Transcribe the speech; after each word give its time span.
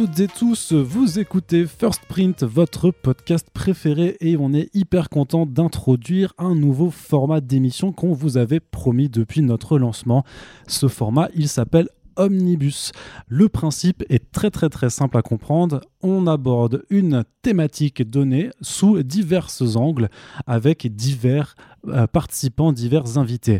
Toutes 0.00 0.18
et 0.20 0.28
tous, 0.28 0.72
vous 0.72 1.18
écoutez 1.18 1.66
First 1.66 2.06
Print, 2.08 2.42
votre 2.42 2.90
podcast 2.90 3.46
préféré 3.52 4.16
et 4.22 4.38
on 4.38 4.54
est 4.54 4.74
hyper 4.74 5.10
content 5.10 5.44
d'introduire 5.44 6.32
un 6.38 6.54
nouveau 6.54 6.88
format 6.88 7.42
d'émission 7.42 7.92
qu'on 7.92 8.14
vous 8.14 8.38
avait 8.38 8.60
promis 8.60 9.10
depuis 9.10 9.42
notre 9.42 9.78
lancement. 9.78 10.24
Ce 10.66 10.88
format, 10.88 11.28
il 11.34 11.48
s'appelle 11.48 11.90
Omnibus. 12.16 12.92
Le 13.28 13.48
principe 13.48 14.04
est 14.08 14.30
très 14.32 14.50
très 14.50 14.68
très 14.68 14.90
simple 14.90 15.16
à 15.16 15.22
comprendre. 15.22 15.80
On 16.02 16.26
aborde 16.26 16.84
une 16.90 17.24
thématique 17.42 18.08
donnée 18.08 18.50
sous 18.60 19.02
divers 19.02 19.48
angles 19.76 20.08
avec 20.46 20.94
divers 20.94 21.54
euh, 21.88 22.06
participants, 22.06 22.72
divers 22.72 23.16
invités. 23.16 23.58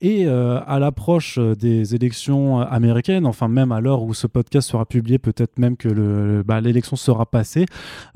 Et 0.00 0.26
euh, 0.26 0.60
à 0.66 0.80
l'approche 0.80 1.38
des 1.38 1.94
élections 1.94 2.58
américaines, 2.58 3.24
enfin 3.24 3.46
même 3.46 3.70
à 3.70 3.80
l'heure 3.80 4.02
où 4.02 4.14
ce 4.14 4.26
podcast 4.26 4.68
sera 4.68 4.84
publié, 4.84 5.18
peut-être 5.18 5.58
même 5.58 5.76
que 5.76 6.42
bah, 6.42 6.60
l'élection 6.60 6.96
sera 6.96 7.24
passée, 7.24 7.66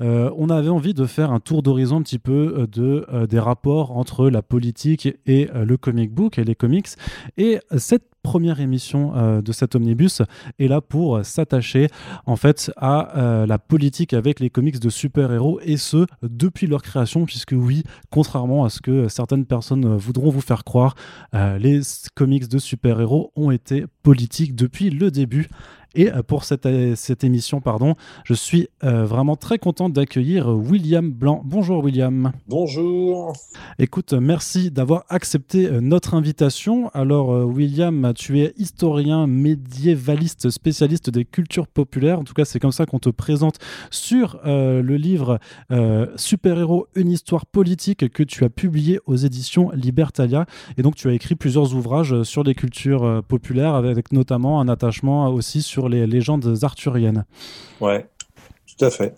euh, 0.01 0.29
on 0.35 0.49
avait 0.49 0.69
envie 0.69 0.93
de 0.93 1.05
faire 1.05 1.31
un 1.31 1.39
tour 1.39 1.63
d'horizon 1.63 1.97
un 1.97 2.01
petit 2.01 2.19
peu 2.19 2.67
de, 2.69 3.05
des 3.29 3.39
rapports 3.39 3.95
entre 3.95 4.29
la 4.29 4.41
politique 4.41 5.07
et 5.25 5.47
le 5.53 5.77
comic 5.77 6.13
book 6.13 6.37
et 6.37 6.43
les 6.43 6.55
comics. 6.55 6.89
Et 7.37 7.59
cette 7.77 8.16
première 8.27 8.59
émission 8.59 9.13
euh, 9.15 9.41
de 9.41 9.53
cet 9.53 9.73
omnibus 9.73 10.21
est 10.59 10.67
là 10.67 10.81
pour 10.81 11.23
s'attacher 11.23 11.87
en 12.25 12.35
fait 12.35 12.69
à 12.75 13.17
euh, 13.17 13.45
la 13.45 13.57
politique 13.57 14.11
avec 14.11 14.41
les 14.41 14.49
comics 14.49 14.81
de 14.81 14.89
super-héros 14.89 15.61
et 15.63 15.77
ce 15.77 16.05
depuis 16.23 16.67
leur 16.67 16.81
création 16.81 17.25
puisque 17.25 17.53
oui, 17.53 17.83
contrairement 18.09 18.65
à 18.65 18.69
ce 18.69 18.81
que 18.81 19.07
certaines 19.07 19.45
personnes 19.45 19.95
voudront 19.95 20.29
vous 20.29 20.41
faire 20.41 20.65
croire, 20.65 20.95
euh, 21.35 21.57
les 21.57 21.79
comics 22.15 22.49
de 22.49 22.57
super-héros 22.57 23.31
ont 23.37 23.49
été 23.49 23.85
politiques 24.03 24.55
depuis 24.55 24.89
le 24.89 25.09
début 25.09 25.47
et 25.97 26.11
euh, 26.11 26.21
pour 26.21 26.45
cette, 26.45 26.65
euh, 26.67 26.93
cette 26.95 27.23
émission, 27.23 27.59
pardon, 27.59 27.95
je 28.23 28.35
suis 28.35 28.69
euh, 28.83 29.03
vraiment 29.03 29.35
très 29.35 29.57
content 29.57 29.89
d'accueillir 29.89 30.47
William 30.47 31.11
Blanc. 31.11 31.41
Bonjour 31.43 31.83
William. 31.83 32.31
Bonjour. 32.47 33.33
Écoute, 33.79 34.13
merci 34.13 34.69
d'avoir 34.69 35.05
accepté 35.09 35.69
notre 35.81 36.13
invitation. 36.13 36.89
Alors 36.89 37.29
William, 37.47 38.13
tu 38.15 38.41
es 38.41 38.53
historien 38.57 39.25
médiévaliste 39.25 40.51
spécialiste 40.51 41.09
des 41.09 41.25
cultures 41.25 41.67
populaires. 41.67 42.19
En 42.19 42.23
tout 42.23 42.33
cas, 42.35 42.45
c'est 42.45 42.59
comme 42.59 42.71
ça 42.71 42.85
qu'on 42.85 42.99
te 42.99 43.09
présente 43.09 43.55
sur 43.89 44.39
le 44.43 44.95
livre 44.95 45.39
Super-héros, 46.15 46.87
une 46.95 47.09
histoire 47.09 47.45
politique 47.45 48.09
que 48.09 48.23
tu 48.23 48.43
as 48.43 48.49
publié 48.49 48.99
aux 49.05 49.15
éditions 49.15 49.71
Libertalia. 49.71 50.45
Et 50.77 50.83
donc, 50.83 50.95
tu 50.95 51.09
as 51.09 51.13
écrit 51.13 51.35
plusieurs 51.35 51.73
ouvrages 51.73 52.23
sur 52.23 52.43
les 52.43 52.53
cultures 52.53 53.23
populaires 53.27 53.73
avec 53.75 54.11
notamment 54.11 54.61
un 54.61 54.67
attachement 54.67 55.29
aussi 55.29 55.61
sur 55.61 55.86
les 55.89 56.07
légendes 56.07 56.57
arthuriennes. 56.61 57.25
Ouais, 57.79 58.07
tout 58.77 58.85
à 58.85 58.89
fait. 58.89 59.15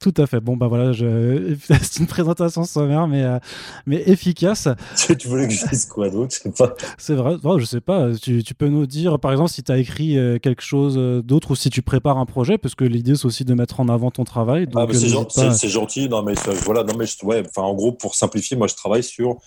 Tout 0.00 0.14
à 0.18 0.26
fait. 0.26 0.40
Bon, 0.40 0.56
bah 0.56 0.68
voilà, 0.68 0.92
je... 0.92 1.56
c'est 1.82 2.00
une 2.00 2.06
présentation 2.06 2.64
sommaire, 2.64 3.06
mais, 3.06 3.22
euh, 3.22 3.38
mais 3.86 4.02
efficace. 4.06 4.68
Tu 4.96 5.28
voulais 5.28 5.48
que 5.48 5.54
je 5.54 5.66
dise 5.66 5.86
quoi 5.86 6.10
d'autre 6.10 6.36
pas. 6.56 6.74
C'est 6.98 7.14
vrai, 7.14 7.36
je 7.58 7.64
sais 7.64 7.80
pas. 7.80 8.10
Tu, 8.14 8.42
tu, 8.42 8.54
peux 8.54 8.68
nous 8.68 8.86
dire, 8.86 9.18
par 9.18 9.32
exemple, 9.32 9.50
si 9.50 9.62
tu 9.62 9.72
as 9.72 9.78
écrit 9.78 10.18
euh, 10.18 10.38
quelque 10.38 10.62
chose 10.62 10.96
euh, 10.98 11.22
d'autre 11.22 11.52
ou 11.52 11.56
si 11.56 11.70
tu 11.70 11.82
prépares 11.82 12.18
un 12.18 12.26
projet, 12.26 12.58
parce 12.58 12.74
que 12.74 12.84
l'idée, 12.84 13.14
c'est 13.14 13.26
aussi 13.26 13.44
de 13.44 13.54
mettre 13.54 13.80
en 13.80 13.88
avant 13.88 14.10
ton 14.10 14.24
travail. 14.24 14.66
ah, 14.74 14.86
c'est 14.92 15.08
gentil, 15.08 15.68
gentil, 15.68 16.08
Non, 16.08 16.22
mais 16.22 16.34
voilà, 16.64 16.84
non, 16.84 16.94
mais 16.98 17.06
ouais, 17.22 17.42
enfin, 17.48 17.62
en 17.62 17.74
gros, 17.74 17.92
pour 17.92 18.14
simplifier, 18.14 18.56
moi, 18.56 18.66
je 18.66 18.74
travaille 18.74 19.02
sur 19.02 19.38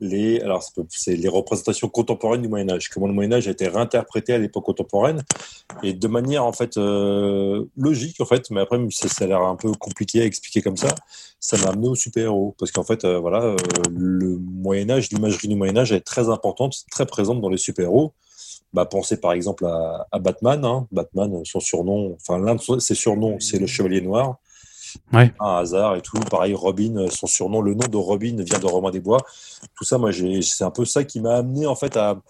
les, 0.00 0.40
alors 0.40 0.62
c'est 0.88 1.16
les 1.16 1.28
représentations 1.28 1.88
contemporaines 1.88 2.42
du 2.42 2.48
Moyen 2.48 2.68
Âge. 2.70 2.88
Comment 2.88 3.06
le 3.06 3.12
Moyen 3.12 3.32
Âge 3.32 3.48
a 3.48 3.50
été 3.50 3.66
réinterprété 3.68 4.34
à 4.34 4.38
l'époque 4.38 4.64
contemporaine 4.64 5.22
et 5.82 5.94
de 5.94 6.08
manière 6.08 6.44
en 6.44 6.52
fait 6.52 6.76
euh, 6.76 7.64
logique 7.76 8.20
en 8.20 8.26
fait, 8.26 8.50
mais 8.50 8.60
après 8.60 8.78
ça, 8.90 9.08
ça 9.08 9.24
a 9.24 9.28
l'air 9.28 9.40
un 9.40 9.56
peu 9.56 9.72
compliqué 9.72 10.22
à 10.22 10.24
expliquer 10.24 10.62
comme 10.62 10.76
ça. 10.76 10.94
Ça 11.40 11.56
m'a 11.58 11.70
amené 11.70 11.88
au 11.88 11.94
super-héros 11.94 12.54
parce 12.58 12.72
qu'en 12.72 12.84
fait 12.84 13.04
euh, 13.04 13.18
voilà, 13.18 13.42
euh, 13.42 13.56
le 13.90 14.38
Moyen 14.38 14.90
Âge, 14.90 15.10
l'imagerie 15.10 15.48
du 15.48 15.56
Moyen 15.56 15.76
Âge 15.78 15.92
est 15.92 16.00
très 16.00 16.28
importante, 16.28 16.74
très 16.90 17.06
présente 17.06 17.40
dans 17.40 17.50
les 17.50 17.58
super-héros. 17.58 18.12
Bah, 18.72 18.84
pensez 18.84 19.18
par 19.18 19.32
exemple 19.32 19.64
à, 19.64 20.18
Batman. 20.18 20.62
Hein. 20.64 20.86
Batman, 20.92 21.42
son 21.44 21.60
surnom, 21.60 22.16
enfin 22.20 22.38
l'un 22.38 22.56
de 22.56 22.80
ses 22.80 22.94
surnoms, 22.94 23.40
c'est 23.40 23.58
le 23.58 23.66
Chevalier 23.66 24.02
Noir. 24.02 24.38
Un 25.40 25.56
hasard 25.56 25.96
et 25.96 26.02
tout. 26.02 26.18
Pareil, 26.30 26.54
Robin, 26.54 27.06
son 27.10 27.26
surnom, 27.26 27.60
le 27.60 27.74
nom 27.74 27.86
de 27.86 27.96
Robin 27.96 28.36
vient 28.38 28.58
de 28.58 28.66
Romain 28.66 28.90
des 28.90 29.00
Bois. 29.00 29.18
Tout 29.76 29.84
ça, 29.84 29.98
moi, 29.98 30.10
c'est 30.12 30.64
un 30.64 30.70
peu 30.70 30.84
ça 30.84 31.04
qui 31.04 31.20
m'a 31.20 31.36
amené 31.36 31.66
en 31.66 31.76
fait 31.76 31.96
à, 31.96 32.20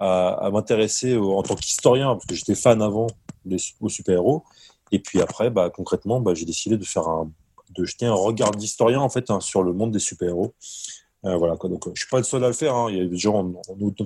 à, 0.00 0.50
m'intéresser 0.52 1.16
en 1.16 1.42
tant 1.42 1.54
qu'historien, 1.54 2.14
parce 2.14 2.26
que 2.26 2.34
j'étais 2.34 2.54
fan 2.54 2.82
avant 2.82 3.06
des, 3.44 3.58
aux 3.80 3.88
super-héros. 3.88 4.44
Et 4.92 4.98
puis 4.98 5.20
après, 5.20 5.50
bah, 5.50 5.70
concrètement, 5.70 6.20
bah, 6.20 6.34
j'ai 6.34 6.44
décidé 6.44 6.76
de 6.76 6.84
faire 6.84 7.08
un, 7.08 7.30
de 7.76 7.84
jeter 7.84 8.06
un 8.06 8.14
regard 8.14 8.50
d'historien 8.52 9.00
en 9.00 9.08
fait 9.08 9.30
hein, 9.30 9.40
sur 9.40 9.62
le 9.62 9.72
monde 9.72 9.92
des 9.92 9.98
super-héros. 9.98 10.54
Euh, 11.24 11.36
voilà 11.36 11.56
quoi. 11.56 11.68
Donc, 11.68 11.84
je 11.94 12.00
suis 12.00 12.08
pas 12.08 12.18
le 12.18 12.22
seul 12.24 12.42
à 12.44 12.48
le 12.48 12.54
faire. 12.54 12.74
Hein. 12.74 12.86
Il 12.90 12.96
y 12.96 13.00
a 13.00 13.06
des 13.06 13.16
gens, 13.16 13.52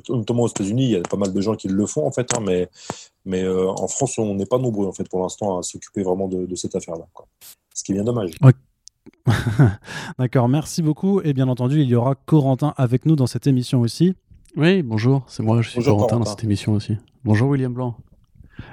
notamment 0.08 0.42
aux 0.42 0.48
États-Unis, 0.48 0.84
il 0.84 0.90
y 0.90 0.96
a 0.96 1.00
pas 1.02 1.16
mal 1.16 1.32
de 1.32 1.40
gens 1.40 1.54
qui 1.54 1.68
le 1.68 1.86
font 1.86 2.06
en 2.06 2.12
fait. 2.12 2.28
Hein, 2.34 2.40
mais 2.44 2.68
mais 3.24 3.42
euh, 3.42 3.68
en 3.68 3.88
France, 3.88 4.18
on 4.18 4.34
n'est 4.34 4.46
pas 4.46 4.58
nombreux 4.58 4.86
en 4.86 4.92
fait 4.92 5.08
pour 5.08 5.22
l'instant 5.22 5.58
à 5.58 5.62
s'occuper 5.62 6.02
vraiment 6.02 6.28
de, 6.28 6.46
de 6.46 6.54
cette 6.56 6.74
affaire-là. 6.74 7.06
Ce 7.74 7.84
qui 7.84 7.92
est 7.92 7.94
bien 7.94 8.04
dommage. 8.04 8.32
D'accord, 10.18 10.48
merci 10.48 10.82
beaucoup. 10.82 11.20
Et 11.22 11.32
bien 11.32 11.48
entendu, 11.48 11.80
il 11.80 11.88
y 11.88 11.94
aura 11.94 12.14
Corentin 12.14 12.74
avec 12.76 13.06
nous 13.06 13.16
dans 13.16 13.26
cette 13.26 13.46
émission 13.46 13.80
aussi. 13.80 14.14
Oui, 14.56 14.82
bonjour, 14.82 15.24
c'est 15.26 15.42
moi, 15.42 15.60
je 15.62 15.70
suis 15.70 15.82
Corentin, 15.82 16.20
dans 16.20 16.24
cette 16.24 16.44
émission 16.44 16.74
aussi. 16.74 16.96
Bonjour 17.24 17.48
William 17.48 17.72
Blanc. 17.72 17.96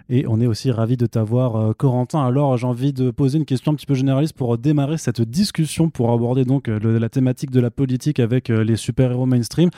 Et 0.09 0.25
on 0.28 0.42
est 0.42 0.47
aussi 0.47 0.72
ravi 0.72 0.97
de 0.97 1.06
t'avoir, 1.06 1.56
euh, 1.56 1.74
Corentin. 1.74 2.25
Alors, 2.25 2.58
j'ai 2.58 2.68
envie 2.68 2.94
de 2.94 3.12
poser 3.12 3.38
une 3.38 3.46
question 3.46 3.72
un 3.72 3.75
petit 3.75 3.86
peu 3.86 3.94
généraliste 3.94 4.34
pour 4.34 4.58
démarrer 4.58 4.97
cette 4.97 5.22
discussion, 5.22 5.90
pour 5.90 6.12
aborder 6.12 6.46
donc 6.46 6.68
euh, 6.68 7.00
la 7.00 7.09
thématique 7.09 7.52
de 7.52 7.59
la 7.59 7.72
politique 7.72 8.20
avec 8.20 8.50
euh, 8.50 8.64
les 8.64 8.75
super-héros 8.75 9.25
mainstream. 9.25 9.70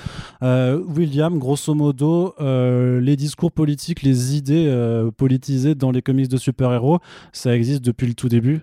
William, 0.41 1.37
grosso 1.39 1.73
modo, 1.73 2.35
les 2.39 3.15
discours 3.15 3.51
politiques, 3.51 4.01
les 4.01 4.35
idées 4.35 4.69
politisées 5.17 5.75
dans 5.75 5.91
les 5.91 6.01
comics 6.01 6.27
de 6.27 6.37
super-héros, 6.37 6.99
ça 7.31 7.55
existe 7.55 7.83
depuis 7.83 8.07
le 8.07 8.13
tout 8.13 8.29
début? 8.29 8.61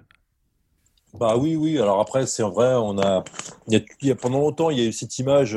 Bah 1.19 1.37
oui, 1.37 1.57
oui. 1.57 1.79
Alors 1.79 2.01
après, 2.01 2.27
c'est 2.27 2.43
vrai, 2.43 2.75
on 2.75 2.99
a, 2.99 3.25
il 3.69 3.85
y 4.03 4.11
a, 4.11 4.15
pendant 4.15 4.41
longtemps, 4.41 4.71
il 4.71 4.79
y 4.79 4.83
a 4.83 4.87
eu 4.87 4.93
cette 4.93 5.19
image 5.19 5.57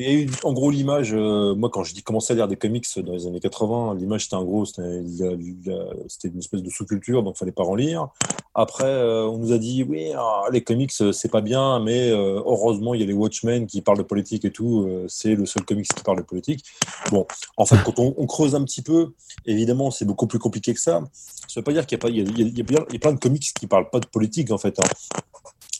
il 0.00 0.08
y 0.08 0.16
a 0.16 0.18
eu, 0.20 0.30
en 0.44 0.52
gros, 0.52 0.70
l'image, 0.70 1.12
euh, 1.12 1.54
moi, 1.54 1.68
quand 1.70 1.84
j'ai 1.84 2.00
commencé 2.00 2.32
à 2.32 2.36
lire 2.36 2.48
des 2.48 2.56
comics 2.56 2.86
dans 2.98 3.12
les 3.12 3.26
années 3.26 3.40
80, 3.40 3.96
l'image, 3.96 4.24
c'était 4.24 4.36
en 4.36 4.44
gros, 4.44 4.64
c'était 4.64 4.82
une 4.88 6.38
espèce 6.38 6.62
de 6.62 6.70
sous-culture, 6.70 7.22
donc 7.22 7.34
il 7.36 7.38
fallait 7.38 7.52
pas 7.52 7.64
en 7.64 7.74
lire. 7.74 8.08
Après, 8.54 8.84
euh, 8.84 9.26
on 9.26 9.38
nous 9.38 9.52
a 9.52 9.58
dit, 9.58 9.82
oui, 9.82 10.12
ah, 10.16 10.44
les 10.52 10.62
comics, 10.62 10.92
euh, 11.00 11.12
c'est 11.12 11.30
pas 11.30 11.42
bien, 11.42 11.80
mais 11.80 12.10
heureusement, 12.10 12.94
il 12.94 13.00
y 13.00 13.04
a 13.04 13.06
les 13.06 13.12
Watchmen 13.12 13.66
qui 13.66 13.82
parlent 13.82 13.98
de 13.98 14.02
politique 14.02 14.44
et 14.44 14.50
tout, 14.50 14.88
c'est 15.08 15.34
le 15.34 15.44
seul 15.44 15.64
comics 15.64 15.86
qui 15.86 16.02
parle 16.02 16.18
de 16.18 16.22
politique. 16.22 16.64
Bon, 17.10 17.26
en 17.56 17.66
fait, 17.66 17.76
quand 17.84 17.98
on, 17.98 18.26
creuse 18.26 18.54
un 18.54 18.64
petit 18.64 18.82
peu, 18.82 19.12
évidemment, 19.44 19.90
c'est 19.90 20.04
beaucoup 20.04 20.26
plus 20.26 20.38
compliqué 20.38 20.72
que 20.72 20.80
ça. 20.80 21.02
Ça 21.48 21.60
veut 21.60 21.64
pas 21.64 21.72
dire 21.72 21.86
qu'il 21.86 21.98
y 21.98 22.20
a, 22.20 22.84
y 22.92 22.98
plein 22.98 23.12
de 23.12 23.18
comics 23.18 23.52
qui 23.58 23.66
parlent 23.66 23.90
pas 23.90 24.00
de 24.00 24.06
politique, 24.06 24.50
en 24.50 24.58
fait, 24.58 24.78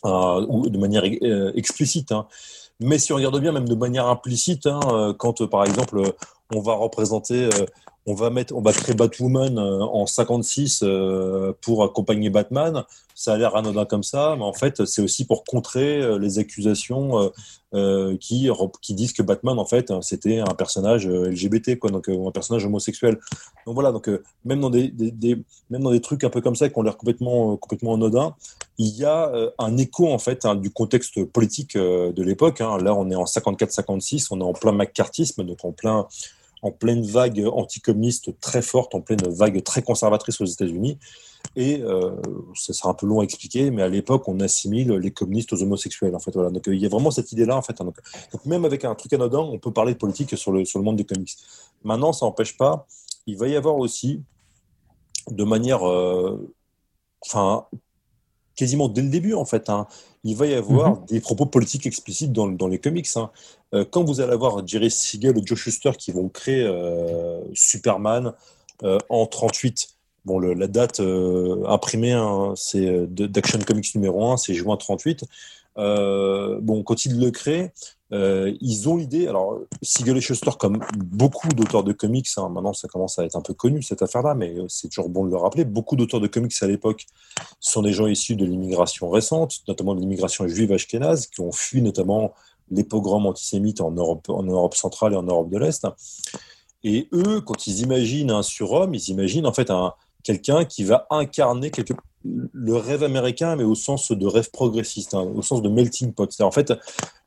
hein. 0.05 0.47
ou 0.49 0.69
de 0.69 0.79
manière 0.79 1.05
explicite. 1.55 2.13
Hein. 2.13 2.27
Mais 2.81 2.99
si 2.99 3.13
on 3.13 3.17
regarde 3.17 3.39
bien, 3.41 3.53
même 3.53 3.69
de 3.69 3.75
manière 3.75 4.07
implicite, 4.07 4.67
hein, 4.67 4.81
euh, 4.91 5.13
quand 5.13 5.43
euh, 5.43 5.47
par 5.47 5.65
exemple 5.65 5.99
euh, 5.99 6.13
on 6.55 6.61
va 6.61 6.75
représenter, 6.75 7.49
on 8.07 8.15
va 8.15 8.31
mettre, 8.31 8.55
on 8.57 8.63
va 8.63 8.73
créer 8.73 8.95
Batwoman 8.95 9.59
en 9.59 10.07
56 10.07 10.85
pour 11.61 11.85
accompagner 11.85 12.31
Batman, 12.31 12.85
ça 13.15 13.35
a 13.35 13.37
l'air 13.37 13.55
anodin 13.57 13.85
comme 13.85 14.03
ça, 14.03 14.35
mais 14.39 14.45
en 14.45 14.55
fait 14.55 14.87
c'est 14.87 15.03
aussi 15.03 15.27
pour 15.27 15.45
contrer 15.45 16.19
les 16.19 16.39
accusations 16.39 17.31
qui 18.19 18.95
disent 18.95 19.13
que 19.13 19.23
Batman 19.23 19.59
en 19.59 19.67
fait 19.67 19.93
c'était 20.01 20.41
un 20.41 20.55
personnage 20.55 21.07
LGBT 21.07 21.79
donc 21.89 22.09
un 22.09 22.31
personnage 22.31 22.65
homosexuel. 22.65 23.19
Donc 23.67 23.75
voilà, 23.75 23.93
donc 23.93 24.09
même 24.45 24.61
dans 24.61 24.71
des, 24.71 24.93
même 25.69 25.83
dans 25.83 25.93
des 25.93 26.01
trucs 26.01 26.25
un 26.25 26.31
peu 26.31 26.41
comme 26.41 26.57
ça 26.57 26.69
qui 26.69 26.79
ont 26.79 26.83
l'air 26.83 26.97
complètement 26.97 27.57
complètement 27.59 27.95
anodins, 27.95 28.35
il 28.81 28.97
y 28.97 29.05
a 29.05 29.29
euh, 29.29 29.51
un 29.59 29.77
écho 29.77 30.11
en 30.11 30.19
fait 30.19 30.47
hein, 30.47 30.55
du 30.55 30.71
contexte 30.71 31.23
politique 31.25 31.77
euh, 31.77 32.13
de 32.13 32.23
l'époque. 32.23 32.63
Hein. 32.63 32.79
Là, 32.79 32.95
on 32.95 33.11
est 33.11 33.15
en 33.15 33.25
54-56, 33.25 34.29
on 34.31 34.41
est 34.41 34.45
en 34.45 34.55
plein 34.55 34.73
macartisme, 34.73 35.45
donc 35.45 35.59
en 35.65 35.73
plein 35.73 36.07
en 36.63 36.71
pleine 36.71 37.03
vague 37.03 37.45
anticommuniste 37.53 38.39
très 38.41 38.63
forte, 38.63 38.95
en 38.95 39.01
pleine 39.01 39.21
vague 39.29 39.63
très 39.63 39.83
conservatrice 39.83 40.41
aux 40.41 40.47
États-Unis. 40.47 40.99
Et 41.57 41.81
euh, 41.83 42.17
ça 42.55 42.73
sera 42.73 42.91
un 42.91 42.95
peu 42.95 43.07
long 43.07 43.21
à 43.21 43.25
expliquer, 43.25 43.71
mais 43.71 43.83
à 43.83 43.89
l'époque, 43.89 44.29
on 44.29 44.41
assimile 44.41 44.93
les 44.93 45.11
communistes 45.11 45.53
aux 45.53 45.63
homosexuels. 45.63 46.15
En 46.15 46.19
fait, 46.19 46.33
voilà. 46.33 46.51
Donc, 46.51 46.65
il 46.67 46.77
y 46.77 46.87
a 46.87 46.89
vraiment 46.89 47.11
cette 47.11 47.33
idée-là. 47.33 47.57
En 47.57 47.63
fait, 47.63 47.81
hein. 47.81 47.85
donc, 47.85 48.45
même 48.45 48.65
avec 48.65 48.85
un 48.85 48.95
truc 48.95 49.13
anodin, 49.13 49.39
on 49.39 49.59
peut 49.59 49.73
parler 49.73 49.95
de 49.95 49.99
politique 49.99 50.37
sur 50.37 50.53
le, 50.53 50.65
sur 50.65 50.79
le 50.79 50.85
monde 50.85 50.97
des 50.97 51.05
comics. 51.05 51.37
Maintenant, 51.83 52.13
ça 52.13 52.27
n'empêche 52.27 52.57
pas. 52.57 52.87
Il 53.27 53.39
va 53.39 53.49
y 53.49 53.57
avoir 53.57 53.77
aussi, 53.77 54.23
de 55.31 55.45
manière, 55.45 55.83
enfin, 57.23 57.67
quasiment 58.55 58.89
dès 58.89 59.03
le 59.03 59.09
début, 59.09 59.35
en 59.35 59.45
fait. 59.45 59.71
Hein. 59.71 59.87
Il 60.25 60.37
va 60.37 60.47
y 60.47 60.55
avoir 60.55 61.01
mhm. 61.01 61.07
des 61.07 61.21
propos 61.21 61.47
politiques 61.47 61.87
explicites 61.87 62.33
dans, 62.33 62.49
dans 62.49 62.69
les 62.69 62.79
comics. 62.79 63.09
Hein. 63.17 63.31
Euh, 63.75 63.85
quand 63.89 64.05
vous 64.05 64.21
allez 64.21 64.33
avoir 64.33 64.67
Jerry 64.67 64.91
Siegel 64.91 65.37
ou 65.37 65.43
Joe 65.45 65.59
Shuster 65.59 65.93
qui 65.97 66.13
vont 66.13 66.29
créer 66.29 66.63
euh, 66.63 67.41
Superman 67.55 68.33
euh, 68.83 68.99
en 69.09 69.27
38, 69.27 69.89
Bon, 70.27 70.39
la 70.39 70.67
date 70.67 71.01
imprimée, 71.01 72.13
hein, 72.13 72.53
c'est 72.55 73.07
d'Action 73.11 73.59
Comics 73.61 73.95
numéro 73.95 74.31
1, 74.31 74.37
c'est 74.37 74.53
juin 74.53 74.77
38. 74.77 75.25
Bon, 75.81 76.83
quand 76.83 77.05
ils 77.05 77.19
le 77.19 77.31
créent, 77.31 77.73
euh, 78.13 78.53
ils 78.61 78.89
ont 78.89 78.97
l'idée, 78.97 79.29
alors 79.29 79.61
Siegel 79.83 80.17
et 80.17 80.21
Schuster, 80.21 80.51
comme 80.59 80.81
beaucoup 80.97 81.49
d'auteurs 81.49 81.85
de 81.85 81.93
comics, 81.93 82.27
hein, 82.37 82.49
maintenant 82.49 82.73
ça 82.73 82.89
commence 82.89 83.19
à 83.19 83.25
être 83.25 83.37
un 83.37 83.41
peu 83.41 83.55
connu 83.55 83.83
cette 83.83 84.03
affaire-là, 84.03 84.35
mais 84.35 84.57
c'est 84.69 84.89
toujours 84.89 85.09
bon 85.09 85.25
de 85.25 85.31
le 85.31 85.37
rappeler, 85.37 85.65
beaucoup 85.65 85.95
d'auteurs 85.95 86.21
de 86.21 86.27
comics 86.27 86.53
à 86.61 86.67
l'époque 86.67 87.07
sont 87.61 87.83
des 87.83 87.93
gens 87.93 88.09
issus 88.09 88.35
de 88.35 88.45
l'immigration 88.45 89.09
récente, 89.11 89.61
notamment 89.69 89.95
de 89.95 90.01
l'immigration 90.01 90.49
juive 90.49 90.73
ashkénaze, 90.73 91.29
qui 91.29 91.41
ont 91.41 91.53
fui 91.53 91.83
notamment 91.83 92.35
les 92.71 92.85
pogroms 92.85 93.27
antisémites 93.27 93.81
en 93.81 93.93
Europe, 93.93 94.29
en 94.29 94.43
Europe 94.43 94.75
centrale 94.75 95.13
et 95.13 95.17
en 95.17 95.23
Europe 95.23 95.51
de 95.51 95.59
l'Est. 95.59 95.87
Et 96.83 97.09
eux, 97.13 97.41
quand 97.41 97.67
ils 97.67 97.81
imaginent 97.81 98.31
un 98.31 98.43
surhomme, 98.43 98.95
ils 98.95 99.09
imaginent 99.11 99.47
en 99.47 99.53
fait 99.53 99.71
un, 99.71 99.93
quelqu'un 100.25 100.65
qui 100.65 100.83
va 100.83 101.07
incarner 101.11 101.71
quelque, 101.71 101.95
le 102.25 102.77
rêve 102.77 103.03
américain, 103.03 103.57
mais 103.57 103.65
au 103.65 103.75
sens 103.75 104.13
de 104.13 104.27
rêve 104.27 104.51
progressiste, 104.51 105.15
hein, 105.15 105.23
au 105.23 105.43
sens 105.43 105.63
de 105.63 105.69
melting 105.69 106.13
pot. 106.13 106.31
C'est 106.31 106.43
en 106.43 106.51
fait 106.51 106.73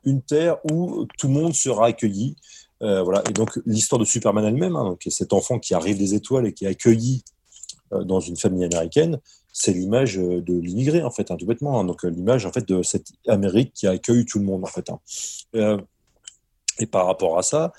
une 0.04 0.22
terre 0.22 0.58
où 0.70 1.06
tout 1.18 1.28
le 1.28 1.34
monde 1.34 1.54
sera 1.54 1.86
accueilli. 1.86 2.36
Euh, 2.82 3.02
voilà. 3.02 3.22
Et 3.28 3.32
donc 3.32 3.58
l'histoire 3.66 3.98
de 3.98 4.04
Superman 4.04 4.44
elle-même, 4.44 4.76
hein, 4.76 4.96
cet 5.08 5.32
enfant 5.32 5.58
qui 5.58 5.74
arrive 5.74 5.98
des 5.98 6.14
étoiles 6.14 6.46
et 6.46 6.52
qui 6.52 6.64
est 6.64 6.68
accueilli 6.68 7.24
euh, 7.92 8.04
dans 8.04 8.20
une 8.20 8.36
famille 8.36 8.64
américaine, 8.64 9.18
c'est 9.52 9.72
l'image 9.72 10.18
euh, 10.18 10.40
de 10.40 10.54
l'immigré 10.54 11.02
en 11.02 11.10
fait, 11.10 11.30
hein, 11.30 11.36
tout 11.36 11.46
bêtement. 11.46 11.82
Donc 11.84 12.04
l'image 12.04 12.46
en 12.46 12.52
fait 12.52 12.66
de 12.68 12.82
cette 12.82 13.08
Amérique 13.26 13.72
qui 13.74 13.86
accueille 13.86 14.24
tout 14.24 14.38
le 14.38 14.44
monde 14.44 14.64
en 14.64 14.68
fait. 14.68 14.90
et 16.78 16.86
par 16.86 17.06
rapport 17.06 17.38
à 17.38 17.42
ça, 17.42 17.72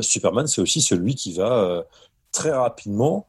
Superman 0.00 0.46
c'est 0.46 0.60
aussi 0.60 0.80
celui 0.80 1.14
qui 1.14 1.34
va 1.34 1.84
très 2.32 2.50
rapidement 2.50 3.26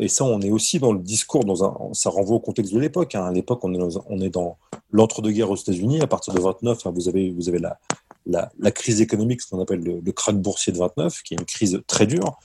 et 0.00 0.08
ça, 0.08 0.24
on 0.24 0.40
est 0.40 0.50
aussi 0.50 0.78
dans 0.78 0.92
le 0.92 1.00
discours, 1.00 1.44
dans 1.44 1.64
un, 1.64 1.76
ça 1.92 2.08
renvoie 2.08 2.36
au 2.36 2.40
contexte 2.40 2.72
de 2.72 2.78
l'époque. 2.78 3.14
Hein. 3.14 3.24
À 3.26 3.32
l'époque, 3.32 3.60
on 3.64 3.74
est 4.20 4.30
dans, 4.30 4.56
l'entre-deux-guerres 4.92 5.50
aux 5.50 5.56
États-Unis. 5.56 6.00
À 6.00 6.06
partir 6.06 6.32
de 6.32 6.40
29, 6.40 6.86
hein, 6.86 6.92
vous 6.94 7.08
avez, 7.08 7.30
vous 7.32 7.48
avez 7.48 7.58
la, 7.58 7.78
la, 8.26 8.70
crise 8.70 9.00
économique, 9.00 9.42
ce 9.42 9.50
qu'on 9.50 9.60
appelle 9.60 9.80
le, 9.80 10.00
le, 10.00 10.12
krach 10.12 10.34
boursier 10.36 10.72
de 10.72 10.78
29, 10.78 11.22
qui 11.22 11.34
est 11.34 11.38
une 11.38 11.44
crise 11.44 11.82
très 11.86 12.06
dure, 12.06 12.38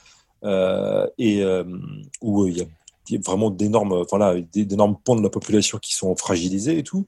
euh, 0.43 1.07
et 1.17 1.43
euh, 1.43 1.63
où 2.21 2.47
il 2.47 2.57
y 2.57 2.61
a 2.61 3.19
vraiment 3.25 3.49
d'énormes 3.49 4.05
d'énormes 4.53 4.97
pans 5.03 5.15
de 5.15 5.23
la 5.23 5.29
population 5.29 5.79
qui 5.79 5.93
sont 5.93 6.15
fragilisés 6.15 6.77
et 6.77 6.83
tout. 6.83 7.05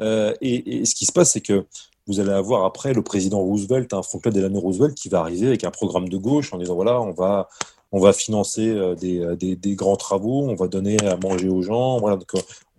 Euh, 0.00 0.34
et, 0.40 0.84
ce 0.84 0.94
qui 0.94 1.06
se 1.06 1.12
passe, 1.12 1.32
c'est 1.32 1.40
que 1.40 1.66
vous 2.06 2.20
allez 2.20 2.32
avoir 2.32 2.64
après 2.64 2.92
le 2.92 3.02
président 3.02 3.40
Roosevelt, 3.40 3.92
un 3.92 4.02
Franklin 4.02 4.30
Delano 4.30 4.60
Roosevelt, 4.60 4.94
qui 4.94 5.08
va 5.08 5.20
arriver 5.20 5.48
avec 5.48 5.64
un 5.64 5.70
programme 5.70 6.08
de 6.08 6.16
gauche 6.16 6.52
en 6.52 6.58
disant 6.58 6.74
voilà, 6.74 7.00
on 7.00 7.12
va 7.12 7.48
on 7.92 8.00
va 8.00 8.12
financer 8.12 8.70
euh, 8.70 8.96
euh, 9.04 9.36
des, 9.36 9.54
des, 9.54 9.74
grands 9.74 9.96
travaux, 9.96 10.48
on 10.48 10.54
va 10.54 10.66
donner 10.66 10.96
à 11.06 11.16
manger 11.16 11.48
aux 11.48 11.62
gens, 11.62 12.00
euh, 12.08 12.16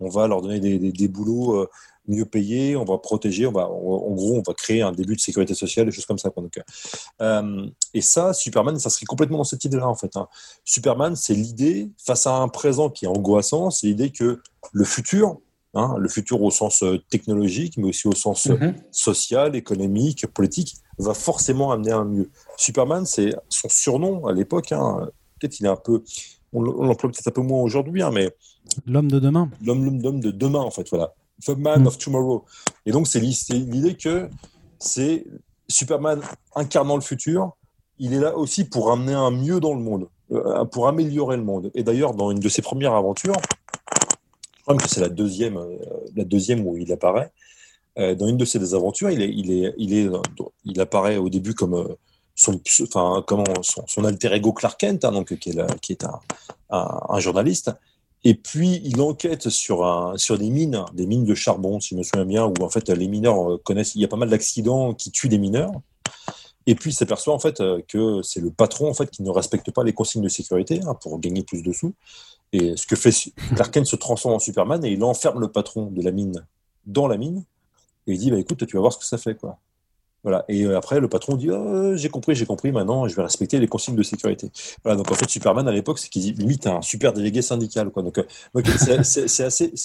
on 0.00 0.08
va 0.08 0.26
leur 0.26 0.42
donner 0.42 0.58
des, 0.58 0.78
des, 0.78 1.08
boulots 1.08 1.66
mieux 2.06 2.26
payés, 2.26 2.76
on 2.76 2.84
va 2.84 2.98
protéger, 2.98 3.46
en 3.46 3.52
gros, 3.52 4.34
on 4.34 4.42
va 4.46 4.52
créer 4.52 4.82
un 4.82 4.92
début 4.92 5.14
de 5.14 5.20
sécurité 5.20 5.54
sociale, 5.54 5.86
des 5.86 5.92
choses 5.92 6.04
comme 6.04 6.18
ça. 6.18 6.30
Donc, 6.36 6.60
et 7.94 8.00
ça, 8.02 8.34
Superman, 8.34 8.78
ça 8.78 8.90
serait 8.90 9.06
complètement 9.06 9.38
dans 9.38 9.44
cette 9.44 9.64
idée-là, 9.64 9.88
en 9.88 9.94
fait. 9.94 10.14
Hein. 10.16 10.28
Superman, 10.64 11.16
c'est 11.16 11.32
l'idée, 11.32 11.90
face 11.96 12.26
à 12.26 12.34
un 12.34 12.48
présent 12.48 12.90
qui 12.90 13.06
est 13.06 13.08
angoissant, 13.08 13.70
c'est 13.70 13.86
l'idée 13.86 14.10
que 14.10 14.42
le 14.72 14.84
futur, 14.84 15.38
hein, 15.74 15.96
le 15.98 16.08
futur 16.08 16.42
au 16.42 16.50
sens 16.50 16.84
technologique, 17.10 17.76
mais 17.76 17.88
aussi 17.88 18.08
au 18.08 18.14
sens 18.14 18.46
mm-hmm. 18.46 18.74
social, 18.90 19.56
économique, 19.56 20.26
politique, 20.26 20.76
va 20.98 21.14
forcément 21.14 21.72
amener 21.72 21.92
un 21.92 22.04
mieux. 22.04 22.30
Superman, 22.56 23.06
c'est 23.06 23.34
son 23.48 23.68
surnom 23.68 24.26
à 24.26 24.32
l'époque. 24.32 24.72
Hein. 24.72 25.08
peut-être 25.38 25.58
il 25.60 25.66
est 25.66 25.70
un 25.70 25.76
peu, 25.76 26.02
on 26.52 26.62
l'emploie 26.62 27.10
peut-être 27.10 27.28
un 27.28 27.32
peu 27.32 27.42
moins 27.42 27.62
aujourd'hui, 27.62 28.02
hein, 28.02 28.10
mais 28.12 28.30
l'homme 28.86 29.10
de 29.10 29.18
demain. 29.18 29.50
L'homme, 29.64 30.20
de 30.20 30.30
demain, 30.30 30.60
en 30.60 30.70
fait, 30.70 30.88
voilà. 30.90 31.14
The 31.44 31.50
Man 31.50 31.82
mm. 31.82 31.86
of 31.86 31.98
Tomorrow. 31.98 32.44
Et 32.86 32.92
donc 32.92 33.06
c'est 33.06 33.20
l'idée 33.20 33.94
que 33.94 34.28
c'est 34.78 35.26
Superman 35.68 36.20
incarnant 36.54 36.96
le 36.96 37.02
futur. 37.02 37.56
Il 37.98 38.12
est 38.12 38.20
là 38.20 38.36
aussi 38.36 38.64
pour 38.64 38.90
amener 38.92 39.14
un 39.14 39.30
mieux 39.30 39.60
dans 39.60 39.74
le 39.74 39.80
monde, 39.80 40.08
euh, 40.32 40.64
pour 40.64 40.88
améliorer 40.88 41.36
le 41.36 41.44
monde. 41.44 41.70
Et 41.74 41.82
d'ailleurs, 41.82 42.14
dans 42.14 42.30
une 42.30 42.40
de 42.40 42.48
ses 42.48 42.62
premières 42.62 42.92
aventures, 42.92 43.36
c'est 44.86 45.00
la 45.00 45.08
deuxième, 45.08 45.56
euh, 45.56 45.76
la 46.16 46.24
deuxième 46.24 46.66
où 46.66 46.76
il 46.76 46.92
apparaît. 46.92 47.30
Euh, 47.98 48.14
dans 48.14 48.26
une 48.26 48.36
de 48.36 48.44
ses 48.44 48.74
aventures, 48.74 49.10
il, 49.10 49.22
est, 49.22 49.30
il, 49.30 49.52
est, 49.52 49.74
il, 49.78 49.94
est, 49.94 50.08
il 50.64 50.80
apparaît 50.80 51.16
au 51.16 51.28
début 51.28 51.54
comme 51.54 51.74
euh, 51.74 51.94
son, 52.34 52.60
enfin, 52.82 53.22
comment, 53.26 53.44
son, 53.62 54.04
alter 54.04 54.32
ego 54.34 54.52
Clark 54.52 54.80
Kent, 54.80 55.04
hein, 55.04 55.12
donc, 55.12 55.38
qui 55.38 55.50
est, 55.50 56.04
un, 56.70 57.20
journaliste. 57.20 57.70
Et 58.24 58.34
puis, 58.34 58.80
il 58.84 59.00
enquête 59.00 59.48
sur, 59.50 59.84
un, 59.84 60.16
sur 60.16 60.38
des 60.38 60.50
mines, 60.50 60.84
des 60.94 61.06
mines 61.06 61.24
de 61.24 61.34
charbon, 61.34 61.78
si 61.78 61.90
je 61.90 61.96
me 61.96 62.02
souviens 62.02 62.24
bien, 62.24 62.44
où 62.46 62.54
en 62.62 62.70
fait 62.70 62.88
les 62.88 63.06
mineurs 63.06 63.62
connaissent. 63.62 63.94
Il 63.94 64.00
y 64.00 64.04
a 64.04 64.08
pas 64.08 64.16
mal 64.16 64.30
d'accidents 64.30 64.94
qui 64.94 65.10
tuent 65.10 65.28
des 65.28 65.38
mineurs. 65.38 65.72
Et 66.66 66.74
puis, 66.74 66.90
il 66.90 66.94
s'aperçoit 66.94 67.34
en 67.34 67.38
fait 67.38 67.62
que 67.86 68.22
c'est 68.22 68.40
le 68.40 68.50
patron 68.50 68.88
en 68.88 68.94
fait 68.94 69.10
qui 69.10 69.22
ne 69.22 69.28
respecte 69.28 69.70
pas 69.70 69.84
les 69.84 69.92
consignes 69.92 70.22
de 70.22 70.28
sécurité 70.28 70.80
hein, 70.86 70.94
pour 70.94 71.20
gagner 71.20 71.42
plus 71.42 71.62
de 71.62 71.72
sous. 71.72 71.92
Et 72.54 72.76
ce 72.76 72.86
que 72.86 72.94
fait 72.94 73.10
Clark 73.56 73.74
Kent 73.74 73.86
se 73.86 73.96
transforme 73.96 74.36
en 74.36 74.38
Superman 74.38 74.84
et 74.84 74.92
il 74.92 75.02
enferme 75.02 75.40
le 75.40 75.48
patron 75.48 75.86
de 75.90 76.00
la 76.02 76.12
mine 76.12 76.46
dans 76.86 77.08
la 77.08 77.16
mine 77.16 77.44
et 78.06 78.12
il 78.12 78.18
dit, 78.18 78.30
bah, 78.30 78.38
écoute, 78.38 78.64
tu 78.66 78.76
vas 78.76 78.80
voir 78.80 78.92
ce 78.92 78.98
que 78.98 79.04
ça 79.04 79.18
fait. 79.18 79.34
Quoi. 79.34 79.58
Voilà. 80.22 80.44
Et 80.48 80.64
euh, 80.64 80.76
après, 80.76 81.00
le 81.00 81.08
patron 81.08 81.36
dit 81.36 81.50
oh, 81.50 81.96
J'ai 81.96 82.08
compris, 82.08 82.34
j'ai 82.34 82.46
compris, 82.46 82.72
maintenant 82.72 83.06
je 83.08 83.14
vais 83.14 83.22
respecter 83.22 83.58
les 83.58 83.66
consignes 83.66 83.96
de 83.96 84.02
sécurité. 84.02 84.50
Voilà, 84.82 84.96
donc 84.96 85.10
en 85.10 85.14
fait, 85.14 85.28
Superman 85.28 85.68
à 85.68 85.72
l'époque, 85.72 85.98
c'est 85.98 86.08
qu'il 86.08 86.34
Limite, 86.34 86.66
un 86.66 86.80
super 86.80 87.12
délégué 87.12 87.42
syndical. 87.42 87.90
Quoi. 87.90 88.02
Donc, 88.02 88.18
euh, 88.18 88.24
c'est 88.64 88.98
assez, 88.98 89.24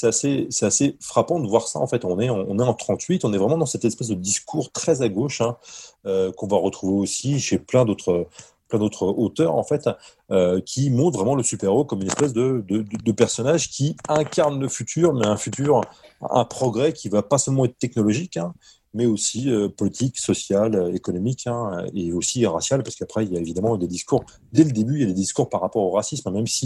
assez, 0.03 0.47
assez, 0.61 0.97
frappant 1.01 1.39
de 1.39 1.47
voir 1.47 1.67
ça. 1.67 1.79
En 1.79 1.87
fait, 1.87 2.05
on 2.05 2.19
est, 2.19 2.29
on 2.29 2.57
est 2.57 2.63
en 2.63 2.73
38, 2.73 3.25
on 3.25 3.33
est 3.33 3.37
vraiment 3.37 3.57
dans 3.57 3.65
cette 3.65 3.83
espèce 3.83 4.07
de 4.07 4.15
discours 4.15 4.71
très 4.71 5.01
à 5.01 5.09
gauche 5.09 5.41
hein, 5.41 5.57
euh, 6.05 6.31
qu'on 6.31 6.47
va 6.47 6.57
retrouver 6.57 6.99
aussi 6.99 7.39
chez 7.39 7.57
plein 7.57 7.83
d'autres 7.83 8.27
plein 8.69 8.79
d'autres 8.79 9.05
auteurs 9.05 9.55
en 9.55 9.63
fait 9.63 9.89
euh, 10.31 10.61
qui 10.61 10.89
montrent 10.89 11.17
vraiment 11.17 11.35
le 11.35 11.43
super-héros 11.43 11.83
comme 11.83 12.01
une 12.01 12.07
espèce 12.07 12.33
de, 12.33 12.63
de, 12.69 13.11
personnage 13.11 13.69
qui 13.69 13.97
incarne 14.07 14.59
le 14.59 14.69
futur 14.69 15.13
mais 15.13 15.25
un 15.25 15.35
futur 15.35 15.81
un 16.21 16.45
progrès 16.45 16.93
qui 16.93 17.09
va 17.09 17.23
pas 17.23 17.37
seulement 17.37 17.65
être 17.65 17.77
technologique, 17.77 18.37
hein, 18.37 18.53
mais 18.93 19.05
aussi 19.05 19.49
euh, 19.49 19.69
politique, 19.69 20.17
social, 20.17 20.75
euh, 20.75 20.93
économique 20.93 21.47
hein, 21.47 21.85
et 21.93 22.11
aussi 22.11 22.45
racial, 22.45 22.83
parce 22.83 22.95
qu'après, 22.95 23.25
il 23.25 23.33
y 23.33 23.37
a 23.37 23.39
évidemment 23.39 23.77
des 23.77 23.87
discours, 23.87 24.25
dès 24.51 24.63
le 24.63 24.71
début, 24.71 24.95
il 24.95 25.01
y 25.01 25.03
a 25.03 25.07
des 25.07 25.13
discours 25.13 25.49
par 25.49 25.61
rapport 25.61 25.83
au 25.83 25.91
racisme, 25.91 26.29
même 26.31 26.47
si 26.47 26.65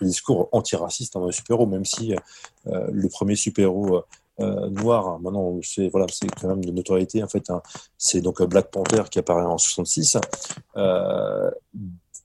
les 0.00 0.06
discours 0.06 0.48
antiracistes 0.52 1.14
dans 1.14 1.26
le 1.26 1.32
super-héros, 1.32 1.66
même 1.66 1.84
si 1.84 2.14
le 2.66 3.08
premier 3.08 3.36
super-héros 3.36 4.02
noir, 4.38 5.06
hein, 5.06 5.18
maintenant, 5.22 5.58
c'est 5.62 5.88
voilà, 5.88 6.06
c'est 6.10 6.28
quand 6.40 6.48
même 6.48 6.64
de 6.64 6.72
notoriété, 6.72 7.22
en 7.22 7.28
fait, 7.28 7.46
c'est 7.96 8.20
donc 8.20 8.42
Black 8.42 8.70
Panther 8.70 9.04
qui 9.10 9.18
apparaît 9.18 9.44
en 9.44 9.58
66. 9.58 10.18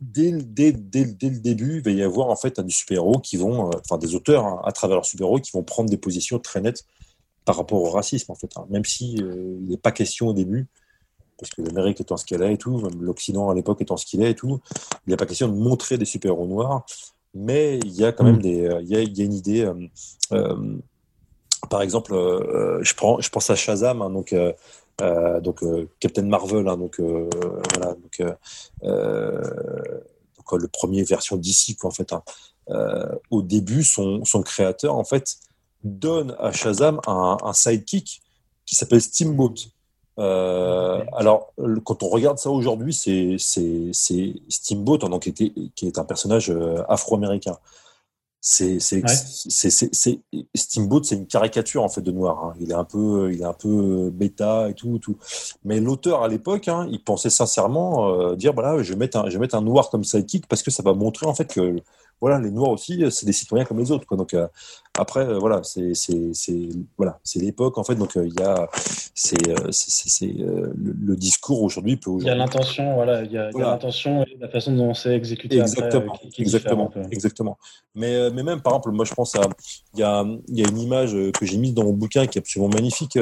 Dès, 0.01 0.31
dès, 0.31 0.71
dès, 0.71 1.03
dès, 1.03 1.29
le 1.29 1.39
début, 1.39 1.77
il 1.77 1.81
va 1.83 1.91
y 1.91 2.01
avoir 2.03 2.29
en 2.29 2.35
fait 2.37 2.57
des 2.61 2.71
super-héros 2.71 3.19
qui 3.19 3.35
vont, 3.35 3.69
enfin 3.83 3.97
des 3.97 4.15
auteurs 4.15 4.65
à 4.65 4.71
travers 4.71 4.95
leurs 4.95 5.05
super-héros 5.05 5.39
qui 5.39 5.51
vont 5.51 5.63
prendre 5.63 5.89
des 5.89 5.97
positions 5.97 6.39
très 6.39 6.61
nettes 6.61 6.85
par 7.43 7.57
rapport 7.57 7.81
au 7.81 7.89
racisme, 7.89 8.31
en 8.31 8.35
fait. 8.35 8.51
Hein. 8.55 8.65
Même 8.69 8.85
si 8.85 9.17
euh, 9.21 9.57
il 9.59 9.69
n'est 9.69 9.77
pas 9.77 9.91
question 9.91 10.27
au 10.27 10.33
début, 10.33 10.67
parce 11.37 11.51
que 11.51 11.61
l'Amérique 11.61 11.99
étant 11.99 12.15
ce 12.15 12.23
qu'elle 12.23 12.43
est 12.43 12.53
et 12.53 12.57
tout, 12.57 12.77
l'Occident 12.99 13.49
à 13.49 13.55
l'époque 13.55 13.81
étant 13.81 13.97
ce 13.97 14.05
qu'il 14.05 14.21
est 14.21 14.31
et 14.31 14.35
tout, 14.35 14.59
il 15.07 15.09
n'est 15.09 15.17
pas 15.17 15.25
question 15.25 15.47
de 15.47 15.55
montrer 15.55 15.97
des 15.97 16.05
super-héros 16.05 16.47
noirs, 16.47 16.85
mais 17.33 17.79
il 17.79 17.91
y 17.91 18.05
a 18.05 18.11
quand 18.11 18.23
même 18.23 18.37
mm. 18.37 18.41
des, 18.41 18.65
euh, 18.67 18.81
il 18.81 18.89
y, 18.89 18.95
a, 18.95 19.01
il 19.01 19.17
y 19.17 19.21
a 19.21 19.25
une 19.25 19.33
idée. 19.33 19.69
Euh, 20.31 20.77
par 21.69 21.81
exemple, 21.81 22.13
je 22.81 22.93
prends, 22.93 23.19
je 23.19 23.29
pense 23.29 23.49
à 23.49 23.55
Shazam, 23.55 24.01
hein, 24.01 24.09
donc. 24.09 24.35
donc 25.41 25.63
Captain 25.99 26.23
Marvel, 26.23 26.67
hein, 26.67 26.77
donc 26.77 26.99
le 30.51 30.67
premier 30.67 31.03
version 31.03 31.37
d'ici 31.37 31.75
quoi 31.75 31.89
en 31.89 31.93
fait. 31.93 32.13
au 33.31 33.41
début, 33.41 33.83
son, 33.83 34.23
créateur 34.43 34.95
en 34.95 35.03
fait 35.03 35.37
donne 35.83 36.35
à 36.39 36.51
Shazam 36.51 36.99
un, 37.07 37.53
sidekick 37.53 38.21
qui 38.65 38.75
s'appelle 38.75 39.01
Steamboat. 39.01 39.55
Euh, 40.19 41.01
alors, 41.13 41.53
quand 41.85 42.03
on 42.03 42.09
regarde 42.09 42.37
ça 42.37 42.49
aujourd'hui, 42.49 42.93
c'est 42.93 43.37
Steamboat, 43.39 44.99
hein, 45.03 45.09
donc, 45.09 45.31
qui, 45.31 45.71
est 45.81 45.97
un 45.97 46.03
personnage 46.03 46.51
euh, 46.51 46.83
afro-américain. 46.89 47.57
C'est 48.41 48.79
Steamboat, 50.55 51.03
c'est 51.03 51.15
une 51.15 51.27
caricature 51.27 51.83
en 51.83 51.89
fait 51.89 52.01
de 52.01 52.11
noir. 52.11 52.43
Hein. 52.43 52.53
Il 52.59 52.71
est 52.71 52.75
un 52.75 52.85
peu, 52.85 53.33
il 53.33 53.41
est 53.41 53.45
un 53.45 53.53
peu 53.53 54.09
bêta 54.11 54.69
et 54.69 54.73
tout, 54.73 54.97
tout. 54.99 55.17
Mais 55.65 55.81
l'auteur 55.81 56.23
à 56.23 56.29
l'époque, 56.29 56.69
hein, 56.69 56.87
il 56.89 57.03
pensait 57.03 57.29
sincèrement 57.29 58.09
euh, 58.09 58.35
dire 58.35 58.53
voilà, 58.53 58.81
je 58.81 58.93
vais 58.93 58.99
mettre 58.99 59.17
un, 59.17 59.29
je 59.29 59.33
vais 59.33 59.39
mettre 59.39 59.55
un 59.55 59.61
noir 59.61 59.89
comme 59.89 60.05
sidekick 60.05 60.47
parce 60.47 60.63
que 60.63 60.71
ça 60.71 60.83
va 60.83 60.93
montrer 60.93 61.25
en 61.25 61.35
fait 61.35 61.53
que 61.53 61.81
voilà, 62.21 62.39
les 62.39 62.51
Noirs 62.51 62.71
aussi, 62.71 63.03
c'est 63.11 63.25
des 63.25 63.33
citoyens 63.33 63.65
comme 63.65 63.79
les 63.79 63.91
autres. 63.91 64.05
Quoi. 64.05 64.17
Donc 64.17 64.35
après, 64.97 65.25
voilà, 65.39 65.61
c'est 65.63 65.93
voilà, 66.97 67.19
c'est 67.23 67.39
l'époque 67.39 67.77
en 67.77 67.83
fait. 67.83 67.95
Donc 67.95 68.15
il 68.15 68.33
y 68.37 68.43
a 68.43 68.67
c'est 69.15 69.37
le, 69.47 71.15
discours 71.15 71.63
aujourd'hui 71.63 71.97
peut 71.97 72.11
Il 72.19 72.25
y 72.25 72.29
a 72.29 72.35
l'intention, 72.35 72.95
voilà, 72.95 73.23
il 73.23 73.31
y 73.31 73.37
a, 73.37 73.51
l'intention 73.51 74.23
et 74.23 74.37
la 74.39 74.49
façon 74.49 74.75
dont 74.75 74.93
c'est 74.93 75.15
exécuté. 75.15 75.59
Exactement, 75.59 76.19
exactement, 76.37 76.91
exactement. 77.11 77.57
Mais 77.95 78.29
mais 78.31 78.43
même 78.43 78.61
par 78.61 78.73
exemple, 78.73 78.91
moi 78.91 79.05
je 79.05 79.13
pense 79.13 79.35
à 79.35 79.41
il 79.93 79.99
y 79.99 80.03
a 80.03 80.25
il 80.47 80.59
y 80.59 80.65
a 80.65 80.69
une 80.69 80.79
image 80.79 81.15
que 81.31 81.45
j'ai 81.45 81.57
mise 81.57 81.73
dans 81.73 81.83
mon 81.83 81.93
bouquin 81.93 82.27
qui 82.27 82.37
est 82.37 82.41
absolument 82.41 82.71
magnifique 82.73 83.17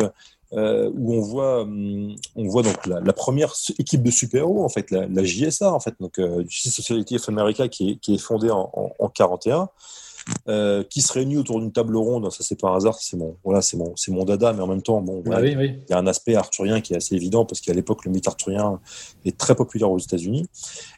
euh, 0.54 0.90
où 0.94 1.14
on 1.14 1.22
voit, 1.22 1.62
hum, 1.62 2.16
on 2.36 2.48
voit 2.48 2.64
donc 2.64 2.86
la, 2.86 3.14
première 3.14 3.54
équipe 3.80 4.02
de 4.02 4.12
super-héros, 4.12 4.64
en 4.64 4.70
fait, 4.70 4.92
la, 4.92 5.24
JSA, 5.24 5.74
en 5.74 5.80
fait, 5.80 5.96
donc 6.00 6.20
euh, 6.20 6.44
Society 6.50 7.18
of 7.18 7.28
America, 7.30 7.68
qui 7.68 7.92
est, 7.92 7.96
qui 7.98 8.16
est 8.16 8.18
fondée 8.18 8.50
en, 8.50 8.72
en, 8.74 9.10
41, 9.10 9.70
euh, 10.48 10.84
qui 10.84 11.02
se 11.02 11.12
réunit 11.12 11.38
autour 11.38 11.60
d'une 11.60 11.72
table 11.72 11.98
ronde. 11.98 12.32
Ça, 12.32 12.44
c'est 12.44 12.60
par 12.60 12.76
hasard, 12.76 12.96
c'est 13.00 13.18
mon, 13.18 13.36
voilà, 13.44 13.62
c'est 13.62 13.76
mon, 13.76 13.94
c'est 13.96 14.12
mon 14.12 14.24
dada, 14.24 14.54
mais 14.54 14.62
en 14.62 14.68
même 14.68 14.82
temps, 14.82 15.02
bon, 15.02 15.22
ah 15.32 15.42
il 15.42 15.84
y 15.90 15.94
a 15.94 15.98
un 15.98 16.08
aspect 16.08 16.36
arthurien 16.36 16.80
qui 16.80 16.94
est 16.94 16.98
assez 16.98 17.16
évident 17.16 17.46
parce 17.46 17.60
qu'à 17.60 17.74
l'époque, 17.74 18.06
le 18.06 18.12
mythe 18.12 18.28
arthurien 18.28 18.80
est 19.26 19.38
très 19.38 19.56
populaire 19.56 19.92
aux 19.92 20.00
États-Unis. 20.00 20.48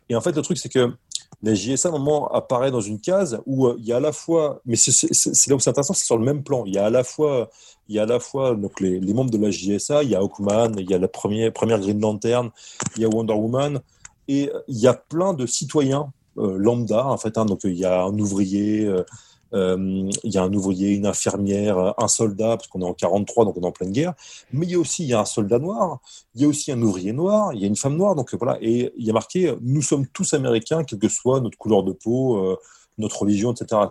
Et 0.10 0.16
en 0.16 0.22
fait, 0.22 0.36
le 0.36 0.42
truc, 0.42 0.58
c'est 0.58 0.70
que 0.70 0.94
la 1.42 1.54
JSA, 1.54 1.90
à 1.90 1.92
un 1.92 1.98
moment, 1.98 2.28
apparaît 2.30 2.72
dans 2.72 2.82
une 2.82 3.00
case 3.00 3.42
où 3.46 3.68
euh, 3.68 3.76
il 3.80 3.86
y 3.86 3.94
a 3.94 3.98
à 3.98 4.00
la 4.00 4.12
fois, 4.12 4.62
mais 4.66 4.76
c'est 4.76 5.48
là 5.48 5.56
où 5.56 5.60
c'est 5.60 5.70
intéressant, 5.70 5.94
c'est 5.94 6.06
sur 6.06 6.18
le 6.18 6.26
même 6.26 6.44
plan. 6.44 6.64
Il 6.66 6.74
y 6.74 6.78
a 6.78 6.86
à 6.86 6.90
la 6.90 7.04
fois, 7.04 7.50
il 7.88 7.96
y 7.96 8.00
a 8.00 8.04
à 8.04 8.06
la 8.06 8.20
fois 8.20 8.56
donc 8.56 8.80
les, 8.82 9.00
membres 9.14 9.32
de 9.32 9.38
la 9.38 9.52
JSA, 9.52 10.04
il 10.04 10.10
y 10.10 10.16
a 10.16 10.20
Hawkman, 10.20 10.74
il 10.78 10.90
y 10.90 10.94
a 10.94 10.98
la 10.98 11.08
première, 11.08 11.52
première 11.54 11.80
Green 11.80 12.00
Lantern, 12.00 12.50
il 12.96 13.04
y 13.04 13.06
a 13.06 13.10
Wonder 13.10 13.34
Woman, 13.34 13.80
et 14.28 14.52
il 14.68 14.78
y 14.78 14.88
a 14.88 14.94
plein 14.94 15.34
de 15.34 15.46
citoyens 15.46 16.12
euh, 16.40 16.58
lambda, 16.58 17.06
en 17.06 17.18
fait. 17.18 17.38
Hein, 17.38 17.46
donc 17.46 17.62
il 17.64 17.74
y 17.78 17.86
a 17.86 18.04
un 18.04 18.18
ouvrier, 18.18 18.86
euh, 18.86 19.00
euh, 19.00 19.04
il 19.54 20.32
y 20.32 20.38
a 20.38 20.44
un 20.44 20.54
ouvrier, 20.54 20.92
une 20.92 21.06
infirmière, 21.06 21.94
un 21.98 22.08
soldat, 22.08 22.58
parce 22.58 22.68
qu'on 22.68 22.82
est 22.82 22.86
en 22.86 22.94
43, 22.94 23.46
donc 23.46 23.58
on 23.58 23.62
est 23.62 23.66
en 23.66 23.72
pleine 23.72 23.92
guerre. 23.92 24.14
Mais 24.54 24.66
il 24.66 24.72
y 24.72 24.76
a 24.76 24.80
aussi 24.80 25.04
il 25.04 25.10
y 25.10 25.14
a 25.14 25.20
un 25.20 25.26
soldat 25.26 25.60
noir, 25.60 26.00
il 26.36 26.42
y 26.42 26.46
a 26.46 26.48
aussi 26.48 26.72
un 26.72 26.82
ouvrier 26.82 27.14
noir, 27.14 27.54
il 27.54 27.62
y 27.62 27.64
a 27.64 27.68
une 27.68 27.76
femme 27.76 27.98
noire. 27.98 28.16
Donc 28.16 28.34
voilà, 28.36 28.58
et 28.62 28.94
il 28.98 29.06
y 29.06 29.10
a 29.10 29.14
marqué 29.14 29.54
nous 29.62 29.82
sommes 29.82 30.08
tous 30.08 30.34
américains, 30.34 30.84
quelle 30.84 31.00
que 31.00 31.10
soit 31.10 31.40
notre 31.42 31.58
couleur 31.58 31.84
de 31.84 31.92
peau, 31.92 32.38
euh, 32.38 32.58
notre 32.98 33.22
religion, 33.22 33.54
etc. 33.54 33.82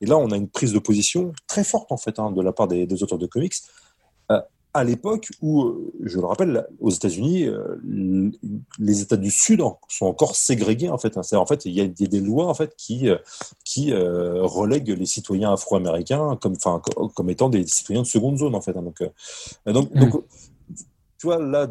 Et 0.00 0.06
là, 0.06 0.16
on 0.16 0.30
a 0.30 0.36
une 0.36 0.48
prise 0.48 0.72
de 0.72 0.78
position 0.78 1.32
très 1.46 1.64
forte 1.64 1.92
en 1.92 1.96
fait 1.96 2.18
hein, 2.18 2.30
de 2.32 2.42
la 2.42 2.52
part 2.52 2.66
des, 2.66 3.02
auteurs 3.02 3.18
de 3.18 3.26
comics. 3.26 3.54
Euh, 4.30 4.40
à 4.74 4.82
l'époque 4.82 5.28
où, 5.40 5.62
euh, 5.62 5.92
je 6.02 6.18
le 6.18 6.26
rappelle, 6.26 6.66
aux 6.80 6.90
États-Unis, 6.90 7.44
euh, 7.44 7.76
les 8.78 9.00
États 9.00 9.16
du 9.16 9.30
Sud 9.30 9.62
sont 9.88 10.06
encore 10.06 10.34
ségrégés 10.34 10.90
en 10.90 10.98
fait. 10.98 11.16
En 11.16 11.46
fait, 11.46 11.64
il 11.64 11.72
y 11.72 11.80
a 11.80 11.86
des 11.86 12.20
lois 12.20 12.48
en 12.48 12.54
fait 12.54 12.74
qui 12.76 13.08
euh, 13.08 13.16
qui 13.64 13.94
relèguent 13.94 14.98
les 14.98 15.06
citoyens 15.06 15.52
afro-américains 15.52 16.36
comme 16.42 16.54
enfin 16.56 16.82
comme 17.14 17.30
étant 17.30 17.48
des 17.48 17.66
citoyens 17.66 18.02
de 18.02 18.06
seconde 18.06 18.38
zone 18.38 18.56
en 18.56 18.60
fait. 18.60 18.76
Hein. 18.76 18.82
Donc, 18.82 19.02
donc, 19.66 19.92
donc, 19.94 20.24
tu 21.18 21.26
vois 21.26 21.38
là, 21.38 21.68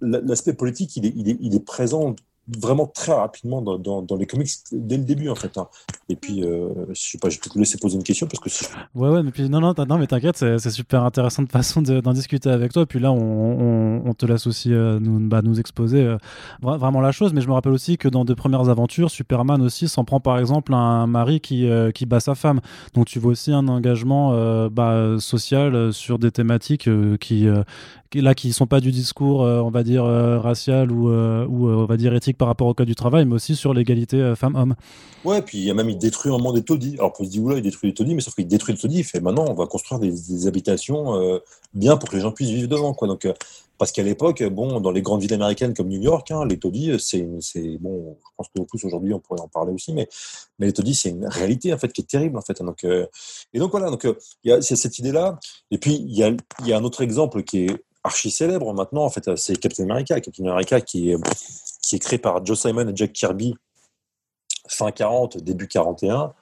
l'aspect 0.00 0.54
politique, 0.54 0.96
il 0.96 1.06
est, 1.06 1.12
il 1.14 1.28
est, 1.28 1.36
il 1.40 1.54
est 1.54 1.64
présent 1.64 2.16
vraiment 2.56 2.86
très 2.86 3.12
rapidement 3.12 3.60
dans, 3.60 4.16
les 4.16 4.26
comics 4.26 4.48
dès 4.72 4.96
le 4.96 5.04
début 5.04 5.28
en 5.28 5.34
fait. 5.34 5.56
Hein. 5.58 5.68
Et 6.08 6.16
puis, 6.16 6.42
euh, 6.42 6.68
je 6.90 7.00
sais 7.00 7.18
pas, 7.18 7.28
je 7.28 7.36
vais 7.36 7.50
te 7.50 7.58
laisser 7.58 7.78
poser 7.78 7.96
une 7.96 8.02
question 8.02 8.26
parce 8.26 8.40
que. 8.40 8.66
Ouais, 8.94 9.08
ouais, 9.10 9.22
mais 9.22 9.30
puis 9.30 9.48
non, 9.48 9.60
non, 9.60 9.74
non 9.76 9.98
mais 9.98 10.06
t'inquiète, 10.06 10.36
c'est 10.36 10.70
super 10.70 11.04
intéressant 11.04 11.42
de 11.42 11.48
façon 11.52 11.82
d'en 11.82 12.12
discuter 12.12 12.48
avec 12.48 12.72
toi. 12.72 12.86
Puis 12.86 12.98
là, 12.98 13.12
on, 13.12 14.14
te 14.16 14.26
laisse 14.26 14.46
aussi 14.46 14.72
euh, 14.72 14.98
nous, 15.00 15.20
bah, 15.28 15.42
nous 15.42 15.60
exposer 15.60 16.02
euh, 16.02 16.16
vraiment 16.62 17.00
la 17.00 17.12
chose. 17.12 17.32
Mais 17.34 17.40
je 17.40 17.48
me 17.48 17.52
rappelle 17.52 17.72
aussi 17.72 17.98
que 17.98 18.08
dans 18.08 18.24
de 18.24 18.34
premières 18.34 18.68
aventures, 18.68 19.10
Superman 19.10 19.60
aussi 19.62 19.88
s'en 19.88 20.04
prend 20.04 20.20
par 20.20 20.38
exemple 20.38 20.74
un 20.74 21.06
mari 21.06 21.40
qui, 21.40 21.68
qui 21.94 22.06
bat 22.06 22.20
sa 22.20 22.34
femme. 22.34 22.60
Donc 22.94 23.06
tu 23.06 23.18
vois 23.18 23.32
aussi 23.32 23.52
un 23.52 23.68
engagement 23.68 24.68
bah, 24.70 25.16
social 25.18 25.92
sur 25.92 26.18
des 26.18 26.30
thématiques 26.30 26.88
qui, 27.20 27.46
là 28.14 28.34
qui 28.34 28.52
sont 28.52 28.66
pas 28.66 28.80
du 28.80 28.90
discours, 28.90 29.40
on 29.40 29.70
va 29.70 29.82
dire 29.82 30.04
racial 30.04 30.90
ou, 30.90 31.08
ou 31.08 31.68
on 31.68 31.84
va 31.86 31.96
dire 31.96 32.14
éthique 32.14 32.38
par 32.38 32.48
rapport 32.48 32.66
au 32.66 32.74
code 32.74 32.86
du 32.86 32.94
travail, 32.94 33.24
mais 33.24 33.34
aussi 33.34 33.56
sur 33.56 33.74
l'égalité 33.74 34.16
euh, 34.16 34.34
femmes-hommes. 34.34 34.74
Ouais, 35.24 35.42
puis 35.42 35.58
il 35.58 35.64
y 35.64 35.70
a 35.70 35.74
même, 35.74 35.90
il 35.90 35.98
détruit 35.98 36.30
un 36.30 36.38
moment 36.38 36.52
des 36.52 36.62
taudis. 36.62 36.94
Alors, 36.98 37.12
on 37.18 37.24
se 37.24 37.30
dire, 37.30 37.42
oula, 37.42 37.56
il 37.56 37.62
détruit 37.62 37.90
les 37.90 37.94
taudis, 37.94 38.14
mais 38.14 38.20
sauf 38.20 38.34
qu'il 38.34 38.46
détruit 38.46 38.74
le 38.74 38.80
taudis, 38.80 38.98
il 38.98 39.04
fait, 39.04 39.20
maintenant, 39.20 39.46
on 39.48 39.54
va 39.54 39.66
construire 39.66 40.00
des, 40.00 40.46
habitations 40.46 41.16
euh, 41.16 41.38
bien 41.74 41.96
pour 41.96 42.08
que 42.08 42.16
les 42.16 42.22
gens 42.22 42.32
puissent 42.32 42.50
vivre 42.50 42.68
devant, 42.68 42.94
quoi. 42.94 43.08
Donc, 43.08 43.24
euh, 43.24 43.32
parce 43.76 43.92
qu'à 43.92 44.02
l'époque, 44.02 44.42
bon, 44.44 44.80
dans 44.80 44.90
les 44.90 45.02
grandes 45.02 45.20
villes 45.20 45.34
américaines 45.34 45.74
comme 45.74 45.88
New 45.88 46.00
York, 46.00 46.30
hein, 46.30 46.44
les 46.46 46.58
taudis, 46.58 46.92
c'est, 46.98 47.22
bon, 47.78 48.16
je 48.18 48.30
pense 48.36 48.48
que 48.48 48.62
plus 48.62 48.84
aujourd'hui, 48.84 49.14
on 49.14 49.20
pourrait 49.20 49.40
en 49.40 49.48
parler 49.48 49.72
aussi, 49.72 49.92
mais, 49.92 50.08
mais 50.58 50.66
les 50.66 50.72
taudis, 50.72 50.94
c'est 50.94 51.10
une 51.10 51.26
réalité, 51.26 51.72
en 51.72 51.78
fait, 51.78 51.92
qui 51.92 52.00
est 52.00 52.08
terrible, 52.08 52.38
en 52.38 52.42
fait. 52.42 52.60
Donc, 52.62 52.84
et 52.84 53.58
donc, 53.58 53.70
voilà, 53.70 53.90
donc, 53.90 54.04
il 54.42 54.50
y 54.50 54.52
a 54.52 54.60
cette 54.60 54.98
idée-là. 54.98 55.38
Et 55.70 55.78
puis, 55.78 55.94
il 55.94 56.16
y 56.16 56.24
a, 56.24 56.32
y 56.64 56.72
a 56.72 56.76
un 56.76 56.84
autre 56.84 57.02
exemple 57.02 57.42
qui 57.44 57.66
est 57.66 57.84
archi 58.04 58.30
célèbre 58.30 58.72
maintenant, 58.72 59.04
en 59.04 59.10
fait, 59.10 59.36
c'est 59.36 59.56
Captain 59.56 59.84
America. 59.84 60.20
Captain 60.20 60.44
America 60.46 60.80
qui 60.80 61.10
est, 61.10 61.16
qui 61.82 61.96
est 61.96 61.98
créé 61.98 62.18
par 62.18 62.44
Joe 62.44 62.58
Simon 62.58 62.88
et 62.88 62.96
Jack 62.96 63.12
Kirby 63.12 63.54
fin 64.68 64.90
40, 64.90 65.38
début 65.38 65.68
41. 65.68 66.34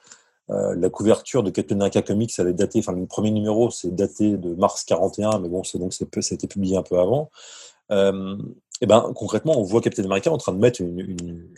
Euh, 0.49 0.75
la 0.77 0.89
couverture 0.89 1.43
de 1.43 1.49
Captain 1.49 1.75
America 1.75 2.01
Comics, 2.01 2.31
elle 2.37 2.47
est 2.47 2.53
datée, 2.53 2.79
enfin 2.79 2.93
le 2.93 3.05
premier 3.05 3.31
numéro, 3.31 3.69
c'est 3.69 3.93
daté 3.93 4.37
de 4.37 4.53
mars 4.55 4.85
41, 4.85 5.39
mais 5.39 5.49
bon, 5.49 5.63
c'est 5.63 5.77
donc 5.77 5.93
ça 5.93 6.05
a 6.05 6.33
été 6.33 6.47
publié 6.47 6.77
un 6.77 6.83
peu 6.83 6.97
avant. 6.99 7.29
Euh, 7.91 8.37
et 8.79 8.85
ben 8.85 9.11
concrètement, 9.15 9.59
on 9.59 9.63
voit 9.63 9.81
Captain 9.81 10.03
America 10.03 10.31
en 10.31 10.37
train 10.37 10.53
de 10.53 10.59
mettre 10.59 10.81
une, 10.81 10.99
une 10.99 11.49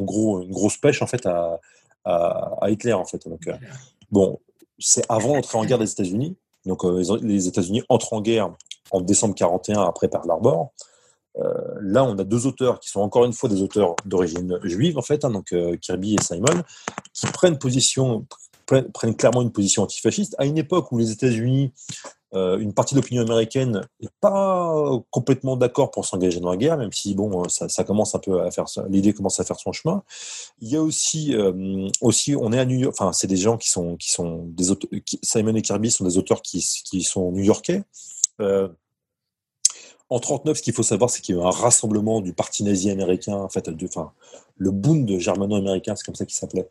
grosse 0.00 0.78
pêche 0.78 1.02
en 1.02 1.06
fait 1.06 1.26
à, 1.26 1.60
à, 2.04 2.70
Hitler 2.70 2.92
en 2.92 3.04
fait. 3.04 3.28
Donc 3.28 3.46
euh, 3.46 3.54
bon, 4.10 4.40
c'est 4.78 5.04
avant 5.08 5.34
l'entrée 5.34 5.58
en 5.58 5.64
guerre 5.64 5.78
des 5.78 5.90
États-Unis. 5.90 6.36
Donc 6.64 6.84
euh, 6.84 7.02
les 7.22 7.48
États-Unis 7.48 7.82
entrent 7.88 8.12
en 8.12 8.20
guerre 8.20 8.54
en 8.94 9.00
décembre 9.00 9.34
41 9.34 9.82
après 9.82 10.08
Pearl 10.08 10.30
Harbor. 10.30 10.72
Euh, 11.38 11.52
là, 11.80 12.04
on 12.04 12.16
a 12.18 12.24
deux 12.24 12.46
auteurs 12.46 12.78
qui 12.78 12.88
sont 12.88 13.00
encore 13.00 13.24
une 13.24 13.32
fois 13.32 13.48
des 13.48 13.60
auteurs 13.60 13.96
d'origine 14.04 14.58
juive, 14.62 14.98
en 14.98 15.02
fait, 15.02 15.24
hein, 15.24 15.30
donc 15.30 15.52
euh, 15.52 15.76
Kirby 15.76 16.14
et 16.14 16.22
Simon, 16.22 16.62
qui 17.12 17.26
prennent 17.26 17.58
position, 17.58 18.24
prennent, 18.66 19.16
clairement 19.16 19.42
une 19.42 19.50
position 19.50 19.82
antifasciste 19.82 20.36
à 20.38 20.46
une 20.46 20.58
époque 20.58 20.92
où 20.92 20.98
les 20.98 21.10
États-Unis, 21.10 21.72
euh, 22.34 22.58
une 22.58 22.72
partie 22.72 22.94
de 22.94 23.00
l'opinion 23.00 23.22
américaine 23.22 23.80
n'est 24.00 24.08
pas 24.20 24.74
complètement 25.10 25.56
d'accord 25.56 25.90
pour 25.90 26.04
s'engager 26.04 26.38
dans 26.38 26.50
la 26.50 26.56
guerre, 26.56 26.76
même 26.76 26.92
si 26.92 27.16
bon, 27.16 27.48
ça, 27.48 27.84
commence 27.84 28.14
un 28.14 28.20
peu 28.20 28.40
à 28.40 28.52
faire, 28.52 28.66
l'idée 28.88 29.12
commence 29.12 29.40
à 29.40 29.44
faire 29.44 29.58
son 29.58 29.72
chemin. 29.72 30.04
Il 30.60 30.68
y 30.68 30.76
a 30.76 30.82
aussi, 30.82 31.34
aussi, 32.00 32.36
on 32.36 32.52
est 32.52 32.58
à 32.58 32.64
New 32.64 32.78
York, 32.78 32.94
enfin, 32.96 33.12
c'est 33.12 33.28
des 33.28 33.36
gens 33.36 33.56
qui 33.56 33.70
sont, 33.70 33.96
qui 33.96 34.10
sont 34.10 34.44
des 34.46 34.70
auteurs, 34.70 34.90
Simon 35.22 35.54
et 35.56 35.62
Kirby 35.62 35.90
sont 35.90 36.04
des 36.04 36.16
auteurs 36.16 36.42
qui, 36.42 36.64
qui 36.84 37.02
sont 37.02 37.32
new-yorkais. 37.32 37.82
En 40.14 40.20
39, 40.20 40.56
ce 40.58 40.62
qu'il 40.62 40.72
faut 40.72 40.84
savoir, 40.84 41.10
c'est 41.10 41.22
qu'il 41.22 41.34
y 41.34 41.38
a 41.38 41.42
eu 41.42 41.44
un 41.44 41.50
rassemblement 41.50 42.20
du 42.20 42.32
parti 42.32 42.62
nazi 42.62 42.88
américain, 42.88 43.34
en 43.34 43.48
fait, 43.48 43.68
enfin, 43.82 44.12
le 44.58 44.70
Bund 44.70 45.18
germano-américain, 45.18 45.96
c'est 45.96 46.04
comme 46.06 46.14
ça 46.14 46.24
qu'il 46.24 46.36
s'appelait, 46.36 46.68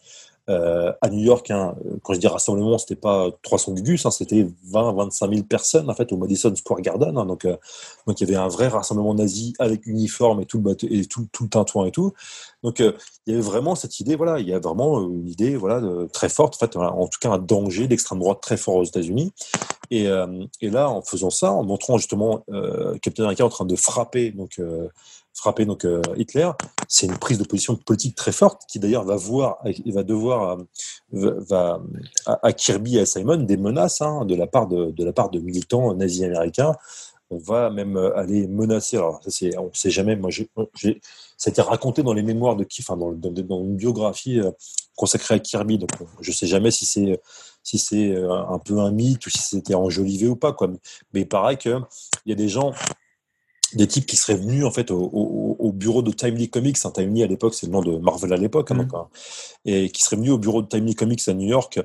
euh, 0.50 0.94
à 1.02 1.10
New 1.10 1.20
York, 1.20 1.52
hein, 1.52 1.76
quand 2.04 2.14
je 2.14 2.20
dis 2.20 2.28
rassemblement, 2.28 2.78
c'était 2.78 2.96
pas 2.96 3.32
300 3.42 3.74
gugus, 3.74 4.06
hein, 4.06 4.12
c'était 4.12 4.48
20, 4.66 4.94
25 4.94 5.30
000 5.30 5.44
personnes 5.44 5.90
en 5.90 5.94
fait 5.94 6.14
au 6.14 6.18
Madison 6.18 6.56
Square 6.56 6.80
Garden. 6.80 7.18
Hein, 7.18 7.26
donc, 7.26 7.44
euh, 7.44 7.58
donc 8.08 8.22
il 8.22 8.30
y 8.30 8.32
avait 8.32 8.42
un 8.42 8.48
vrai 8.48 8.70
rassemblement 8.70 9.14
nazi 9.14 9.54
avec 9.60 9.88
uniforme 9.88 10.42
et 10.42 10.46
tout 10.46 10.62
le 10.62 10.76
et 10.84 11.06
tout, 11.06 11.28
le 11.42 11.50
tintouin 11.50 11.86
et 11.86 11.92
tout. 11.92 12.14
Donc 12.62 12.80
euh, 12.80 12.94
il 13.26 13.32
y 13.32 13.34
avait 13.36 13.44
vraiment 13.44 13.76
cette 13.76 14.00
idée, 14.02 14.16
voilà, 14.16 14.40
il 14.40 14.48
y 14.48 14.54
a 14.54 14.60
vraiment 14.60 15.02
une 15.02 15.30
idée, 15.30 15.56
voilà, 15.56 15.82
de, 15.82 16.10
très 16.12 16.30
forte, 16.30 16.62
en 16.76 16.82
en 16.82 17.08
tout 17.08 17.20
cas 17.22 17.32
un 17.32 17.40
danger 17.40 17.88
d'extrême 17.88 18.20
droite 18.20 18.40
très 18.42 18.58
fort 18.58 18.76
aux 18.76 18.86
États-Unis. 18.86 19.32
Et, 19.92 20.08
et, 20.62 20.70
là, 20.70 20.90
en 20.90 21.02
faisant 21.02 21.30
ça, 21.30 21.52
en 21.52 21.64
montrant 21.64 21.98
justement 21.98 22.46
Captain 23.02 23.24
America 23.24 23.46
en 23.46 23.50
train 23.50 23.66
de 23.66 23.76
frapper 23.76 24.32
donc 24.32 25.86
euh, 25.86 26.02
Hitler, 26.16 26.50
c'est 26.88 27.08
une 27.08 27.18
prise 27.18 27.38
de 27.38 27.44
position 27.44 27.76
politique 27.76 28.16
très 28.16 28.32
forte 28.32 28.64
qui 28.68 28.80
d'ailleurs 28.80 29.04
va 29.04 29.16
voir, 29.16 29.64
va 29.86 30.04
devoir 30.04 30.60
euh, 31.14 31.80
à, 32.26 32.54
Kirby 32.54 32.98
et 32.98 33.02
à 33.02 33.06
Simon 33.06 33.38
des 33.38 33.58
menaces 33.58 34.02
hein, 34.02 34.26
de 34.26 34.36
la 34.36 34.48
part 34.48 34.68
de, 34.68 35.40
militants 35.40 35.94
nazis 35.96 36.24
américains. 36.24 36.74
On 37.30 37.38
va 37.38 37.72
même 37.72 37.98
euh, 37.98 38.16
aller 38.16 38.48
menacer. 38.48 38.98
Alors 38.98 39.22
ça 39.24 39.32
sait 39.32 39.90
jamais. 39.90 40.20
Ça 41.38 41.50
a 41.50 41.50
été 41.50 41.62
raconté 41.62 42.04
dans 42.04 42.14
les 42.14 42.24
mémoires 42.24 42.56
de 42.56 42.64
qui, 42.64 42.82
enfin 42.82 42.96
dans, 42.96 43.12
dans, 43.12 43.64
une 43.64 43.76
biographie 43.76 44.40
consacrée 44.96 45.36
à 45.36 45.40
Kirby. 45.40 45.80
Donc 45.80 45.90
je 46.22 46.32
sais 46.32 46.48
jamais 46.48 46.72
si 46.72 46.86
c'est 46.86 47.20
si 47.64 47.80
c'est 47.80 48.16
un 48.16 48.60
peu 48.60 48.80
un 48.80 48.92
mythe 48.92 49.26
ou 49.26 49.30
si 49.30 49.40
c'était 49.40 49.74
enjolivé 49.74 50.28
ou 50.28 50.36
pas 50.36 50.54
quoi. 50.54 50.70
Mais 51.14 51.22
il 51.22 51.28
paraît 51.28 51.58
que 51.58 51.80
il 52.26 52.30
y 52.30 52.34
a 52.34 52.36
des 52.36 52.50
gens 52.50 52.74
des 53.76 53.88
types 53.88 54.06
qui 54.06 54.16
seraient 54.16 54.38
venus 54.38 54.66
en 54.66 54.72
fait 54.72 54.92
au, 54.92 55.72
bureau 55.74 56.02
de 56.02 56.12
Timely 56.12 56.50
Comics. 56.50 56.78
Hein, 56.84 56.92
Timely 56.92 57.24
à 57.24 57.28
l'époque, 57.28 57.54
c'est 57.54 57.66
le 57.66 57.72
nom 57.72 57.82
de 57.82 57.98
Marvel 57.98 58.32
à 58.34 58.38
l'époque, 58.38 58.72
hein, 58.72 58.76
mm. 58.76 58.96
hein, 58.96 59.08
et 59.66 59.90
qui 59.90 60.04
seraient 60.04 60.18
venus 60.18 60.32
au 60.32 60.38
bureau 60.38 60.62
de 60.62 60.68
Timely 60.68 60.96
Comics 60.96 61.28
à 61.28 61.34
New 61.34 61.48
York 61.48 61.80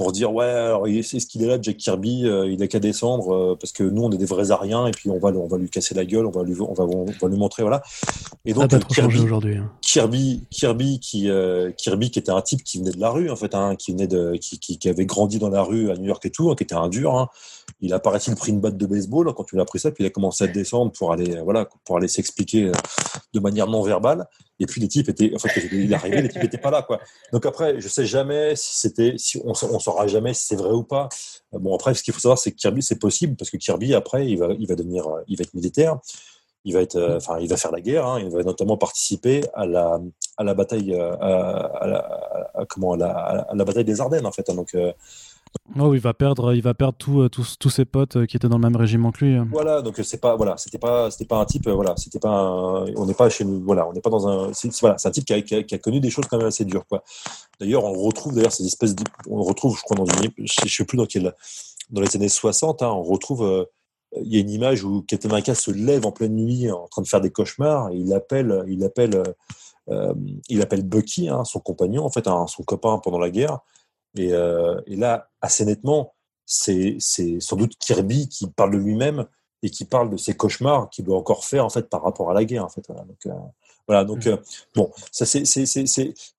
pour 0.00 0.12
dire 0.12 0.32
ouais, 0.32 0.46
alors 0.46 0.86
c'est 1.02 1.20
ce 1.20 1.26
qu'il 1.26 1.42
est 1.42 1.46
là, 1.46 1.58
Jack 1.60 1.76
Kirby, 1.76 2.26
euh, 2.26 2.50
il 2.50 2.62
a 2.62 2.68
qu'à 2.68 2.78
descendre 2.78 3.34
euh, 3.34 3.56
parce 3.60 3.70
que 3.70 3.82
nous 3.82 4.02
on 4.02 4.10
est 4.10 4.16
des 4.16 4.24
vrais 4.24 4.50
ariens 4.50 4.86
et 4.86 4.92
puis 4.92 5.10
on 5.10 5.18
va, 5.18 5.28
on 5.28 5.46
va 5.46 5.58
lui 5.58 5.68
casser 5.68 5.94
la 5.94 6.06
gueule, 6.06 6.24
on 6.24 6.30
va 6.30 6.42
lui, 6.42 6.58
on 6.58 6.72
va, 6.72 6.84
on 6.84 7.04
va 7.04 7.28
lui 7.28 7.36
montrer 7.36 7.62
voilà. 7.62 7.82
Et 8.46 8.54
donc 8.54 8.70
Kirby, 8.88 9.18
aujourd'hui. 9.18 9.58
Hein. 9.58 9.70
Kirby, 9.82 10.46
Kirby 10.48 11.00
qui, 11.00 11.28
euh, 11.28 11.70
Kirby 11.72 12.10
qui 12.10 12.18
était 12.18 12.30
un 12.30 12.40
type 12.40 12.64
qui 12.64 12.78
venait 12.78 12.92
de 12.92 12.98
la 12.98 13.10
rue 13.10 13.28
en 13.28 13.36
fait, 13.36 13.54
hein, 13.54 13.76
qui 13.76 13.92
venait 13.92 14.06
de, 14.06 14.36
qui, 14.40 14.58
qui, 14.58 14.78
qui, 14.78 14.88
avait 14.88 15.04
grandi 15.04 15.38
dans 15.38 15.50
la 15.50 15.60
rue 15.60 15.90
à 15.90 15.96
New 15.96 16.06
York 16.06 16.24
et 16.24 16.30
tout, 16.30 16.50
hein, 16.50 16.54
qui 16.56 16.62
était 16.62 16.74
un 16.74 16.88
dur. 16.88 17.28
Hein. 17.70 17.74
Il 17.80 17.92
a 17.92 17.98
paraît-il 17.98 18.34
pris 18.34 18.52
une 18.52 18.60
batte 18.60 18.76
de 18.76 18.86
baseball 18.86 19.32
quand 19.34 19.44
tu 19.44 19.56
l'as 19.56 19.64
pris 19.64 19.78
ça, 19.78 19.90
puis 19.90 20.04
il 20.04 20.06
a 20.06 20.10
commencé 20.10 20.44
à 20.44 20.46
descendre 20.46 20.92
pour 20.92 21.12
aller, 21.12 21.40
voilà, 21.42 21.68
pour 21.84 21.96
aller 21.96 22.08
s'expliquer 22.08 22.72
de 23.32 23.40
manière 23.40 23.66
non 23.66 23.82
verbale. 23.82 24.26
Et 24.58 24.66
puis 24.66 24.80
les 24.80 24.88
types 24.88 25.08
étaient, 25.08 25.32
en 25.34 25.38
fait, 25.38 25.68
il 25.72 25.90
est 25.90 25.94
arrivé, 25.94 26.22
les 26.22 26.28
types 26.28 26.42
n'étaient 26.42 26.58
pas 26.58 26.70
là, 26.70 26.82
quoi. 26.82 27.00
Donc 27.32 27.46
après, 27.46 27.80
je 27.80 27.88
sais 27.88 28.04
jamais 28.04 28.54
si 28.56 28.78
c'était, 28.78 29.14
si 29.16 29.40
on, 29.44 29.52
on 29.52 29.78
saura 29.78 30.06
jamais 30.06 30.34
si 30.34 30.46
c'est 30.46 30.56
vrai 30.56 30.72
ou 30.72 30.82
pas. 30.82 31.08
Bon 31.52 31.74
après, 31.74 31.94
ce 31.94 32.02
qu'il 32.02 32.12
faut 32.12 32.20
savoir, 32.20 32.38
c'est 32.38 32.52
que 32.52 32.56
Kirby, 32.56 32.82
c'est 32.82 32.98
possible 32.98 33.36
parce 33.36 33.50
que 33.50 33.56
Kirby 33.56 33.94
après, 33.94 34.26
il 34.28 34.38
va, 34.38 34.48
il 34.58 34.66
va 34.66 34.74
devenir, 34.74 35.04
il 35.28 35.36
va 35.36 35.42
être 35.42 35.54
militaire, 35.54 35.98
il 36.64 36.74
va 36.74 36.82
être, 36.82 36.96
euh, 36.96 37.16
enfin, 37.16 37.38
il 37.40 37.48
va 37.48 37.56
faire 37.56 37.72
la 37.72 37.80
guerre, 37.80 38.06
hein, 38.06 38.20
il 38.20 38.30
va 38.30 38.42
notamment 38.42 38.76
participer 38.76 39.42
à 39.54 39.66
la, 39.66 39.98
à 40.36 40.44
la 40.44 40.54
bataille, 40.54 40.94
euh, 40.94 41.16
à, 41.20 42.64
comment, 42.68 42.94
à 42.94 43.46
la, 43.54 43.64
bataille 43.64 43.84
des 43.84 44.00
Ardennes 44.00 44.26
en 44.26 44.32
fait. 44.32 44.48
Hein. 44.50 44.54
donc 44.54 44.74
euh, 44.74 44.92
Oh, 45.78 45.94
il 45.94 46.00
va 46.00 46.14
perdre, 46.14 46.52
il 46.54 46.62
va 46.62 46.74
perdre 46.74 46.96
euh, 47.22 47.28
tous 47.28 47.70
ses 47.70 47.84
potes 47.84 48.16
euh, 48.16 48.26
qui 48.26 48.36
étaient 48.36 48.48
dans 48.48 48.58
le 48.58 48.62
même 48.62 48.76
régiment 48.76 49.12
que 49.12 49.24
lui. 49.24 49.38
Voilà, 49.50 49.82
donc 49.82 50.00
c'est 50.02 50.20
pas, 50.20 50.34
voilà, 50.34 50.56
c'était 50.56 50.78
pas, 50.78 51.10
c'était 51.10 51.26
pas 51.26 51.40
un 51.40 51.44
type, 51.44 51.66
euh, 51.68 51.74
voilà, 51.74 51.94
c'était 51.96 52.18
pas, 52.18 52.84
on 52.96 53.06
n'est 53.06 53.14
pas 53.14 53.30
chez 53.30 53.44
nous, 53.44 53.62
voilà, 53.62 53.88
on 53.88 53.92
n'est 53.92 54.00
pas 54.00 54.10
dans 54.10 54.26
un, 54.26 54.52
c'est, 54.52 54.76
voilà, 54.80 54.98
c'est 54.98 55.08
un 55.08 55.12
type 55.12 55.24
qui 55.24 55.32
a, 55.32 55.40
qui, 55.40 55.74
a, 55.74 55.78
connu 55.78 56.00
des 56.00 56.10
choses 56.10 56.26
quand 56.28 56.38
même 56.38 56.48
assez 56.48 56.64
dures, 56.64 56.86
quoi. 56.86 57.04
D'ailleurs, 57.60 57.84
on 57.84 57.92
retrouve 57.92 58.34
d'ailleurs 58.34 58.52
ces 58.52 58.66
espèces, 58.66 58.96
de, 58.96 59.04
on 59.28 59.42
retrouve, 59.42 59.76
je 59.76 59.82
crois 59.82 59.96
dans 59.96 60.06
une, 60.06 60.30
je 60.38 60.68
sais 60.68 60.84
plus 60.84 60.96
dans 60.96 61.06
quel, 61.06 61.34
dans 61.90 62.00
les 62.00 62.16
années 62.16 62.28
60, 62.28 62.82
hein, 62.82 62.88
on 62.88 63.02
retrouve, 63.02 63.66
il 64.20 64.32
y 64.32 64.38
a 64.38 64.40
une 64.40 64.50
image 64.50 64.82
où 64.82 65.02
Captain 65.02 65.30
se 65.54 65.70
lève 65.70 66.04
en 66.04 66.10
pleine 66.10 66.34
nuit 66.34 66.70
en 66.70 66.88
train 66.88 67.02
de 67.02 67.06
faire 67.06 67.20
des 67.20 67.30
cauchemars 67.30 67.90
et 67.90 67.96
il 67.96 68.12
appelle, 68.12 68.64
il 68.66 68.82
appelle, 68.82 69.22
euh, 69.88 70.14
il 70.48 70.62
appelle 70.62 70.82
Bucky, 70.82 71.28
hein, 71.28 71.44
son 71.44 71.60
compagnon, 71.60 72.04
en 72.04 72.10
fait, 72.10 72.26
hein, 72.26 72.46
son 72.48 72.64
copain 72.64 72.98
pendant 72.98 73.18
la 73.18 73.30
guerre 73.30 73.60
euh, 74.18 74.80
et, 74.86 74.96
là, 74.96 75.28
assez 75.40 75.64
nettement, 75.64 76.14
c'est 76.46 76.98
sans 77.00 77.56
doute 77.56 77.76
Kirby 77.78 78.28
qui 78.28 78.48
parle 78.48 78.72
de 78.72 78.78
lui-même 78.78 79.26
et 79.62 79.70
qui 79.70 79.84
parle 79.84 80.10
de 80.10 80.16
ses 80.16 80.34
cauchemars 80.34 80.90
qu'il 80.90 81.04
doit 81.04 81.18
encore 81.18 81.44
faire 81.44 81.64
en 81.64 81.68
fait 81.68 81.88
par 81.88 82.02
rapport 82.02 82.30
à 82.30 82.34
la 82.34 82.44
guerre. 82.44 82.64
En 82.64 82.68
fait, 82.68 82.84
voilà. 82.88 83.04
Donc, 83.04 83.26
euh, 83.26 83.32
voilà, 83.86 84.04
donc 84.04 84.24
mmh. 84.24 84.28
euh, 84.28 84.36
bon, 84.74 84.90
ça 85.10 85.26
c'est, 85.26 85.42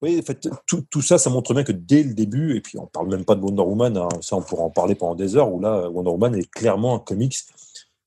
oui, 0.02 0.20
en 0.20 0.22
fait, 0.22 0.48
tout, 0.66 0.84
tout, 0.90 1.02
ça, 1.02 1.18
ça 1.18 1.30
montre 1.30 1.54
bien 1.54 1.64
que 1.64 1.74
dès 1.74 2.04
le 2.04 2.14
début, 2.14 2.56
et 2.56 2.62
puis 2.62 2.78
on 2.80 2.86
parle 2.88 3.10
même 3.10 3.26
pas 3.26 3.36
de 3.36 3.42
Wonder 3.42 3.64
Woman, 3.64 3.98
hein, 3.98 4.10
ça 4.22 4.38
on 4.38 4.42
pourra 4.42 4.64
en 4.64 4.70
parler 4.70 4.96
pendant 4.96 5.16
des 5.16 5.36
heures, 5.36 5.52
où 5.52 5.60
là, 5.60 5.90
Wonder 5.90 6.12
Woman 6.12 6.36
est 6.36 6.50
clairement 6.50 6.96
un 6.96 7.00
comics 7.00 7.36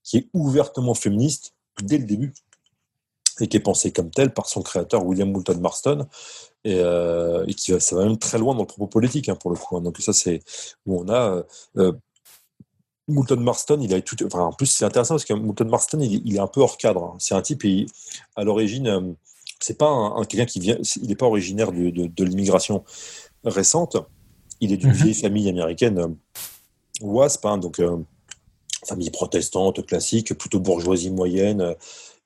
qui 0.02 0.18
est 0.18 0.28
ouvertement 0.32 0.94
féministe 0.94 1.54
dès 1.82 1.98
le 1.98 2.04
début 2.04 2.32
et 3.40 3.48
qui 3.48 3.56
est 3.56 3.60
pensé 3.60 3.92
comme 3.92 4.10
tel 4.10 4.32
par 4.32 4.46
son 4.46 4.62
créateur 4.62 5.04
William 5.04 5.30
Moulton 5.30 5.58
Marston 5.60 6.06
et, 6.64 6.78
euh, 6.78 7.44
et 7.46 7.54
qui 7.54 7.72
va, 7.72 7.80
ça 7.80 7.96
va 7.96 8.04
même 8.04 8.18
très 8.18 8.38
loin 8.38 8.54
dans 8.54 8.62
le 8.62 8.66
propos 8.66 8.86
politique 8.86 9.28
hein, 9.28 9.36
pour 9.36 9.50
le 9.50 9.56
coup. 9.56 9.76
Hein. 9.76 9.80
Donc 9.80 9.98
ça 9.98 10.12
c'est 10.12 10.42
où 10.86 11.00
on 11.00 11.08
a 11.08 11.30
euh, 11.30 11.42
euh, 11.78 11.92
Moulton 13.06 13.36
Marston, 13.36 13.80
il 13.82 13.92
a 13.92 14.00
tout. 14.00 14.16
Enfin, 14.24 14.40
en 14.40 14.52
plus 14.52 14.66
c'est 14.66 14.84
intéressant 14.84 15.14
parce 15.14 15.26
que 15.26 15.34
Moulton 15.34 15.66
Marston 15.66 16.00
il, 16.00 16.22
il, 16.26 16.36
est 16.36 16.40
un 16.40 16.46
peu 16.46 16.60
hors 16.60 16.78
cadre. 16.78 17.04
Hein. 17.04 17.16
C'est 17.18 17.34
un 17.34 17.42
type 17.42 17.64
et 17.64 17.86
à 18.36 18.44
l'origine 18.44 18.86
euh, 18.86 19.12
c'est 19.60 19.78
pas 19.78 19.88
un, 19.88 20.24
quelqu'un 20.24 20.46
qui 20.46 20.60
vient, 20.60 20.78
il 20.96 21.08
n'est 21.08 21.16
pas 21.16 21.26
originaire 21.26 21.72
de, 21.72 21.90
de, 21.90 22.06
de 22.06 22.24
l'immigration 22.24 22.84
récente. 23.44 23.96
Il 24.60 24.72
est 24.72 24.76
d'une 24.76 24.90
mm-hmm. 24.90 25.02
vieille 25.02 25.14
famille 25.14 25.48
américaine 25.48 25.98
euh, 25.98 26.08
WASP, 27.00 27.46
donc 27.60 27.80
famille 28.86 29.10
protestante 29.10 29.84
classique, 29.86 30.34
plutôt 30.34 30.60
bourgeoisie 30.60 31.10
moyenne 31.10 31.74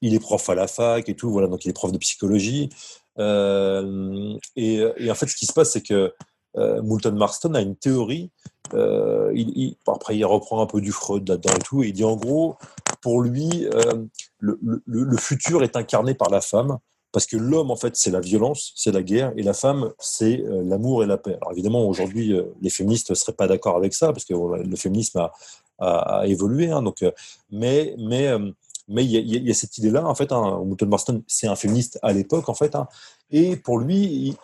il 0.00 0.14
est 0.14 0.20
prof 0.20 0.48
à 0.48 0.54
la 0.54 0.66
fac 0.66 1.08
et 1.08 1.14
tout, 1.14 1.30
voilà, 1.30 1.48
donc 1.48 1.64
il 1.64 1.70
est 1.70 1.74
prof 1.74 1.92
de 1.92 1.98
psychologie. 1.98 2.70
Euh, 3.18 4.36
et, 4.56 5.10
en 5.10 5.14
fait, 5.14 5.26
ce 5.26 5.36
qui 5.36 5.46
se 5.46 5.52
passe, 5.52 5.72
c'est 5.72 5.82
que 5.82 6.12
euh, 6.56 6.82
Moulton 6.82 7.12
Marston 7.12 7.54
a 7.54 7.60
une 7.60 7.76
théorie. 7.76 8.30
Euh, 8.74 9.32
il, 9.34 9.76
après, 9.86 10.16
il 10.16 10.24
reprend 10.24 10.62
un 10.62 10.66
peu 10.66 10.80
du 10.80 10.92
Freud 10.92 11.28
là-dedans 11.28 11.54
et 11.54 11.62
tout. 11.62 11.82
Et 11.82 11.88
il 11.88 11.92
dit 11.92 12.04
en 12.04 12.16
gros, 12.16 12.56
pour 13.00 13.22
lui, 13.22 13.66
le, 14.38 15.16
futur 15.16 15.62
est 15.62 15.76
incarné 15.76 16.14
par 16.14 16.30
la 16.30 16.40
femme. 16.40 16.78
Parce 17.10 17.24
que 17.24 17.38
l'homme, 17.38 17.70
en 17.70 17.76
fait, 17.76 17.96
c'est 17.96 18.10
la 18.10 18.20
violence, 18.20 18.72
c'est 18.76 18.92
la 18.92 19.02
guerre, 19.02 19.32
et 19.34 19.42
la 19.42 19.54
femme, 19.54 19.92
c'est 19.98 20.44
l'amour 20.46 21.02
et 21.02 21.06
la 21.06 21.16
paix. 21.16 21.38
Alors 21.40 21.52
évidemment, 21.52 21.88
aujourd'hui, 21.88 22.38
les 22.60 22.68
féministes 22.68 23.08
ne 23.10 23.14
seraient 23.14 23.32
pas 23.32 23.48
d'accord 23.48 23.76
avec 23.76 23.94
ça, 23.94 24.12
parce 24.12 24.26
que 24.26 24.34
le 24.34 24.76
féminisme 24.76 25.18
a, 25.18 25.32
a, 25.78 26.26
évolué. 26.26 26.70
Hein, 26.70 26.82
donc, 26.82 27.02
mais 27.50 27.94
mais 27.98 28.30
mais 28.88 29.04
il 29.04 29.10
y, 29.10 29.50
a, 29.50 29.54
cette 29.54 29.76
idée-là, 29.78 30.06
en 30.06 30.14
fait, 30.14 30.32
hein, 30.32 30.64
Marston, 30.86 31.22
c'est 31.26 31.46
un 31.46 31.56
féministe 31.56 31.98
à 32.02 32.12
l'époque, 32.12 32.48
en 32.48 32.54
fait, 32.54 32.74
hein, 32.74 32.88
et 33.30 33.56
pour 33.56 33.78
lui, 33.78 34.34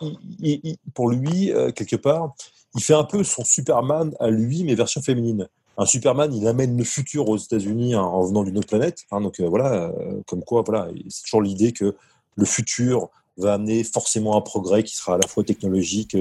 pour 0.93 1.09
lui 1.09 1.51
euh, 1.51 1.71
quelque 1.71 1.95
part, 1.95 2.35
il 2.75 2.83
fait 2.83 2.93
un 2.93 3.03
peu 3.03 3.23
son 3.23 3.43
Superman 3.43 4.13
à 4.19 4.29
lui, 4.29 4.63
mais 4.63 4.75
version 4.75 5.01
féminine. 5.01 5.47
Un 5.77 5.85
Superman, 5.85 6.33
il 6.33 6.47
amène 6.47 6.77
le 6.77 6.83
futur 6.83 7.27
aux 7.27 7.37
États-Unis 7.37 7.95
hein, 7.95 8.03
en 8.03 8.23
venant 8.25 8.43
d'une 8.43 8.57
autre 8.57 8.67
planète. 8.67 9.03
donc 9.11 9.39
euh, 9.39 9.47
voilà, 9.47 9.85
euh, 9.89 10.21
comme 10.27 10.43
quoi, 10.43 10.61
voilà, 10.61 10.89
c'est 11.09 11.23
toujours 11.23 11.41
l'idée 11.41 11.71
que 11.71 11.95
le 12.35 12.45
futur 12.45 13.09
va 13.37 13.55
amener 13.55 13.83
forcément 13.83 14.37
un 14.37 14.41
progrès 14.41 14.83
qui 14.83 14.95
sera 14.95 15.15
à 15.15 15.17
la 15.17 15.27
fois 15.27 15.43
technologique, 15.43 16.15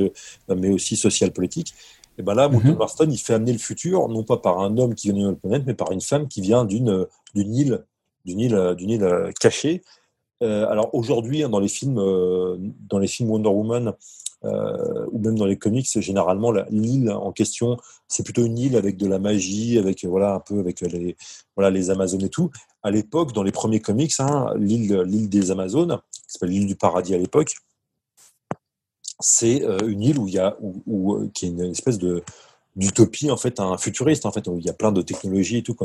mais 0.49 0.71
aussi 0.71 0.97
social, 0.97 1.33
politique. 1.33 1.75
Et 2.19 2.23
ben 2.23 2.35
là, 2.35 2.49
mm 2.49 2.77
Marston, 2.77 3.09
il 3.11 3.19
fait 3.19 3.35
amener 3.35 3.53
le 3.53 3.59
futur, 3.59 4.09
non 4.09 4.25
pas 4.25 4.37
par 4.37 4.61
un 4.61 4.79
homme 4.79 4.95
qui 4.95 5.09
vient 5.09 5.17
d'une 5.17 5.27
autre 5.27 5.41
planète, 5.41 5.65
mais 5.67 5.75
par 5.75 5.93
une 5.93 6.01
femme 6.01 6.27
qui 6.27 6.41
vient 6.41 6.65
d'une 6.65 7.07
île 7.35 7.85
d'une 8.25 8.41
île, 8.41 8.55
euh, 8.55 8.75
d'une 8.75 8.91
île 8.91 9.05
euh, 9.05 9.31
cachée. 9.39 9.83
Euh, 10.43 10.67
alors 10.69 10.95
aujourd'hui, 10.95 11.43
hein, 11.43 11.49
dans 11.49 11.61
les 11.61 11.69
films, 11.69 11.95
dans 11.95 12.99
les 12.99 13.07
films 13.07 13.31
Wonder 13.31 13.49
Woman, 13.49 13.93
ou 14.43 15.19
même 15.21 15.39
dans 15.39 15.47
les 15.47 15.57
comics, 15.57 15.89
généralement 16.01 16.53
l'île 16.69 17.11
en 17.11 17.33
question, 17.33 17.79
c'est 18.09 18.25
plutôt 18.25 18.45
une 18.45 18.59
île 18.59 18.77
avec 18.77 18.99
de 18.99 19.07
la 19.07 19.19
magie, 19.19 19.79
avec 19.79 20.05
voilà 20.05 20.35
un 20.35 20.41
peu 20.41 20.59
avec 20.59 20.83
les 20.83 21.17
voilà 21.57 21.71
les 21.71 21.89
Amazones 21.89 22.25
et 22.25 22.29
tout. 22.29 22.51
À 22.83 22.91
l'époque, 22.91 23.33
dans 23.33 23.43
les 23.43 23.53
premiers 23.53 23.81
comics, 23.81 24.13
hein, 24.19 24.53
l'île 24.59 25.01
l'île 25.07 25.31
des 25.31 25.51
Amazones, 25.51 25.99
qui 26.13 26.21
s'appelle 26.27 26.51
l'île 26.51 26.67
du 26.67 26.77
paradis 26.77 27.15
à 27.15 27.19
l'époque, 27.19 27.55
c'est 29.19 29.65
une 29.87 30.03
île 30.03 30.19
où 30.19 30.29
il 30.29 30.35
y 30.35 30.39
a 30.39 30.59
où, 30.61 31.27
qui 31.33 31.47
est 31.47 31.49
une 31.49 31.63
espèce 31.63 31.99
de 31.99 32.23
d'utopie 32.77 33.31
en 33.31 33.37
fait 33.37 33.61
un 33.61 33.79
futuriste 33.79 34.27
en 34.27 34.33
fait. 34.33 34.49
Où 34.49 34.59
il 34.59 34.65
y 34.65 34.71
a 34.71 34.73
plein 34.73 34.93
de 34.93 35.03
technologies 35.03 35.59
et 35.59 35.63
tout 35.63 35.77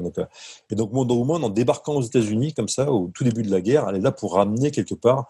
et 0.70 0.76
donc 0.76 0.94
Wonder 0.94 1.14
Woman 1.14 1.44
en 1.44 1.50
débarquant 1.50 1.96
aux 1.96 2.02
États-Unis 2.02 2.54
comme 2.54 2.68
ça 2.68 2.92
au 2.92 3.10
tout 3.14 3.24
début 3.24 3.44
de 3.44 3.52
la 3.52 3.62
guerre 3.62 3.88
elle 3.90 3.98
est 3.98 4.02
là 4.02 4.12
pour 4.12 4.36
ramener 4.36 4.72
quelque 4.72 4.96
part 4.96 5.28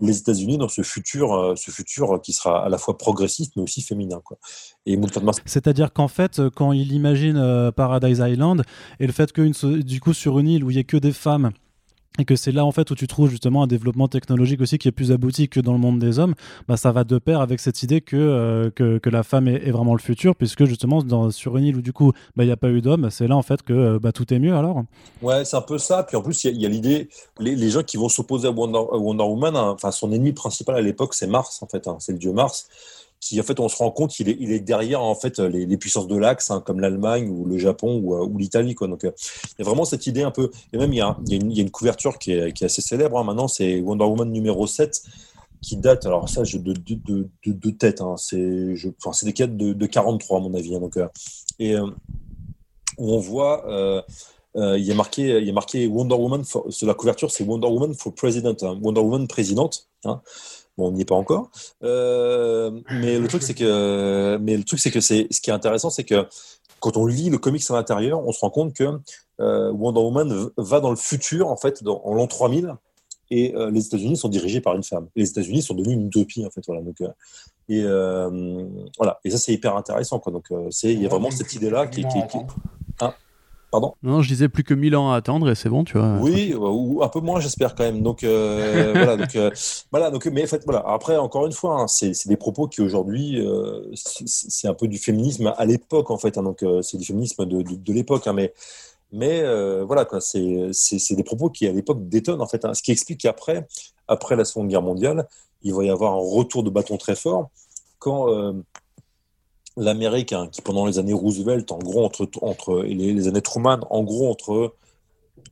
les 0.00 0.18
États-Unis 0.18 0.58
dans 0.58 0.68
ce 0.68 0.82
futur 0.82 1.32
euh, 1.34 1.54
ce 1.56 1.70
futur 1.70 2.20
qui 2.22 2.32
sera 2.32 2.64
à 2.64 2.68
la 2.68 2.78
fois 2.78 2.96
progressiste 2.96 3.52
mais 3.56 3.62
aussi 3.62 3.82
féminin 3.82 4.20
quoi. 4.24 4.38
Et 4.86 4.98
c'est-à-dire 5.46 5.92
qu'en 5.92 6.08
fait 6.08 6.40
quand 6.56 6.72
il 6.72 6.92
imagine 6.92 7.36
euh, 7.36 7.70
Paradise 7.70 8.22
Island 8.24 8.62
et 9.00 9.06
le 9.06 9.12
fait 9.12 9.32
que 9.32 9.80
du 9.82 10.00
coup 10.00 10.14
sur 10.14 10.38
une 10.38 10.48
île 10.48 10.64
où 10.64 10.70
il 10.70 10.76
y 10.76 10.80
a 10.80 10.84
que 10.84 10.96
des 10.96 11.12
femmes 11.12 11.52
et 12.18 12.24
que 12.24 12.36
c'est 12.36 12.52
là 12.52 12.64
en 12.64 12.72
fait 12.72 12.90
où 12.90 12.94
tu 12.94 13.06
trouves 13.06 13.30
justement 13.30 13.62
un 13.62 13.66
développement 13.66 14.08
technologique 14.08 14.60
aussi 14.60 14.78
qui 14.78 14.88
est 14.88 14.92
plus 14.92 15.12
abouti 15.12 15.48
que 15.48 15.60
dans 15.60 15.72
le 15.72 15.78
monde 15.78 15.98
des 15.98 16.18
hommes, 16.18 16.34
bah, 16.68 16.76
ça 16.76 16.92
va 16.92 17.04
de 17.04 17.18
pair 17.18 17.40
avec 17.40 17.60
cette 17.60 17.82
idée 17.82 18.00
que, 18.00 18.16
euh, 18.16 18.70
que, 18.70 19.10
la 19.10 19.22
femme 19.22 19.48
est, 19.48 19.70
vraiment 19.70 19.94
le 19.94 20.00
futur, 20.00 20.34
puisque 20.36 20.64
justement 20.64 21.02
sur 21.30 21.56
une 21.56 21.64
île 21.64 21.76
où 21.76 21.82
du 21.82 21.92
coup 21.92 22.12
bah, 22.36 22.44
il 22.44 22.46
n'y 22.46 22.52
a 22.52 22.56
pas 22.56 22.68
eu 22.68 22.80
d'hommes, 22.80 23.10
c'est 23.10 23.26
là 23.26 23.36
en 23.36 23.42
fait 23.42 23.62
que 23.62 23.72
euh, 23.72 23.98
bah, 23.98 24.12
tout 24.12 24.32
est 24.32 24.38
mieux 24.38 24.54
alors. 24.54 24.82
Ouais, 25.20 25.44
c'est 25.44 25.56
un 25.56 25.62
peu 25.62 25.78
ça. 25.78 26.02
Puis 26.02 26.16
en 26.16 26.22
plus, 26.22 26.44
il 26.44 26.60
y, 26.60 26.66
a, 26.66 26.68
l'idée, 26.68 27.08
les, 27.38 27.70
gens 27.70 27.82
qui 27.82 27.96
vont 27.96 28.08
s'opposer 28.08 28.48
à 28.48 28.50
Wonder, 28.50 29.22
Woman, 29.22 29.56
hein, 29.56 29.76
son 29.90 30.12
ennemi 30.12 30.32
principal 30.32 30.76
à 30.76 30.80
l'époque, 30.80 31.14
c'est 31.14 31.26
Mars 31.26 31.62
en 31.62 31.66
fait, 31.66 31.86
hein, 31.88 31.96
c'est 31.98 32.12
le 32.12 32.18
dieu 32.18 32.32
Mars 32.32 32.68
qui 33.22 33.40
en 33.40 33.44
fait 33.44 33.60
on 33.60 33.68
se 33.68 33.76
rend 33.76 33.90
compte 33.90 34.10
qu'il 34.10 34.28
est, 34.28 34.36
il 34.40 34.52
est 34.52 34.60
derrière 34.60 35.00
en 35.00 35.14
fait 35.14 35.38
les, 35.38 35.76
puissances 35.76 36.08
de 36.08 36.16
l'axe 36.16 36.50
hein, 36.50 36.60
comme 36.60 36.80
l'Allemagne 36.80 37.30
ou 37.30 37.46
le 37.46 37.56
Japon 37.56 38.00
ou, 38.02 38.14
euh, 38.14 38.28
l'Italie 38.36 38.74
quoi. 38.74 38.88
Donc 38.88 39.04
euh, 39.04 39.12
il 39.58 39.60
y 39.60 39.62
a 39.62 39.64
vraiment 39.64 39.84
cette 39.84 40.06
idée 40.06 40.22
un 40.22 40.32
peu 40.32 40.50
et 40.72 40.76
même 40.76 40.92
il 40.92 40.96
y 40.96 41.00
a, 41.00 41.16
y 41.26 41.36
y 41.36 41.58
a 41.60 41.62
une, 41.62 41.70
couverture 41.70 42.18
qui 42.18 42.32
est, 42.32 42.52
qui 42.52 42.64
est 42.64 42.66
assez 42.66 42.82
célèbre 42.82 43.16
hein, 43.16 43.24
maintenant 43.24 43.46
c'est 43.46 43.80
Wonder 43.80 44.04
Woman 44.04 44.30
numéro 44.30 44.66
7 44.66 45.02
qui 45.62 45.76
date 45.76 46.04
alors 46.04 46.28
ça 46.28 46.42
je, 46.42 46.58
de, 46.58 46.72
de, 46.72 46.96
de, 46.96 47.28
de 47.46 47.70
tête 47.70 48.00
hein, 48.00 48.16
c'est 48.18 48.74
enfin 48.98 49.12
c'est 49.12 49.26
des 49.26 49.32
quêtes 49.32 49.56
de, 49.56 49.72
de 49.72 49.86
43 49.86 50.38
à 50.38 50.40
mon 50.40 50.54
avis 50.54 50.70
donc 50.80 50.96
euh, 50.96 51.06
et 51.60 51.76
où 51.78 53.12
on 53.12 53.18
voit 53.18 53.64
il 54.56 54.84
y 54.84 54.90
a 54.90 54.94
marqué 54.94 55.38
il 55.38 55.46
y 55.46 55.50
a 55.50 55.52
marqué 55.52 55.86
Wonder 55.86 56.16
Woman 56.16 56.44
for, 56.44 56.66
sur 56.70 56.88
la 56.88 56.94
couverture 56.94 57.30
c'est 57.30 57.44
Wonder 57.44 57.68
Woman 57.68 57.94
for 57.94 58.12
President 58.12 58.56
Wonder 58.82 59.00
Woman 59.00 59.28
présidente 59.28 59.88
Bon, 60.78 60.88
on 60.88 60.92
n'y 60.92 61.02
est 61.02 61.08
pas 61.08 61.14
encore. 61.14 61.50
Euh, 61.82 62.70
mais 62.90 63.18
le 63.18 63.28
truc, 63.28 63.42
c'est 63.42 63.54
que, 63.54 64.38
mais 64.40 64.56
le 64.56 64.64
truc, 64.64 64.80
c'est 64.80 64.90
que 64.90 65.00
c'est, 65.00 65.26
ce 65.30 65.40
qui 65.40 65.50
est 65.50 65.52
intéressant, 65.52 65.90
c'est 65.90 66.04
que 66.04 66.26
quand 66.80 66.96
on 66.96 67.06
lit 67.06 67.30
le 67.30 67.38
comics 67.38 67.62
à 67.70 67.74
l'intérieur, 67.74 68.26
on 68.26 68.32
se 68.32 68.40
rend 68.40 68.50
compte 68.50 68.74
que 68.74 68.98
euh, 69.40 69.70
Wonder 69.72 70.00
Woman 70.00 70.50
va 70.56 70.80
dans 70.80 70.90
le 70.90 70.96
futur, 70.96 71.48
en 71.48 71.56
fait, 71.56 71.82
dans, 71.82 72.00
en 72.04 72.14
l'an 72.14 72.26
3000, 72.26 72.74
et 73.30 73.54
les 73.70 73.86
États-Unis 73.86 74.18
sont 74.18 74.28
dirigés 74.28 74.60
par 74.60 74.76
une 74.76 74.82
femme. 74.82 75.08
les 75.16 75.30
États-Unis 75.30 75.62
sont 75.62 75.72
devenus 75.72 75.96
une 75.96 76.08
utopie 76.08 76.44
en 76.44 76.50
fait. 76.50 76.60
Voilà. 76.66 76.82
Donc, 76.82 76.96
et 77.70 77.82
voilà. 77.82 79.20
Et 79.24 79.30
ça 79.30 79.38
c'est 79.38 79.54
hyper 79.54 79.74
intéressant 79.74 80.18
quoi. 80.18 80.30
Donc 80.34 80.52
c'est 80.68 80.92
il 80.92 81.00
y 81.00 81.06
a 81.06 81.08
vraiment 81.08 81.30
cette 81.30 81.54
idée 81.54 81.70
là 81.70 81.86
qui, 81.86 82.02
qui, 82.02 82.18
hein 82.18 82.46
Pardon 83.72 83.94
Non, 84.04 84.22
je 84.22 84.28
disais 84.28 84.48
plus 84.48 84.62
que 84.62 84.74
1000 84.74 84.94
ans 84.94 85.10
à 85.10 85.16
attendre 85.16 85.50
et 85.50 85.56
c'est 85.56 85.68
bon, 85.68 85.82
tu 85.82 85.98
vois. 85.98 86.18
Oui, 86.20 86.54
ou 86.54 87.02
un 87.02 87.08
peu 87.08 87.20
moins, 87.20 87.40
j'espère 87.40 87.74
quand 87.74 87.82
même. 87.82 88.02
Donc, 88.02 88.22
voilà, 88.22 89.16
donc, 89.16 89.36
voilà, 89.90 90.10
donc, 90.10 90.26
mais 90.26 90.44
en 90.44 90.46
fait, 90.46 90.62
voilà. 90.64 90.84
Après, 90.86 91.16
encore 91.16 91.46
une 91.46 91.52
fois, 91.52 91.80
hein, 91.80 91.88
c'est 91.88 92.28
des 92.28 92.36
propos 92.36 92.68
qui 92.68 92.82
aujourd'hui, 92.82 93.44
c'est 93.94 94.68
un 94.68 94.74
peu 94.74 94.86
du 94.86 94.98
féminisme 94.98 95.52
à 95.56 95.64
l'époque, 95.64 96.10
en 96.10 96.18
fait. 96.18 96.38
Hein, 96.38 96.42
donc, 96.42 96.62
c'est 96.82 96.98
du 96.98 97.04
féminisme 97.04 97.46
de, 97.46 97.62
de, 97.62 97.92
l'époque, 97.92 98.26
hein, 98.26 98.34
mais 98.34 98.52
mais 99.12 99.42
euh, 99.42 99.84
voilà, 99.84 100.06
c'est 100.20 101.14
des 101.14 101.24
propos 101.24 101.50
qui, 101.50 101.66
à 101.66 101.72
l'époque, 101.72 102.08
détonnent, 102.08 102.40
en 102.40 102.46
fait. 102.46 102.66
Ce 102.72 102.82
qui 102.82 102.92
explique 102.92 103.20
qu'après, 103.20 103.68
après 104.08 104.36
la 104.36 104.44
Seconde 104.44 104.68
Guerre 104.68 104.82
mondiale, 104.82 105.28
il 105.62 105.74
va 105.74 105.84
y 105.84 105.90
avoir 105.90 106.14
un 106.14 106.20
retour 106.20 106.62
de 106.62 106.70
bâton 106.70 106.96
très 106.96 107.14
fort 107.14 107.50
quand 107.98 108.28
euh, 108.30 108.52
l'Amérique, 109.76 110.32
hein, 110.32 110.48
qui 110.50 110.62
pendant 110.62 110.86
les 110.86 110.98
années 110.98 111.12
Roosevelt, 111.12 111.70
en 111.72 111.78
gros, 111.78 112.04
entre, 112.04 112.82
les, 112.82 113.28
années 113.28 113.42
Truman, 113.42 113.80
en 113.90 114.02
gros, 114.02 114.30
entre 114.30 114.74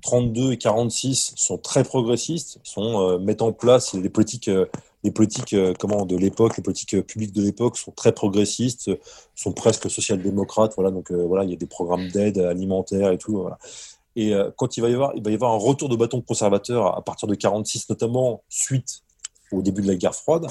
32 0.02 0.52
et 0.52 0.58
46, 0.58 1.34
sont 1.36 1.58
très 1.58 1.84
progressistes, 1.84 2.58
sont, 2.62 3.00
euh, 3.00 3.18
mettent 3.18 3.42
en 3.42 3.52
place 3.52 3.94
les 3.94 4.08
politiques 4.08 4.50
les 5.02 5.10
politiques 5.10 5.54
euh, 5.54 5.72
comment, 5.78 6.04
de 6.04 6.16
l'époque, 6.16 6.56
les 6.56 6.62
politiques 6.62 6.94
euh, 6.94 7.02
publiques 7.02 7.32
de 7.32 7.42
l'époque 7.42 7.76
sont 7.76 7.92
très 7.92 8.12
progressistes, 8.12 8.90
sont 9.34 9.52
presque 9.52 9.90
social-démocrates. 9.90 10.74
Voilà, 10.76 10.90
donc 10.90 11.10
euh, 11.10 11.24
voilà, 11.26 11.44
il 11.44 11.50
y 11.50 11.54
a 11.54 11.56
des 11.56 11.66
programmes 11.66 12.08
d'aide 12.08 12.38
alimentaire 12.38 13.10
et 13.10 13.18
tout. 13.18 13.48
Et 14.16 14.32
quand 14.56 14.76
il 14.76 14.80
va 14.80 14.88
y 14.88 14.94
avoir, 14.94 15.12
il 15.14 15.22
va 15.22 15.30
y 15.30 15.34
avoir 15.34 15.52
un 15.52 15.56
retour 15.56 15.88
de 15.88 15.94
bâton 15.94 16.20
conservateur 16.20 16.98
à 16.98 17.02
partir 17.02 17.28
de 17.28 17.34
46, 17.36 17.88
notamment 17.88 18.42
suite 18.48 19.02
au 19.52 19.62
début 19.62 19.82
de 19.82 19.86
la 19.86 19.94
guerre 19.94 20.16
froide. 20.16 20.48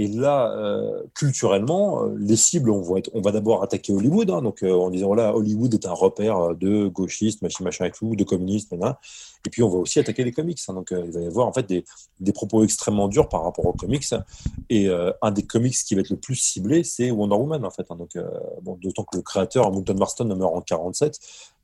Et 0.00 0.08
là, 0.08 0.50
euh, 0.56 1.02
culturellement, 1.14 2.04
euh, 2.04 2.16
les 2.18 2.36
cibles, 2.36 2.70
on 2.70 2.80
va, 2.80 3.32
d'abord 3.32 3.62
attaquer 3.62 3.92
Hollywood, 3.92 4.30
hein, 4.30 4.40
donc 4.40 4.62
euh, 4.62 4.72
en 4.72 4.88
disant 4.88 5.08
voilà, 5.08 5.36
Hollywood 5.36 5.74
est 5.74 5.84
un 5.84 5.92
repère 5.92 6.54
de 6.54 6.88
gauchistes, 6.88 7.42
machin, 7.42 7.64
machin 7.64 7.84
et 7.84 7.90
tout, 7.90 8.16
de 8.16 8.24
communistes. 8.24 8.72
Et 8.72 9.50
puis 9.50 9.62
on 9.62 9.68
va 9.68 9.76
aussi 9.76 9.98
attaquer 9.98 10.24
les 10.24 10.32
comics. 10.32 10.58
Hein, 10.68 10.72
donc 10.72 10.88
il 10.92 11.12
va 11.12 11.20
y 11.20 11.26
avoir 11.26 11.46
en 11.46 11.52
fait 11.52 11.66
des, 11.66 12.32
propos 12.32 12.64
extrêmement 12.64 13.08
durs 13.08 13.28
par 13.28 13.44
rapport 13.44 13.66
aux 13.66 13.74
comics. 13.74 14.06
Et 14.70 14.88
un 14.88 15.30
des 15.32 15.42
comics 15.42 15.76
qui 15.76 15.94
va 15.94 16.00
être 16.00 16.08
le 16.08 16.16
plus 16.16 16.36
ciblé, 16.36 16.82
c'est 16.82 17.10
Wonder 17.10 17.36
Woman 17.36 17.62
en 17.66 17.70
fait. 17.70 17.84
Hein, 17.90 17.96
donc 17.96 18.16
d'autant 18.80 19.04
que 19.04 19.18
le 19.18 19.22
créateur, 19.22 19.70
Moulton 19.70 19.96
Marston, 19.98 20.24
meurt 20.34 20.54
en 20.54 20.62
47 20.62 21.18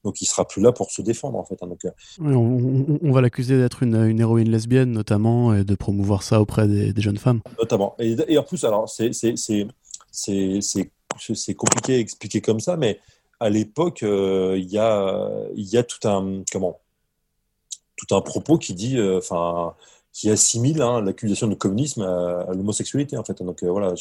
donc 0.07 0.23
il 0.23 0.27
sera 0.27 0.47
plus 0.47 0.63
là 0.63 0.71
pour 0.71 0.93
se 0.93 1.03
défendre 1.03 1.37
en 1.37 1.45
fait. 1.45 1.61
Hein, 1.63 1.67
donc, 1.67 1.85
euh. 1.85 1.91
on, 2.21 3.11
va 3.11 3.21
l'accuser 3.21 3.59
d'être 3.59 3.83
une, 3.83 4.21
héroïne 4.21 4.49
lesbienne 4.49 4.93
notamment 4.93 5.53
et 5.53 5.65
de 5.65 5.75
promouvoir 5.75 6.23
ça 6.23 6.41
auprès 6.41 6.69
des, 6.69 7.03
jeunes 7.03 7.19
femmes. 7.19 7.41
Notamment. 7.59 7.97
Et, 7.99 8.39
en 8.39 8.45
plus, 8.45 8.65
alors 8.65 8.89
c'est 8.89 9.11
c'est 9.13 9.67
compliqué 11.55 11.97
à 11.97 11.99
expliquer 11.99 12.41
comme 12.41 12.61
ça, 12.61 12.77
mais 12.77 13.01
à 13.41 13.51
l'époque, 13.51 14.05
euh, 14.05 14.55
il 14.57 14.71
y, 14.71 14.79
a, 14.79 15.29
y 15.57 15.77
a 15.77 15.83
tout 15.83 16.07
un 16.09 16.43
comment 16.53 16.79
tout 17.97 18.15
un 18.15 18.21
propos 18.21 18.59
qui 18.59 18.75
dit, 18.75 18.99
euh, 18.99 19.19
enfin 19.19 19.75
qui 20.17 20.31
assimile 20.31 20.81
hein, 20.81 21.03
l'accusation 21.03 21.47
de 21.47 21.55
communisme 21.55 22.01
à, 22.01 22.47
l'homosexualité 22.55 23.19
en 23.19 23.23
fait. 23.23 23.43
Donc 23.43 23.63
euh, 23.63 23.71
voilà, 23.71 23.93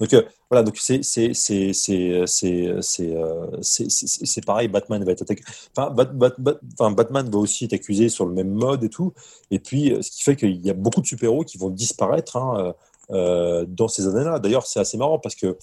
donc 0.00 0.12
euh, 0.12 0.22
voilà, 0.50 0.64
donc 0.64 0.76
c'est 0.76 1.04
c'est 1.04 1.34
c'est 1.34 1.72
c'est 1.72 2.24
c'est 2.26 2.66
euh, 2.66 3.46
c'est 3.60 4.44
pareil. 4.44 4.66
Batman 4.66 5.04
va 5.04 5.12
être 5.12 5.22
attaqué. 5.22 5.44
Enfin, 5.76 6.90
Batman 6.90 7.30
va 7.30 7.38
aussi 7.38 7.66
être 7.66 7.74
accusé 7.74 8.08
sur 8.08 8.26
le 8.26 8.34
même 8.34 8.50
mode 8.50 8.82
et 8.82 8.88
tout. 8.88 9.12
Et 9.52 9.60
puis 9.60 9.96
ce 10.00 10.10
qui 10.10 10.24
fait 10.24 10.34
qu'il 10.34 10.66
y 10.66 10.70
a 10.70 10.74
beaucoup 10.74 11.00
de 11.00 11.06
super 11.06 11.30
héros 11.30 11.44
qui 11.44 11.58
vont 11.58 11.70
disparaître 11.70 12.36
hein, 12.36 12.74
dans 13.08 13.86
ces 13.86 14.08
années-là. 14.08 14.40
D'ailleurs, 14.40 14.66
c'est 14.66 14.80
assez 14.80 14.98
marrant 14.98 15.20
parce 15.20 15.36
que 15.36 15.56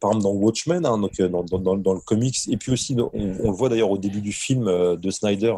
par 0.00 0.10
exemple 0.10 0.24
dans 0.24 0.32
Watchmen, 0.32 0.84
hein, 0.84 0.98
donc 0.98 1.18
dans, 1.18 1.44
dans, 1.44 1.76
dans, 1.78 1.94
le 1.94 2.00
comics, 2.00 2.36
et 2.50 2.58
puis 2.58 2.72
aussi 2.72 2.94
on, 3.00 3.10
on 3.14 3.50
le 3.50 3.56
voit 3.56 3.70
d'ailleurs 3.70 3.90
au 3.90 3.96
début 3.96 4.20
du 4.20 4.32
film 4.32 4.66
de 4.66 5.10
Snyder 5.10 5.54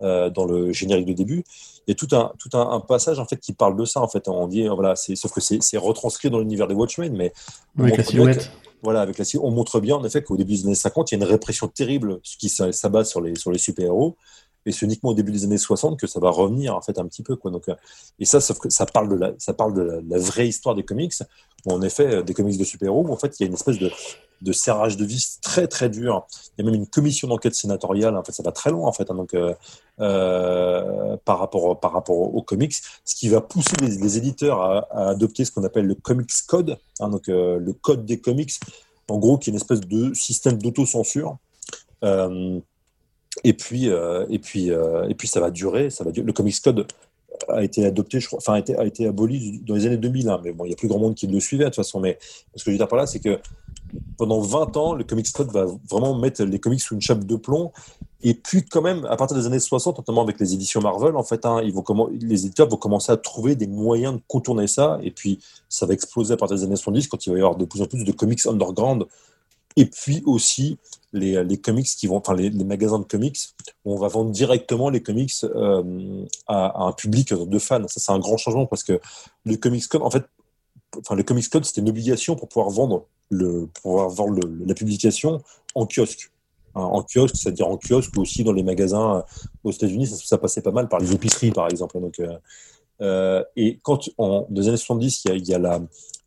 dans 0.00 0.44
le 0.44 0.70
générique 0.70 1.06
de 1.06 1.14
début 1.14 1.44
il 1.86 1.90
y 1.90 1.92
a 1.92 1.94
tout 1.94 2.14
un, 2.16 2.32
tout 2.38 2.56
un, 2.56 2.80
passage 2.80 3.18
en 3.18 3.26
fait 3.26 3.36
qui 3.36 3.52
parle 3.52 3.76
de 3.76 3.84
ça. 3.84 4.00
En 4.00 4.08
fait, 4.08 4.28
on 4.28 4.46
dit 4.48 4.66
voilà, 4.68 4.96
c'est 4.96 5.16
sauf 5.16 5.32
que 5.32 5.40
c'est 5.40 5.76
retranscrit 5.76 6.30
dans 6.30 6.38
l'univers 6.38 6.66
des 6.66 6.74
Watchmen, 6.74 7.14
mais 7.16 7.32
avec 7.78 7.98
la 7.98 8.04
silhouette. 8.04 8.50
voilà, 8.82 9.00
avec 9.00 9.18
la 9.18 9.24
on 9.40 9.50
montre 9.50 9.80
bien 9.80 9.96
en 9.96 10.04
effet 10.04 10.22
qu'au 10.22 10.36
début 10.36 10.54
des 10.54 10.64
années 10.66 10.74
50, 10.74 11.12
il 11.12 11.18
y 11.18 11.22
a 11.22 11.24
une 11.24 11.30
répression 11.30 11.68
terrible 11.68 12.20
qui 12.22 12.48
s'abat 12.48 13.04
sur 13.04 13.20
les 13.20 13.34
sur 13.34 13.52
les 13.52 13.58
super 13.58 13.86
héros. 13.86 14.16
Et 14.66 14.72
c'est 14.72 14.86
uniquement 14.86 15.10
au 15.10 15.14
début 15.14 15.32
des 15.32 15.44
années 15.44 15.58
60 15.58 15.98
que 15.98 16.06
ça 16.06 16.20
va 16.20 16.30
revenir 16.30 16.74
en 16.74 16.80
fait 16.80 16.98
un 16.98 17.06
petit 17.06 17.22
peu 17.22 17.36
quoi. 17.36 17.50
Donc, 17.50 17.68
euh, 17.68 17.74
et 18.18 18.24
ça, 18.24 18.40
sauf 18.40 18.58
que 18.58 18.70
ça 18.70 18.86
parle 18.86 19.08
de 19.10 19.16
la, 19.16 19.32
ça 19.38 19.52
parle 19.52 19.74
de 19.74 20.02
la, 20.08 20.18
vraie 20.18 20.48
histoire 20.48 20.74
des 20.74 20.84
comics. 20.84 21.12
Où 21.66 21.72
en 21.72 21.82
effet, 21.82 22.16
euh, 22.16 22.22
des 22.22 22.34
comics 22.34 22.58
de 22.58 22.64
super-héros, 22.64 23.06
où 23.06 23.12
en 23.12 23.16
fait 23.16 23.38
il 23.38 23.42
y 23.42 23.46
a 23.46 23.48
une 23.48 23.54
espèce 23.54 23.78
de, 23.78 23.90
serrage 24.52 24.96
de 24.98 25.04
vis 25.04 25.40
très 25.40 25.66
très 25.66 25.88
dur. 25.88 26.26
Il 26.58 26.64
y 26.64 26.68
a 26.68 26.70
même 26.70 26.78
une 26.78 26.86
commission 26.86 27.28
d'enquête 27.28 27.54
sénatoriale. 27.54 28.16
En 28.16 28.22
fait, 28.22 28.32
ça 28.32 28.42
va 28.42 28.52
très 28.52 28.70
loin 28.70 28.86
en 28.86 28.92
fait. 28.92 29.10
Hein, 29.10 29.14
donc, 29.14 29.32
euh, 29.32 29.54
euh, 30.00 31.16
par 31.24 31.38
rapport 31.38 31.80
par 31.80 31.92
rapport 31.92 32.16
aux 32.16 32.42
comics, 32.42 32.74
ce 33.04 33.14
qui 33.14 33.28
va 33.28 33.40
pousser 33.40 33.76
les, 33.80 34.18
éditeurs 34.18 34.60
à, 34.60 35.08
adopter 35.08 35.44
ce 35.44 35.52
qu'on 35.52 35.64
appelle 35.64 35.86
le 35.86 35.94
Comics 35.94 36.30
Code, 36.46 36.76
hein, 37.00 37.08
donc 37.08 37.28
le 37.28 37.72
code 37.72 38.04
des 38.04 38.20
comics, 38.20 38.52
en 39.08 39.18
gros, 39.18 39.38
qui 39.38 39.48
est 39.48 39.52
une 39.52 39.56
espèce 39.56 39.80
de 39.80 40.12
système 40.12 40.58
d'autocensure. 40.58 41.38
et 42.02 43.52
puis 43.54 43.86
et 43.86 44.38
puis 44.38 44.68
et 44.68 45.14
puis 45.14 45.28
ça 45.28 45.40
va 45.40 45.50
durer. 45.50 45.88
Ça 45.88 46.04
va 46.04 46.10
durer. 46.10 46.26
Le 46.26 46.32
Comics 46.34 46.60
Code 46.60 46.86
a 47.48 47.62
été 47.62 47.84
adopté, 47.84 48.18
enfin 48.32 48.54
a 48.54 48.86
été, 48.86 49.06
aboli 49.06 49.60
dans 49.66 49.74
les 49.74 49.86
années 49.86 49.96
2000, 49.96 50.28
hein, 50.28 50.40
mais 50.44 50.52
bon, 50.52 50.64
il 50.64 50.68
n'y 50.68 50.74
a 50.74 50.76
plus 50.76 50.88
grand 50.88 50.98
monde 50.98 51.14
qui 51.14 51.26
le 51.26 51.40
suivait 51.40 51.64
de 51.64 51.68
toute 51.70 51.76
façon. 51.76 52.00
Mais 52.00 52.18
ce 52.54 52.64
que 52.64 52.70
je 52.70 52.74
veux 52.74 52.78
dire 52.78 52.88
par 52.88 52.98
là, 52.98 53.06
c'est 53.06 53.20
que 53.20 53.38
pendant 54.16 54.40
20 54.40 54.76
ans, 54.76 54.94
le 54.94 55.04
Comics 55.04 55.30
Code 55.32 55.50
va 55.52 55.66
vraiment 55.90 56.18
mettre 56.18 56.42
les 56.44 56.58
comics 56.58 56.80
sous 56.80 56.94
une 56.94 57.00
chape 57.00 57.24
de 57.24 57.36
plomb. 57.36 57.72
Et 58.22 58.34
puis, 58.34 58.64
quand 58.64 58.80
même, 58.80 59.04
à 59.04 59.16
partir 59.16 59.36
des 59.36 59.46
années 59.46 59.60
60, 59.60 59.98
notamment 59.98 60.22
avec 60.22 60.40
les 60.40 60.54
éditions 60.54 60.80
Marvel, 60.80 61.14
en 61.14 61.22
fait, 61.22 61.44
hein, 61.44 61.60
ils 61.62 61.72
vont 61.72 61.84
les 62.10 62.46
éditeurs 62.46 62.68
vont 62.68 62.78
commencer 62.78 63.12
à 63.12 63.18
trouver 63.18 63.54
des 63.54 63.66
moyens 63.66 64.14
de 64.14 64.20
contourner 64.26 64.66
ça. 64.66 64.98
Et 65.02 65.10
puis, 65.10 65.40
ça 65.68 65.84
va 65.84 65.92
exploser 65.92 66.32
à 66.32 66.36
partir 66.36 66.56
des 66.56 66.64
années 66.64 66.76
70 66.76 67.08
quand 67.08 67.26
il 67.26 67.30
va 67.30 67.36
y 67.36 67.40
avoir 67.40 67.56
de 67.56 67.66
plus 67.66 67.82
en 67.82 67.86
plus 67.86 68.02
de 68.02 68.12
comics 68.12 68.44
underground. 68.46 69.04
Et 69.76 69.86
puis 69.86 70.22
aussi, 70.24 70.78
les, 71.14 71.42
les 71.44 71.56
comics 71.56 71.86
qui 71.86 72.06
vont, 72.06 72.16
enfin, 72.16 72.34
les, 72.34 72.50
magasins 72.50 72.98
de 72.98 73.04
comics, 73.04 73.38
où 73.84 73.94
on 73.94 73.96
va 73.96 74.08
vendre 74.08 74.30
directement 74.30 74.90
les 74.90 75.02
comics 75.02 75.32
euh, 75.44 76.26
à, 76.46 76.84
un 76.84 76.92
public 76.92 77.32
de 77.32 77.58
fans. 77.58 77.86
Ça, 77.88 78.00
c'est 78.00 78.12
un 78.12 78.18
grand 78.18 78.36
changement 78.36 78.66
parce 78.66 78.82
que 78.82 79.00
le 79.44 79.56
Comics 79.56 79.86
Code, 79.86 80.02
en 80.02 80.10
fait, 80.10 80.24
enfin, 80.98 81.14
le 81.14 81.22
Comics 81.22 81.48
Code, 81.48 81.64
c'était 81.64 81.80
une 81.80 81.88
obligation 81.88 82.36
pour 82.36 82.48
pouvoir 82.48 82.70
vendre 82.70 83.06
le, 83.30 83.68
pour 83.82 84.02
avoir 84.02 84.28
la 84.28 84.74
publication 84.74 85.40
en 85.74 85.86
kiosque. 85.86 86.30
Hein, 86.74 86.82
en 86.82 87.02
kiosque, 87.02 87.36
c'est-à-dire 87.36 87.68
en 87.68 87.78
kiosque 87.78 88.16
ou 88.16 88.22
aussi 88.22 88.42
dans 88.42 88.52
les 88.52 88.64
magasins 88.64 89.18
euh, 89.18 89.22
aux 89.62 89.70
États-Unis, 89.70 90.08
ça, 90.08 90.38
passait 90.38 90.62
pas 90.62 90.72
mal 90.72 90.88
par 90.88 90.98
les 90.98 91.12
épiceries, 91.12 91.52
par 91.52 91.68
exemple. 91.70 92.00
Donc, 92.00 92.18
euh, 92.18 92.36
euh, 93.00 93.44
et 93.56 93.78
quand, 93.82 94.10
en, 94.18 94.46
dans 94.50 94.60
les 94.60 94.68
années 94.68 94.76
70, 94.76 95.24
il 95.24 95.48
y 95.48 95.54
a, 95.54 95.56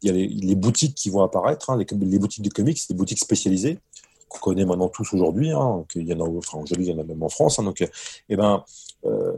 y 0.03 0.09
a 0.09 0.11
les, 0.13 0.55
boutiques 0.55 0.95
qui 0.95 1.09
vont 1.09 1.21
apparaître, 1.21 1.69
hein, 1.69 1.77
les, 1.77 2.19
boutiques 2.19 2.43
de 2.43 2.49
comics, 2.49 2.79
des 2.89 2.95
boutiques 2.95 3.19
spécialisées, 3.19 3.79
qu'on 4.27 4.39
connaît 4.39 4.65
maintenant 4.65 4.89
tous 4.89 5.13
aujourd'hui. 5.13 5.51
Hein, 5.51 5.85
il 5.95 6.07
y 6.07 6.13
en 6.13 6.19
a, 6.19 6.29
enfin, 6.29 6.59
aujourd'hui, 6.59 6.87
il 6.87 6.91
y 6.91 6.95
en 6.95 6.99
a 6.99 7.03
même 7.03 7.23
en 7.23 7.29
France. 7.29 7.59
Hein, 7.59 7.63
donc, 7.63 7.81
et 7.81 7.89
eh 8.29 8.35
ben, 8.35 8.63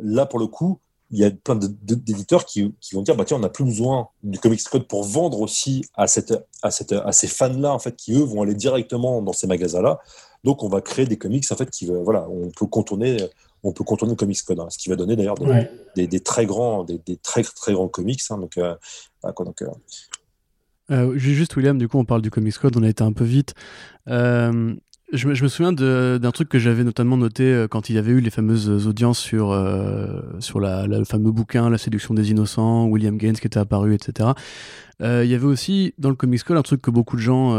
là, 0.01 0.25
pour 0.25 0.39
le 0.39 0.47
coup, 0.47 0.79
il 1.11 1.19
y 1.19 1.25
a 1.25 1.31
plein 1.31 1.55
d'éditeurs 1.55 2.45
qui, 2.45 2.73
vont 2.93 3.01
dire 3.01 3.15
bah 3.15 3.25
tiens 3.25 3.37
on 3.37 3.41
n'a 3.41 3.49
plus 3.49 3.63
besoin 3.63 4.09
du 4.21 4.37
comics 4.39 4.63
code 4.63 4.87
pour 4.87 5.03
vendre 5.03 5.41
aussi 5.41 5.83
à 5.95 6.07
cette 6.07 6.33
à 6.61 6.69
cette 6.69 6.91
à 6.91 7.11
ces 7.11 7.27
fans 7.27 7.53
là 7.53 7.73
en 7.73 7.79
fait 7.79 7.95
qui 7.95 8.13
eux 8.13 8.23
vont 8.23 8.43
aller 8.43 8.53
directement 8.53 9.21
dans 9.21 9.33
ces 9.33 9.47
magasins 9.47 9.81
là 9.81 9.99
donc 10.43 10.63
on 10.63 10.69
va 10.69 10.81
créer 10.81 11.05
des 11.05 11.17
comics 11.17 11.45
en 11.51 11.55
fait 11.55 11.69
qui 11.71 11.87
voilà 11.87 12.27
on 12.29 12.51
peut 12.51 12.67
contourner 12.67 13.17
on 13.63 13.71
peut 13.71 13.83
contourner 13.83 14.13
le 14.13 14.17
comics 14.17 14.41
code 14.43 14.59
hein, 14.59 14.67
ce 14.69 14.77
qui 14.77 14.89
va 14.89 14.95
donner 14.95 15.15
d'ailleurs 15.15 15.35
des, 15.95 16.19
très 16.19 16.45
grands 16.45 16.83
des, 16.83 16.99
très 17.17 17.43
très 17.43 17.73
grands 17.73 17.87
comics 17.87 18.21
hein, 18.29 18.37
donc, 18.37 18.57
euh, 18.57 18.75
donc 19.23 19.61
euh. 19.63 19.67
Euh, 20.91 21.17
juste 21.17 21.55
William, 21.55 21.77
du 21.77 21.87
coup 21.87 21.97
on 21.97 22.05
parle 22.05 22.21
du 22.21 22.31
Comics 22.31 22.57
Code, 22.57 22.77
on 22.77 22.83
a 22.83 22.89
été 22.89 23.03
un 23.03 23.13
peu 23.13 23.23
vite. 23.23 23.53
Je 25.11 25.27
me, 25.27 25.47
souviens 25.47 25.73
d'un 25.73 26.31
truc 26.31 26.49
que 26.49 26.59
j'avais 26.59 26.83
notamment 26.83 27.17
noté 27.17 27.43
euh, 27.43 27.67
quand 27.67 27.89
il 27.89 27.95
y 27.95 27.97
avait 27.97 28.11
eu 28.11 28.19
les 28.19 28.29
fameuses 28.29 28.85
audiences 28.85 29.17
sur, 29.17 29.51
euh, 29.51 30.21
sur 30.39 30.59
le 30.59 31.03
fameux 31.03 31.31
bouquin 31.31 31.67
La 31.71 31.79
séduction 31.79 32.13
des 32.13 32.29
innocents, 32.29 32.85
William 32.85 33.17
Gaines 33.17 33.37
qui 33.37 33.47
était 33.47 33.57
apparu, 33.57 33.95
etc. 33.95 34.29
Euh, 35.01 35.23
il 35.25 35.31
y 35.31 35.33
avait 35.33 35.47
aussi 35.47 35.95
dans 35.97 36.09
le 36.09 36.15
Comics 36.15 36.43
Code 36.43 36.57
un 36.57 36.61
truc 36.61 36.83
que 36.83 36.91
beaucoup 36.91 37.15
de 37.15 37.21
gens 37.21 37.55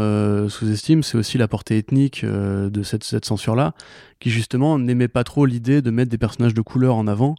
sous-estiment, 0.47 1.01
c'est 1.01 1.17
aussi 1.17 1.37
la 1.37 1.49
portée 1.49 1.77
ethnique 1.77 2.23
de 2.23 2.83
cette 2.83 3.25
censure-là, 3.25 3.73
qui 4.21 4.29
justement 4.29 4.79
n'aimait 4.79 5.09
pas 5.09 5.25
trop 5.25 5.45
l'idée 5.45 5.81
de 5.81 5.91
mettre 5.91 6.09
des 6.09 6.17
personnages 6.17 6.53
de 6.53 6.61
couleur 6.61 6.95
en 6.95 7.05
avant. 7.05 7.35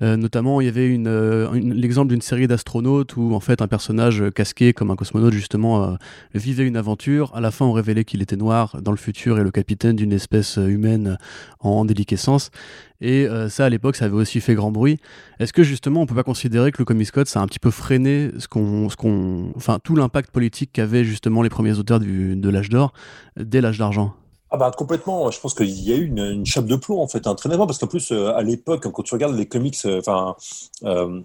Euh, 0.00 0.16
notamment, 0.16 0.60
il 0.60 0.66
y 0.66 0.68
avait 0.68 0.88
une, 0.88 1.72
l'exemple 1.72 2.08
d'une 2.08 2.20
série 2.20 2.46
d'astronautes 2.46 3.16
où 3.16 3.34
en 3.34 3.40
fait 3.40 3.62
un 3.62 3.66
personnage 3.66 4.22
casqué 4.34 4.72
comme 4.72 4.90
un 4.90 4.96
cosmonaute 4.96 5.32
justement 5.32 5.96
vivait 6.34 6.66
une 6.66 6.76
aventure. 6.76 7.34
À 7.34 7.40
la 7.40 7.50
fin, 7.50 7.64
on 7.64 7.72
révélait 7.72 8.04
qu'il 8.04 8.22
était 8.22 8.36
noir 8.36 8.80
dans 8.80 8.92
le 8.92 8.96
futur 8.96 9.38
et 9.38 9.42
le 9.42 9.50
capitaine 9.50 9.96
d'une 9.96 10.12
espèce 10.12 10.56
humaine 10.56 11.18
en 11.60 11.84
déliquescence. 11.84 12.50
Et 13.00 13.26
ça, 13.48 13.66
à 13.66 13.68
l'époque, 13.68 13.96
ça 13.96 14.04
avait 14.04 14.14
aussi 14.14 14.40
fait 14.40 14.54
grand 14.54 14.70
bruit. 14.70 14.98
Est-ce 15.38 15.52
que 15.52 15.62
justement, 15.62 16.02
on 16.02 16.06
peut 16.06 16.14
pas 16.14 16.22
considérer 16.22 16.72
que 16.72 16.78
le 16.78 16.84
Comics 16.84 17.10
Code, 17.10 17.26
ça 17.26 17.40
a 17.40 17.42
un 17.42 17.46
petit 17.46 17.60
peu 17.60 17.70
freiné 17.70 18.30
tout 19.82 19.96
l'impact 19.96 20.30
politique 20.30 20.70
qu'avaient 20.72 21.04
justement 21.04 21.42
les 21.42 21.50
premiers 21.50 21.78
auteurs 21.78 22.00
de 22.00 22.48
l'âge 22.48 22.68
d'or 22.68 22.92
dès 23.36 23.60
l'âge 23.60 23.78
d'argent? 23.78 24.14
Ah 24.50 24.56
bah 24.56 24.70
complètement. 24.76 25.30
Je 25.30 25.40
pense 25.40 25.54
qu'il 25.54 25.68
y 25.68 25.92
a 25.92 25.96
eu 25.96 26.06
une, 26.06 26.46
chape 26.46 26.66
de 26.66 26.76
plomb 26.76 27.00
en 27.00 27.08
fait, 27.08 27.26
un 27.26 27.34
très 27.34 27.48
parce 27.56 27.78
qu'en 27.78 27.86
plus 27.86 28.12
euh, 28.12 28.34
à 28.34 28.42
l'époque, 28.42 28.90
quand 28.90 29.02
tu 29.02 29.14
regardes 29.14 29.36
les 29.36 29.46
comics, 29.46 29.78
euh, 29.84 30.00
enfin. 30.00 30.36
Euh, 30.84 31.20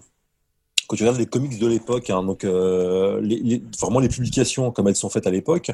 quand 0.86 0.96
tu 0.96 1.02
regardes 1.02 1.18
les 1.18 1.24
comics 1.24 1.58
de 1.58 1.66
l'époque, 1.66 2.10
hein, 2.10 2.22
donc 2.22 2.42
les, 2.42 3.62
vraiment 3.80 4.00
les 4.00 4.10
publications 4.10 4.70
comme 4.70 4.86
elles 4.86 4.96
sont 4.96 5.08
faites 5.08 5.26
à 5.26 5.30
l'époque, 5.30 5.70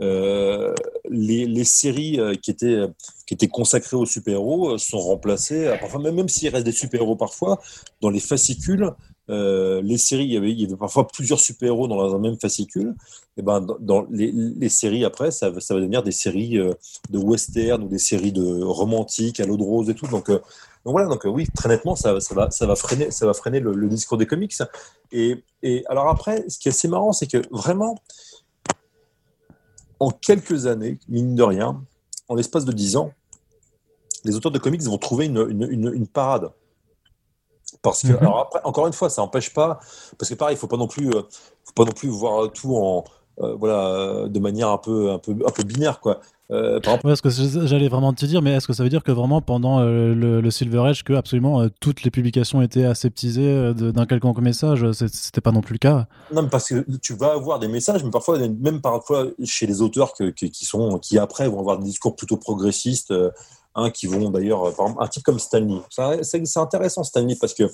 les, 0.00 0.74
les, 1.10 1.64
séries 1.64 2.18
qui 2.40 2.50
étaient 2.50 2.80
qui 3.26 3.34
étaient 3.34 3.48
consacrées 3.48 3.98
aux 3.98 4.06
super-héros 4.06 4.78
sont 4.78 5.00
remplacées, 5.00 5.70
parfois 5.78 6.00
même, 6.00 6.14
même 6.14 6.30
s'il 6.30 6.48
reste 6.48 6.64
des 6.64 6.72
super-héros 6.72 7.14
parfois, 7.14 7.60
dans 8.00 8.08
les 8.08 8.20
fascicules, 8.20 8.90
euh, 9.30 9.80
les 9.82 9.96
séries, 9.96 10.24
il 10.24 10.32
y, 10.32 10.36
avait, 10.36 10.76
parfois 10.76 11.06
plusieurs 11.06 11.40
super-héros 11.40 11.88
dans 11.88 12.14
un 12.14 12.18
même 12.18 12.38
fascicule. 12.38 12.94
Et 13.36 13.42
ben, 13.42 13.66
dans, 13.80 14.06
les, 14.10 14.68
séries 14.68 15.04
après, 15.04 15.30
ça, 15.30 15.50
va 15.50 15.60
devenir 15.70 16.02
des 16.02 16.12
séries 16.12 16.58
euh, 16.58 16.74
de 17.10 17.18
western 17.18 17.82
ou 17.82 17.88
des 17.88 17.98
séries 17.98 18.32
de 18.32 18.62
romantiques 18.62 19.40
à 19.40 19.46
l'eau 19.46 19.56
de 19.56 19.62
rose 19.62 19.88
et 19.88 19.94
tout. 19.94 20.06
Donc, 20.06 20.28
euh, 20.28 20.38
donc 20.84 20.92
voilà, 20.92 21.08
donc 21.08 21.22
oui, 21.24 21.46
très 21.54 21.68
nettement, 21.68 21.96
ça, 21.96 22.12
va, 22.12 22.76
freiner, 22.76 23.10
ça 23.10 23.26
va 23.26 23.32
freiner 23.32 23.60
le, 23.60 23.88
discours 23.88 24.18
des 24.18 24.26
comics. 24.26 24.54
Et, 25.12 25.42
alors 25.88 26.08
après, 26.08 26.44
ce 26.48 26.58
qui 26.58 26.68
est 26.68 26.72
assez 26.72 26.88
marrant, 26.88 27.12
c'est 27.12 27.26
que 27.26 27.42
vraiment, 27.50 27.96
en 29.98 30.10
quelques 30.10 30.66
années, 30.66 30.98
mine 31.08 31.34
de 31.34 31.42
rien, 31.42 31.82
en 32.28 32.34
l'espace 32.34 32.66
de 32.66 32.72
dix 32.72 32.96
ans, 32.96 33.12
les 34.24 34.36
auteurs 34.36 34.52
de 34.52 34.58
comics 34.58 34.82
vont 34.82 34.98
trouver 34.98 35.26
une 35.26 36.06
parade. 36.06 36.50
Parce 37.82 38.02
que, 38.02 38.08
mhm. 38.08 38.18
alors 38.18 38.38
après, 38.40 38.60
encore 38.64 38.86
une 38.86 38.92
fois, 38.92 39.10
ça 39.10 39.22
n'empêche 39.22 39.52
pas, 39.52 39.80
parce 40.18 40.28
que 40.28 40.34
pareil, 40.34 40.56
il 40.56 40.58
faut 40.58 40.66
pas 40.66 40.76
non 40.76 40.86
plus, 40.86 41.08
euh, 41.08 41.22
faut 41.64 41.72
pas 41.74 41.84
non 41.84 41.92
plus 41.92 42.08
voir 42.08 42.50
tout 42.52 42.76
en, 42.76 43.04
euh, 43.40 43.56
voilà, 43.56 44.28
de 44.28 44.38
manière 44.38 44.68
un 44.68 44.78
peu, 44.78 45.10
un 45.10 45.18
peu, 45.18 45.32
un 45.32 45.50
peu 45.50 45.64
binaire, 45.64 45.98
quoi. 45.98 46.20
Euh, 46.50 46.78
ouais, 47.04 47.14
que 47.16 47.30
j'allais 47.30 47.88
vraiment 47.88 48.12
te 48.12 48.26
dire, 48.26 48.42
mais 48.42 48.52
est-ce 48.52 48.66
que 48.66 48.74
ça 48.74 48.84
veut 48.84 48.90
dire 48.90 49.02
que 49.02 49.10
vraiment 49.10 49.40
pendant 49.40 49.80
euh, 49.80 50.14
le, 50.14 50.50
Silver 50.50 50.80
Age, 50.86 51.02
que 51.02 51.14
absolument 51.14 51.66
toutes 51.80 52.04
les 52.04 52.10
publications 52.10 52.62
étaient 52.62 52.84
aseptisées 52.84 53.72
d'un 53.74 54.06
quelconque 54.06 54.38
message 54.38 54.86
C'était 54.92 55.40
pas 55.40 55.52
non 55.52 55.62
plus 55.62 55.72
le 55.72 55.78
cas? 55.78 56.06
Non, 56.32 56.46
parce 56.48 56.68
que 56.68 56.84
tu 57.02 57.14
vas 57.14 57.32
avoir 57.32 57.58
des 57.58 57.66
messages, 57.66 58.04
mais 58.04 58.10
parfois, 58.10 58.38
même 58.38 58.80
parfois 58.80 59.26
chez 59.42 59.66
les 59.66 59.80
auteurs 59.80 60.12
que, 60.12 60.30
qui 60.30 60.64
sont, 60.64 60.98
qui 60.98 61.18
après 61.18 61.48
vont 61.48 61.58
avoir 61.58 61.78
des 61.78 61.86
discours 61.86 62.14
plutôt 62.14 62.36
progressistes 62.36 63.12
Hein, 63.76 63.90
qui 63.90 64.06
vont 64.06 64.30
d'ailleurs, 64.30 64.64
euh, 64.64 64.86
un 65.00 65.08
type 65.08 65.24
comme 65.24 65.40
Stanley. 65.40 65.80
C'est 66.22 66.56
intéressant 66.56 67.02
Stanley 67.02 67.36
parce 67.40 67.54
que 67.54 67.64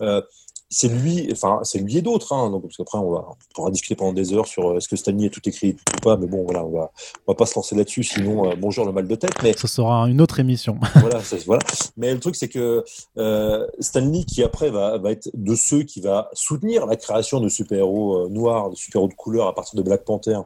euh, 0.00 0.22
c'est 0.68 0.86
lui, 0.86 1.28
enfin 1.32 1.58
c'est 1.64 1.80
lui 1.80 1.98
et 1.98 2.02
d'autres. 2.02 2.32
Hein, 2.32 2.50
donc 2.50 2.62
parce 2.62 2.76
qu'après 2.76 2.98
on, 2.98 3.10
va, 3.10 3.26
on 3.28 3.34
pourra 3.52 3.72
discuter 3.72 3.96
pendant 3.96 4.12
des 4.12 4.32
heures 4.32 4.46
sur 4.46 4.70
euh, 4.70 4.76
est-ce 4.76 4.88
que 4.88 4.94
Stanley 4.94 5.26
est 5.26 5.30
tout 5.30 5.46
écrit 5.48 5.76
ou 5.96 6.00
pas. 6.02 6.16
Mais 6.16 6.28
bon 6.28 6.44
voilà, 6.44 6.64
on 6.64 6.70
va, 6.70 6.92
on 7.26 7.32
va 7.32 7.34
pas 7.34 7.46
se 7.46 7.56
lancer 7.56 7.74
là-dessus, 7.74 8.04
sinon 8.04 8.54
bonjour 8.58 8.86
le 8.86 8.92
mal 8.92 9.08
de 9.08 9.14
tête. 9.16 9.32
Mais 9.42 9.54
ce 9.56 9.66
sera 9.66 10.04
une 10.08 10.20
autre 10.20 10.38
émission. 10.38 10.78
voilà, 10.94 11.20
voilà. 11.46 11.62
Mais 11.96 12.14
le 12.14 12.20
truc 12.20 12.36
c'est 12.36 12.48
que 12.48 12.84
euh, 13.18 13.66
Stanley 13.80 14.22
qui 14.22 14.44
après 14.44 14.70
va, 14.70 14.98
va 14.98 15.10
être 15.10 15.28
de 15.34 15.56
ceux 15.56 15.82
qui 15.82 16.00
va 16.00 16.30
soutenir 16.32 16.86
la 16.86 16.94
création 16.94 17.40
de 17.40 17.48
super-héros 17.48 18.28
noirs, 18.28 18.70
de 18.70 18.76
super-héros 18.76 19.08
de 19.08 19.14
couleur 19.14 19.48
à 19.48 19.54
partir 19.56 19.76
de 19.76 19.82
Black 19.82 20.04
Panther 20.04 20.38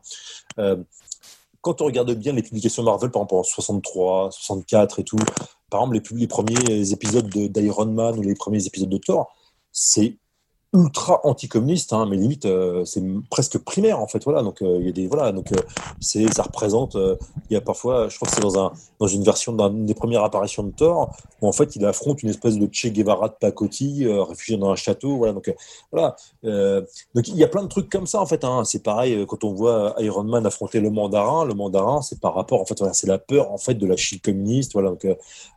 quand 1.64 1.80
on 1.80 1.86
regarde 1.86 2.12
bien 2.12 2.34
les 2.34 2.42
publications 2.42 2.82
Marvel, 2.82 3.10
par 3.10 3.22
exemple 3.22 3.36
en 3.36 3.42
63, 3.42 4.28
64 4.30 5.00
et 5.00 5.04
tout, 5.04 5.16
par 5.70 5.80
exemple 5.80 6.00
les, 6.14 6.26
premiers 6.28 6.92
épisodes 6.92 7.26
d'Iron 7.26 7.86
Man 7.86 8.18
ou 8.18 8.22
les 8.22 8.34
premiers 8.34 8.64
épisodes 8.66 8.90
de 8.90 8.98
Thor, 8.98 9.34
c'est 9.72 10.18
ultra 10.74 11.20
anticommuniste, 11.24 11.92
hein, 11.92 12.04
mais 12.10 12.16
limite 12.16 12.46
euh, 12.46 12.84
c'est 12.84 13.02
presque 13.30 13.58
primaire 13.58 14.00
en 14.00 14.08
fait. 14.08 14.24
Voilà, 14.24 14.42
donc 14.42 14.60
euh, 14.60 14.78
il 14.80 14.86
y 14.86 14.88
a 14.88 14.92
des 14.92 15.06
voilà, 15.06 15.30
donc 15.30 15.52
euh, 15.52 15.60
c'est 16.00 16.30
ça 16.34 16.42
représente. 16.42 16.96
Il 17.48 17.54
y 17.54 17.56
a 17.56 17.60
parfois, 17.60 18.08
je 18.08 18.16
crois 18.16 18.28
que 18.28 18.34
c'est 18.34 18.40
dans 18.40 18.58
un 18.58 18.72
dans 18.98 19.06
une 19.06 19.22
version 19.22 19.52
d'une 19.52 19.86
des 19.86 19.94
premières 19.94 20.24
apparitions 20.24 20.64
de 20.64 20.72
Thor 20.72 21.16
où 21.40 21.46
en 21.46 21.52
fait 21.52 21.76
il 21.76 21.86
affronte 21.86 22.22
une 22.22 22.30
espèce 22.30 22.58
de 22.58 22.68
Che 22.70 22.88
Guevara 22.88 23.28
de 23.28 23.34
pacotille, 23.34 24.06
réfugié 24.08 24.56
dans 24.56 24.70
un 24.70 24.76
château. 24.76 25.16
Voilà, 25.16 25.32
donc 25.32 25.54
voilà. 25.92 26.16
donc 26.42 27.28
il 27.28 27.36
y 27.36 27.44
a 27.44 27.48
plein 27.48 27.62
de 27.62 27.68
trucs 27.68 27.88
comme 27.88 28.06
ça 28.06 28.20
en 28.20 28.26
fait. 28.26 28.44
Hein. 28.44 28.64
C'est 28.64 28.82
pareil 28.82 29.24
quand 29.28 29.44
on 29.44 29.52
voit 29.52 29.94
Iron 29.98 30.24
Man 30.24 30.44
affronter 30.44 30.80
le 30.80 30.90
Mandarin. 30.90 31.44
Le 31.44 31.54
Mandarin, 31.54 32.02
c'est 32.02 32.20
par 32.20 32.34
rapport 32.34 32.60
en 32.60 32.66
fait, 32.66 32.78
voilà, 32.78 32.94
c'est 32.94 33.06
la 33.06 33.18
peur 33.18 33.52
en 33.52 33.58
fait 33.58 33.74
de 33.74 33.86
la 33.86 33.96
Chine 33.96 34.18
communiste. 34.18 34.72
Voilà, 34.72 34.90
donc 34.90 35.06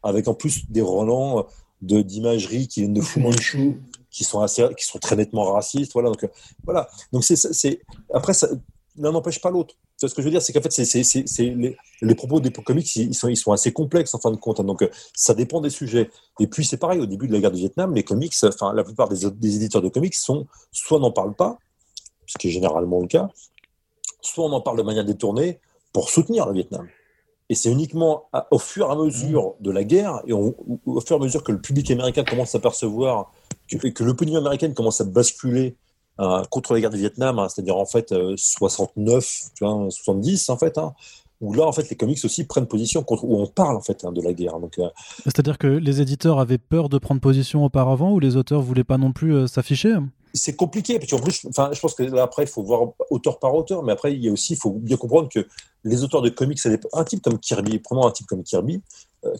avec 0.04 0.28
en 0.28 0.36
plus 0.36 0.70
des 0.70 0.82
relents 0.82 1.48
de 1.82 2.02
d'imagerie 2.02 2.68
qui 2.68 2.82
viennent 2.82 2.94
de 2.94 3.02
Fu 3.02 3.20
Manchu 3.20 3.80
qui 4.18 4.24
sont 4.24 4.42
assez, 4.42 4.68
qui 4.76 4.86
sont 4.86 4.98
très 4.98 5.16
nettement 5.16 5.52
racistes. 5.54 5.94
Voilà. 5.94 6.10
Donc, 6.10 6.24
euh, 6.24 6.28
voilà. 6.66 6.90
Donc, 7.14 7.24
c'est, 7.24 7.82
après, 8.12 8.34
ça, 8.34 8.50
l'un 8.98 9.12
n'empêche 9.12 9.40
pas 9.40 9.52
l'autre. 9.52 9.76
Ce 9.98 10.08
que 10.08 10.22
je 10.22 10.24
veux 10.24 10.32
dire, 10.32 10.42
c'est 10.42 10.54
qu'en 10.54 10.62
fait, 10.62 10.72
c'est, 10.72 11.44
les, 11.44 11.78
les, 12.02 12.16
propos 12.16 12.40
des 12.40 12.52
comics, 12.52 12.96
ils 12.96 13.14
sont, 13.14 13.28
ils 13.28 13.38
sont 13.38 13.52
assez 13.52 13.72
complexes 13.72 14.14
en 14.16 14.20
fin 14.20 14.32
de 14.32 14.38
compte. 14.38 14.60
Hein. 14.60 14.64
donc, 14.64 14.82
euh, 14.82 14.90
ça 15.14 15.36
dépend 15.36 15.62
des 15.62 15.70
sujets. 15.70 16.10
Et 16.40 16.48
puis, 16.48 16.66
c'est 16.66 16.78
pareil, 16.78 17.00
au 17.00 17.06
début 17.06 17.28
de 17.28 17.34
la 17.34 17.40
guerre 17.40 17.52
du 17.52 17.60
Vietnam, 17.60 17.94
les 17.94 18.04
comics, 18.04 18.34
enfin, 18.44 18.74
la 18.74 18.84
plupart 18.84 19.08
des, 19.08 19.30
des 19.30 19.56
éditeurs 19.56 19.84
de 19.84 19.90
comics 19.90 20.16
sont 20.16 20.48
soit 20.72 21.00
n'en 21.00 21.12
parlent 21.12 21.36
pas, 21.36 21.60
ce 22.26 22.40
qui 22.40 22.48
est 22.48 22.52
généralement 22.52 23.00
le 23.00 23.08
cas, 23.08 23.30
soit 24.22 24.46
on 24.46 24.52
en 24.52 24.62
parle 24.62 24.78
de 24.78 24.84
manière 24.84 25.06
détournée 25.06 25.60
pour 25.94 26.10
soutenir 26.10 26.48
le 26.48 26.54
Vietnam. 26.54 26.88
Et 27.50 27.56
c'est 27.56 27.72
uniquement 27.72 28.30
au 28.52 28.60
fur 28.60 28.90
et 28.90 28.92
à 28.92 28.96
mesure 28.96 29.56
de 29.62 29.72
la 29.72 29.84
guerre, 29.84 30.22
et 30.26 30.34
au 30.34 30.54
fur 31.06 31.16
et 31.16 31.20
à 31.20 31.24
mesure 31.24 31.44
que 31.44 31.52
le 31.52 31.62
public 31.62 31.90
américain 31.92 32.24
commence 32.24 32.54
à 32.56 32.60
percevoir 32.60 33.32
que, 33.70 33.88
que 33.88 34.04
l'opinion 34.04 34.38
américaine 34.40 34.74
commence 34.74 35.02
à 35.02 35.04
basculer 35.04 35.76
euh, 36.20 36.44
contre 36.50 36.74
la 36.74 36.82
guerre 36.82 36.90
du 36.90 36.98
Vietnam, 36.98 37.38
hein, 37.38 37.48
c'est-à-dire 37.48 37.78
en 37.78 37.86
fait 37.86 38.12
69, 38.36 39.24
euh, 39.24 39.50
tu 39.56 39.64
vois, 39.64 39.92
70 39.92 40.50
en 40.50 40.58
fait, 40.58 40.80
hein, 40.80 40.96
où 41.42 41.54
là 41.54 41.64
en 41.68 41.72
fait 41.72 41.88
les 41.92 41.96
comics 41.96 42.18
aussi 42.26 42.46
prennent 42.46 42.66
position 42.66 43.04
contre 43.04 43.24
où 43.24 43.40
on 43.40 43.46
parle 43.46 43.76
en 43.76 43.82
fait 43.82 44.04
hein, 44.04 44.12
de 44.12 44.24
la 44.24 44.34
guerre. 44.34 44.60
Donc, 44.60 44.80
euh, 44.80 44.90
c'est-à-dire 45.26 45.60
que 45.60 45.68
les 45.68 46.02
éditeurs 46.02 46.40
avaient 46.40 46.58
peur 46.58 46.90
de 46.90 46.98
prendre 46.98 47.22
position 47.22 47.64
auparavant, 47.64 48.14
ou 48.14 48.20
les 48.20 48.36
auteurs 48.36 48.62
voulaient 48.62 48.84
pas 48.84 48.98
non 48.98 49.12
plus 49.12 49.48
s'afficher 49.48 49.96
c'est 50.34 50.56
compliqué. 50.56 51.00
Puis 51.00 51.12
en 51.16 51.20
plus, 51.20 51.48
enfin, 51.50 51.72
je 51.74 51.80
pense 51.80 51.96
que 51.96 52.04
là, 52.04 52.22
après, 52.22 52.44
il 52.44 52.50
faut 52.50 52.62
voir 52.62 52.90
auteur 53.10 53.40
par 53.40 53.56
auteur, 53.56 53.82
mais 53.82 53.94
après, 53.94 54.14
il 54.14 54.24
y 54.24 54.30
a 54.30 54.32
aussi, 54.32 54.54
il 54.54 54.60
faut 54.60 54.70
bien 54.70 54.96
comprendre 54.96 55.30
que 55.30 55.48
les 55.84 56.04
auteurs 56.04 56.22
de 56.22 56.30
comics, 56.30 56.60
un 56.94 57.04
type 57.06 57.24
comme 57.24 57.40
Kirby, 57.40 57.80
prenons 57.80 58.06
un 58.06 58.12
type 58.12 58.28
comme 58.28 58.44
Kirby, 58.44 58.84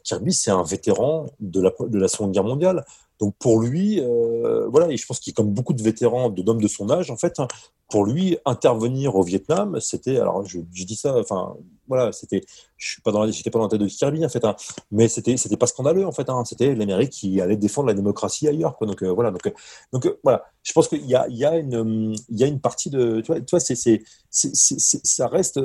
Kirby, 0.04 0.34
c'est 0.34 0.50
un 0.50 0.64
vétéran 0.64 1.28
de 1.40 1.62
la, 1.62 1.72
de 1.88 2.00
la 2.00 2.08
Seconde 2.08 2.32
Guerre 2.32 2.46
mondiale. 2.46 2.84
Donc 3.20 3.36
pour 3.40 3.60
lui, 3.60 4.00
euh, 4.00 4.68
voilà, 4.70 4.90
et 4.92 4.98
je 4.98 5.06
pense 5.06 5.20
qu'il 5.20 5.34
comme 5.34 5.52
beaucoup 5.52 5.74
de 5.74 5.82
vétérans, 5.82 6.30
de 6.30 6.42
d'hommes 6.42 6.62
de 6.62 6.68
son 6.68 6.90
âge, 6.90 7.10
en 7.10 7.18
fait, 7.18 7.40
hein, 7.40 7.48
pour 7.90 8.06
lui, 8.06 8.38
intervenir 8.46 9.16
au 9.16 9.24
Vietnam, 9.24 9.80
c'était, 9.80 10.18
alors 10.20 10.46
je, 10.46 10.60
je, 10.74 10.84
dis 10.84 10.96
ça, 10.98 11.18
enfin, 11.18 11.56
voilà, 11.88 12.12
c'était, 12.12 12.42
je 12.76 12.92
suis 12.92 13.02
pas 13.02 13.12
dans 13.12 13.26
j'étais 13.32 13.50
pas 13.50 13.60
dans 13.60 13.66
la 13.66 13.70
tête 13.70 13.80
de 13.80 13.88
Kirby, 13.88 14.26
en 14.26 14.30
fait, 14.30 14.44
hein, 14.44 14.56
mais 14.92 15.08
c'était, 15.08 15.38
c'était 15.38 15.56
pas 15.58 15.68
scandaleux, 15.68 16.06
en 16.06 16.12
fait, 16.12 16.30
hein, 16.30 16.44
c'était 16.46 16.76
l'Amérique 16.76 17.12
qui 17.12 17.40
allait 17.40 17.56
défendre 17.56 17.88
la 17.88 17.94
démocratie 17.94 18.48
ailleurs, 18.48 18.78
quoi. 18.78 18.88
Donc 18.88 19.02
euh, 19.04 19.12
voilà, 19.12 19.32
donc, 19.32 19.52
donc 19.94 20.06
euh, 20.06 20.20
voilà, 20.24 20.44
je 20.64 20.74
pense 20.74 20.90
qu'il 20.90 21.06
y 21.06 21.16
a, 21.16 21.28
il 21.30 21.38
y 21.38 21.46
a 21.46 21.58
une, 21.58 22.14
il 22.30 22.38
y 22.38 22.44
a 22.44 22.48
une 22.48 22.60
partie 22.60 22.90
de, 22.90 23.22
tu 23.22 23.32
vois, 23.32 23.40
tu 23.40 23.52
vois 23.52 23.62
c'est, 23.62 23.76
c'est, 23.76 24.04
ça 24.30 25.28
reste, 25.28 25.60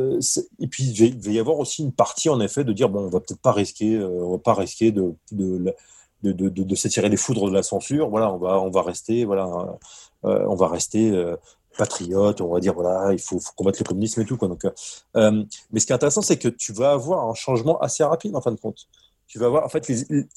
et 0.61 0.67
puis 0.69 0.85
il 0.85 1.21
va 1.21 1.31
y 1.33 1.39
avoir 1.41 1.59
aussi 1.59 1.83
une 1.83 1.93
partie, 1.93 2.29
en 2.29 2.41
effet, 2.41 2.63
de 2.63 2.73
dire 2.73 2.89
bon, 2.89 3.01
on 3.01 3.09
va 3.09 3.21
peut-être 3.21 3.43
pas 3.43 3.53
risquer, 3.53 3.99
on 3.99 4.31
va 4.31 4.39
pas 4.39 4.55
risquer 4.55 4.93
de, 4.93 5.13
de 5.33 5.59
de, 5.59 5.75
de, 6.23 6.75
s'attirer 6.75 7.09
les 7.09 7.17
foudres 7.17 7.49
de 7.49 7.55
la 7.55 7.63
censure. 7.63 8.09
Voilà, 8.09 8.33
on 8.33 8.39
va, 8.39 8.61
on 8.61 8.71
va 8.71 8.83
rester, 8.83 9.25
voilà, 9.25 9.49
euh, 10.25 10.45
on 10.49 10.55
va 10.55 10.69
rester 10.69 11.11
euh, 11.11 11.37
patriote. 11.77 12.41
On 12.41 12.53
va 12.53 12.61
dire 12.61 12.75
voilà, 12.75 13.13
il 13.13 13.21
faut, 13.21 13.41
combattre 13.57 13.79
le 13.81 13.85
communisme 13.85 14.21
et 14.21 14.25
tout. 14.25 14.37
Quoi. 14.37 14.49
Donc, 14.49 14.65
euh, 15.17 15.45
mais 15.73 15.81
ce 15.81 15.87
qui 15.87 15.93
est 15.93 15.95
intéressant, 15.95 16.23
c'est 16.23 16.39
que 16.39 16.49
tu 16.49 16.73
vas 16.73 16.93
avoir 16.93 17.29
un 17.29 17.35
changement 17.35 17.79
assez 17.81 18.05
rapide 18.05 18.37
en 18.37 18.41
fin 18.41 18.53
de 18.53 18.61
compte. 18.61 18.89
Tu 19.27 19.39
vas 19.39 19.47
avoir, 19.47 19.65
en 19.65 19.69
fait, 19.69 19.89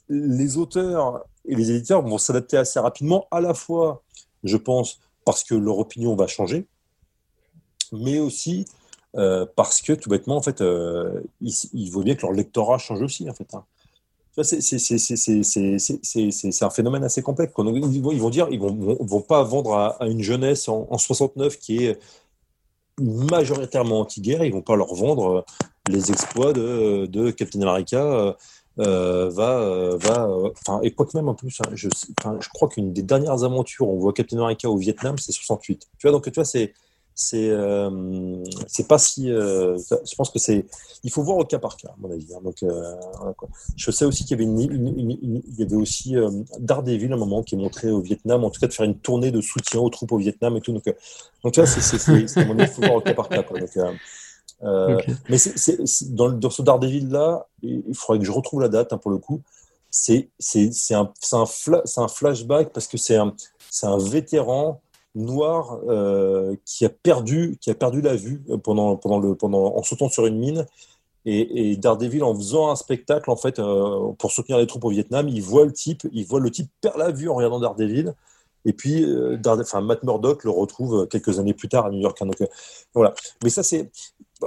les, 0.10 0.58
auteurs 0.58 1.26
et 1.46 1.56
les 1.56 1.72
éditeurs 1.72 2.02
vont 2.02 2.18
s'adapter 2.18 2.56
assez 2.56 2.80
rapidement, 2.80 3.28
à 3.30 3.42
la 3.42 3.54
fois, 3.54 4.04
je 4.44 4.56
pense, 4.56 5.00
parce 5.26 5.44
que 5.44 5.54
leur 5.54 5.80
opinion 5.80 6.16
va 6.16 6.28
changer, 6.28 6.66
mais 7.92 8.20
aussi 8.20 8.66
parce 9.56 9.82
que 9.82 9.94
tout 9.94 10.10
bêtement, 10.10 10.38
en 10.38 10.42
fait, 10.42 10.62
il, 10.62 11.54
il, 11.74 11.90
vaut 11.90 12.04
bien 12.04 12.16
que 12.16 12.22
leur 12.22 12.32
lectorat 12.32 12.78
change 12.78 13.02
aussi, 13.02 13.30
en 13.30 13.34
fait. 13.34 13.54
Hein. 13.54 13.66
C'est 14.44 16.14
un 16.64 16.70
phénomène 16.70 17.04
assez 17.04 17.22
complexe. 17.22 17.54
Ils 17.58 18.02
vont, 18.02 18.18
vont 18.18 18.30
dire, 18.30 18.48
ils 18.52 18.60
vont, 18.60 18.98
vont 19.00 19.22
pas 19.22 19.44
vendre 19.44 19.74
à, 19.74 19.98
une 20.08 20.22
jeunesse 20.22 20.68
en, 20.68 20.98
69 20.98 21.58
qui 21.58 21.86
est 21.86 22.00
majoritairement 23.00 24.02
anti-guerre, 24.02 24.44
ils 24.44 24.54
vont 24.54 24.62
pas 24.62 24.76
leur 24.76 24.94
vendre 24.94 25.46
les 25.90 26.12
exploits 26.12 26.54
de, 26.54 27.06
de 27.06 27.32
Captain 27.32 27.62
America 27.62 28.36
va, 28.78 29.96
va, 29.98 30.30
enfin, 30.52 30.80
et 30.84 30.92
quoi 30.92 31.06
que 31.06 31.16
même 31.16 31.30
en 31.30 31.36
plus, 31.36 31.60
hein, 31.62 31.70
je, 31.74 31.88
je 31.90 32.50
crois 32.50 32.68
qu'une 32.68 32.92
des 32.94 33.04
dernières 33.04 33.44
aventures, 33.44 33.88
on 33.88 33.98
voit 33.98 34.14
Captain 34.14 34.38
America 34.38 34.70
au 34.70 34.78
Vietnam, 34.78 35.18
c'est 35.18 35.32
68. 35.32 35.88
Tu 35.98 36.08
vois, 36.08 36.12
donc 36.12 36.26
tu 36.26 36.32
vois, 36.32 36.46
c'est 36.46 36.74
c'est 37.18 37.50
euh, 37.50 38.44
c'est 38.68 38.90
pas 38.90 38.98
si 38.98 39.32
euh, 39.32 39.78
je 39.78 40.16
pense 40.16 40.30
que 40.30 40.38
c'est 40.38 40.66
il 41.06 41.12
faut 41.12 41.24
voir 41.24 41.38
au 41.38 41.46
cas 41.46 41.60
par 41.60 41.78
cas 41.78 41.88
à 41.88 41.96
mon 41.98 42.12
avis 42.12 42.28
hein. 42.36 42.42
donc 42.44 42.62
euh, 42.62 42.94
je 43.78 43.90
sais 43.90 44.04
aussi 44.04 44.26
qu'il 44.26 44.32
y 44.32 44.44
avait 44.44 44.44
une, 44.44 44.60
il 44.60 45.58
y 45.58 45.64
avait 45.64 45.78
aussi 45.78 46.16
Daredevil 46.60 47.14
à 47.14 47.16
un 47.16 47.18
moment 47.18 47.42
qui 47.42 47.56
est 47.56 47.58
montré 47.58 47.90
au 47.90 48.02
Vietnam 48.02 48.44
en 48.44 48.50
tout 48.50 48.60
cas 48.60 48.68
de 48.68 48.74
faire 48.74 48.86
une 48.86 49.00
tournée 49.00 49.32
de 49.32 49.40
soutien 49.40 49.80
aux 49.80 49.90
troupes 49.90 50.12
au 50.12 50.18
Vietnam 50.18 50.58
et 50.58 50.62
tout 50.62 50.74
donc 50.74 50.84
donc 51.44 51.54
tu 51.54 51.62
vois 51.62 51.68
c'est 51.68 52.12
il 52.12 52.28
faut 52.68 52.82
voir 52.82 52.96
au 52.96 53.02
cas 53.02 53.14
par 53.14 53.30
cas 53.30 53.44
quoi. 53.44 53.62
donc 53.62 55.08
mais 55.30 55.38
c'est 55.38 56.14
dans, 56.14 56.30
dans 56.32 56.50
ce 56.50 56.62
Daredevil 56.64 57.08
là 57.10 57.48
il 57.64 57.96
faudrait 57.96 58.20
que 58.20 58.26
je 58.26 58.32
retrouve 58.32 58.60
la 58.60 58.68
date 58.68 58.92
hein, 58.92 58.98
pour 58.98 59.12
le 59.12 59.20
coup 59.20 59.42
c'est 59.90 60.28
un 60.92 61.14
c'est 61.22 61.36
un, 61.38 61.46
un 61.98 62.08
flashback 62.10 62.74
parce 62.74 62.88
que 62.88 62.98
c'est 62.98 63.16
un 63.16 63.34
c'est 63.70 63.88
un 63.88 63.98
vétéran 63.98 64.82
noir 65.16 65.80
euh, 65.88 66.56
qui 66.66 66.86
a 66.86 66.90
perdu 66.90 67.58
qui 67.62 67.72
a 67.72 67.76
perdu 67.76 68.02
la 68.02 68.16
vue 68.16 68.44
pendant 68.64 68.98
pendant 68.98 69.20
le 69.20 69.36
pendant 69.36 69.76
en 69.76 69.84
sautant 69.84 70.10
sur 70.10 70.26
une 70.26 70.38
mine. 70.38 70.66
Et, 71.28 71.72
et 71.72 71.78
Daredevil 71.78 72.24
en 72.24 72.36
faisant 72.36 72.70
un 72.70 72.76
spectacle 72.76 73.32
en 73.32 73.36
fait 73.36 73.58
euh, 73.58 74.12
pour 74.20 74.32
soutenir 74.32 74.60
les 74.60 74.68
troupes 74.68 74.86
au 74.86 74.90
Vietnam 74.90 75.28
il 75.28 75.42
voit 75.42 75.66
le 75.66 75.72
type 75.72 76.04
il 76.14 76.28
le 76.32 76.52
type 76.52 76.70
perd 76.82 76.98
la 76.98 77.12
vue 77.12 77.30
en 77.30 77.36
regardant 77.36 77.60
Daredevil. 77.60 78.14
Et 78.68 78.74
puis 78.74 79.04
euh, 79.04 79.38
Matt 79.82 80.04
Murdock 80.04 80.44
le 80.44 80.52
retrouve 80.52 81.08
quelques 81.08 81.40
années 81.40 81.54
plus 81.54 81.70
tard 81.70 81.88
à 81.88 81.92
New 81.92 82.00
York 82.00 82.18
hein, 82.22 82.28
donc 82.28 82.48
voilà. 82.94 83.14
Mais 83.44 83.50
ça 83.50 83.64
c'est 83.64 83.90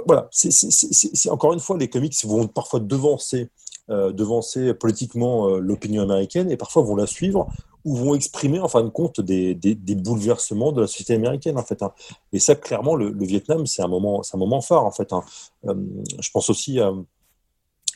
voilà 0.05 0.29
c'est 0.31 1.29
encore 1.29 1.53
une 1.53 1.59
fois 1.59 1.77
les 1.77 1.89
comics 1.89 2.15
vont 2.25 2.47
parfois 2.47 2.79
devancer 2.79 3.49
devancer 3.89 4.73
politiquement 4.75 5.49
l'opinion 5.57 6.03
américaine 6.03 6.51
et 6.51 6.57
parfois 6.57 6.83
vont 6.83 6.95
la 6.95 7.07
suivre 7.07 7.49
ou 7.85 7.95
vont 7.95 8.15
exprimer 8.15 8.59
en 8.59 8.67
fin 8.67 8.83
de 8.83 8.89
compte 8.89 9.21
des, 9.21 9.55
des, 9.55 9.95
bouleversements 9.95 10.71
de 10.71 10.81
la 10.81 10.87
société 10.87 11.13
américaine 11.13 11.57
en 11.57 11.63
fait. 11.63 11.81
Hein. 11.81 11.93
Et 12.33 12.39
ça, 12.39 12.55
clairement, 12.55 12.95
le, 12.95 13.13
Vietnam, 13.25 13.65
c'est 13.65 13.81
un 13.81 13.87
moment, 13.87 14.23
c'est 14.23 14.35
un 14.35 14.39
moment 14.39 14.61
phare 14.61 14.85
en 14.85 14.91
fait. 14.91 15.13
Hein. 15.13 15.23
Euh, 15.67 15.75
je 16.19 16.29
pense 16.31 16.49
aussi, 16.49 16.79
euh, 16.79 16.91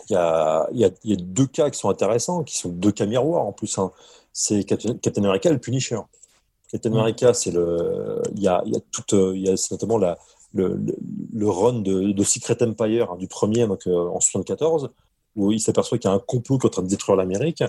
il 0.10 0.14
y, 0.14 0.16
a, 0.16 0.68
y, 0.72 0.86
a, 0.86 0.90
y, 1.04 1.14
a, 1.14 1.16
deux 1.18 1.48
cas 1.48 1.70
qui 1.70 1.80
sont 1.80 1.90
intéressants, 1.90 2.44
qui 2.44 2.58
sont 2.58 2.70
deux 2.70 2.92
cas 2.92 3.06
miroirs 3.06 3.46
en 3.46 3.52
plus. 3.52 3.78
Hein. 3.78 3.92
C'est 4.32 4.64
Captain, 4.64 4.98
America 5.18 5.50
et 5.50 5.54
le 5.54 5.60
Punisher. 5.60 6.00
Captain. 6.72 6.92
America, 6.92 7.34
c'est 7.34 7.52
le, 7.52 8.22
il 8.36 8.42
y 8.42 8.48
a, 8.48 8.64
y 8.66 8.76
a 8.76 8.80
tout, 8.92 9.16
euh, 9.16 9.34
il 9.36 9.46
y 9.46 9.50
a 9.50 9.56
notamment 9.70 9.98
la, 9.98 10.18
le, 10.54 10.80
le, 11.34 11.50
run 11.50 11.80
de, 11.82 12.14
de, 12.14 12.24
Secret 12.24 12.58
Empire 12.64 13.16
du 13.18 13.28
premier 13.28 13.68
donc 13.68 13.86
en 13.88 14.20
74 14.20 14.90
où 15.36 15.52
il 15.52 15.60
s'aperçoit 15.60 15.98
qu'il 15.98 16.10
y 16.10 16.14
a 16.14 16.16
un 16.16 16.20
complot 16.20 16.58
qui 16.58 16.66
est 16.66 16.70
en 16.70 16.72
train 16.72 16.84
de 16.84 16.88
détruire 16.88 17.16
l'Amérique 17.16 17.64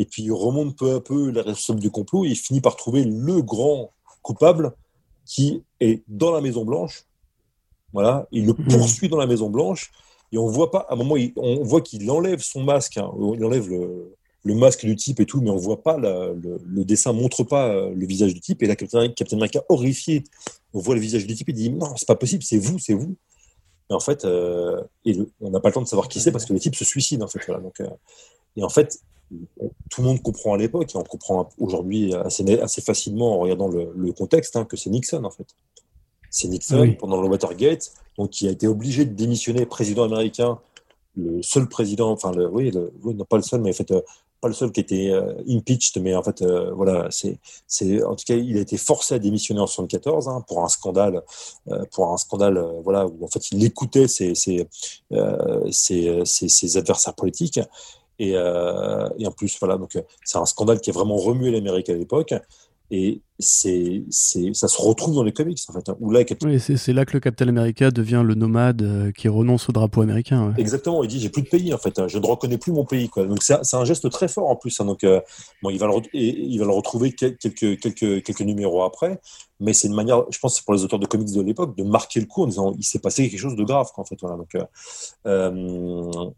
et 0.00 0.06
puis 0.06 0.22
il 0.22 0.32
remonte 0.32 0.76
peu 0.76 0.94
à 0.94 1.00
peu 1.00 1.28
les 1.28 1.42
responsables 1.42 1.78
du 1.78 1.90
complot, 1.90 2.24
et 2.24 2.30
il 2.30 2.36
finit 2.36 2.62
par 2.62 2.74
trouver 2.74 3.04
le 3.04 3.42
grand 3.42 3.92
coupable 4.22 4.72
qui 5.26 5.62
est 5.78 6.02
dans 6.08 6.32
la 6.32 6.40
Maison 6.40 6.64
Blanche. 6.64 7.04
Voilà, 7.92 8.26
il 8.32 8.46
le 8.46 8.54
mhm. 8.54 8.66
poursuit 8.68 9.10
dans 9.10 9.18
la 9.18 9.26
Maison 9.26 9.50
Blanche, 9.50 9.92
et 10.32 10.38
on 10.38 10.46
voit 10.46 10.70
pas, 10.70 10.86
à 10.88 10.94
un 10.94 10.96
moment, 10.96 11.16
on 11.36 11.62
voit 11.64 11.82
qu'il 11.82 12.10
enlève 12.10 12.40
son 12.40 12.64
masque, 12.64 12.96
hein. 12.96 13.12
il 13.36 13.44
enlève 13.44 13.68
le, 13.68 14.54
masque 14.54 14.86
du 14.86 14.96
type 14.96 15.20
et 15.20 15.26
tout, 15.26 15.42
mais 15.42 15.50
on 15.50 15.58
voit 15.58 15.82
pas, 15.82 15.98
le, 15.98 16.34
le, 16.66 16.84
dessin 16.86 17.12
montre 17.12 17.44
pas 17.44 17.68
euh, 17.68 17.92
le 17.94 18.06
visage 18.06 18.32
du 18.32 18.40
type, 18.40 18.62
et 18.62 18.66
là, 18.66 18.76
Captain, 18.76 19.06
Captain 19.10 19.36
America, 19.36 19.62
horrifié, 19.68 20.24
on 20.72 20.80
voit 20.80 20.94
le 20.94 21.02
visage 21.02 21.26
du 21.26 21.34
type, 21.34 21.50
et 21.50 21.52
dit, 21.52 21.68
non, 21.68 21.94
c'est 21.96 22.08
pas 22.08 22.16
possible, 22.16 22.42
c'est 22.42 22.56
vous, 22.56 22.78
c'est 22.78 22.94
vous. 22.94 23.16
Et 23.90 23.92
en 23.92 24.00
fait, 24.00 24.24
euh, 24.24 24.80
on 25.42 25.50
n'a 25.50 25.60
pas 25.60 25.68
le 25.68 25.74
temps 25.74 25.82
de 25.82 25.88
savoir 25.88 26.08
qui 26.08 26.20
c'est 26.20 26.32
parce 26.32 26.46
que 26.46 26.54
le 26.54 26.60
type 26.60 26.74
se 26.74 26.86
suicide, 26.86 27.22
en 27.22 27.28
fait. 27.28 27.40
Voilà, 27.46 27.60
donc, 27.60 27.80
euh, 27.80 27.88
et 28.56 28.62
en 28.62 28.68
fait, 28.70 28.98
tout 29.90 30.02
le 30.02 30.08
monde 30.08 30.22
comprend 30.22 30.54
à 30.54 30.56
l'époque, 30.56 30.94
et 30.94 30.98
on 30.98 31.02
comprend 31.02 31.48
aujourd'hui 31.58 32.14
assez, 32.14 32.60
assez, 32.60 32.80
facilement 32.80 33.34
en 33.34 33.38
regardant 33.38 33.68
le, 33.68 34.12
contexte, 34.12 34.56
hein, 34.56 34.64
que 34.64 34.76
c'est 34.76 34.90
Nixon 34.90 35.24
en 35.24 35.30
fait. 35.30 35.46
C'est 36.30 36.48
Nixon 36.48 36.94
pendant 36.98 37.20
le 37.20 37.28
Watergate, 37.28 37.92
donc 38.16 38.30
qui 38.30 38.46
a 38.48 38.50
été 38.50 38.66
obligé 38.66 39.04
de 39.04 39.14
démissionner 39.14 39.66
président 39.66 40.04
américain, 40.04 40.58
le 41.16 41.42
seul 41.42 41.68
président, 41.68 42.10
enfin 42.10 42.32
le, 42.32 42.48
oui, 42.48 42.72
non 43.04 43.24
pas 43.24 43.36
le 43.36 43.42
seul, 43.42 43.60
mais 43.60 43.70
en 43.70 43.74
fait 43.74 43.90
euh, 43.90 44.00
pas 44.40 44.48
le 44.48 44.54
seul 44.54 44.72
qui 44.72 44.80
était 44.80 45.10
euh, 45.10 45.34
impeached, 45.48 46.00
mais 46.00 46.14
en 46.14 46.22
fait 46.22 46.42
euh, 46.42 46.70
voilà, 46.72 47.08
c'est, 47.10 47.38
c'est 47.66 48.02
en 48.02 48.14
tout 48.14 48.24
cas 48.26 48.36
il 48.36 48.56
a 48.56 48.60
été 48.60 48.76
forcé 48.76 49.14
à 49.14 49.18
démissionner 49.18 49.60
en 49.60 49.66
74 49.66 50.28
hein, 50.28 50.44
pour 50.46 50.64
un 50.64 50.68
scandale, 50.68 51.22
pour 51.90 52.12
un 52.12 52.16
scandale 52.16 52.64
voilà 52.82 53.06
où 53.06 53.24
en 53.24 53.28
fait 53.28 53.50
il 53.50 53.64
écoutait 53.64 54.08
ses, 54.08 54.34
ses, 54.34 54.66
ses, 55.70 56.24
ses 56.24 56.76
adversaires 56.76 57.14
politiques 57.14 57.60
euh, 58.20 59.08
et, 59.18 59.26
en 59.26 59.32
plus, 59.32 59.56
voilà, 59.58 59.76
donc 59.76 59.98
c'est 60.24 60.38
un 60.38 60.46
scandale 60.46 60.80
qui 60.80 60.90
a 60.90 60.92
vraiment 60.92 61.16
remué 61.16 61.50
l'Amérique 61.50 61.88
à 61.88 61.94
l'époque. 61.94 62.34
Et 62.92 63.22
c'est, 63.38 64.02
c'est, 64.10 64.52
ça 64.52 64.66
se 64.66 64.82
retrouve 64.82 65.14
dans 65.14 65.22
les 65.22 65.32
comics, 65.32 65.60
en 65.68 65.72
fait. 65.72 65.88
Hein, 65.88 65.96
où 66.00 66.10
là, 66.10 66.24
oui, 66.42 66.58
c'est, 66.58 66.92
là 66.92 67.04
que 67.04 67.12
le 67.12 67.20
Captain 67.20 67.46
America 67.46 67.92
devient 67.92 68.22
le 68.26 68.34
nomade 68.34 68.82
euh, 68.82 69.12
qui 69.12 69.28
renonce 69.28 69.68
au 69.68 69.72
drapeau 69.72 70.02
américain. 70.02 70.52
Exactement, 70.58 71.04
il 71.04 71.08
dit 71.08 71.20
j'ai 71.20 71.28
plus 71.28 71.42
de 71.42 71.48
pays, 71.48 71.72
en 71.72 71.78
fait. 71.78 72.00
Hein, 72.00 72.08
je 72.08 72.18
ne 72.18 72.26
reconnais 72.26 72.58
plus 72.58 72.72
mon 72.72 72.84
pays. 72.84 73.08
Quoi. 73.08 73.26
Donc 73.26 73.44
c'est, 73.44 73.74
un 73.74 73.84
geste 73.84 74.10
très 74.10 74.26
fort 74.26 74.48
en 74.48 74.56
plus. 74.56 74.80
Hein, 74.80 74.86
donc 74.86 75.04
euh, 75.04 75.20
bon, 75.62 75.70
il 75.70 75.78
va 75.78 75.86
le, 75.86 75.92
il 76.12 76.58
va 76.58 76.64
le 76.64 76.72
retrouver 76.72 77.12
quelques, 77.12 77.54
quelques, 77.54 78.24
quelques 78.24 78.40
numéros 78.40 78.82
après. 78.82 79.20
Mais 79.60 79.72
c'est 79.72 79.86
une 79.86 79.94
manière, 79.94 80.24
je 80.30 80.38
pense, 80.40 80.60
pour 80.60 80.74
les 80.74 80.82
auteurs 80.82 80.98
de 80.98 81.06
comics 81.06 81.32
de 81.32 81.42
l'époque, 81.42 81.76
de 81.76 81.84
marquer 81.84 82.18
le 82.18 82.26
coup 82.26 82.42
en 82.42 82.46
disant 82.46 82.74
il 82.76 82.84
s'est 82.84 82.98
passé 82.98 83.30
quelque 83.30 83.38
chose 83.38 83.56
de 83.56 83.64
grave, 83.64 83.88
quoi, 83.94 84.02
en 84.02 84.04
fait. 84.04 84.16
Voilà. 84.20 84.36
Donc, 84.36 84.56
euh, 85.26 86.30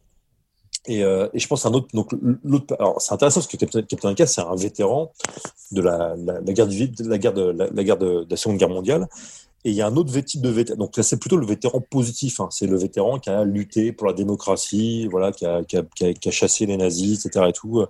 et, 0.87 1.05
euh, 1.05 1.29
et, 1.33 1.38
je 1.38 1.47
pense 1.47 1.64
un 1.64 1.73
autre. 1.73 1.88
Donc 1.95 2.11
l'autre. 2.42 2.75
Alors 2.79 3.01
c'est 3.01 3.12
intéressant 3.12 3.40
parce 3.40 3.47
que 3.47 3.57
Captain, 3.57 3.83
Captain 3.83 4.27
c'est 4.27 4.40
un 4.40 4.55
vétéran 4.57 5.12
de 5.71 5.81
la, 5.81 6.16
guerre 6.49 6.66
du 6.66 6.90
la 7.01 7.18
guerre 7.18 7.33
de 7.33 7.51
la, 7.51 7.85
guerre 7.85 7.99
de, 7.99 8.27
la 8.29 8.37
Seconde 8.37 8.59
Guerre 8.59 8.68
mondiale. 8.68 9.09
Et 9.64 9.71
il 9.71 9.77
y 9.77 9.83
a 9.83 9.87
un 9.87 9.97
autre 9.97 10.18
type 10.18 10.40
de 10.40 10.49
vétéran. 10.49 10.77
Donc 10.79 10.97
là, 10.97 11.05
c'est 11.05 11.18
plutôt 11.18 11.37
le 11.37 11.47
vétéran 11.47 11.81
positif. 11.81 12.40
Hein. 12.40 12.49
C'est 12.51 12.66
le 12.66 12.77
vétéran 12.77 13.21
qui 13.21 13.31
a 13.31 13.45
lutté 13.45 13.92
pour 13.92 14.09
la 14.09 14.12
démocratie, 14.12 15.07
voilà, 15.07 15.31
qui 15.31 15.47
a, 15.47 15.62
qui 15.62 15.77
a, 15.77 16.31
chassé 16.33 16.66
les 16.66 16.77
nazis, 16.77 17.25
etc. 17.25 17.47
Et 17.49 17.53
tout. 17.53 17.85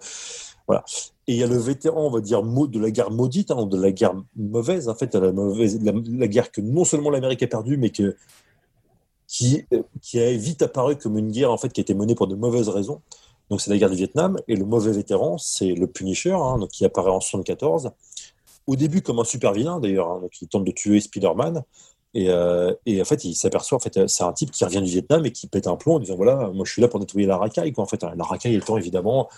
Voilà. 0.66 0.84
Et 1.28 1.34
il 1.34 1.38
y 1.38 1.42
a 1.42 1.46
le 1.46 1.56
vétéran, 1.56 2.06
on 2.06 2.10
va 2.10 2.20
dire, 2.20 2.42
de 2.42 2.78
la 2.78 2.90
guerre 2.90 3.10
maudite, 3.10 3.52
hein, 3.52 3.64
de 3.64 3.80
la 3.80 3.90
guerre 3.90 4.12
mauvaise, 4.36 4.88
en 4.88 4.94
fait, 4.94 5.14
la 5.14 6.26
guerre 6.26 6.50
que 6.50 6.60
non 6.60 6.84
seulement 6.84 7.10
l'Amérique 7.10 7.42
a 7.42 7.46
perdue, 7.46 7.78
mais 7.78 7.90
que 7.90 8.16
qui, 9.32 9.64
qui 10.02 10.20
a 10.20 10.30
vite 10.32 10.60
apparu 10.60 10.96
comme 10.96 11.16
une 11.16 11.32
guerre 11.32 11.50
en 11.50 11.56
fait 11.56 11.72
qui 11.72 11.80
a 11.80 11.82
été 11.82 11.94
menée 11.94 12.14
pour 12.14 12.26
de 12.26 12.34
mauvaises 12.34 12.68
raisons. 12.68 13.00
Donc 13.48 13.62
c'est 13.62 13.70
la 13.70 13.78
guerre 13.78 13.88
du 13.88 13.96
Vietnam 13.96 14.38
et 14.46 14.54
le 14.54 14.66
mauvais 14.66 14.92
vétéran 14.92 15.38
c'est 15.38 15.72
le 15.72 15.86
Punisher 15.86 16.32
hein, 16.32 16.58
donc, 16.58 16.68
qui 16.68 16.84
apparaît 16.84 17.10
en 17.10 17.20
74. 17.20 17.92
Au 18.66 18.76
début 18.76 19.00
comme 19.00 19.18
un 19.20 19.24
super 19.24 19.54
vilain 19.54 19.80
d'ailleurs, 19.80 20.10
hein, 20.10 20.20
il 20.40 20.48
tente 20.48 20.64
de 20.64 20.70
tuer 20.70 21.00
Spider-Man 21.00 21.62
et, 22.12 22.28
euh, 22.28 22.74
et, 22.84 23.00
en 23.00 23.06
fait 23.06 23.24
il 23.24 23.34
s'aperçoit 23.34 23.76
en 23.76 23.80
fait 23.80 24.06
c'est 24.06 24.22
un 24.22 24.34
type 24.34 24.50
qui 24.50 24.66
revient 24.66 24.82
du 24.82 24.90
Vietnam 24.90 25.24
et 25.24 25.32
qui 25.32 25.46
pète 25.46 25.66
un 25.66 25.76
plomb 25.76 25.94
en 25.94 25.98
disant 25.98 26.16
voilà 26.16 26.50
moi 26.52 26.66
je 26.66 26.72
suis 26.72 26.82
là 26.82 26.88
pour 26.88 27.00
nettoyer 27.00 27.26
la 27.26 27.38
racaille 27.38 27.72
quoi 27.72 27.84
en 27.84 27.86
fait 27.86 28.02
la 28.02 28.24
racaille 28.24 28.54
étant 28.54 28.76
évidemment 28.76 29.30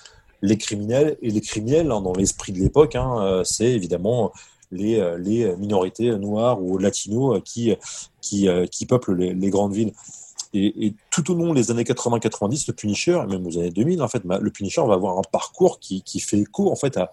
les 0.42 0.58
criminels 0.58 1.16
et 1.22 1.30
les 1.30 1.40
criminels 1.40 1.92
hein, 1.92 2.00
dans 2.00 2.14
l'esprit 2.14 2.50
de 2.50 2.58
l'époque 2.58 2.96
euh, 2.96 3.44
c'est 3.44 3.70
évidemment 3.70 4.32
les, 4.74 5.00
euh, 5.00 5.18
les 5.18 5.54
minorités 5.56 6.16
noires 6.16 6.62
ou 6.62 6.78
latinos 6.78 7.40
qui, 7.44 7.74
qui, 8.20 8.48
euh, 8.48 8.66
qui 8.66 8.86
peuplent 8.86 9.14
les, 9.14 9.50
grandes 9.50 9.72
villes. 9.72 9.92
Et, 10.52 10.94
tout 11.10 11.32
au 11.32 11.34
long 11.34 11.52
des 11.52 11.70
années 11.70 11.82
80-90, 11.82 12.66
le 12.68 12.74
Punisher, 12.74 13.20
et 13.24 13.26
même 13.26 13.46
aux 13.46 13.58
années 13.58 13.70
2000, 13.70 14.02
en 14.02 14.08
fait, 14.08 14.22
le 14.24 14.50
Punisher 14.50 14.82
va 14.86 14.94
avoir 14.94 15.18
un 15.18 15.22
parcours 15.22 15.80
qui, 15.80 16.02
qui 16.02 16.20
fait 16.20 16.38
écho 16.38 16.70
en 16.70 16.76
fait, 16.76 16.96
à, 16.96 17.12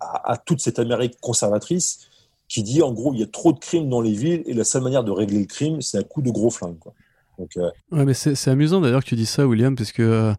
à, 0.00 0.36
toute 0.36 0.60
cette 0.60 0.78
Amérique 0.78 1.18
conservatrice 1.20 2.08
qui 2.48 2.62
dit 2.62 2.82
en 2.82 2.92
gros 2.92 3.12
il 3.12 3.18
y 3.18 3.22
a 3.24 3.26
trop 3.26 3.52
de 3.52 3.58
crimes 3.58 3.88
dans 3.88 4.00
les 4.00 4.12
villes 4.12 4.44
et 4.46 4.54
la 4.54 4.62
seule 4.62 4.82
manière 4.82 5.02
de 5.02 5.10
régler 5.10 5.40
le 5.40 5.46
crime, 5.46 5.80
c'est 5.80 5.98
un 5.98 6.02
coup 6.04 6.22
de 6.22 6.30
gros 6.30 6.50
flingue. 6.50 6.78
Quoi. 6.78 6.94
Donc, 7.38 7.56
euh, 7.56 7.70
ouais, 7.92 8.04
mais 8.04 8.14
c'est 8.14 8.48
amusant 8.48 8.80
d'ailleurs 8.80 9.02
que 9.02 9.08
tu 9.08 9.16
dis 9.16 9.26
ça, 9.26 9.46
William, 9.46 9.74
parce 9.74 9.92
que 9.92 10.32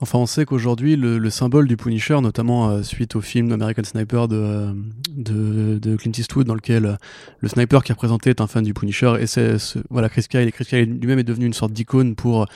Enfin, 0.00 0.18
on 0.18 0.26
sait 0.26 0.44
qu'aujourd'hui, 0.44 0.96
le, 0.96 1.30
symbole 1.30 1.68
du 1.68 1.76
Punisher, 1.76 2.20
notamment 2.20 2.68
euh, 2.68 2.82
suite 2.82 3.14
au 3.14 3.20
film 3.20 3.52
American 3.52 3.84
Sniper 3.84 4.26
de, 4.26 4.74
de, 5.16 5.96
Clint 5.96 6.12
Eastwood, 6.18 6.46
dans 6.48 6.56
lequel 6.56 6.84
euh, 6.84 6.96
le 7.38 7.48
sniper 7.48 7.84
qui 7.84 7.92
a 7.92 7.94
représenté 7.94 8.30
est 8.30 8.40
un 8.40 8.48
fan 8.48 8.64
du 8.64 8.74
Punisher, 8.74 9.14
et 9.20 9.26
c'est 9.26 9.56
voilà 9.90 10.08
Chris 10.08 10.26
Kyle, 10.28 10.48
et 10.48 10.52
Chris 10.52 10.64
Kyle 10.64 10.98
lui-même 10.98 11.20
est 11.20 11.24
devenu 11.24 11.46
une 11.46 11.52
sorte 11.52 11.72
d'icône 11.72 12.16
pour 12.16 12.46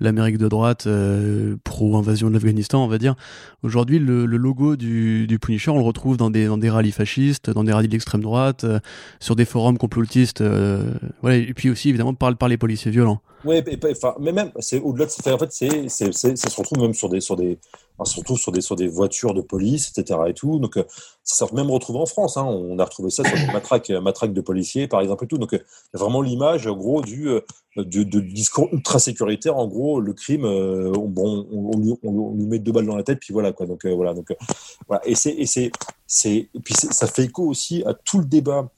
l'Amérique 0.00 0.38
de 0.38 0.48
droite, 0.48 0.88
euh, 0.88 1.56
pro-invasion 1.62 2.28
de 2.28 2.34
l'Afghanistan, 2.34 2.84
on 2.84 2.88
va 2.88 2.98
dire. 2.98 3.14
Aujourd'hui, 3.62 4.00
le, 4.00 4.26
logo 4.26 4.74
du, 4.76 5.38
Punisher, 5.40 5.70
on 5.70 5.78
le 5.78 5.84
retrouve 5.84 6.16
dans 6.16 6.30
des, 6.30 6.46
dans 6.46 6.58
des 6.58 6.68
rallyes 6.68 6.92
fascistes, 6.92 7.48
dans 7.48 7.62
des 7.62 7.72
rallyes 7.72 7.88
d'extrême 7.88 8.22
droite, 8.22 8.66
sur 9.20 9.36
des 9.36 9.44
forums 9.44 9.78
complotistes, 9.78 10.40
et 10.42 11.54
puis 11.54 11.70
aussi 11.70 11.90
évidemment 11.90 12.14
par, 12.14 12.48
les 12.48 12.56
policiers 12.56 12.90
violents. 12.90 13.20
Oui, 13.44 13.62
mais 14.20 14.32
même, 14.32 14.50
c'est 14.58 14.80
au-delà 14.80 15.06
de 15.06 15.10
ça. 15.10 15.34
En 15.34 15.38
fait, 15.38 15.52
c'est, 15.52 15.88
se 15.88 16.56
retrouve 16.56 16.87
sur 16.94 17.08
des, 17.08 17.20
sur 17.20 17.36
des, 17.36 17.58
surtout 18.04 18.36
sur 18.36 18.52
des, 18.52 18.60
sur 18.60 18.76
des 18.76 18.88
voitures 18.88 19.34
de 19.34 19.40
police, 19.40 19.90
etc. 19.90 20.20
Et 20.28 20.34
tout. 20.34 20.58
Donc, 20.58 20.78
ça 21.22 21.46
s'est 21.46 21.54
même 21.54 21.70
retrouvé 21.70 21.98
en 21.98 22.06
France. 22.06 22.36
Hein. 22.36 22.44
On 22.44 22.78
a 22.78 22.84
retrouvé 22.84 23.10
ça 23.10 23.24
sur 23.24 23.36
des 23.36 23.52
matraques, 23.52 23.90
matraques 23.90 24.32
de 24.32 24.40
policiers, 24.40 24.88
par 24.88 25.00
exemple, 25.00 25.24
et 25.24 25.26
tout. 25.26 25.38
Donc, 25.38 25.60
vraiment 25.92 26.22
l'image, 26.22 26.66
en 26.66 26.76
gros, 26.76 27.02
du, 27.02 27.28
du, 27.76 28.04
discours 28.04 28.68
ultra 28.72 28.98
sécuritaire. 28.98 29.56
En 29.56 29.66
gros, 29.66 30.00
le 30.00 30.12
crime, 30.12 30.42
bon, 30.42 31.46
on, 31.50 31.78
lui, 31.78 31.94
on, 32.02 32.34
lui, 32.34 32.46
met 32.46 32.58
deux 32.58 32.72
balles 32.72 32.86
dans 32.86 32.96
la 32.96 33.04
tête, 33.04 33.18
puis 33.20 33.32
voilà, 33.32 33.52
quoi. 33.52 33.66
Donc, 33.66 33.86
voilà. 33.86 34.14
Donc, 34.14 34.34
voilà. 34.86 35.06
Et 35.06 35.14
c'est, 35.14 35.32
et 35.32 35.46
c'est, 35.46 35.70
c'est, 36.06 36.50
puis 36.64 36.74
ça 36.74 37.06
fait 37.06 37.24
écho 37.24 37.46
aussi 37.46 37.82
à 37.84 37.94
tout 37.94 38.18
le 38.18 38.24
débat 38.24 38.70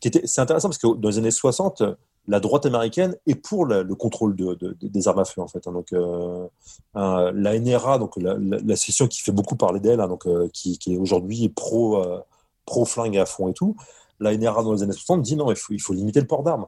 qui 0.00 0.08
était, 0.08 0.22
c'est 0.26 0.40
intéressant 0.40 0.68
parce 0.68 0.78
que 0.78 0.96
dans 0.96 1.08
les 1.08 1.18
années 1.18 1.30
60, 1.30 1.82
la 2.28 2.40
droite 2.40 2.66
américaine 2.66 3.16
est 3.26 3.34
pour 3.34 3.64
le, 3.64 3.84
contrôle 3.94 4.36
de, 4.36 4.76
des 4.80 5.08
armes 5.08 5.20
à 5.20 5.24
feu 5.24 5.40
en 5.40 5.48
fait. 5.48 5.66
Hein. 5.66 5.72
donc 5.72 5.92
euh, 5.92 6.48
la 6.94 7.58
NRA, 7.58 7.98
donc 7.98 8.16
la, 8.16 8.36
la, 8.38 8.76
session 8.76 9.08
qui 9.08 9.20
fait 9.20 9.32
beaucoup 9.32 9.56
parler 9.56 9.80
d'elle, 9.80 10.00
hein, 10.00 10.08
donc 10.08 10.26
euh, 10.26 10.48
qui, 10.52 10.78
est 10.86 10.96
aujourd'hui 10.96 11.48
pro 11.48 12.02
euh, 12.02 12.20
pro 12.66 12.84
flingue 12.84 13.16
à 13.16 13.26
fond 13.26 13.48
et 13.48 13.54
tout. 13.54 13.76
La 14.20 14.36
NRA 14.36 14.62
dans 14.62 14.72
les 14.72 14.82
années 14.82 14.92
60 14.92 15.22
dit 15.22 15.36
non, 15.36 15.50
il 15.50 15.56
faut, 15.56 15.72
il 15.72 15.80
faut 15.80 15.94
limiter 15.94 16.20
le 16.20 16.26
port 16.26 16.42
d'armes. 16.42 16.66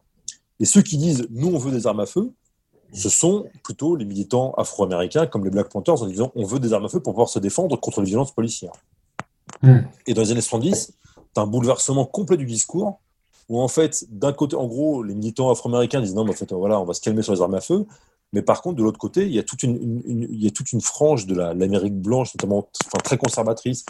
Et 0.58 0.64
ceux 0.64 0.82
qui 0.82 0.96
disent 0.96 1.26
nous 1.30 1.54
on 1.54 1.58
veut 1.58 1.70
des 1.70 1.86
armes 1.86 2.00
à 2.00 2.06
feu, 2.06 2.32
ce 2.92 3.08
sont 3.08 3.46
plutôt 3.62 3.94
les 3.96 4.04
militants 4.04 4.52
afro-américains 4.56 5.26
comme 5.26 5.44
les 5.44 5.50
Black 5.50 5.68
Panthers 5.68 6.02
en 6.02 6.06
disant 6.06 6.32
on 6.34 6.44
veut 6.44 6.60
des 6.60 6.72
armes 6.72 6.86
à 6.86 6.88
feu 6.88 7.00
pour 7.00 7.12
pouvoir 7.12 7.28
se 7.28 7.38
défendre 7.38 7.78
contre 7.78 8.00
les 8.00 8.08
violences 8.08 8.32
policières. 8.32 8.72
Hmm. 9.62 9.80
Et 10.06 10.14
dans 10.14 10.22
les 10.22 10.32
années 10.32 10.40
70, 10.40 10.92
tu 11.34 11.40
as 11.40 11.42
un 11.42 11.46
bouleversement 11.46 12.04
complet 12.04 12.36
du 12.36 12.46
discours 12.46 13.00
où 13.48 13.60
en 13.60 13.68
fait, 13.68 14.04
d'un 14.10 14.32
côté, 14.32 14.56
en 14.56 14.66
gros, 14.66 15.02
les 15.02 15.14
militants 15.14 15.50
afro-américains 15.50 16.00
disent 16.00 16.14
non, 16.14 16.24
mais 16.24 16.30
en 16.30 16.34
fait, 16.34 16.52
voilà, 16.52 16.80
on 16.80 16.84
va 16.84 16.94
se 16.94 17.00
calmer 17.00 17.22
sur 17.22 17.32
les 17.32 17.40
armes 17.40 17.54
à 17.54 17.60
feu. 17.60 17.86
Mais 18.32 18.42
par 18.42 18.62
contre, 18.62 18.76
de 18.76 18.82
l'autre 18.82 18.98
côté, 18.98 19.26
il 19.26 19.32
y 19.32 19.38
a 19.38 19.42
toute 19.42 19.62
une, 19.62 20.02
il 20.06 20.42
y 20.42 20.46
a 20.46 20.50
toute 20.50 20.72
une 20.72 20.80
frange 20.80 21.26
de 21.26 21.34
l'Amérique 21.34 22.00
blanche, 22.00 22.34
notamment 22.34 22.68
enfin, 22.86 22.98
très 23.04 23.18
conservatrice 23.18 23.84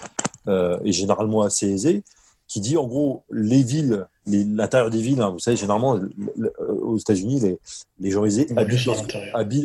euh, 0.49 0.79
et 0.85 0.93
généralement 0.93 1.43
assez 1.43 1.69
aisée, 1.69 2.03
qui 2.49 2.61
dit 2.61 2.77
en 2.77 2.89
gros 2.89 3.23
les 3.31 3.63
villes, 3.63 4.07
l'intérieur 4.27 4.91
des 4.91 5.01
villes, 5.01 5.23
hein, 5.23 5.31
vous 5.31 5.39
savez, 5.39 5.57
généralement 5.57 5.99
aux 6.69 6.99
États-Unis, 6.99 7.41
les, 7.41 7.59
les, 8.01 8.11
gens 8.11 8.25
aisés 8.25 8.49
habitent, 8.57 8.89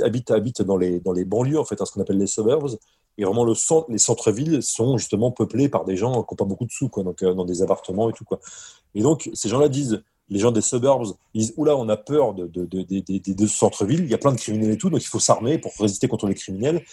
habitent, 0.04 0.32
habitent, 0.32 0.62
dans, 0.62 0.78
les, 0.78 1.00
dans 1.00 1.12
les 1.12 1.26
banlieues, 1.26 1.60
en 1.60 1.66
fait, 1.66 1.82
hein, 1.82 1.86
ce 1.86 1.92
qu'on 1.92 2.02
appelle 2.02 2.20
les 2.20 2.28
suburbs. 2.28 2.78
Et 3.18 3.26
vraiment, 3.26 3.46
les 3.46 3.98
centres-villes 3.98 4.62
sont 4.62 4.98
justement 4.98 5.32
peuplés 5.32 5.70
par 5.70 5.86
des 5.86 5.98
gens 5.98 6.24
qui 6.24 6.34
n'ont 6.34 6.38
pas 6.38 6.46
beaucoup 6.46 6.66
de 6.66 6.72
sous, 6.72 6.90
donc 6.90 7.24
euh, 7.24 7.34
dans 7.34 7.46
des 7.46 7.62
appartements 7.62 8.10
et 8.10 8.14
tout. 8.14 8.26
Et 8.94 9.02
donc, 9.02 9.30
ces 9.34 9.50
gens-là 9.50 9.70
disent, 9.70 10.04
les 10.30 10.40
gens 10.40 10.52
des 10.52 10.62
suburbs 10.62 11.06
ils 11.34 11.42
disent 11.42 11.54
Oula, 11.58 11.76
on 11.78 11.88
a 11.90 11.98
peur 11.98 12.34
de, 12.34 12.48
de, 12.48 12.66
de, 12.66 13.34
de, 13.34 13.48
centre-ville, 13.48 14.02
il 14.02 14.10
y 14.10 14.14
a 14.14 14.18
plein 14.18 14.34
de 14.34 14.38
criminels 14.38 14.72
et 14.72 14.78
tout, 14.78 14.90
donc 14.90 15.02
il 15.02 15.08
faut 15.08 15.20
s'armer 15.20 15.58
pour 15.58 15.72
résister 15.80 16.08
contre 16.08 16.28
les 16.28 16.36
criminels. 16.36 16.84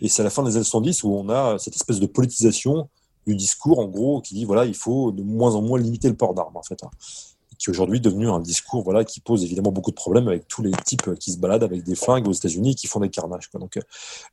Et 0.00 0.08
c'est 0.08 0.22
à 0.22 0.24
la 0.24 0.30
fin 0.30 0.42
des 0.42 0.56
années 0.56 0.64
70 0.64 1.02
où 1.04 1.12
on 1.12 1.28
a 1.28 1.58
cette 1.58 1.74
espèce 1.74 2.00
de 2.00 2.06
politisation 2.06 2.88
du 3.26 3.36
discours, 3.36 3.78
en 3.78 3.86
gros, 3.86 4.20
qui 4.20 4.34
dit 4.34 4.44
voilà, 4.44 4.64
il 4.64 4.74
faut 4.74 5.12
de 5.12 5.22
moins 5.22 5.54
en 5.54 5.62
moins 5.62 5.78
limiter 5.78 6.08
le 6.08 6.16
port 6.16 6.34
d'armes, 6.34 6.56
en 6.56 6.62
fait. 6.62 6.80
Qui 7.58 7.68
est 7.68 7.70
aujourd'hui 7.70 8.00
devenu 8.00 8.28
un 8.28 8.40
discours 8.40 8.82
voilà, 8.82 9.04
qui 9.04 9.20
pose 9.20 9.44
évidemment 9.44 9.72
beaucoup 9.72 9.90
de 9.90 9.96
problèmes 9.96 10.28
avec 10.28 10.46
tous 10.46 10.62
les 10.62 10.70
types 10.84 11.14
qui 11.18 11.32
se 11.32 11.38
baladent 11.38 11.64
avec 11.64 11.82
des 11.82 11.94
flingues 11.94 12.28
aux 12.28 12.32
États-Unis 12.32 12.74
qui 12.74 12.86
font 12.86 13.00
des 13.00 13.10
carnages. 13.10 13.48
Quoi. 13.48 13.60
Donc, 13.60 13.76
euh, 13.76 13.80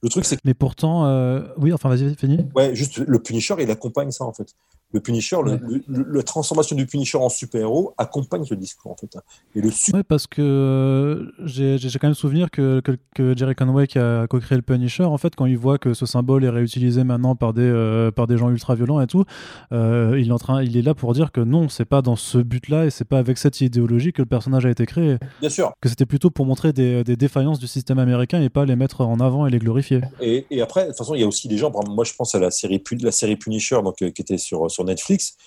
le 0.01 0.09
truc, 0.09 0.25
c'est 0.25 0.37
Mais 0.45 0.53
pourtant, 0.53 1.05
euh, 1.05 1.41
oui, 1.57 1.73
enfin, 1.73 1.89
vas-y, 1.89 2.13
finis. 2.15 2.39
Ouais, 2.55 2.75
juste 2.75 2.97
le 2.97 3.19
Punisher, 3.19 3.55
il 3.59 3.71
accompagne 3.71 4.11
ça, 4.11 4.25
en 4.25 4.33
fait. 4.33 4.55
Le 4.93 4.99
Punisher, 5.01 5.37
le, 5.43 5.81
la 5.87 6.23
transformation 6.23 6.75
du 6.75 6.85
Punisher 6.85 7.17
en 7.17 7.29
super-héros 7.29 7.93
accompagne 7.97 8.45
ce 8.45 8.53
discours, 8.53 8.91
en 8.91 8.95
fait. 8.95 9.17
Et 9.55 9.61
le 9.61 9.69
Oui, 9.93 10.03
parce 10.07 10.27
que 10.27 10.41
euh, 10.41 11.31
j'ai 11.45 11.99
quand 11.99 12.07
même 12.07 12.13
souvenir 12.13 12.49
que, 12.49 12.81
que, 12.81 13.35
Jerry 13.35 13.55
Conway 13.55 13.87
qui 13.87 13.99
a 13.99 14.27
co-créé 14.27 14.57
le 14.57 14.61
Punisher, 14.61 15.03
en 15.03 15.17
fait, 15.17 15.35
quand 15.35 15.45
il 15.45 15.57
voit 15.57 15.77
que 15.77 15.93
ce 15.93 16.05
symbole 16.05 16.45
est 16.45 16.49
réutilisé 16.49 17.03
maintenant 17.03 17.35
par 17.35 17.53
des, 17.53 18.09
par 18.15 18.27
des 18.27 18.37
gens 18.37 18.49
ultra 18.49 18.75
violents 18.75 19.01
et 19.01 19.07
tout, 19.07 19.25
il, 19.71 20.27
est 20.27 20.31
en 20.31 20.37
train, 20.37 20.63
il 20.63 20.77
est 20.77 20.81
là 20.81 20.93
pour 20.93 21.13
dire 21.13 21.31
que 21.31 21.41
non, 21.41 21.67
c'est 21.69 21.85
pas 21.85 22.01
dans 22.01 22.15
ce 22.15 22.37
but-là 22.37 22.85
et 22.85 22.89
c'est 22.89 23.05
pas 23.05 23.19
avec 23.19 23.37
cette 23.37 23.59
idéologie 23.61 24.13
que 24.13 24.21
le 24.21 24.27
personnage 24.27 24.65
a 24.65 24.69
été 24.69 24.85
créé. 24.85 25.17
Bien 25.39 25.49
sûr. 25.49 25.73
Que 25.81 25.89
c'était 25.89 26.05
plutôt 26.05 26.29
pour 26.29 26.45
montrer 26.45 26.73
des, 26.73 27.03
défaillances 27.03 27.59
du 27.59 27.67
système 27.67 27.99
américain 27.99 28.41
et 28.41 28.49
pas 28.49 28.65
les 28.65 28.75
mettre 28.75 29.01
en 29.01 29.19
avant 29.19 29.47
et 29.47 29.51
les 29.51 29.59
glorifier. 29.59 30.01
Et, 30.21 30.45
après, 30.61 30.83
de 30.83 30.87
toute 30.87 30.97
façon, 30.97 31.15
il 31.15 31.21
y 31.21 31.23
a 31.23 31.27
aussi 31.27 31.47
des 31.47 31.57
gens, 31.57 31.71
moi 31.87 32.03
je 32.03 32.13
pense 32.13 32.35
à 32.35 32.39
la 32.39 32.51
série, 32.51 32.81
la 33.01 33.11
série 33.11 33.35
Punisher 33.35 33.81
donc, 33.83 34.01
euh, 34.01 34.11
qui 34.11 34.21
était 34.21 34.37
sur, 34.37 34.69
sur 34.75 34.83
Netflix. 34.83 35.37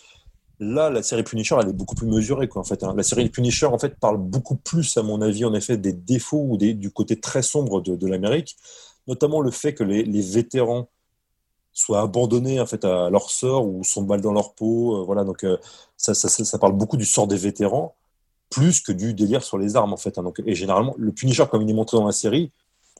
Là, 0.60 0.90
la 0.90 1.04
série 1.04 1.22
Punisher, 1.22 1.56
elle 1.60 1.68
est 1.68 1.72
beaucoup 1.72 1.94
plus 1.94 2.08
mesurée, 2.08 2.48
quoi, 2.48 2.62
en 2.62 2.64
fait. 2.64 2.82
Hein. 2.82 2.92
La 2.96 3.04
série 3.04 3.28
Punisher, 3.28 3.66
en 3.66 3.78
fait, 3.78 3.94
parle 3.96 4.18
beaucoup 4.18 4.56
plus, 4.56 4.96
à 4.96 5.02
mon 5.02 5.22
avis, 5.22 5.44
en 5.44 5.54
effet, 5.54 5.76
des 5.76 5.92
défauts 5.92 6.44
ou 6.48 6.56
des, 6.56 6.74
du 6.74 6.90
côté 6.90 7.20
très 7.20 7.42
sombre 7.42 7.80
de, 7.80 8.06
l'Amérique, 8.08 8.56
notamment 9.06 9.40
le 9.40 9.52
fait 9.52 9.72
que 9.74 9.84
les, 9.84 10.20
vétérans 10.20 10.88
soient 11.72 12.00
abandonnés 12.00 12.60
en 12.60 12.66
fait 12.66 12.84
à 12.84 13.08
leur 13.08 13.30
sort 13.30 13.64
ou 13.64 13.84
sont 13.84 14.02
mal 14.02 14.20
dans 14.20 14.32
leur 14.32 14.54
peau. 14.54 14.96
Euh, 14.96 15.04
voilà, 15.04 15.22
donc 15.22 15.44
euh, 15.44 15.58
ça, 15.96 16.12
ça, 16.12 16.28
ça, 16.28 16.58
parle 16.58 16.72
beaucoup 16.72 16.96
du 16.96 17.04
sort 17.04 17.28
des 17.28 17.36
vétérans 17.36 17.94
plus 18.50 18.80
que 18.80 18.90
du 18.90 19.14
délire 19.14 19.44
sur 19.44 19.58
les 19.58 19.76
armes 19.76 19.92
en 19.92 19.96
fait. 19.96 20.18
Hein. 20.18 20.24
donc, 20.24 20.42
et 20.44 20.54
généralement, 20.56 20.94
le 20.98 21.12
Punisher 21.12 21.44
comme 21.48 21.62
il 21.62 21.70
est 21.70 21.74
montré 21.74 21.96
dans 21.96 22.06
la 22.06 22.12
série, 22.12 22.50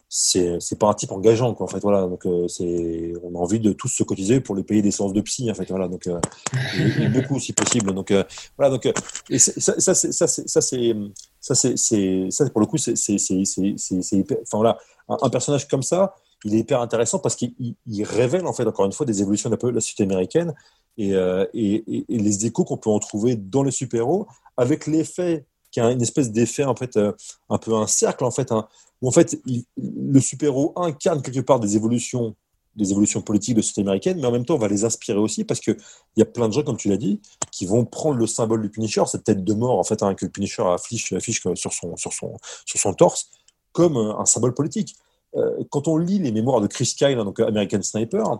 c'est 0.09 0.59
c'est 0.61 0.79
pas 0.79 0.89
un 0.89 0.95
type 0.95 1.13
engageant 1.13 1.53
quoi 1.55 1.67
en 1.67 1.69
fait 1.69 1.81
voilà. 1.81 2.07
Donc 2.07 2.25
euh, 2.27 2.49
c'est 2.49 3.13
on 3.23 3.35
a 3.35 3.39
envie 3.39 3.61
de 3.61 3.73
tous 3.73 3.89
se 3.89 4.03
cotiser 4.03 4.41
pour 4.41 4.57
les 4.57 4.63
payer 4.63 4.83
des 4.83 4.91
séances 4.91 5.13
de 5.13 5.21
psy 5.21 5.51
en 5.51 5.55
fait 5.55 5.69
voilà. 5.69 5.89
Donc 5.89 6.09
et, 6.09 7.09
beaucoup 7.09 7.39
si 7.39 7.53
possible. 7.53 7.93
Donc 7.93 8.13
voilà 8.57 8.71
donc 8.71 8.91
et 9.31 9.39
ça 9.39 9.79
ça 9.79 9.95
c'est 9.95 10.13
ça 10.13 10.27
c'est 10.27 10.49
ça 10.49 10.61
c'est 10.61 10.95
ça 11.41 11.55
c'est 11.55 12.31
ça 12.31 12.51
pour 12.51 12.61
le 12.61 12.67
coup 12.67 12.79
c'est 12.79 12.97
c'est 12.97 13.19
c'est 13.19 13.45
c'est 13.45 14.33
enfin 14.43 14.57
voilà. 14.59 14.79
Un, 15.09 15.31
personnage 15.31 15.67
comme 15.69 15.83
ça 15.83 16.15
il 16.45 16.55
est 16.55 16.59
hyper 16.59 16.81
intéressant 16.81 17.19
parce 17.19 17.35
qu'il 17.37 17.75
révèle, 18.05 18.47
en 18.47 18.53
fait, 18.53 18.67
encore 18.67 18.87
une 18.87 18.93
fois, 18.93 19.07
des 19.07 19.23
évolutions 19.23 19.51
de 19.51 19.57
la 19.57 19.81
société 19.81 20.05
américaine 20.05 20.55
euh, 21.01 21.47
et, 21.55 22.05
et, 22.09 22.19
les 22.19 22.47
échos 22.47 22.65
qu'on 22.65 22.77
peut 22.77 22.91
en 22.91 22.99
trouver 22.99 23.37
dans 23.37 23.63
les 23.63 23.71
super-héros, 23.71 24.27
avec 24.57 24.87
l'effet, 24.87 25.47
qui 25.71 25.81
a 25.81 25.91
une 25.91 26.03
espèce 26.03 26.31
d'effet, 26.31 26.65
en 26.65 26.77
fait, 26.77 26.97
euh, 26.97 27.13
un 27.51 27.59
peu 27.59 27.75
un 27.75 27.87
cercle, 27.87 28.25
en 28.25 28.31
fait, 28.31 28.53
hein, 28.53 28.67
où, 29.03 29.09
en 29.09 29.13
fait, 29.13 29.39
le 29.77 30.21
super-héros 30.21 30.73
incarne 30.77 31.23
quelque 31.23 31.41
part 31.41 31.61
des 31.61 31.77
évolutions 31.77 32.35
des 32.79 32.93
évolutions 32.93 33.21
politiques 33.21 33.57
de 33.57 33.61
société 33.61 33.81
américaine, 33.81 34.19
mais 34.21 34.27
en 34.27 34.31
même 34.31 34.45
temps, 34.45 34.55
on 34.55 34.59
va 34.59 34.69
les 34.69 34.85
inspirer 34.85 35.19
aussi 35.19 35.43
parce 35.45 35.59
qu'il 35.59 35.77
y 36.17 36.23
a 36.23 36.25
plein 36.25 36.49
de 36.49 36.53
gens, 36.53 36.63
comme 36.63 36.77
tu 36.77 36.89
l'as 36.89 36.97
dit, 36.97 37.21
qui 37.51 37.67
vont 37.67 37.85
prendre 37.85 38.17
le 38.19 38.27
symbole 38.27 38.63
du 38.63 38.71
Punisher, 38.71 39.03
cette 39.07 39.25
tête 39.25 39.43
de 39.43 39.55
mort, 39.55 39.79
en 39.79 39.85
fait, 39.85 40.01
hein, 40.03 40.15
que 40.15 40.25
le 40.25 40.31
Punisher 40.31 40.63
affiche, 40.63 41.13
affiche 41.13 41.43
sur, 41.55 41.73
son, 41.73 41.97
sur, 41.97 42.13
son, 42.13 42.37
sur 42.65 42.79
son 42.79 42.95
torse, 42.95 43.31
comme 43.73 43.97
un 43.97 44.25
symbole 44.27 44.55
politique. 44.55 44.97
Euh, 45.37 45.65
quand 45.71 45.89
on 45.89 45.99
lit 45.99 46.21
les 46.21 46.33
mémoires 46.33 46.61
de 46.61 46.69
Chris 46.69 46.95
Kyle, 46.97 47.17
donc 47.17 47.41
American 47.41 47.83
Sniper, 47.83 48.39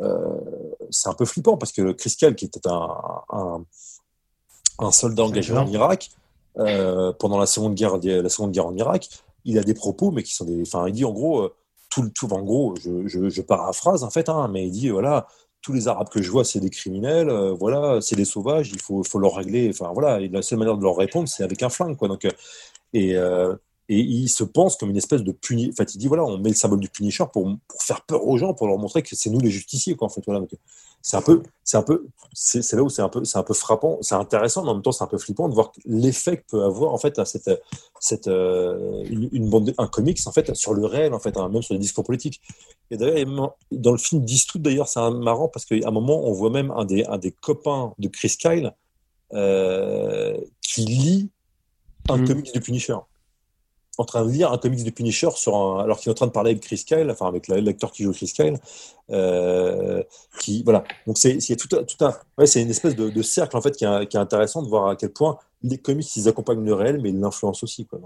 euh, 0.00 0.40
c'est 0.90 1.08
un 1.08 1.14
peu 1.14 1.24
flippant 1.24 1.56
parce 1.56 1.72
que 1.72 1.92
Chris 1.92 2.14
Kyle, 2.16 2.34
qui 2.34 2.46
était 2.46 2.68
un, 2.68 3.64
un, 4.78 4.92
soldat 4.92 5.24
engagé 5.24 5.52
en 5.52 5.66
Irak 5.66 6.10
euh, 6.58 7.12
pendant 7.12 7.38
la 7.38 7.46
seconde 7.46 7.74
guerre, 7.74 7.98
la 8.02 8.28
seconde 8.28 8.52
guerre 8.52 8.66
en 8.66 8.76
Irak, 8.76 9.08
il 9.44 9.58
a 9.58 9.62
des 9.62 9.74
propos, 9.74 10.10
mais 10.10 10.22
qui 10.22 10.34
sont 10.34 10.44
des. 10.44 10.62
Enfin, 10.62 10.86
il 10.88 10.92
dit 10.92 11.04
en 11.04 11.12
gros, 11.12 11.50
tout, 11.90 12.08
tout 12.10 12.32
en 12.32 12.42
gros, 12.42 12.74
je, 12.82 13.28
je, 13.28 13.42
paraphrase 13.42 14.04
en 14.04 14.10
fait, 14.10 14.28
hein, 14.28 14.48
mais 14.52 14.66
il 14.66 14.70
dit 14.70 14.90
voilà, 14.90 15.26
tous 15.62 15.72
les 15.72 15.88
Arabes 15.88 16.08
que 16.08 16.22
je 16.22 16.30
vois, 16.30 16.44
c'est 16.44 16.60
des 16.60 16.70
criminels, 16.70 17.30
voilà, 17.58 18.00
c'est 18.00 18.16
des 18.16 18.24
sauvages, 18.24 18.70
il 18.72 18.80
faut, 18.80 19.02
faut 19.02 19.18
leur 19.18 19.36
régler. 19.36 19.70
Enfin 19.70 19.90
voilà, 19.92 20.20
et 20.20 20.28
la 20.28 20.42
seule 20.42 20.58
manière 20.58 20.76
de 20.76 20.82
leur 20.82 20.96
répondre, 20.96 21.28
c'est 21.28 21.44
avec 21.44 21.62
un 21.62 21.68
flingue, 21.70 21.96
quoi. 21.96 22.08
Donc, 22.08 22.26
et 22.92 23.16
et 23.90 23.98
il 23.98 24.28
se 24.28 24.44
pense 24.44 24.76
comme 24.76 24.90
une 24.90 24.96
espèce 24.96 25.24
de 25.24 25.32
puni. 25.32 25.70
En 25.70 25.72
fait, 25.72 25.96
il 25.96 25.98
dit 25.98 26.06
voilà, 26.06 26.24
on 26.24 26.38
met 26.38 26.50
le 26.50 26.54
symbole 26.54 26.78
du 26.78 26.88
Punisher 26.88 27.24
pour, 27.32 27.52
pour 27.66 27.82
faire 27.82 28.02
peur 28.02 28.24
aux 28.24 28.38
gens, 28.38 28.54
pour 28.54 28.68
leur 28.68 28.78
montrer 28.78 29.02
que 29.02 29.16
c'est 29.16 29.30
nous 29.30 29.40
les 29.40 29.50
justiciers, 29.50 29.96
quoi. 29.96 30.06
En 30.06 30.10
fait, 30.10 30.22
voilà. 30.24 30.46
C'est 31.02 31.16
un 31.16 31.22
peu, 31.22 31.42
c'est 31.64 31.78
un 31.78 31.82
peu, 31.82 32.06
c'est 32.34 32.72
là 32.74 32.82
où 32.82 32.90
c'est 32.90 33.00
un 33.00 33.08
peu, 33.08 33.24
c'est 33.24 33.38
un 33.38 33.42
peu 33.42 33.54
frappant, 33.54 33.98
c'est 34.02 34.14
intéressant, 34.14 34.62
mais 34.62 34.70
en 34.70 34.74
même 34.74 34.82
temps 34.82 34.92
c'est 34.92 35.04
un 35.04 35.06
peu 35.06 35.16
flippant 35.16 35.48
de 35.48 35.54
voir 35.54 35.72
l'effet 35.86 36.36
que 36.36 36.44
peut 36.50 36.62
avoir 36.62 36.92
en 36.92 36.98
fait 36.98 37.24
cette, 37.24 37.50
cette 38.00 38.28
euh, 38.28 39.02
une, 39.08 39.48
bande, 39.48 39.72
un 39.78 39.86
comics 39.86 40.18
en 40.26 40.32
fait 40.32 40.54
sur 40.54 40.74
le 40.74 40.84
réel 40.84 41.14
en 41.14 41.18
fait, 41.18 41.36
hein, 41.38 41.48
même 41.48 41.62
sur 41.62 41.72
les 41.74 41.80
discours 41.80 42.04
politiques. 42.04 42.42
Et 42.90 42.98
d'ailleurs 42.98 43.54
dans 43.72 43.92
le 43.92 43.98
film 43.98 44.24
d'Eastwood 44.24 44.62
d'ailleurs 44.62 44.88
c'est 44.88 45.00
marrant 45.10 45.48
parce 45.48 45.64
qu'à 45.64 45.76
un 45.86 45.90
moment 45.90 46.22
on 46.26 46.32
voit 46.32 46.50
même 46.50 46.70
un 46.70 46.84
des 46.84 47.04
un 47.04 47.18
des 47.18 47.32
copains 47.32 47.94
de 47.98 48.08
Chris 48.08 48.36
Kyle 48.38 48.74
euh, 49.32 50.36
qui 50.60 50.82
lit 50.84 51.30
un 52.08 52.18
mmh. 52.18 52.26
comics 52.26 52.52
du 52.52 52.60
Punisher 52.60 52.96
en 54.00 54.04
train 54.04 54.24
de 54.24 54.30
lire 54.30 54.50
un 54.50 54.56
comics 54.56 54.82
de 54.82 54.90
Punisher 54.90 55.28
sur 55.34 55.78
alors 55.78 56.00
qu'il 56.00 56.08
est 56.08 56.12
en 56.12 56.14
train 56.14 56.26
de 56.26 56.32
parler 56.32 56.52
avec 56.52 56.62
Chris 56.62 56.82
Kyle, 56.86 57.08
enfin 57.10 57.26
avec 57.26 57.48
l'acteur 57.48 57.92
qui 57.92 58.04
joue 58.04 58.12
Chris 58.12 58.32
Kyle, 58.34 58.58
euh, 59.10 60.02
qui 60.40 60.62
voilà. 60.62 60.84
Donc 61.06 61.18
c'est 61.18 61.38
tout, 61.56 61.68
tout 61.68 62.04
un, 62.04 62.14
ouais, 62.38 62.46
c'est 62.46 62.62
une 62.62 62.70
espèce 62.70 62.96
de, 62.96 63.22
cercle 63.22 63.56
en 63.58 63.60
fait 63.60 63.76
qui 63.76 63.84
est, 63.84 64.06
qui 64.06 64.16
est, 64.16 64.20
intéressant 64.20 64.62
de 64.62 64.68
voir 64.68 64.88
à 64.88 64.96
quel 64.96 65.10
point 65.10 65.38
les 65.62 65.76
comics 65.76 66.16
ils 66.16 66.28
accompagnent 66.28 66.64
le 66.64 66.72
réel, 66.72 67.00
mais 67.02 67.10
ils 67.10 67.20
l'influencent 67.20 67.62
aussi 67.62 67.84
quoi. 67.84 68.00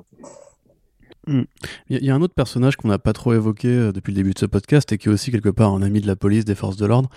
Hmm. 1.27 1.45
Il 1.89 2.05
y, 2.05 2.11
a 2.11 2.15
un 2.15 2.21
autre 2.21 2.35
personnage 2.35 2.77
qu'on 2.77 2.89
n'a 2.89 2.99
pas 2.99 3.15
trop 3.15 3.33
évoqué 3.33 3.69
euh, 3.69 3.93
depuis 3.93 4.11
le 4.11 4.17
début 4.17 4.35
de 4.35 4.39
ce 4.39 4.47
podcast 4.47 4.93
et 4.93 4.99
qui 4.99 5.09
est 5.09 5.13
aussi 5.13 5.31
quelque 5.31 5.49
part 5.49 5.73
un 5.73 5.81
ami 5.81 6.01
de 6.01 6.07
la 6.07 6.17
police, 6.17 6.45
des 6.45 6.57
forces 6.57 6.77
de 6.77 6.85
l'ordre. 6.85 7.09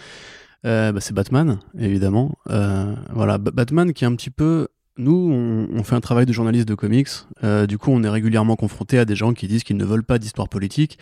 Euh, 0.65 0.91
bah, 0.91 1.01
c'est 1.01 1.13
Batman, 1.13 1.59
évidemment. 1.77 2.35
voilà, 2.45 3.37
Batman 3.39 3.91
qui 3.91 4.03
est 4.03 4.07
un 4.07 4.15
petit 4.15 4.29
peu 4.29 4.67
nous, 4.97 5.67
on, 5.73 5.83
fait 5.83 5.95
un 5.95 6.01
travail 6.01 6.25
de 6.25 6.33
journaliste 6.33 6.67
de 6.67 6.75
comics. 6.75 7.07
Euh, 7.43 7.67
du 7.67 7.77
coup, 7.77 7.91
on 7.91 8.03
est 8.03 8.09
régulièrement 8.09 8.55
confronté 8.55 8.97
à 8.99 9.05
des 9.05 9.15
gens 9.15 9.33
qui 9.33 9.47
disent 9.47 9.63
qu'ils 9.63 9.77
ne 9.77 9.85
veulent 9.85 10.03
pas 10.03 10.19
d'histoire 10.19 10.49
politique, 10.49 10.97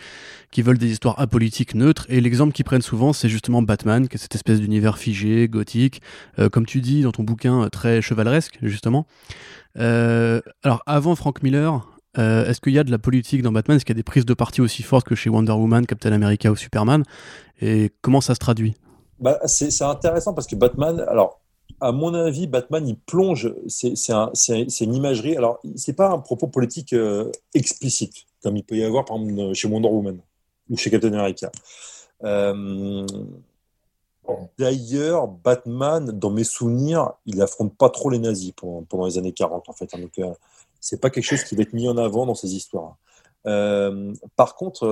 qui 0.50 0.62
veulent 0.62 0.78
des 0.78 0.90
histoires 0.90 1.18
apolitiques 1.20 1.74
neutres. 1.74 2.06
Et 2.08 2.20
l'exemple 2.20 2.52
qu'ils 2.52 2.64
prennent 2.64 2.82
souvent, 2.82 3.12
c'est 3.12 3.28
justement 3.28 3.62
Batman, 3.62 4.08
qui 4.08 4.16
est 4.16 4.18
cette 4.18 4.34
espèce 4.34 4.60
d'univers 4.60 4.98
figé, 4.98 5.48
gothique, 5.48 6.02
euh, 6.38 6.48
comme 6.48 6.66
tu 6.66 6.80
dis 6.80 7.02
dans 7.02 7.12
ton 7.12 7.22
bouquin, 7.22 7.64
euh, 7.64 7.68
très 7.68 8.02
chevaleresque, 8.02 8.58
justement. 8.62 9.06
alors, 9.76 10.82
avant 10.86 11.14
Frank 11.14 11.42
Miller, 11.42 11.86
est-ce 12.16 12.60
qu'il 12.60 12.72
y 12.72 12.78
a 12.78 12.84
de 12.84 12.90
la 12.90 12.98
politique 12.98 13.42
dans 13.42 13.52
Batman? 13.52 13.76
Est-ce 13.76 13.84
qu'il 13.84 13.94
y 13.94 13.98
a 13.98 14.00
des 14.00 14.02
prises 14.02 14.24
de 14.24 14.34
parti 14.34 14.60
aussi 14.60 14.82
fortes 14.82 15.06
que 15.06 15.14
chez 15.14 15.28
Wonder 15.28 15.52
Woman, 15.52 15.84
Captain 15.84 16.12
America 16.12 16.50
ou 16.50 16.56
Superman? 16.56 17.02
Et 17.60 17.92
comment 18.00 18.22
ça 18.22 18.34
se 18.34 18.38
traduit? 18.38 18.74
Bah, 19.18 19.38
C'est 19.46 19.82
intéressant 19.82 20.32
parce 20.32 20.46
que 20.46 20.56
Batman, 20.56 21.04
alors 21.08 21.40
à 21.80 21.92
mon 21.92 22.14
avis, 22.14 22.46
Batman, 22.46 22.86
il 22.88 22.96
plonge, 22.96 23.52
c'est 23.68 24.80
une 24.80 24.94
imagerie. 24.94 25.36
Alors, 25.36 25.60
c'est 25.76 25.92
pas 25.92 26.10
un 26.10 26.18
propos 26.18 26.46
politique 26.46 26.92
euh, 26.92 27.30
explicite, 27.54 28.24
comme 28.42 28.56
il 28.56 28.64
peut 28.64 28.76
y 28.76 28.84
avoir, 28.84 29.04
par 29.04 29.18
exemple, 29.18 29.54
chez 29.54 29.68
Wonder 29.68 29.88
Woman 29.88 30.18
ou 30.70 30.76
chez 30.76 30.90
Captain 30.90 31.12
America. 31.12 31.50
Euh, 32.24 33.06
d'ailleurs, 34.58 35.28
Batman, 35.28 36.10
dans 36.12 36.30
mes 36.30 36.44
souvenirs, 36.44 37.12
il 37.26 37.40
affronte 37.42 37.76
pas 37.76 37.90
trop 37.90 38.10
les 38.10 38.18
nazis 38.18 38.52
pendant, 38.52 39.06
les 39.06 39.18
années 39.18 39.32
40, 39.32 39.68
en 39.68 39.72
fait. 39.72 39.94
Hein. 39.94 40.00
donc, 40.00 40.18
euh, 40.18 40.32
c'est 40.80 41.00
pas 41.00 41.10
quelque 41.10 41.24
chose 41.24 41.44
qui 41.44 41.56
va 41.56 41.62
être 41.62 41.72
mis 41.72 41.88
en 41.88 41.98
avant 41.98 42.26
dans 42.26 42.34
ces 42.34 42.54
histoires. 42.54 42.96
par 43.44 44.54
contre, 44.56 44.86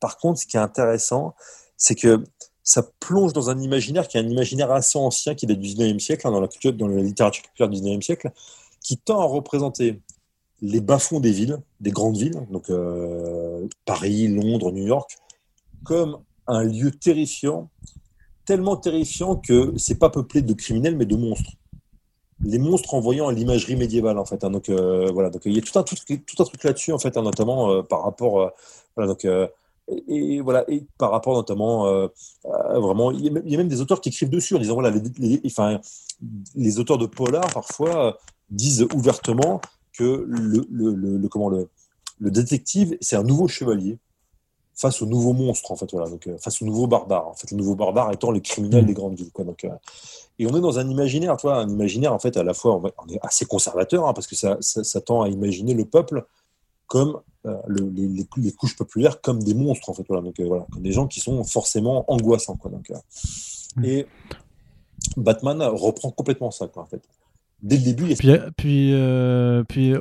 par 0.00 0.18
contre, 0.18 0.40
ce 0.40 0.46
qui 0.46 0.56
est 0.56 0.60
intéressant, 0.60 1.34
c'est 1.76 1.94
que 1.94 2.22
ça 2.62 2.82
plonge 3.00 3.32
dans 3.32 3.50
un 3.50 3.58
imaginaire 3.60 4.08
qui 4.08 4.16
est 4.16 4.20
un 4.20 4.28
imaginaire 4.28 4.70
assez 4.70 4.98
ancien, 4.98 5.34
qui 5.34 5.46
date 5.46 5.58
du 5.58 5.68
19e 5.68 5.98
siècle, 5.98 6.26
hein, 6.26 6.30
dans, 6.30 6.40
la 6.40 6.48
dans 6.72 6.88
la 6.88 7.02
littérature 7.02 7.44
populaire 7.44 7.68
du 7.68 7.80
19e 7.80 8.02
siècle, 8.02 8.30
qui 8.80 8.96
tend 8.96 9.20
à 9.20 9.24
représenter 9.24 10.00
les 10.62 10.80
bas-fonds 10.80 11.20
des 11.20 11.32
villes, 11.32 11.58
des 11.80 11.90
grandes 11.90 12.16
villes, 12.16 12.46
donc 12.50 12.68
euh, 12.70 13.66
Paris, 13.86 14.28
Londres, 14.28 14.72
New 14.72 14.86
York, 14.86 15.16
comme 15.84 16.18
un 16.46 16.62
lieu 16.64 16.90
terrifiant, 16.90 17.70
tellement 18.44 18.76
terrifiant 18.76 19.36
que 19.36 19.72
c'est 19.76 19.98
pas 19.98 20.10
peuplé 20.10 20.42
de 20.42 20.52
criminels 20.52 20.96
mais 20.96 21.06
de 21.06 21.16
monstres. 21.16 21.52
Les 22.42 22.58
monstres 22.58 22.94
envoyant 22.94 23.28
à 23.28 23.32
l'imagerie 23.32 23.76
médiévale 23.76 24.18
en 24.18 24.24
fait. 24.24 24.44
Hein, 24.44 24.50
donc 24.50 24.68
euh, 24.68 25.10
voilà, 25.12 25.30
donc 25.30 25.42
il 25.44 25.54
y 25.54 25.58
a 25.58 25.62
tout 25.62 25.78
un, 25.78 25.82
tout, 25.82 25.96
un 26.38 26.44
truc 26.44 26.64
là-dessus 26.64 26.92
en 26.92 26.98
fait, 26.98 27.16
hein, 27.16 27.22
notamment 27.22 27.70
euh, 27.70 27.82
par 27.82 28.02
rapport, 28.02 28.52
donc 28.96 29.26
et, 30.08 30.40
voilà, 30.40 30.64
et 30.68 30.84
par 30.98 31.10
rapport 31.10 31.34
notamment, 31.34 31.86
euh, 31.86 32.08
vraiment, 32.44 33.10
il 33.10 33.24
y, 33.24 33.54
a 33.54 33.58
même, 33.58 33.68
des 33.68 33.80
auteurs 33.80 34.00
qui 34.00 34.10
écrivent 34.10 34.30
dessus 34.30 34.54
en 34.54 34.58
disant 34.58 34.74
voilà, 34.74 34.90
les, 35.18 35.40
enfin, 35.46 35.80
les 36.54 36.78
auteurs 36.78 36.98
de 36.98 37.06
polar 37.06 37.46
parfois 37.52 38.06
euh, 38.06 38.12
disent 38.50 38.86
ouvertement 38.94 39.60
que 39.92 40.24
le, 40.28 40.66
le, 40.70 40.94
le, 40.94 41.28
comment 41.28 41.48
le, 41.48 41.68
le 42.18 42.30
détective 42.30 42.96
c'est 43.00 43.16
un 43.16 43.22
nouveau 43.22 43.48
chevalier 43.48 43.98
face 44.74 45.02
au 45.02 45.06
nouveau 45.06 45.32
monstre 45.32 45.72
en 45.72 45.76
fait 45.76 45.90
voilà. 45.92 46.08
Donc 46.08 46.26
euh, 46.26 46.38
face 46.38 46.62
au 46.62 46.64
nouveau 46.64 46.86
barbare. 46.86 47.28
En 47.28 47.34
fait 47.34 47.50
le 47.50 47.56
nouveau 47.56 47.74
barbare 47.74 48.12
étant 48.12 48.30
les 48.30 48.40
criminels 48.40 48.86
des 48.86 48.94
grandes 48.94 49.16
villes 49.16 49.32
quoi. 49.32 49.44
Donc 49.44 49.66
et 50.38 50.46
on 50.46 50.56
est 50.56 50.60
dans 50.60 50.78
un 50.78 50.88
imaginaire 50.88 51.36
toi 51.36 51.56
un 51.56 51.68
imaginaire 51.68 52.12
en 52.12 52.18
fait 52.18 52.36
à 52.36 52.44
la 52.44 52.54
fois 52.54 52.80
on 52.80 53.12
est 53.12 53.18
assez 53.22 53.44
conservateur 53.44 54.06
hein, 54.06 54.12
parce 54.12 54.26
que 54.26 54.36
ça, 54.36 54.56
ça, 54.60 54.84
ça, 54.84 55.00
tend 55.00 55.22
à 55.22 55.28
imaginer 55.28 55.74
le 55.74 55.84
peuple 55.84 56.26
comme 56.90 57.20
euh, 57.46 57.56
les, 57.68 58.26
les, 58.36 58.52
couches 58.52 58.76
populaires 58.76 59.20
comme 59.20 59.42
des 59.42 59.54
monstres 59.54 59.88
en 59.88 59.94
fait 59.94 60.04
voilà. 60.08 60.22
Donc 60.22 60.38
euh, 60.40 60.44
voilà 60.46 60.66
des 60.76 60.92
gens 60.92 61.06
qui 61.06 61.20
sont 61.20 61.42
forcément 61.44 62.04
angoissants 62.12 62.56
quoi. 62.56 62.68
Donc 62.70 62.90
euh, 62.90 62.96
mm. 63.76 63.84
et 63.84 64.06
Batman 65.16 65.62
reprend 65.62 66.10
complètement 66.10 66.50
ça 66.50 66.66
quoi 66.66 66.82
en 66.82 66.86
fait 66.86 67.00
dès 67.62 67.76
le 67.76 67.82
début. 67.82 68.04
Puis, 68.14 68.30
puis, 68.56 68.90
euh, 68.94 69.62
puis 69.64 69.92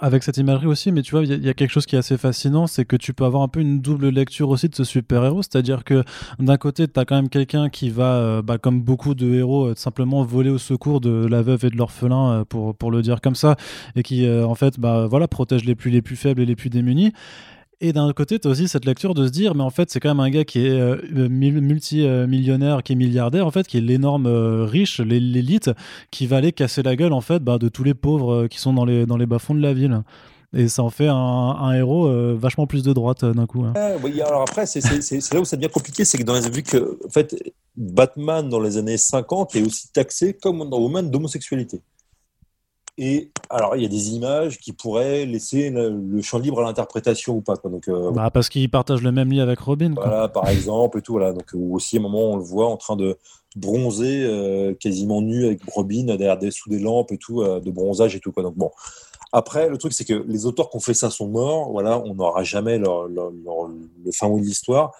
avec 0.00 0.22
cette 0.22 0.36
imagerie 0.36 0.66
aussi, 0.66 0.92
mais 0.92 1.02
tu 1.02 1.12
vois, 1.12 1.24
il 1.24 1.44
y, 1.44 1.48
a 1.48 1.54
quelque 1.54 1.70
chose 1.70 1.86
qui 1.86 1.96
est 1.96 1.98
assez 1.98 2.16
fascinant, 2.16 2.66
c'est 2.66 2.84
que 2.84 2.96
tu 2.96 3.12
peux 3.12 3.24
avoir 3.24 3.42
un 3.42 3.48
peu 3.48 3.60
une 3.60 3.80
double 3.80 4.08
lecture 4.08 4.48
aussi 4.48 4.68
de 4.68 4.74
ce 4.74 4.84
super-héros, 4.84 5.42
c'est-à-dire 5.42 5.84
que 5.84 6.04
d'un 6.38 6.56
côté, 6.56 6.86
tu 6.88 6.98
as 6.98 7.04
quand 7.04 7.16
même 7.16 7.28
quelqu'un 7.28 7.68
qui 7.68 7.90
va, 7.90 8.14
euh, 8.14 8.42
bah, 8.42 8.58
comme 8.58 8.80
beaucoup 8.82 9.14
de 9.14 9.34
héros, 9.34 9.66
euh, 9.66 9.74
simplement 9.76 10.22
voler 10.24 10.50
au 10.50 10.58
secours 10.58 11.00
de 11.00 11.26
la 11.26 11.42
veuve 11.42 11.64
et 11.64 11.70
de 11.70 11.76
l'orphelin, 11.76 12.44
pour, 12.48 12.74
pour 12.74 12.90
le 12.90 13.02
dire 13.02 13.20
comme 13.20 13.34
ça, 13.34 13.56
et 13.96 14.02
qui, 14.02 14.28
en 14.28 14.54
fait, 14.54 14.78
bah, 14.78 15.06
voilà, 15.06 15.28
protège 15.28 15.64
les 15.64 15.74
plus, 15.74 15.90
les 15.90 16.02
plus 16.02 16.16
faibles 16.16 16.40
et 16.42 16.46
les 16.46 16.56
plus 16.56 16.70
démunis. 16.70 17.12
Et 17.82 17.94
d'un 17.94 18.12
côté, 18.12 18.38
tu 18.38 18.46
as 18.46 18.50
aussi 18.50 18.68
cette 18.68 18.84
lecture 18.84 19.14
de 19.14 19.26
se 19.26 19.32
dire, 19.32 19.54
mais 19.54 19.62
en 19.62 19.70
fait, 19.70 19.90
c'est 19.90 20.00
quand 20.00 20.10
même 20.10 20.20
un 20.20 20.28
gars 20.28 20.44
qui 20.44 20.66
est 20.66 20.78
euh, 20.78 20.98
multimillionnaire, 21.30 22.82
qui 22.82 22.92
est 22.92 22.96
milliardaire, 22.96 23.46
en 23.46 23.50
fait, 23.50 23.66
qui 23.66 23.78
est 23.78 23.80
l'énorme 23.80 24.26
euh, 24.26 24.66
riche, 24.66 25.00
l'élite, 25.00 25.70
qui 26.10 26.26
va 26.26 26.36
aller 26.36 26.52
casser 26.52 26.82
la 26.82 26.94
gueule, 26.94 27.14
en 27.14 27.22
fait, 27.22 27.38
bah, 27.38 27.56
de 27.56 27.70
tous 27.70 27.82
les 27.82 27.94
pauvres 27.94 28.34
euh, 28.34 28.48
qui 28.48 28.58
sont 28.58 28.74
dans 28.74 28.84
les, 28.84 29.06
dans 29.06 29.16
les 29.16 29.24
bas-fonds 29.24 29.54
de 29.54 29.62
la 29.62 29.72
ville. 29.72 30.02
Et 30.52 30.68
ça 30.68 30.82
en 30.82 30.90
fait 30.90 31.06
un, 31.06 31.72
héros 31.74 32.10
vachement 32.36 32.66
plus 32.66 32.82
de 32.82 32.92
droite 32.92 33.24
d'un 33.24 33.46
coup. 33.46 33.62
Hein. 33.62 33.72
oui, 34.02 34.20
alors 34.20 34.42
après, 34.42 34.66
c'est 34.66 34.80
là 35.32 35.40
où 35.40 35.44
ça 35.44 35.56
devient 35.56 35.68
compliqué, 35.72 36.04
c'est 36.04 36.18
que 36.18 36.24
dans 36.24 36.34
les, 36.34 36.50
vu 36.50 36.64
que 36.64 36.98
en 37.06 37.08
fait, 37.08 37.36
Batman 37.76 38.48
dans 38.48 38.58
les 38.58 38.76
années 38.76 38.98
50 38.98 39.54
est 39.54 39.62
aussi 39.62 39.92
taxé 39.92 40.34
comme 40.34 40.58
Wonder 40.58 40.76
Woman 40.76 41.08
d'homosexualité. 41.08 41.80
Et 43.02 43.30
alors, 43.48 43.76
il 43.76 43.82
y 43.82 43.86
a 43.86 43.88
des 43.88 44.10
images 44.10 44.58
qui 44.58 44.74
pourraient 44.74 45.24
laisser 45.24 45.70
le, 45.70 46.20
champ 46.20 46.38
libre 46.38 46.60
à 46.60 46.64
l'interprétation 46.64 47.34
ou 47.34 47.40
pas. 47.40 47.56
Quoi. 47.56 47.70
Donc, 47.70 47.88
euh, 47.88 48.10
bah, 48.10 48.30
parce 48.30 48.50
qu'ils 48.50 48.70
partagent 48.70 49.00
le 49.00 49.10
même 49.10 49.30
lit 49.30 49.40
avec 49.40 49.58
Robin. 49.58 49.94
Voilà, 49.96 50.28
par 50.28 50.46
exemple, 50.50 50.98
et 50.98 51.00
tout. 51.00 51.12
Voilà. 51.12 51.32
Donc, 51.32 51.46
ou 51.54 51.74
aussi, 51.74 51.96
à 51.96 52.00
un 52.00 52.02
moment, 52.02 52.32
on 52.32 52.36
le 52.36 52.42
voit 52.42 52.66
en 52.66 52.76
train 52.76 52.96
de 52.96 53.16
bronzer, 53.56 54.22
euh, 54.22 54.74
quasiment 54.74 55.22
nu 55.22 55.46
avec 55.46 55.62
Robin 55.66 56.04
derrière 56.04 56.36
des, 56.36 56.50
sous 56.50 56.68
des 56.68 56.78
lampes 56.78 57.10
et 57.10 57.16
tout, 57.16 57.40
euh, 57.40 57.58
de 57.58 57.70
bronzage 57.70 58.14
et 58.14 58.20
tout. 58.20 58.32
Quoi. 58.32 58.42
Donc, 58.42 58.56
bon. 58.56 58.70
Après, 59.32 59.70
le 59.70 59.78
truc, 59.78 59.94
c'est 59.94 60.04
que 60.04 60.22
les 60.28 60.44
auteurs 60.44 60.68
qui 60.68 60.76
ont 60.76 60.80
fait 60.80 60.92
ça 60.92 61.08
sont 61.08 61.28
morts. 61.28 61.70
Voilà, 61.70 61.98
on 62.00 62.14
n'aura 62.14 62.42
jamais 62.42 62.78
leur, 62.78 63.08
le 63.08 64.12
fin 64.12 64.28
mot 64.28 64.38
de 64.38 64.44
l'histoire. 64.44 64.92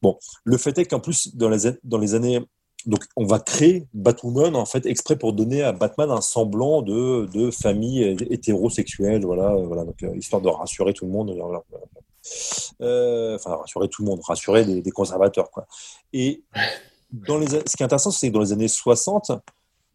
Bon, 0.00 0.16
le 0.44 0.56
fait 0.56 0.78
est 0.78 0.86
qu'en 0.86 1.00
plus, 1.00 1.36
dans 1.36 1.50
les, 1.50 1.70
dans 1.84 1.98
les 1.98 2.14
années 2.14 2.40
donc, 2.86 3.04
on 3.16 3.26
va 3.26 3.40
créer 3.40 3.88
Batwoman 3.94 4.54
en 4.54 4.64
fait 4.64 4.86
exprès 4.86 5.16
pour 5.16 5.32
donner 5.32 5.62
à 5.62 5.72
Batman 5.72 6.10
un 6.10 6.20
semblant 6.20 6.82
de, 6.82 7.26
de 7.26 7.50
famille 7.50 8.16
hétérosexuelle, 8.30 9.24
voilà, 9.24 9.54
voilà, 9.56 9.84
donc 9.84 10.00
euh, 10.04 10.16
histoire 10.16 10.40
de 10.40 10.48
rassurer 10.48 10.92
tout 10.92 11.04
le 11.04 11.10
monde, 11.10 11.30
euh, 12.80 13.34
enfin 13.34 13.56
rassurer 13.56 13.88
tout 13.88 14.02
le 14.02 14.08
monde, 14.08 14.20
rassurer 14.24 14.64
des, 14.64 14.90
conservateurs, 14.92 15.50
quoi. 15.50 15.66
Et 16.12 16.44
dans 17.10 17.38
les, 17.38 17.48
ce 17.48 17.76
qui 17.76 17.82
est 17.82 17.86
intéressant, 17.86 18.12
c'est 18.12 18.28
que 18.28 18.32
dans 18.32 18.40
les 18.40 18.52
années 18.52 18.68
60, 18.68 19.32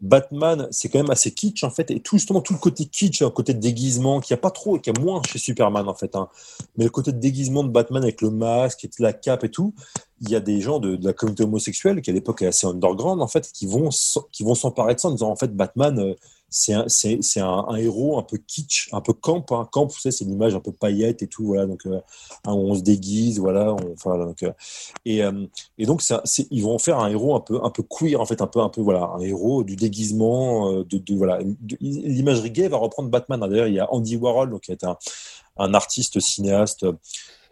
Batman, 0.02 0.68
c'est 0.72 0.90
quand 0.90 1.00
même 1.00 1.12
assez 1.12 1.32
kitsch 1.32 1.64
en 1.64 1.70
fait, 1.70 1.92
et 1.92 2.00
tout 2.00 2.18
justement 2.18 2.42
tout 2.42 2.54
le 2.54 2.60
côté 2.60 2.86
kitsch, 2.86 3.22
le 3.22 3.30
côté 3.30 3.54
de 3.54 3.60
déguisement, 3.60 4.20
qui 4.20 4.34
a 4.34 4.38
pas 4.38 4.50
trop, 4.50 4.80
qui 4.80 4.90
a 4.90 4.94
moins 5.00 5.22
chez 5.28 5.38
Superman 5.38 5.88
en 5.88 5.94
fait, 5.94 6.16
hein. 6.16 6.28
mais 6.76 6.86
le 6.86 6.90
côté 6.90 7.12
de 7.12 7.20
déguisement 7.20 7.64
de 7.64 7.70
Batman 7.70 8.02
avec 8.02 8.22
le 8.22 8.32
masque 8.32 8.84
et 8.84 8.90
la 9.00 9.14
cape 9.14 9.44
et 9.44 9.50
tout, 9.50 9.76
il 10.22 10.30
y 10.30 10.36
a 10.36 10.40
des 10.40 10.60
gens 10.60 10.80
de, 10.80 10.98
la 11.04 11.14
communauté 11.14 11.44
homosexuelle 11.44 12.02
qui 12.02 12.10
à 12.10 12.14
l'époque 12.14 12.42
est 12.42 12.48
assez 12.48 12.66
underground 12.66 13.22
en 13.22 13.28
fait, 13.28 13.52
qui 13.52 13.68
vont 13.68 13.90
qui 14.32 14.44
vont 14.44 14.56
s'emparer 14.56 14.96
de 14.96 15.00
ça 15.00 15.10
en 15.10 15.12
disant 15.12 15.30
en 15.30 15.36
fait 15.36 15.56
Batman 15.56 16.00
euh, 16.00 16.16
c'est 16.52 17.40
un, 17.40 17.76
héros 17.76 18.20
un 18.20 18.24
peu 18.24 18.38
kitsch, 18.38 18.90
un 18.92 19.00
peu 19.00 19.14
camp. 19.14 19.46
Hein. 19.52 19.68
Camp, 19.72 19.86
vous 19.86 19.98
savez, 19.98 20.12
c'est 20.12 20.26
l'image 20.26 20.54
un 20.54 20.60
peu 20.60 20.74
paillette 20.74 21.24
et 21.24 21.28
tout, 21.28 21.46
voilà. 21.46 21.66
Donc, 21.66 21.86
euh, 21.86 22.02
hein, 22.46 22.54
on 22.54 22.76
se 22.76 22.82
déguise, 22.82 23.40
voilà. 23.40 23.74
Euh, 24.06 24.54
et, 25.06 25.24
euh, 25.24 25.46
et 25.78 25.86
donc, 25.86 26.04
ils 26.52 26.64
vont 26.64 26.78
faire 26.78 27.00
un 27.00 27.10
héros 27.10 27.36
un 27.36 27.40
peu, 27.40 27.62
un 27.64 27.70
peu 27.70 27.84
queer, 27.84 28.20
en 28.20 28.26
fait, 28.26 28.42
un 28.42 28.48
peu, 28.48 28.60
un 28.60 28.68
peu, 28.68 28.82
voilà, 28.82 29.12
un 29.16 29.22
héros 29.22 29.64
du 29.64 29.78
déguisement, 29.78 30.74
de, 30.74 30.98
de 30.98 31.16
voilà. 31.16 31.40
l'imagerie 31.80 32.52
gay 32.52 32.68
va 32.68 32.78
reprendre 32.78 33.10
Batman. 33.10 33.40
D'ailleurs, 33.40 33.68
il 33.68 33.76
y 33.76 33.80
a 33.80 33.92
Andy 33.92 34.18
Warhol, 34.18 34.50
donc 34.50 34.62
qui 34.62 34.74
est 34.74 34.84
un, 34.84 34.98
artiste 35.74 36.20
cinéaste 36.20 36.86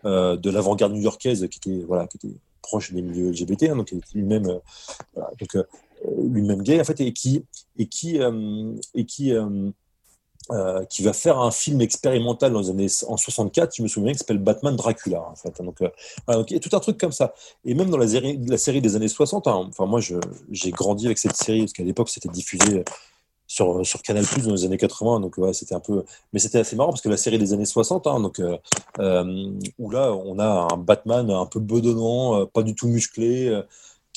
de 0.04 0.50
l'avant-garde 0.50 0.92
new-yorkaise, 0.92 1.48
qui 1.50 1.60
était, 1.60 1.86
voilà, 1.88 2.06
qui 2.08 2.18
était 2.18 2.36
proche 2.62 2.92
des 2.92 3.02
milieux 3.02 3.32
LGBT, 3.32 3.64
hein, 3.70 3.78
donc 3.78 3.94
lui-même, 4.14 4.60
lui-même 6.06 6.62
gay 6.62 6.80
en 6.80 6.84
fait 6.84 7.00
et 7.02 7.14
qui 7.14 7.46
et 7.78 7.88
qui 7.88 8.20
euh, 8.20 8.74
et 8.94 9.06
qui 9.06 9.34
euh, 9.34 9.70
euh, 10.52 10.84
qui 10.86 11.04
va 11.04 11.14
faire 11.14 11.38
un 11.40 11.52
film 11.52 11.80
expérimental 11.82 12.52
dans 12.52 12.72
années 12.72 12.88
en 13.08 13.18
64, 13.18 13.76
je 13.76 13.84
me 13.84 13.88
souviens, 13.88 14.14
qui 14.14 14.18
s'appelle 14.18 14.40
Batman 14.40 14.76
Dracula. 14.76 15.22
En 15.22 15.36
fait. 15.36 15.62
donc, 15.62 15.84
donc, 16.28 16.50
il 16.50 16.56
y 16.56 16.58
a 16.58 16.60
tout 16.60 16.76
un 16.76 16.80
truc 16.80 16.98
comme 16.98 17.12
ça. 17.12 17.36
Et 17.66 17.76
même 17.76 17.92
dans 17.92 18.00
la 18.00 18.08
série, 18.08 18.40
la 18.48 18.58
série 18.58 18.82
des 18.82 18.96
années 18.96 19.08
60, 19.08 19.46
hein, 19.48 19.68
enfin 19.70 19.86
moi 19.86 20.00
j'ai 20.00 20.72
grandi 20.72 21.06
avec 21.06 21.20
cette 21.20 21.36
série 21.36 21.60
parce 21.62 21.74
qu'à 21.74 21.84
l'époque 21.84 22.10
c'était 22.10 22.30
diffusé 22.30 22.84
sur, 23.46 23.86
sur 23.86 24.02
Canal 24.02 24.26
Plus 24.26 24.48
dans 24.48 24.54
les 24.54 24.66
années 24.66 24.78
80, 24.78 25.20
donc 25.20 25.38
ouais, 25.38 25.54
c'était 25.54 25.76
un 25.76 25.80
peu, 25.80 26.04
mais 26.34 26.40
c'était 26.40 26.60
assez 26.60 26.76
marrant 26.76 26.92
parce 26.92 27.02
que 27.02 27.10
la 27.10 27.18
série 27.18 27.38
des 27.38 27.54
années 27.54 27.66
60, 27.66 28.08
hein, 28.08 28.20
donc 28.20 28.42
où 28.98 29.92
là 29.92 30.14
on 30.14 30.40
a 30.40 30.68
un 30.74 30.78
Batman 30.78 31.30
un 31.30 31.46
peu 31.46 31.60
bedonnant, 31.60 32.48
pas 32.48 32.64
du 32.64 32.74
tout 32.74 32.88
musclé 32.88 33.62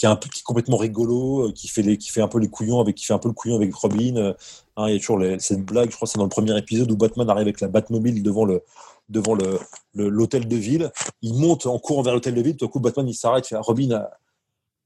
qui 0.02 0.06
est 0.06 0.08
un 0.08 0.16
peu 0.16 0.28
qui 0.28 0.40
est 0.40 0.42
complètement 0.42 0.78
rigolo, 0.78 1.46
euh, 1.46 1.52
qui 1.52 1.68
fait 1.68 1.82
les, 1.82 1.96
qui 1.96 2.10
fait 2.10 2.22
un 2.22 2.26
peu 2.26 2.40
les 2.40 2.48
couillons 2.48 2.80
avec 2.80 2.96
qui 2.96 3.04
fait 3.04 3.12
un 3.14 3.20
peu 3.20 3.28
le 3.28 3.34
couillon 3.34 3.54
avec 3.54 3.72
Robin. 3.72 4.16
Euh, 4.16 4.34
hein, 4.76 4.88
il 4.88 4.94
y 4.94 4.96
a 4.96 4.98
toujours 4.98 5.22
cette 5.38 5.64
blague, 5.64 5.92
je 5.92 5.94
crois, 5.94 6.08
c'est 6.08 6.18
dans 6.18 6.24
le 6.24 6.28
premier 6.28 6.58
épisode 6.58 6.90
où 6.90 6.96
Batman 6.96 7.30
arrive 7.30 7.42
avec 7.42 7.60
la 7.60 7.68
Batmobile 7.68 8.20
devant 8.20 8.44
le 8.44 8.64
devant 9.08 9.34
le 9.34 9.60
l'hôtel 9.94 10.48
de 10.48 10.56
ville. 10.56 10.90
Il 11.20 11.34
monte 11.34 11.66
en 11.66 11.78
courant 11.78 12.02
vers 12.02 12.14
l'hôtel 12.14 12.34
de 12.34 12.42
ville. 12.42 12.56
Tout 12.56 12.64
à 12.64 12.68
coup, 12.68 12.80
Batman 12.80 13.08
il 13.08 13.14
s'arrête, 13.14 13.46
fait 13.46 13.56
Robin, 13.56 13.92
euh, 13.92 14.02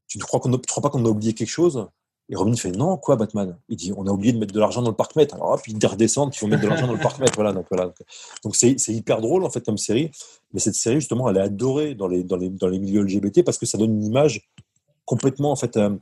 tu 0.07 0.19
ne 0.19 0.23
crois 0.23 0.39
pas 0.83 0.91
qu'on 0.91 1.05
a 1.07 1.09
oublié 1.09 1.33
quelque 1.33 1.49
chose? 1.49 1.89
Et 2.29 2.37
Robin 2.37 2.55
fait 2.55 2.73
non, 2.73 2.99
quoi, 2.99 3.17
Batman? 3.17 3.57
Il 3.71 3.79
dit 3.79 3.95
on 3.97 4.07
a 4.07 4.11
oublié 4.11 4.35
de 4.35 4.39
mettre 4.39 4.53
de 4.53 4.61
l'argent 4.61 4.83
dans 4.83 4.91
le 4.91 4.97
parc 4.97 5.17
mètre. 5.17 5.37
Alors 5.37 5.53
hop, 5.53 5.61
ils 5.67 5.87
redescendent, 5.87 6.35
ils 6.37 6.41
vont 6.41 6.49
mettre 6.49 6.62
de 6.62 6.69
l'argent 6.69 6.89
dans 6.89 6.93
le 6.93 7.01
parc 7.01 7.19
mètre. 7.21 7.37
Voilà, 7.37 7.55
donc 7.55 7.64
voilà. 7.71 7.91
Donc 8.45 8.55
c'est 8.55 8.77
hyper 8.89 9.23
drôle 9.23 9.45
en 9.45 9.51
fait 9.51 9.64
comme 9.64 9.79
série. 9.79 10.11
Mais 10.53 10.61
cette 10.61 10.75
série 10.75 10.97
justement, 10.97 11.31
elle 11.31 11.39
est 11.39 11.41
adorée 11.41 11.95
dans 11.95 12.07
les, 12.07 12.23
dans 12.23 12.37
les, 12.37 12.51
dans 12.51 12.69
les 12.69 12.79
milieux 12.79 13.01
LGBT 13.01 13.45
parce 13.45 13.57
que 13.57 13.64
ça 13.64 13.79
donne 13.79 13.95
une 13.95 14.05
image 14.05 14.51
complètement 15.07 15.53
en 15.53 15.57
fait. 15.57 15.77
Euh, 15.79 15.97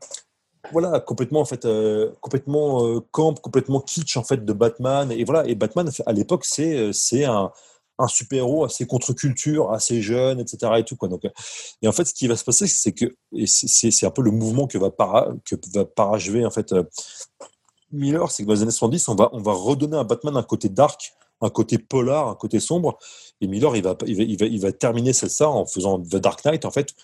voilà, 0.72 0.98
complètement 0.98 1.40
en 1.40 1.44
fait, 1.44 1.66
euh, 1.66 2.10
complètement 2.20 2.86
euh, 2.86 3.00
camp, 3.10 3.38
complètement 3.40 3.80
kitsch 3.80 4.16
en 4.16 4.24
fait 4.24 4.44
de 4.44 4.52
Batman. 4.52 5.12
Et 5.12 5.24
voilà, 5.24 5.46
et 5.46 5.54
Batman 5.54 5.88
à 6.06 6.12
l'époque 6.12 6.44
c'est 6.44 6.92
c'est 6.92 7.24
un 7.24 7.52
un 7.96 8.08
super-héros 8.08 8.64
assez 8.64 8.86
contre-culture, 8.88 9.70
assez 9.70 10.02
jeune, 10.02 10.40
etc. 10.40 10.72
Et, 10.78 10.84
tout, 10.84 10.96
quoi. 10.96 11.06
Donc, 11.06 11.22
et 11.80 11.86
en 11.86 11.92
fait, 11.92 12.04
ce 12.04 12.12
qui 12.12 12.26
va 12.26 12.34
se 12.34 12.42
passer, 12.42 12.66
c'est 12.66 12.90
que 12.90 13.14
c'est 13.46 14.04
un 14.04 14.10
peu 14.10 14.22
le 14.22 14.32
mouvement 14.32 14.66
que 14.66 14.78
va, 14.78 14.90
que 15.44 15.54
va 15.72 15.84
parachever 15.84 16.44
en 16.44 16.50
fait, 16.50 16.74
Miller, 17.94 18.30
c'est 18.30 18.42
que 18.42 18.48
dans 18.48 18.54
les 18.54 18.62
années 18.62 18.70
70, 18.70 19.08
on 19.08 19.14
va, 19.14 19.30
on 19.32 19.40
va 19.40 19.52
redonner 19.52 19.96
à 19.96 20.04
Batman 20.04 20.36
un 20.36 20.42
côté 20.42 20.68
dark, 20.68 21.14
un 21.40 21.50
côté 21.50 21.78
polar, 21.78 22.28
un 22.28 22.34
côté 22.34 22.60
sombre. 22.60 22.98
Et 23.40 23.46
Miller, 23.46 23.76
il 23.76 23.82
va, 23.82 23.96
il 24.06 24.16
va, 24.16 24.22
il 24.22 24.38
va, 24.38 24.46
il 24.46 24.60
va 24.60 24.72
terminer 24.72 25.12
ça 25.12 25.48
en 25.48 25.64
faisant 25.66 26.00
The 26.00 26.16
Dark 26.16 26.44
Knight, 26.44 26.64
en 26.64 26.70
fait, 26.70 26.94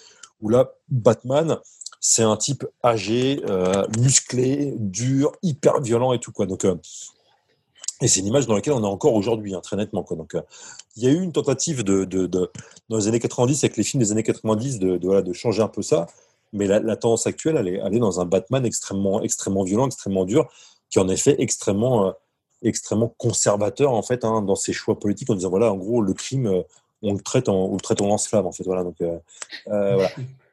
où 0.41 0.49
là, 0.49 0.73
Batman, 0.89 1.59
c'est 2.01 2.23
un 2.23 2.37
type 2.37 2.67
âgé, 2.83 3.43
euh, 3.49 3.87
musclé, 3.99 4.75
dur, 4.79 5.33
hyper 5.43 5.81
violent 5.81 6.15
et 6.15 6.19
tout. 6.19 6.33
Quoi. 6.33 6.47
Donc, 6.47 6.65
euh, 6.65 6.75
et 8.01 8.09
c'est 8.09 8.21
une 8.21 8.27
image 8.27 8.47
dans 8.47 8.55
laquelle 8.55 8.73
on 8.73 8.83
est 8.83 8.87
encore 8.87 9.15
aujourd'hui, 9.15 9.55
hein, 9.55 9.61
très 9.63 9.77
nettement. 9.77 10.03
Quoi. 10.03 10.17
Donc, 10.17 10.35
euh, 10.35 10.41
il 10.97 11.05
y 11.05 11.07
a 11.07 11.11
eu 11.11 11.21
une 11.21 11.33
tentative 11.33 11.85
de, 11.85 12.05
dans 12.89 12.97
les 12.97 13.07
années 13.07 13.21
90, 13.21 13.65
avec 13.65 13.77
les 13.77 13.85
films 13.85 14.03
des 14.03 14.13
années 14.13 14.23
90, 14.23 14.79
de, 14.79 14.97
de, 14.97 15.07
voilà, 15.07 15.31
changer 15.35 15.63
un 15.63 15.69
peu 15.69 15.83
ça. 15.83 16.07
Mais 16.53 16.67
la, 16.67 16.97
tendance 16.97 17.27
actuelle, 17.27 17.57
elle 17.59 17.69
est, 17.69 17.81
elle 17.85 17.95
est, 17.95 18.01
dans 18.01 18.21
un 18.21 18.25
Batman 18.25 18.65
extrêmement, 18.65 19.23
extrêmement 19.23 19.63
violent, 19.63 19.87
extrêmement 19.87 20.25
dur, 20.25 20.51
qui 20.89 20.99
en 20.99 21.09
effet 21.09 21.37
extrêmement, 21.39 22.13
extrêmement 22.63 23.15
conservateur 23.19 23.93
en 23.93 24.03
fait 24.03 24.25
hein, 24.25 24.43
dans 24.43 24.57
ses 24.57 24.73
choix 24.73 24.99
politiques, 24.99 25.31
en 25.31 25.37
disant 25.37 25.51
voilà, 25.51 25.73
en 25.73 25.77
gros, 25.77 26.03
le 26.03 26.13
crime, 26.13 26.65
on 27.03 27.13
le 27.13 27.21
traite 27.21 27.49
en, 27.49 27.67
on 27.67 27.75
le 27.75 27.81
traite 27.81 28.01
en 28.01 28.09
lance-flamme 28.09 28.47
en 28.47 28.53
fait. 28.53 28.65
Voilà. 28.65 28.83
Voilà 29.67 30.11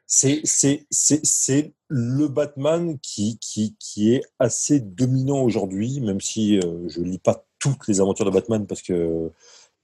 c'est 0.08 1.72
le 1.88 2.28
Batman 2.28 2.98
qui, 3.00 3.38
qui, 3.38 3.76
qui, 3.78 4.14
est 4.14 4.22
assez 4.38 4.80
dominant 4.80 5.42
aujourd'hui, 5.42 6.00
même 6.00 6.20
si 6.20 6.58
euh, 6.58 6.88
je 6.88 7.00
lis 7.02 7.18
pas 7.18 7.44
toutes 7.58 7.86
les 7.88 8.00
aventures 8.00 8.24
de 8.24 8.30
Batman 8.30 8.66
parce 8.66 8.82
que 8.82 9.30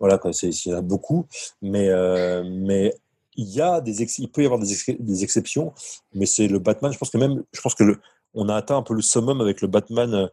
voilà, 0.00 0.18
il 0.24 0.50
y 0.66 0.74
en 0.74 0.78
a 0.78 0.82
beaucoup, 0.82 1.26
mais, 1.62 1.88
euh, 1.88 2.42
mais 2.46 2.94
il, 3.36 3.48
y 3.50 3.60
a 3.60 3.80
des 3.80 4.02
il 4.02 4.30
peut 4.30 4.42
y 4.42 4.46
avoir 4.46 4.60
des, 4.60 4.74
des 4.98 5.24
exceptions, 5.24 5.72
mais 6.14 6.26
c'est 6.26 6.48
le 6.48 6.58
Batman, 6.58 6.92
je 6.92 6.98
pense 6.98 7.10
que 7.10 7.18
même, 7.18 7.44
je 7.52 7.60
pense 7.60 7.74
que 7.74 7.84
le, 7.84 8.00
on 8.32 8.48
a 8.48 8.56
atteint 8.56 8.76
un 8.78 8.82
peu 8.82 8.94
le 8.94 9.02
summum 9.02 9.40
avec 9.40 9.60
le 9.60 9.68
Batman 9.68 10.30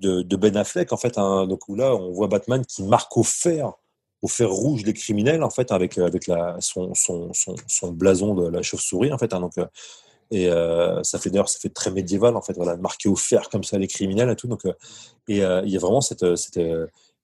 de, 0.00 0.22
de 0.22 0.36
Ben 0.36 0.56
Affleck, 0.56 0.92
en 0.92 0.96
fait, 0.96 1.16
hein, 1.18 1.46
donc 1.46 1.68
où 1.68 1.74
là, 1.74 1.94
on 1.94 2.12
voit 2.12 2.28
Batman 2.28 2.64
qui 2.66 2.82
marque 2.82 3.16
au 3.16 3.22
fer 3.22 3.72
au 4.22 4.28
fer 4.28 4.50
rouge 4.50 4.84
des 4.84 4.94
criminels, 4.94 5.42
en 5.42 5.50
fait, 5.50 5.72
avec, 5.72 5.98
euh, 5.98 6.06
avec 6.06 6.26
la, 6.26 6.56
son, 6.60 6.94
son, 6.94 7.32
son, 7.32 7.56
son 7.66 7.92
blason 7.92 8.34
de 8.34 8.48
la 8.48 8.62
chauve-souris, 8.62 9.12
en 9.12 9.18
fait. 9.18 9.34
Hein, 9.34 9.40
donc, 9.40 9.58
euh, 9.58 9.66
et 10.30 10.48
euh, 10.48 11.02
ça 11.02 11.18
fait 11.18 11.28
d'ailleurs, 11.28 11.48
ça 11.48 11.58
fait 11.58 11.68
très 11.68 11.90
médiéval, 11.90 12.36
en 12.36 12.42
fait, 12.42 12.54
voilà, 12.56 12.76
marqué 12.76 13.08
au 13.08 13.16
fer 13.16 13.50
comme 13.50 13.64
ça 13.64 13.76
les 13.78 13.88
criminels 13.88 14.30
et 14.30 14.36
tout. 14.36 14.46
Donc, 14.46 14.64
et 15.28 15.38
il 15.38 15.68
y 15.68 15.76
a 15.76 15.78
vraiment 15.78 16.00
cette, 16.00 16.36
cette 16.36 16.58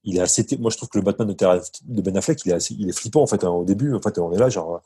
il 0.04 0.16
est 0.16 0.20
assez, 0.20 0.46
moi 0.58 0.70
je 0.70 0.76
trouve 0.76 0.88
que 0.88 0.98
le 0.98 1.04
Batman 1.04 1.26
de, 1.26 1.34
de 1.34 2.02
Ben 2.02 2.16
Affleck, 2.16 2.44
il 2.44 2.50
est, 2.50 2.54
assez, 2.54 2.74
il 2.78 2.88
est 2.88 2.92
flippant 2.92 3.22
en 3.22 3.26
fait. 3.26 3.44
Hein, 3.44 3.50
au 3.50 3.64
début, 3.64 3.94
en 3.94 4.00
fait, 4.00 4.18
on 4.18 4.32
est 4.32 4.38
là, 4.38 4.48
genre, 4.48 4.82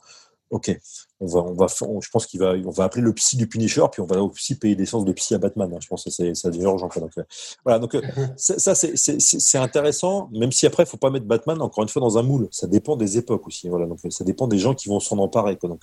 ok, 0.53 0.79
on 1.19 1.25
va, 1.25 1.39
on 1.41 1.53
va, 1.53 1.65
je 1.67 2.09
pense 2.11 2.27
qu'il 2.27 2.39
va, 2.39 2.53
on 2.65 2.69
va 2.69 2.83
appeler 2.83 3.01
le 3.01 3.11
psy 3.13 3.37
du 3.37 3.47
Punisher, 3.47 3.83
puis 3.91 4.01
on 4.01 4.05
va 4.05 4.21
aussi 4.21 4.57
payer 4.57 4.75
des 4.75 4.85
séances 4.85 5.03
de 5.03 5.11
psy 5.11 5.33
à 5.33 5.39
Batman. 5.39 5.71
Hein. 5.73 5.79
Je 5.81 5.87
pense 5.87 6.03
que 6.03 6.11
c'est, 6.11 6.35
ça 6.35 6.51
devient 6.51 6.65
urgent. 6.65 6.89
Donc, 6.95 7.11
euh, 7.17 7.23
voilà, 7.65 7.79
donc 7.79 7.95
euh, 7.95 8.01
ça, 8.37 8.75
c'est, 8.75 9.57
intéressant, 9.57 10.29
même 10.31 10.51
si 10.51 10.67
après, 10.67 10.83
il 10.83 10.85
faut 10.85 10.97
pas 10.97 11.09
mettre 11.09 11.25
Batman 11.25 11.59
encore 11.59 11.83
une 11.83 11.89
fois 11.89 12.01
dans 12.01 12.19
un 12.19 12.21
moule. 12.21 12.47
Ça 12.51 12.67
dépend 12.67 12.95
des 12.95 13.17
époques 13.17 13.47
aussi. 13.47 13.67
Voilà, 13.67 13.87
donc 13.87 13.99
ça 14.09 14.23
dépend 14.23 14.47
des 14.47 14.59
gens 14.59 14.75
qui 14.75 14.89
vont 14.89 14.99
s'en 14.99 15.17
emparer. 15.17 15.57
Quoi. 15.57 15.69
Donc, 15.69 15.81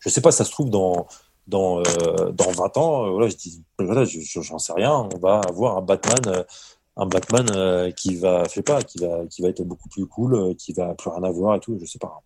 je 0.00 0.08
sais 0.10 0.20
pas, 0.20 0.32
ça 0.32 0.44
se 0.44 0.50
trouve 0.50 0.68
dans 0.68 1.06
dans, 1.46 1.78
euh, 1.78 2.30
dans 2.30 2.50
20 2.52 2.76
ans, 2.76 3.10
voilà, 3.10 3.28
je 3.28 3.34
dis, 3.34 3.64
voilà, 3.80 4.04
j'en 4.04 4.58
sais 4.58 4.72
rien, 4.72 5.08
on 5.12 5.18
va 5.18 5.40
avoir 5.48 5.78
un 5.78 5.82
Batman, 5.82 6.44
un 6.96 7.06
Batman 7.06 7.92
qui 7.94 8.14
va, 8.14 8.44
je 8.44 8.50
sais 8.50 8.62
pas, 8.62 8.82
qui 8.82 8.98
va, 8.98 9.26
qui 9.28 9.42
va 9.42 9.48
être 9.48 9.62
beaucoup 9.62 9.88
plus 9.88 10.06
cool, 10.06 10.54
qui 10.54 10.72
va 10.72 10.94
plus 10.94 11.10
rien 11.10 11.24
avoir 11.24 11.56
et 11.56 11.60
tout, 11.60 11.76
je 11.80 11.86
sais 11.86 11.98
pas. 11.98 12.22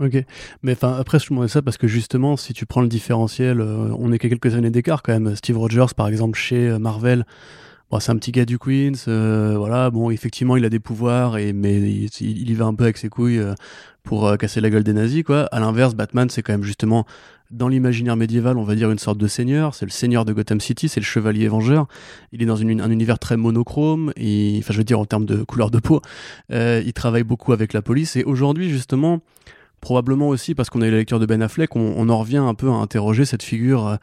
Ok, 0.00 0.16
mais 0.62 0.72
enfin 0.72 0.96
après 0.98 1.18
je 1.18 1.28
demandais 1.28 1.48
ça 1.48 1.60
parce 1.60 1.76
que 1.76 1.86
justement 1.86 2.38
si 2.38 2.54
tu 2.54 2.64
prends 2.64 2.80
le 2.80 2.88
différentiel, 2.88 3.60
euh, 3.60 3.94
on 3.98 4.12
est 4.12 4.18
qu'à 4.18 4.30
quelques 4.30 4.54
années 4.54 4.70
d'écart 4.70 5.02
quand 5.02 5.12
même. 5.12 5.36
Steve 5.36 5.58
Rogers 5.58 5.92
par 5.94 6.08
exemple 6.08 6.38
chez 6.38 6.70
euh, 6.70 6.78
Marvel, 6.78 7.26
c'est 7.98 8.10
un 8.10 8.16
petit 8.16 8.32
gars 8.32 8.46
du 8.46 8.58
Queens, 8.58 8.92
euh, 9.08 9.56
voilà, 9.58 9.90
bon 9.90 10.10
effectivement 10.10 10.56
il 10.56 10.64
a 10.64 10.70
des 10.70 10.80
pouvoirs 10.80 11.36
et 11.36 11.52
mais 11.52 11.76
il, 11.80 12.50
y 12.50 12.54
va 12.54 12.64
un 12.64 12.74
peu 12.74 12.84
avec 12.84 12.96
ses 12.96 13.10
couilles 13.10 13.42
pour 14.02 14.38
casser 14.38 14.62
la 14.62 14.70
gueule 14.70 14.84
des 14.84 14.94
nazis 14.94 15.22
quoi. 15.22 15.42
À 15.52 15.60
l'inverse, 15.60 15.94
Batman 15.94 16.30
c'est 16.30 16.40
quand 16.40 16.54
même 16.54 16.64
justement 16.64 17.04
dans 17.50 17.68
l'imaginaire 17.68 18.16
médiéval, 18.16 18.56
on 18.56 18.62
va 18.62 18.76
dire 18.76 18.90
une 18.90 18.98
sorte 18.98 19.18
de 19.18 19.26
seigneur. 19.26 19.74
C'est 19.74 19.84
le 19.84 19.90
seigneur 19.90 20.24
de 20.24 20.32
Gotham 20.32 20.60
City, 20.60 20.88
c'est 20.88 21.00
le 21.00 21.04
chevalier 21.04 21.48
vengeur. 21.48 21.88
Il 22.32 22.42
est 22.42 22.46
dans 22.46 22.62
un 22.62 22.90
univers 22.90 23.18
très 23.18 23.36
monochrome, 23.36 24.12
enfin 24.16 24.72
je 24.72 24.78
veux 24.78 24.84
dire 24.84 25.00
en 25.00 25.04
termes 25.04 25.26
de 25.26 25.42
couleur 25.42 25.70
de 25.70 25.78
peau. 25.78 26.00
il 26.48 26.92
travaille 26.94 27.24
beaucoup 27.24 27.52
avec 27.52 27.74
la 27.74 27.82
police 27.82 28.16
et 28.16 28.24
aujourd'hui 28.24 28.70
justement 28.70 29.20
probablement 29.80 30.28
aussi 30.28 30.54
parce 30.54 30.70
qu'on 30.70 30.82
a 30.82 30.86
eu 30.86 30.90
la 30.90 30.98
lecture 30.98 31.18
de 31.18 31.26
Ben 31.26 31.42
Affleck, 31.42 31.74
on, 31.76 32.08
en 32.08 32.18
revient 32.18 32.38
un 32.38 32.54
peu 32.54 32.68
à 32.68 32.74
interroger 32.74 33.24
cette 33.24 33.42
figure 33.42 33.86
euh, 33.86 33.96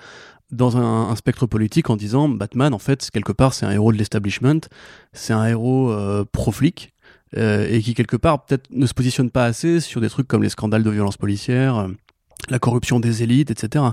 dans 0.51 0.77
un, 0.77 1.15
spectre 1.15 1.45
politique 1.45 1.89
en 1.89 1.95
disant 1.95 2.29
Batman, 2.29 2.73
en 2.73 2.79
fait, 2.79 3.09
quelque 3.11 3.31
part, 3.31 3.53
c'est 3.53 3.65
un 3.65 3.71
héros 3.71 3.91
de 3.91 3.97
l'establishment, 3.97 4.61
c'est 5.13 5.33
un 5.33 5.45
héros 5.45 5.91
euh, 5.91 6.23
pro-flic, 6.31 6.93
euh, 7.35 7.67
et 7.69 7.81
qui, 7.81 7.93
quelque 7.93 8.15
part, 8.15 8.45
peut-être 8.45 8.69
ne 8.71 8.85
se 8.85 8.93
positionne 8.93 9.29
pas 9.29 9.45
assez 9.45 9.81
sur 9.81 9.99
des 9.99 10.09
trucs 10.09 10.27
comme 10.27 10.43
les 10.43 10.49
scandales 10.49 10.83
de 10.83 10.89
violence 10.89 11.17
policière, 11.17 11.89
la 12.49 12.59
corruption 12.59 12.99
des 12.99 13.23
élites, 13.23 13.51
etc. 13.51 13.83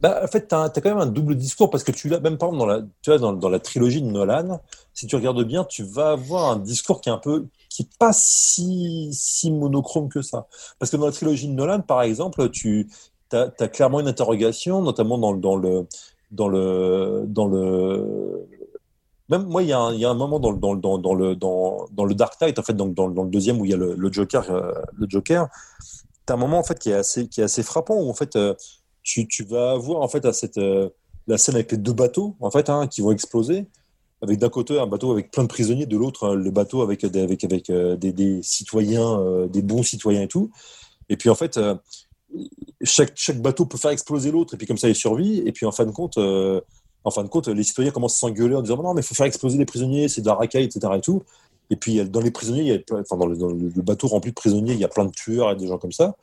Bah, 0.00 0.20
en 0.22 0.26
fait, 0.26 0.48
tu 0.48 0.54
as, 0.54 0.68
quand 0.68 0.90
même 0.90 0.98
un 0.98 1.06
double 1.06 1.36
discours 1.36 1.70
parce 1.70 1.82
que 1.82 1.92
tu 1.92 2.08
l'as, 2.08 2.20
même 2.20 2.36
par 2.36 2.50
exemple, 2.50 2.58
dans 2.58 2.66
la, 2.66 2.82
tu 3.02 3.10
vois, 3.10 3.18
dans, 3.18 3.48
la 3.48 3.58
trilogie 3.60 4.02
de 4.02 4.06
Nolan, 4.06 4.60
si 4.92 5.06
tu 5.06 5.16
regardes 5.16 5.42
bien, 5.44 5.64
tu 5.64 5.84
vas 5.84 6.10
avoir 6.10 6.50
un 6.50 6.56
discours 6.56 7.00
qui 7.00 7.08
est 7.08 7.12
un 7.12 7.18
peu 7.18 7.46
qui 7.76 7.82
n'est 7.82 7.90
pas 7.98 8.12
si, 8.14 9.10
si 9.12 9.50
monochrome 9.50 10.08
que 10.08 10.22
ça. 10.22 10.46
Parce 10.78 10.90
que 10.90 10.96
dans 10.96 11.04
la 11.06 11.12
trilogie 11.12 11.46
de 11.46 11.52
Nolan, 11.52 11.80
par 11.80 12.02
exemple, 12.02 12.48
tu 12.50 12.88
as, 13.32 13.50
clairement 13.68 14.00
une 14.00 14.08
interrogation, 14.08 14.80
notamment 14.82 15.18
dans, 15.18 15.34
dans 15.34 15.56
le. 15.56 15.86
Dans 16.32 16.48
le, 16.48 17.24
dans 17.28 17.46
le 17.46 18.48
même 19.28 19.44
moi, 19.44 19.62
il 19.62 19.68
y, 19.68 19.72
a 19.72 19.78
un, 19.78 19.92
il 19.92 20.00
y 20.00 20.04
a 20.04 20.10
un 20.10 20.14
moment 20.14 20.40
dans, 20.40 20.52
dans, 20.52 20.74
dans, 20.74 20.98
dans, 20.98 21.14
le, 21.14 21.34
le 21.34 22.14
Dark 22.14 22.40
Knight, 22.40 22.58
en 22.58 22.62
fait, 22.62 22.74
dans, 22.74 22.86
le 22.86 23.30
deuxième 23.30 23.60
où 23.60 23.64
il 23.64 23.70
y 23.70 23.74
a 23.74 23.76
le, 23.76 24.12
Joker, 24.12 24.50
euh, 24.50 24.72
le 24.96 25.06
Joker, 25.08 25.46
as 26.28 26.32
un 26.32 26.36
moment 26.36 26.58
en 26.58 26.64
fait 26.64 26.78
qui 26.78 26.90
est 26.90 26.94
assez, 26.94 27.28
qui 27.28 27.40
est 27.40 27.44
assez 27.44 27.62
frappant 27.62 27.94
où 27.94 28.10
en 28.10 28.14
fait 28.14 28.34
euh, 28.34 28.54
tu, 29.02 29.28
tu 29.28 29.44
vas 29.44 29.72
avoir 29.72 30.02
en 30.02 30.08
fait 30.08 30.24
à 30.24 30.32
cette 30.32 30.58
euh, 30.58 30.88
la 31.28 31.38
scène 31.38 31.54
avec 31.54 31.70
les 31.70 31.78
deux 31.78 31.92
bateaux 31.92 32.36
en 32.40 32.50
fait 32.50 32.68
hein, 32.68 32.88
qui 32.88 33.02
vont 33.02 33.12
exploser 33.12 33.66
avec 34.26 34.38
d'un 34.40 34.48
côté 34.48 34.78
un 34.78 34.86
bateau 34.86 35.12
avec 35.12 35.30
plein 35.30 35.42
de 35.44 35.48
prisonniers, 35.48 35.86
de 35.86 35.96
l'autre 35.96 36.34
le 36.34 36.50
bateau 36.50 36.82
avec 36.82 37.04
des, 37.06 37.20
avec, 37.20 37.44
avec 37.44 37.70
euh, 37.70 37.96
des, 37.96 38.40
citoyens, 38.42 39.20
euh, 39.20 39.46
des 39.46 39.62
bons 39.62 39.82
citoyens 39.82 40.22
et 40.22 40.28
tout. 40.28 40.50
Et 41.08 41.16
puis 41.16 41.30
en 41.30 41.34
fait, 41.34 41.56
euh, 41.56 41.74
chaque, 42.82 43.12
chaque 43.14 43.40
bateau 43.40 43.66
peut 43.66 43.78
faire 43.78 43.92
exploser 43.92 44.30
l'autre 44.30 44.54
et 44.54 44.56
puis 44.56 44.66
comme 44.66 44.78
ça 44.78 44.88
il 44.88 44.94
survit. 44.94 45.38
Et 45.46 45.52
puis 45.52 45.66
en 45.66 45.72
fin 45.72 45.86
de 45.86 45.92
compte, 45.92 46.18
en 46.18 47.10
fin 47.10 47.22
de 47.22 47.28
compte, 47.28 47.48
les 47.48 47.62
citoyens 47.62 47.92
commencent 47.92 48.16
à 48.16 48.26
s'engueuler 48.26 48.56
en 48.56 48.62
disant 48.62 48.82
non 48.82 48.94
mais 48.94 49.00
il 49.00 49.04
faut 49.04 49.14
faire 49.14 49.26
exploser 49.26 49.58
les 49.58 49.66
prisonniers, 49.66 50.08
c'est 50.08 50.20
de 50.20 50.26
la 50.26 50.34
racaille, 50.34 50.64
etc. 50.64 50.92
Et 50.96 51.00
tout. 51.00 51.22
Et 51.70 51.76
puis 51.76 52.04
dans 52.08 52.20
les 52.20 52.30
prisonniers, 52.30 52.84
enfin 52.92 53.16
dans 53.16 53.26
le, 53.26 53.82
bateau 53.82 54.08
rempli 54.08 54.30
de 54.30 54.34
prisonniers, 54.34 54.74
il 54.74 54.80
y 54.80 54.84
a 54.84 54.88
plein 54.88 55.04
de 55.04 55.10
tueurs 55.10 55.52
et 55.52 55.56
des 55.56 55.68
gens 55.68 55.78
comme 55.78 55.92
ça. 55.92 56.16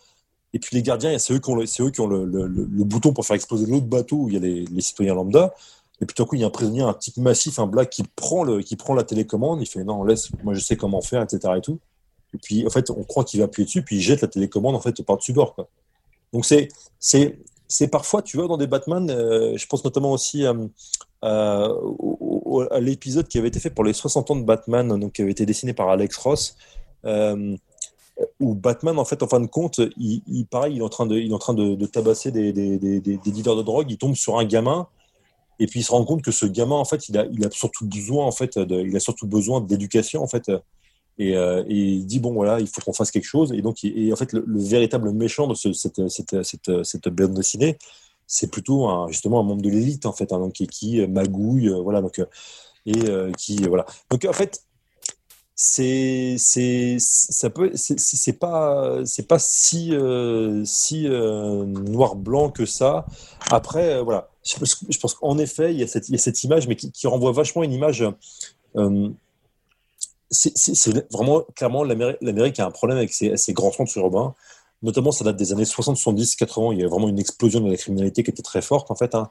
Et 0.56 0.60
puis 0.60 0.76
les 0.76 0.84
gardiens, 0.84 1.18
c'est 1.18 1.34
eux 1.34 1.40
qui 1.40 1.50
ont 1.50 1.56
le, 1.56 1.64
eux 1.64 1.90
qui 1.90 2.02
ont 2.02 2.08
le, 2.08 2.48
bouton 2.84 3.12
pour 3.12 3.26
faire 3.26 3.36
exploser 3.36 3.66
l'autre 3.66 3.88
bateau 3.88 4.18
où 4.18 4.30
il 4.30 4.36
y 4.36 4.38
a 4.38 4.40
les 4.40 4.82
citoyens 4.82 5.16
lambda. 5.16 5.54
Et 6.04 6.06
puis 6.06 6.16
tout 6.16 6.24
à 6.24 6.26
coup, 6.26 6.36
il 6.36 6.42
y 6.42 6.44
a 6.44 6.48
un 6.48 6.50
prisonnier, 6.50 6.82
un 6.82 6.94
type 6.94 7.16
massif, 7.16 7.60
un 7.60 7.66
black 7.66 7.90
qui 7.90 8.04
prend, 8.04 8.44
le, 8.44 8.62
qui 8.62 8.76
prend 8.76 8.94
la 8.94 9.06
télécommande. 9.06 9.62
Il 9.62 9.66
fait 9.66 9.86
non, 9.86 10.04
laisse, 10.04 10.30
moi 10.44 10.54
je 10.54 10.60
sais 10.60 10.76
comment 10.76 11.00
faire, 11.00 11.22
etc. 11.22 11.54
Et, 11.56 11.62
tout. 11.62 11.80
et 12.34 12.38
puis 12.38 12.68
en 12.68 12.70
fait, 12.70 12.90
on 12.90 13.06
croit 13.06 13.24
qu'il 13.24 13.40
va 13.40 13.46
appuyer 13.46 13.66
dessus, 13.66 13.84
puis 13.84 13.96
il 13.96 14.02
jette 14.02 14.22
la 14.22 14.28
télécommande 14.28 14.76
en 14.76 14.82
fait 14.82 15.02
par-dessus 15.02 15.32
bord. 15.32 15.56
Quoi. 15.56 15.70
Donc 16.34 16.44
c'est, 16.44 16.68
c'est, 17.00 17.40
c'est 17.70 17.88
parfois, 17.88 18.22
tu 18.22 18.36
vois, 18.36 18.50
dans 18.50 18.58
des 18.58 18.68
Batman, 18.68 19.10
euh, 19.10 19.56
je 19.56 19.66
pense 19.66 19.86
notamment 19.86 20.12
aussi 20.12 20.46
à, 20.46 20.54
à, 21.22 21.70
l'épisode 22.82 23.30
qui 23.30 23.38
avait 23.38 23.48
été 23.48 23.62
fait 23.62 23.70
pour 23.70 23.86
les 23.86 23.94
60 23.94 24.32
ans 24.32 24.36
de 24.36 24.44
Batman, 24.44 25.00
donc 25.00 25.14
qui 25.14 25.22
avait 25.22 25.32
été 25.32 25.46
dessiné 25.46 25.72
par 25.72 25.88
Alex 25.88 26.18
Ross. 26.18 26.58
Euh, 27.06 27.56
où 28.42 28.56
Batman, 28.56 29.00
en 29.00 29.06
fait, 29.06 29.24
en 29.24 29.28
fin 29.28 29.40
de 29.40 29.48
compte, 29.48 29.80
il, 29.98 30.22
il, 30.28 30.46
pareil, 30.48 30.76
il 30.76 30.80
est 30.80 30.84
en 30.84 30.90
train 30.90 31.06
de, 31.06 31.16
il 31.16 31.32
est 31.32 31.34
en 31.34 31.40
train 31.40 31.54
de, 31.54 31.86
tabasser 31.86 32.30
des, 32.30 32.52
des, 32.52 32.78
des, 32.78 33.18
dealers 33.18 33.56
de 33.56 33.64
drogue. 33.64 33.90
Il 33.90 33.98
tombe 33.98 34.16
sur 34.16 34.38
un 34.38 34.44
gamin 34.44 34.88
et 35.60 35.68
puis 35.68 35.82
il 35.82 35.84
se 35.84 35.92
rend 35.92 36.04
compte 36.06 36.22
que 36.22 36.32
ce 36.32 36.46
gamin, 36.46 36.76
en 36.76 36.86
fait, 36.86 37.10
il 37.10 37.18
a, 37.18 37.26
il 37.32 37.46
a 37.46 37.52
surtout 37.52 37.86
besoin, 37.88 38.26
en 38.26 38.32
fait, 38.32 38.58
il 38.58 38.96
a 38.96 39.00
surtout 39.00 39.28
besoin 39.28 39.62
d'éducation, 39.62 40.24
en 40.24 40.28
fait. 40.28 40.50
Et, 41.20 41.38
euh, 41.38 41.64
et, 41.68 41.76
il 41.76 42.06
dit 42.06 42.20
bon 42.20 42.34
voilà, 42.34 42.60
il 42.60 42.68
faut 42.68 42.82
qu'on 42.82 42.94
fasse 42.94 43.12
quelque 43.12 43.26
chose. 43.26 43.52
Et 43.54 43.62
donc, 43.62 43.84
et 43.84 44.12
en 44.12 44.16
fait, 44.16 44.34
le, 44.34 44.44
véritable 44.48 45.12
méchant 45.12 45.48
de 45.48 45.54
ce, 45.54 45.74
cette, 45.74 46.08
cette, 46.10 46.84
cette, 46.84 47.10
bande 47.10 47.34
dessinée, 47.34 47.78
c'est 48.26 48.50
plutôt 48.50 49.08
justement 49.10 49.40
un 49.42 49.44
membre 49.44 49.62
de 49.62 49.70
l'élite 49.70 50.06
en 50.06 50.14
fait, 50.14 50.32
hein, 50.34 50.40
donc, 50.40 50.54
qui, 50.54 51.06
magouille, 51.08 51.70
voilà, 51.84 52.02
donc 52.02 52.22
et 52.86 53.00
qui 53.38 53.58
voilà. 53.68 53.86
Donc 54.10 54.26
en 54.26 54.34
fait, 54.34 54.64
c'est 55.56 56.36
c'est 56.40 56.98
c'est 57.00 58.40
pas 58.40 59.06
c'est 59.06 59.28
pas 59.28 59.40
si 59.40 59.94
si 60.66 61.08
noir 61.08 62.16
blanc 62.16 62.50
que 62.50 62.66
ça. 62.66 63.06
Après 63.52 64.02
voilà, 64.02 64.33
je 64.44 64.98
pense, 65.00 65.14
qu'en 65.14 65.38
effet 65.38 65.74
il 65.74 65.80
y 65.80 65.84
a 65.84 65.88
cette 65.88 66.44
image, 66.44 66.68
mais 66.68 66.76
qui, 66.76 66.92
qui 66.92 67.08
renvoie 67.08 67.32
vachement 67.32 67.64
une 67.64 67.74
image 67.74 68.06
c'est 70.34 71.12
vraiment 71.12 71.42
clairement 71.56 71.84
l'Amérique 71.84 72.60
a 72.60 72.66
un 72.66 72.72
problème 72.72 72.98
avec 72.98 73.14
ses, 73.14 73.54
grands 73.54 73.72
centres 73.72 73.98
urbains. 73.98 74.34
Notamment, 74.82 75.14
ça 75.14 75.24
date 75.24 75.38
des 75.38 75.54
années 75.54 75.64
60, 75.64 75.96
70, 75.96 76.36
80. 76.36 76.74
Il 76.74 76.82
y 76.82 76.84
a 76.84 76.88
vraiment 76.90 77.08
une 77.08 77.20
explosion 77.20 77.62
de 77.62 77.70
la 77.70 77.78
criminalité 77.78 78.22
qui 78.22 78.32
était 78.32 78.42
très 78.42 78.62
forte 78.62 78.92
en 78.92 78.96
fait. 78.96 79.16
Hein. 79.16 79.30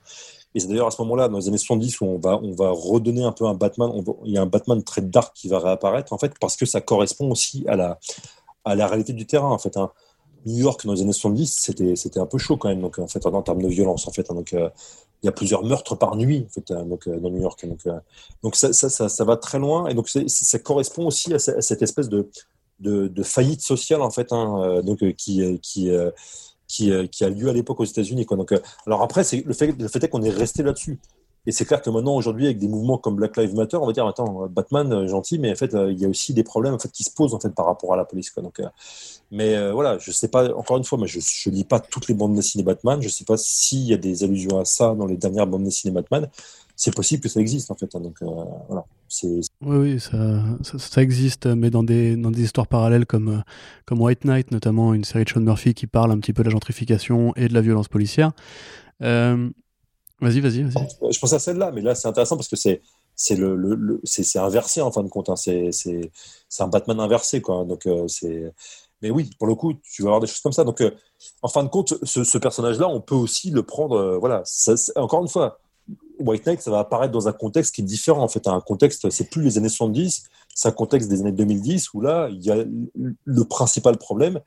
Et 0.55 0.61
c'est 0.61 0.67
d'ailleurs 0.69 0.87
à 0.87 0.91
ce 0.91 1.03
moment-là, 1.03 1.29
dans 1.29 1.39
les 1.39 1.49
années 1.49 1.59
70, 1.59 2.01
où 2.01 2.07
on 2.07 2.19
va, 2.19 2.39
on 2.43 2.53
va 2.53 2.71
redonner 2.71 3.23
un 3.23 3.33
peu 3.33 3.45
un 3.47 3.55
Batman. 3.55 3.93
il 4.25 4.33
y 4.33 4.39
a 4.39 4.43
un 4.43 4.47
Batman 4.47 4.83
très 4.83 5.03
dark 5.03 5.37
qui 5.37 5.49
va 5.49 5.59
réapparaître 5.59 6.13
en 6.13 6.19
fait 6.19 6.33
parce 6.41 6.57
que 6.57 6.65
ça 6.65 6.81
correspond 6.81 7.31
aussi 7.31 7.65
à 7.69 7.77
la, 7.77 7.99
à 8.65 8.75
la 8.75 8.87
réalité 8.87 9.13
du 9.13 9.27
terrain 9.27 9.51
en 9.51 9.59
fait. 9.59 9.77
Hein. 9.77 9.91
New 10.47 10.59
York 10.59 10.85
dans 10.87 10.93
les 10.93 11.03
années 11.03 11.13
70, 11.13 11.47
c'était 11.47 11.97
c'était 11.97 12.21
un 12.21 12.27
peu 12.27 12.39
chaud 12.39 12.57
quand 12.57 12.69
même. 12.69 12.81
Donc 12.81 12.99
en 12.99 13.07
fait, 13.07 13.25
en, 13.27 13.43
termes 13.43 13.63
de 13.63 13.69
violence 13.69 14.07
en 14.09 14.13
fait. 14.13 14.31
Hein. 14.31 14.35
donc 14.35 14.53
euh, 14.53 14.69
il 15.23 15.27
y 15.27 15.29
a 15.29 15.33
plusieurs 15.33 15.65
meurtres 15.65 15.95
par 15.95 16.17
nuit 16.17 16.47
en 16.49 16.53
fait, 16.53 16.71
euh, 16.73 16.83
donc, 16.85 17.07
euh, 17.07 17.19
dans 17.19 17.31
New 17.31 17.41
York. 17.41 17.65
Donc, 17.67 17.81
donc 18.43 18.57
ça, 18.57 18.73
ça, 18.73 19.09
ça, 19.09 19.25
va 19.25 19.37
très 19.37 19.59
loin 19.59 19.87
et 19.87 19.95
donc 19.95 20.09
ça 20.09 20.59
correspond 20.59 21.07
aussi 21.07 21.33
à, 21.33 21.39
cette 21.39 21.83
espèce 21.83 22.09
de, 22.09 22.29
de, 22.81 23.07
de, 23.07 23.23
faillite 23.23 23.61
sociale 23.61 24.03
en 24.03 24.11
fait, 24.11 24.33
hein, 24.33 24.83
donc 24.83 24.99
qui 25.15 25.59
qui 25.61 25.91
qui, 26.67 26.91
qui 27.11 27.25
a 27.25 27.29
lieu 27.29 27.49
à 27.49 27.53
l'époque 27.53 27.81
aux 27.81 27.85
États-Unis. 27.85 28.27
Alors 28.87 29.03
après, 29.03 29.25
c'est 29.25 29.43
le 29.47 29.53
fait, 29.53 29.73
le 29.79 29.89
fait 29.89 30.03
est 30.03 30.09
qu'on 30.09 30.23
est 30.23 30.31
resté 30.31 30.63
là-dessus. 30.63 30.99
Et 31.45 31.51
c'est 31.51 31.65
clair 31.65 31.83
que 31.83 31.91
maintenant, 31.91 32.15
aujourd'hui, 32.15 32.45
avec 32.45 32.59
des 32.59 32.69
mouvements 32.69 32.99
comme 32.99 33.17
Black 33.17 33.37
Lives 33.37 33.57
Matter, 33.57 33.77
on 33.77 33.87
va 33.87 33.93
dire, 33.93 34.07
attends, 34.07 34.47
Batman, 34.49 34.93
euh, 34.93 35.09
gentil, 35.09 35.41
mais 35.41 35.51
en 35.51 35.57
fait, 35.57 35.75
euh, 35.75 35.91
il 35.91 35.99
y 35.99 36.05
a 36.05 36.09
aussi 36.09 36.35
des 36.35 36.45
problèmes 36.45 36.75
en 36.75 36.79
fait, 36.79 36.93
qui 36.93 37.03
se 37.03 37.11
posent 37.11 37.35
en 37.35 37.41
fait, 37.41 37.53
par 37.53 37.67
rapport 37.67 37.93
à 37.93 37.97
la 37.97 38.05
police. 38.05 38.33
Donc, 38.37 38.61
euh, 38.61 38.69
mais 39.33 39.73
voilà, 39.73 39.99
je 39.99 40.13
sais 40.13 40.29
pas, 40.29 40.55
encore 40.55 40.77
une 40.77 40.85
fois, 40.85 40.99
mais 40.99 41.09
je 41.09 41.19
ne 41.19 41.55
lis 41.55 41.65
pas 41.65 41.81
toutes 41.81 42.07
les 42.07 42.15
bandes 42.15 42.35
dessinées 42.35 42.63
Batman. 42.63 43.01
Je 43.01 43.07
ne 43.07 43.11
sais 43.11 43.25
pas 43.25 43.37
s'il 43.37 43.81
y 43.81 43.95
a 43.95 43.97
des 43.97 44.23
allusions 44.23 44.61
à 44.61 44.65
ça 44.65 44.95
dans 44.95 45.07
les 45.07 45.17
dernières 45.17 45.47
bandes 45.47 45.65
dessinées 45.65 45.93
Batman. 45.93 46.29
C'est 46.77 46.95
possible 46.95 47.23
que 47.23 47.29
ça 47.29 47.41
existe, 47.41 47.71
en 47.71 47.75
fait. 47.75 47.93
Hein. 47.95 48.01
donc. 48.01 48.19
Oui, 49.23 49.43
oui, 49.61 50.01
ça, 50.01 50.43
ça, 50.63 51.03
existe, 51.03 51.47
mais 51.47 51.71
dans 51.71 51.83
des, 51.83 52.17
dans 52.17 52.31
des 52.31 52.43
histoires 52.43 52.67
parallèles 52.67 53.05
comme, 53.05 53.43
comme 53.85 54.01
White 54.01 54.25
Knight, 54.25 54.51
notamment 54.51 54.95
une 54.95 55.05
série 55.05 55.25
de 55.25 55.29
Sean 55.29 55.41
Murphy 55.41 55.75
qui 55.75 55.87
parle 55.87 56.13
un 56.13 56.19
petit 56.19 56.33
peu 56.33 56.43
de 56.43 56.49
la 56.49 56.53
gentrification 56.53 57.35
et 57.37 57.49
de 57.49 57.55
la 57.55 57.61
violence 57.61 57.89
policière. 57.89 58.33
Vas-y, 60.23 60.39
vas-y, 60.39 60.63
vas-y. 60.63 61.13
Je 61.13 61.19
pense 61.19 61.33
à 61.33 61.41
celle-là, 61.41 61.73
mais 61.73 61.81
là, 61.81 61.97
c'est 61.97 62.07
intéressant 62.07 62.37
parce 62.37 62.47
que 62.47 62.55
c'est 62.55 62.81
le, 63.35 63.57
le, 63.57 64.01
c'est 64.05 64.39
inversé 64.39 64.81
en 64.81 64.93
fin 64.93 65.03
de 65.03 65.09
compte. 65.09 65.29
Hein. 65.29 65.35
C'est 65.37 65.73
un 66.61 66.69
Batman 66.69 67.01
inversé, 67.01 67.43
quoi. 67.43 67.65
Donc 67.65 67.87
euh. 67.87 68.07
Mais 69.03 69.11
oui, 69.11 69.31
pour 69.37 69.49
le 69.49 69.57
coup, 69.57 69.75
tu 69.83 70.03
vas 70.03 70.11
avoir 70.11 70.21
des 70.21 70.29
choses 70.29 70.39
comme 70.39 70.53
ça. 70.53 70.63
Donc, 70.63 70.81
euh, 70.81 70.93
en 71.43 71.49
fin 71.49 71.65
de 71.65 71.69
compte, 71.69 71.95
ce, 72.05 72.39
personnage-là, 72.39 72.89
on 72.89 73.01
peut 73.01 73.17
aussi 73.17 73.51
le 73.51 73.65
prendre. 73.65 73.97
Euh, 73.97 74.19
voilà. 74.19 74.45
encore 74.95 75.23
une 75.23 75.29
fois, 75.29 75.59
White 76.21 76.47
Knight, 76.47 76.63
ça 76.63 76.71
va 76.71 76.79
apparaître 76.79 77.13
dans 77.13 77.27
un 77.27 77.33
contexte 77.33 77.75
qui 77.75 77.81
est 77.81 77.85
différent. 77.85 78.23
En 78.23 78.29
fait, 78.29 78.47
un 78.47 78.61
contexte, 78.61 79.11
c'est 79.11 79.29
plus 79.29 79.43
les 79.43 79.59
années 79.59 79.69
70, 79.69 80.23
c'est 80.55 80.69
un 80.69 80.73
contexte 80.73 81.09
des 81.09 81.21
années 81.21 81.33
2010 81.33 81.95
où 81.95 82.01
là, 82.01 82.29
il 82.31 82.45
y 82.45 82.53
a 82.53 82.65
le 83.25 83.45
principal 83.45 83.99
problème, 83.99 84.41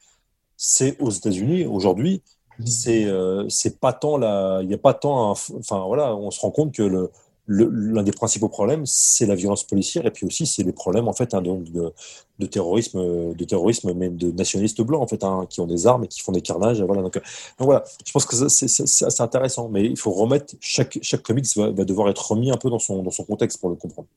c'est 0.56 0.98
aux 1.02 1.10
États-Unis 1.10 1.66
aujourd'hui 1.66 2.24
c'est 2.64 3.06
euh, 3.06 3.48
pas 3.82 3.94
tant 3.94 4.18
la 4.18 4.62
il 4.64 4.70
y 4.70 4.74
a 4.74 4.78
pas 4.78 4.94
tant 4.94 5.32
enfin 5.32 5.84
voilà 5.86 6.16
on 6.16 6.32
se 6.32 6.40
rend 6.40 6.52
compte 6.52 6.74
que 6.74 7.10
l'un 7.48 8.04
des 8.04 8.12
principaux 8.12 8.50
problèmes, 8.50 8.86
c'est 8.86 9.26
la 9.26 9.36
violence 9.36 9.64
policière, 9.64 10.06
et 10.06 10.12
puis 10.12 10.26
aussi 10.26 10.46
c'est 10.48 10.64
les 10.64 10.72
problèmes 10.72 11.08
en 11.08 11.14
fait 11.14 11.34
hein, 11.34 11.42
de, 11.42 12.48
terrorisme, 12.48 13.34
de 13.34 13.44
terrorisme, 13.44 13.94
même 13.94 14.18
de 14.18 14.32
nationalistes 14.32 14.82
blancs 14.82 15.02
en 15.02 15.08
fait, 15.08 15.24
hein, 15.24 15.46
qui 15.50 15.62
ont 15.62 15.68
des 15.68 15.86
armes 15.86 16.06
et 16.06 16.08
qui 16.08 16.22
font 16.22 16.32
des 16.32 16.42
carnages. 16.42 16.82
Voilà. 16.82 17.04
Donc, 17.04 17.14
donc 17.14 17.24
voilà, 17.60 17.84
je 18.06 18.12
pense 18.12 18.26
que 18.26 18.48
c'est 18.48 19.22
intéressant, 19.22 19.70
mais 19.70 19.86
il 19.86 19.98
faut 19.98 20.12
remettre 20.12 20.56
chaque 20.60 20.98
chaque 21.02 21.22
comics 21.22 21.46
va, 21.56 21.70
va, 21.70 21.86
devoir 21.86 22.10
être 22.10 22.32
remis 22.32 22.52
un 22.52 22.58
peu 22.58 22.70
dans 22.70 22.80
son 22.80 23.04
dans 23.04 23.12
son 23.12 23.24
contexte 23.24 23.60
pour 23.60 23.70
le 23.70 23.76
comprendre. 23.76 24.08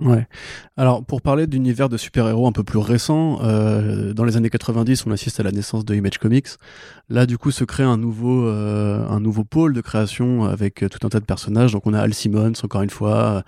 Ouais. 0.00 0.28
Alors, 0.76 1.04
pour 1.04 1.22
parler 1.22 1.48
d'univers 1.48 1.88
de 1.88 1.96
super-héros 1.96 2.46
un 2.46 2.52
peu 2.52 2.62
plus 2.62 2.78
récent, 2.78 3.40
euh, 3.42 4.12
dans 4.12 4.24
les 4.24 4.36
années 4.36 4.48
90, 4.48 5.06
on 5.06 5.10
assiste 5.10 5.40
à 5.40 5.42
la 5.42 5.50
naissance 5.50 5.84
de 5.84 5.92
Image 5.92 6.18
Comics. 6.18 6.46
Là, 7.08 7.26
du 7.26 7.36
coup, 7.36 7.50
se 7.50 7.64
crée 7.64 7.82
un 7.82 7.96
nouveau, 7.96 8.46
euh, 8.46 9.04
un 9.08 9.18
nouveau 9.18 9.42
pôle 9.42 9.72
de 9.72 9.80
création 9.80 10.44
avec 10.44 10.84
tout 10.88 11.04
un 11.04 11.08
tas 11.08 11.18
de 11.18 11.24
personnages. 11.24 11.72
Donc, 11.72 11.84
on 11.86 11.94
a 11.94 12.00
Al 12.00 12.14
Simmons, 12.14 12.52
encore 12.62 12.82
une 12.82 12.90
fois, 12.90 13.42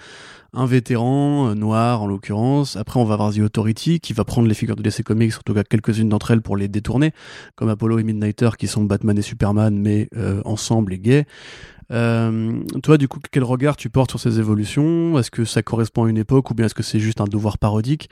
un 0.53 0.67
vétéran, 0.67 1.51
euh, 1.51 1.55
noir 1.55 2.03
en 2.03 2.09
l'occurrence. 2.09 2.75
Après, 2.75 2.99
on 2.99 3.05
va 3.05 3.15
avoir 3.15 3.33
The 3.33 3.43
Authority, 3.43 4.01
qui 4.01 4.13
va 4.13 4.25
prendre 4.25 4.49
les 4.49 4.55
figures 4.55 4.75
de 4.75 4.83
DC 4.83 5.05
Comics, 5.05 5.37
en 5.37 5.43
tout 5.45 5.55
cas 5.55 5.63
quelques-unes 5.63 6.09
d'entre 6.09 6.33
elles, 6.33 6.43
pour 6.43 6.57
les 6.57 6.67
détourner, 6.67 7.13
comme 7.55 7.69
Apollo 7.69 8.01
et 8.01 8.03
Midnighter, 8.03 8.51
qui 8.59 8.67
sont 8.67 8.83
Batman 8.83 9.17
et 9.17 9.23
Superman, 9.23 9.79
mais 9.79 10.09
ensemble 10.45 10.95
et 10.95 10.99
gays. 10.99 11.27
Euh, 11.91 12.63
toi, 12.83 12.99
du 12.99 13.09
coup, 13.09 13.19
quel 13.31 13.45
regard 13.45 13.77
tu 13.77 13.91
portes 13.91 14.11
sur 14.11 14.21
ces 14.21 14.39
évolutions? 14.39 15.19
Est-ce 15.19 15.31
que 15.31 15.45
ça 15.45 15.63
correspond 15.63 16.05
à 16.05 16.11
une 16.11 16.19
époque 16.19 16.51
ou 16.51 16.55
bien 16.55 16.67
est-ce 16.67 16.75
que 16.75 16.83
c'est 16.83 17.01
juste 17.01 17.21
un 17.21 17.25
devoir 17.25 17.59
parodique? 17.59 18.09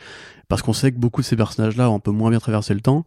Parce 0.49 0.63
qu'on 0.63 0.73
sait 0.73 0.93
que 0.93 0.99
beaucoup 0.99 1.21
de 1.21 1.27
ces 1.27 1.37
personnages-là 1.37 1.91
ont 1.91 1.97
un 1.97 2.01
peu 2.01 2.11
moins 2.11 2.31
bien 2.31 2.41
traversé 2.41 2.75
le 2.75 2.81
temps. 2.81 3.05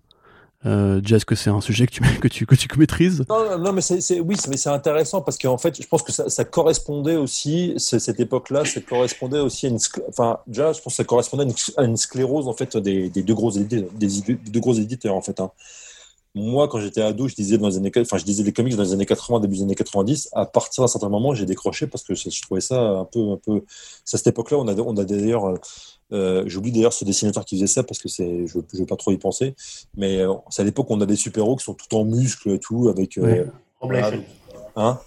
Euh, 0.66 1.02
déjà, 1.02 1.16
est-ce 1.16 1.26
que 1.26 1.34
c'est 1.34 1.50
un 1.50 1.60
sujet 1.60 1.88
que 1.88 1.92
tu, 1.92 2.02
que 2.22 2.28
tu, 2.28 2.46
que 2.46 2.56
tu 2.56 2.68
maîtrises? 2.78 3.26
Non, 3.28 3.58
non, 3.58 3.74
mais 3.74 3.82
c'est, 3.82 4.20
oui, 4.20 4.38
mais 4.48 4.58
c'est 4.58 4.70
intéressant 4.70 5.22
parce 5.22 5.38
qu'en 5.38 5.58
fait, 5.58 5.82
je 5.82 5.88
pense 5.88 6.04
que 6.04 6.12
ça, 6.12 6.46
correspondait 6.46 7.16
aussi, 7.16 7.74
cette 7.78 8.20
époque-là, 8.20 8.64
ça 8.66 8.80
correspondait 8.82 9.40
aussi 9.40 9.66
à 9.66 9.70
une, 9.70 9.80
enfin, 10.08 10.40
déjà, 10.48 10.72
je 10.72 10.82
pense 10.82 10.94
que 10.94 10.98
ça 10.98 11.04
correspondait 11.04 11.52
à 11.78 11.84
une, 11.84 11.98
sclérose 11.98 12.48
en 12.48 12.54
fait 12.54 12.78
des, 12.78 13.10
des 13.10 13.24
deux 13.24 13.34
gros 13.34 13.52
éditeurs, 13.52 13.90
des, 13.94 14.08
deux 14.36 14.60
gros 14.60 14.74
éditeurs 14.74 15.16
en 15.16 15.22
fait. 15.22 15.40
Hein 15.40 15.52
moi, 16.34 16.68
quand 16.70 16.80
j'étais 16.80 17.02
ado, 17.02 17.28
je 17.28 17.36
disais 17.36 17.58
dans 17.58 17.68
les 17.68 17.78
années, 17.78 17.92
enfin, 17.98 18.18
je 18.18 18.24
disais 18.24 18.44
des 18.44 18.54
comics 18.54 18.76
dans 18.76 18.84
les 18.84 18.94
années 18.94 19.06
80, 19.06 19.42
début 19.42 19.58
des 19.58 19.64
années 19.64 19.76
90. 19.76 20.30
À 20.32 20.46
partir 20.46 20.84
d'un 20.84 20.88
certain 20.88 21.10
moment, 21.10 21.34
j'ai 21.34 21.46
décroché 21.46 21.88
parce 21.88 22.04
que 22.04 22.16
je 22.16 22.42
trouvais 22.42 22.62
ça 22.62 22.80
un 22.80 23.06
peu, 23.06 23.32
un 23.32 23.38
peu. 23.38 23.58
À 23.58 23.62
cette 24.06 24.28
époque-là, 24.28 24.58
on 24.58 24.68
a, 24.68 24.76
on 24.76 24.96
a 24.96 25.04
d'ailleurs, 25.04 25.46
euh, 25.46 25.56
euh, 26.14 26.44
j'oublie 26.48 26.72
d'ailleurs 26.72 26.94
ce 26.94 27.04
dessinateur 27.04 27.44
qui 27.44 27.58
faisait 27.58 27.68
ça 27.68 27.84
parce 27.84 28.00
que 28.00 28.08
c'est, 28.08 28.48
je, 28.48 28.58
ne 28.58 28.80
veux 28.80 28.86
pas 28.86 28.96
trop 28.96 29.12
y 29.12 29.18
penser. 29.18 29.56
Mais 29.98 30.22
euh, 30.22 30.34
c'est 30.50 30.62
à 30.62 30.66
l'époque 30.66 30.90
où 30.90 30.94
on 30.94 31.02
a 31.02 31.06
des 31.06 31.18
super-héros 31.18 31.58
qui 31.58 31.66
sont 31.66 31.74
tout 31.74 31.94
en 31.96 32.06
muscles 32.06 32.52
et 32.52 32.60
tout 32.60 32.88
avec. 32.88 33.20
Rob 33.82 33.92
Liefeld. 33.92 34.24
Hein? 34.78 35.00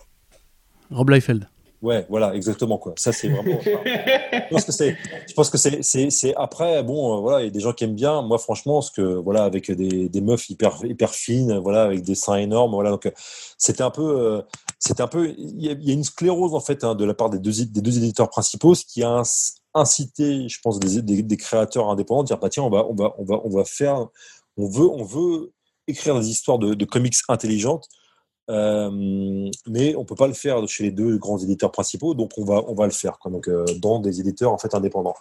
Rob 0.90 1.08
Liefeld. 1.08 1.48
Ouais, 1.84 2.06
voilà, 2.08 2.34
exactement 2.34 2.78
quoi. 2.78 2.94
Ça 2.96 3.12
c'est 3.12 3.28
vraiment. 3.28 3.60
je 3.62 4.48
pense 4.50 4.64
que 4.64 4.72
c'est, 4.72 4.96
je 5.28 5.34
pense 5.34 5.50
que 5.50 5.58
c'est, 5.58 5.82
c'est, 5.82 6.34
après 6.34 6.82
bon, 6.82 7.18
euh, 7.18 7.20
voilà, 7.20 7.42
il 7.42 7.44
y 7.44 7.48
a 7.48 7.50
des 7.50 7.60
gens 7.60 7.74
qui 7.74 7.84
aiment 7.84 7.94
bien. 7.94 8.22
Moi, 8.22 8.38
franchement, 8.38 8.80
ce 8.80 8.90
que 8.90 9.02
voilà, 9.02 9.44
avec 9.44 9.70
des, 9.70 10.20
meufs 10.22 10.48
hyper 10.48 11.14
fines, 11.14 11.58
voilà, 11.58 11.82
avec 11.82 12.02
des 12.02 12.14
seins 12.14 12.36
énormes, 12.36 12.72
voilà. 12.72 12.88
Donc 12.88 13.12
c'était 13.58 13.82
un 13.82 13.90
peu, 13.90 14.18
euh, 14.18 14.40
c'était 14.78 15.02
un 15.02 15.08
peu, 15.08 15.34
il 15.36 15.62
y, 15.62 15.68
a, 15.68 15.92
une 15.92 16.04
sclérose 16.04 16.54
en 16.54 16.60
fait 16.60 16.84
hein, 16.84 16.94
de 16.94 17.04
la 17.04 17.12
part 17.12 17.28
des 17.28 17.38
deux 17.38 17.66
des 17.66 17.82
deux 17.82 17.98
éditeurs 17.98 18.30
principaux, 18.30 18.74
ce 18.74 18.86
qui 18.86 19.02
a 19.02 19.22
incité, 19.74 20.48
je 20.48 20.58
pense, 20.62 20.80
des, 20.80 21.02
des, 21.02 21.36
créateurs 21.36 21.90
indépendants 21.90 22.22
à 22.22 22.24
dire 22.24 22.38
bah 22.38 22.48
tiens, 22.48 22.62
on 22.62 22.70
va 22.70 22.86
on 22.88 22.94
va 22.94 23.14
on 23.18 23.24
va 23.24 23.40
on 23.44 23.50
va 23.50 23.64
faire, 23.66 24.06
on 24.56 24.66
veut 24.70 24.88
on 24.88 25.04
veut 25.04 25.52
écrire 25.86 26.18
des 26.18 26.30
histoires 26.30 26.58
de, 26.58 26.72
de 26.72 26.84
comics 26.86 27.14
intelligentes 27.28 27.90
euh, 28.50 29.50
mais 29.66 29.96
on 29.96 30.04
peut 30.04 30.14
pas 30.14 30.26
le 30.26 30.34
faire 30.34 30.66
chez 30.68 30.84
les 30.84 30.90
deux 30.90 31.16
grands 31.16 31.38
éditeurs 31.38 31.72
principaux, 31.72 32.14
donc 32.14 32.32
on 32.36 32.44
va, 32.44 32.62
on 32.68 32.74
va 32.74 32.84
le 32.84 32.92
faire 32.92 33.18
donc, 33.24 33.48
euh, 33.48 33.64
dans 33.78 34.00
des 34.00 34.20
éditeurs 34.20 34.52
en 34.52 34.58
fait 34.58 34.74
indépendants. 34.74 35.14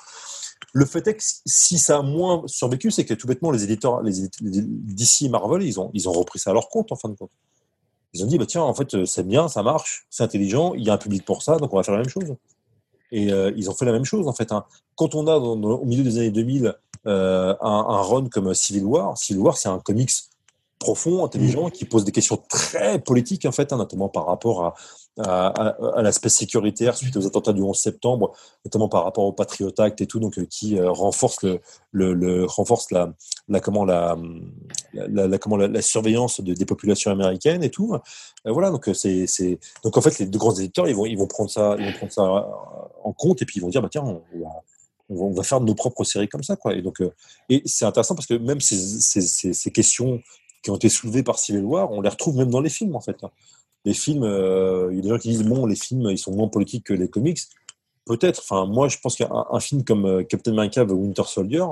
Le 0.74 0.86
fait 0.86 1.08
est 1.08 1.16
que 1.16 1.24
si 1.46 1.78
ça 1.78 2.00
a 2.00 2.02
moins 2.02 2.44
survécu, 2.48 2.92
c'est 2.92 3.06
que 3.06 3.14
tout 3.14 3.28
bêtement, 3.28 3.52
les 3.52 3.64
éditeurs, 3.64 4.02
les, 4.02 4.14
DC 4.42 5.22
et 5.22 5.30
Marvel, 5.30 5.62
ils 5.64 5.80
ont, 5.80 5.92
ils 5.94 6.10
ont 6.10 6.12
repris 6.12 6.40
ça 6.40 6.50
à 6.50 6.54
leur 6.54 6.68
compte 6.70 6.92
en 6.92 6.96
fin 6.96 7.10
de 7.10 7.16
compte. 7.16 7.32
Ils 8.14 8.24
ont 8.24 8.28
dit, 8.28 8.38
bah, 8.38 8.46
tiens, 8.48 8.64
en 8.64 8.74
fait, 8.74 9.06
c'est 9.06 9.26
bien, 9.26 9.48
ça 9.48 9.64
marche, 9.64 10.06
c'est 10.10 10.24
intelligent, 10.24 10.74
il 10.74 10.84
y 10.84 10.90
a 10.90 10.94
un 10.94 10.98
public 10.98 11.26
pour 11.26 11.44
ça, 11.44 11.58
donc 11.58 11.74
on 11.74 11.78
va 11.78 11.84
faire 11.84 11.94
la 11.94 12.02
même 12.02 12.10
chose. 12.10 12.36
Et 13.12 13.32
euh, 13.32 13.52
ils 13.56 13.70
ont 13.70 13.76
fait 13.76 13.86
la 13.86 13.92
même 13.92 14.06
chose, 14.06 14.28
en 14.28 14.34
fait. 14.34 14.52
Hein. 14.52 14.66
Quand 14.96 15.16
on 15.16 15.28
a, 15.28 15.36
au 15.36 15.86
milieu 15.86 16.04
des 16.04 16.18
années 16.18 16.32
2000, 16.32 16.76
un, 17.06 17.58
un, 17.62 18.02
run 18.02 18.30
comme 18.30 18.54
Civil 18.54 18.86
War, 18.86 19.18
Civil 19.18 19.42
War, 19.42 19.58
c'est 19.58 19.70
un 19.70 19.80
comics 19.80 20.12
profond, 20.84 21.24
intelligent, 21.24 21.70
qui 21.70 21.86
pose 21.86 22.04
des 22.04 22.12
questions 22.12 22.38
très 22.50 23.00
politiques, 23.00 23.46
en 23.46 23.54
fait, 23.54 23.72
hein, 23.72 23.78
notamment 23.78 24.10
par 24.10 24.26
rapport 24.26 24.66
à, 24.66 24.74
à, 25.20 26.02
l'aspect 26.02 26.30
sécuritaire 26.30 26.98
suite 26.98 27.16
aux 27.16 27.26
attentats 27.26 27.54
du 27.54 27.62
11 27.62 27.78
septembre, 27.78 28.34
notamment 28.66 28.90
par 28.90 29.06
rapport 29.06 29.24
au 29.24 29.32
Patriot 29.32 29.72
Act 29.78 30.02
et 30.02 30.08
tout, 30.08 30.20
donc 30.20 30.38
euh, 30.38 30.46
qui 30.46 30.78
euh, 30.78 30.92
renforce 30.92 31.46
le, 31.92 32.14
le, 32.14 32.46
renforce 32.46 32.92
la, 32.92 33.14
la 33.48 33.60
comment 33.60 33.86
la, 33.86 34.18
la, 34.94 35.38
comment 35.38 35.56
la, 35.56 35.82
surveillance 35.82 36.42
de, 36.42 36.54
des 36.54 36.66
populations 36.66 37.12
américaines 37.12 37.64
et 37.64 37.70
tout. 37.70 37.94
Euh, 37.94 38.52
voilà, 38.52 38.72
donc 38.72 38.90
c'est 38.94 39.28
c'est 39.28 39.60
donc 39.84 39.96
en 39.98 40.02
fait 40.02 40.20
les 40.20 40.26
deux 40.26 40.40
grands 40.40 40.56
éditeurs 40.56 40.88
ils 40.90 40.96
vont 40.96 41.06
ils 41.06 41.18
vont 41.18 41.28
prendre 41.28 41.50
ça 41.50 41.76
ils 41.80 41.86
vont 41.86 41.94
prendre 41.94 42.12
ça 42.12 42.24
en 43.04 43.14
compte 43.14 43.42
et 43.42 43.46
puis 43.46 43.58
ils 43.58 43.62
vont 43.62 43.70
dire 43.70 43.82
bah 43.82 43.90
tiens 43.92 44.04
on 44.04 44.22
va, 44.40 44.50
on 45.10 45.34
va 45.34 45.44
faire 45.44 45.62
nos 45.62 45.76
propres 45.76 46.04
séries 46.04 46.28
comme 46.28 46.44
ça 46.44 46.56
quoi 46.56 46.74
et 46.74 46.82
donc 46.82 47.02
et 47.50 47.62
c'est 47.66 47.86
intéressant 47.86 48.16
parce 48.16 48.28
que 48.28 48.34
même 48.34 48.60
ces, 48.60 48.76
ces, 48.78 49.22
ces, 49.22 49.54
ces 49.54 49.72
questions 49.72 50.22
qui 50.64 50.72
ont 50.72 50.76
été 50.76 50.90
soulevés 50.90 51.22
par 51.24 51.38
Civil 51.38 51.64
War, 51.64 51.92
on 51.92 52.02
les 52.02 52.10
retrouve 52.10 52.38
même 52.38 52.50
dans 52.50 52.62
les 52.62 52.70
films 52.70 52.96
en 52.96 53.02
fait. 53.02 53.18
Les 53.86 53.94
films, 53.94 54.24
il 54.24 54.96
y 54.96 55.00
a 55.00 55.02
des 55.02 55.10
gens 55.10 55.18
qui 55.18 55.30
disent 55.30 55.44
bon, 55.44 55.66
les 55.66 55.76
films, 55.76 56.10
ils 56.10 56.18
sont 56.18 56.32
moins 56.32 56.48
politiques 56.48 56.86
que 56.86 56.94
les 56.94 57.10
comics. 57.10 57.40
Peut-être. 58.06 58.40
Enfin, 58.40 58.66
moi, 58.66 58.88
je 58.88 58.98
pense 58.98 59.16
qu'un 59.16 59.60
film 59.60 59.84
comme 59.84 60.26
Captain 60.26 60.54
America, 60.54 60.86
The 60.86 60.92
Winter 60.92 61.24
Soldier, 61.26 61.66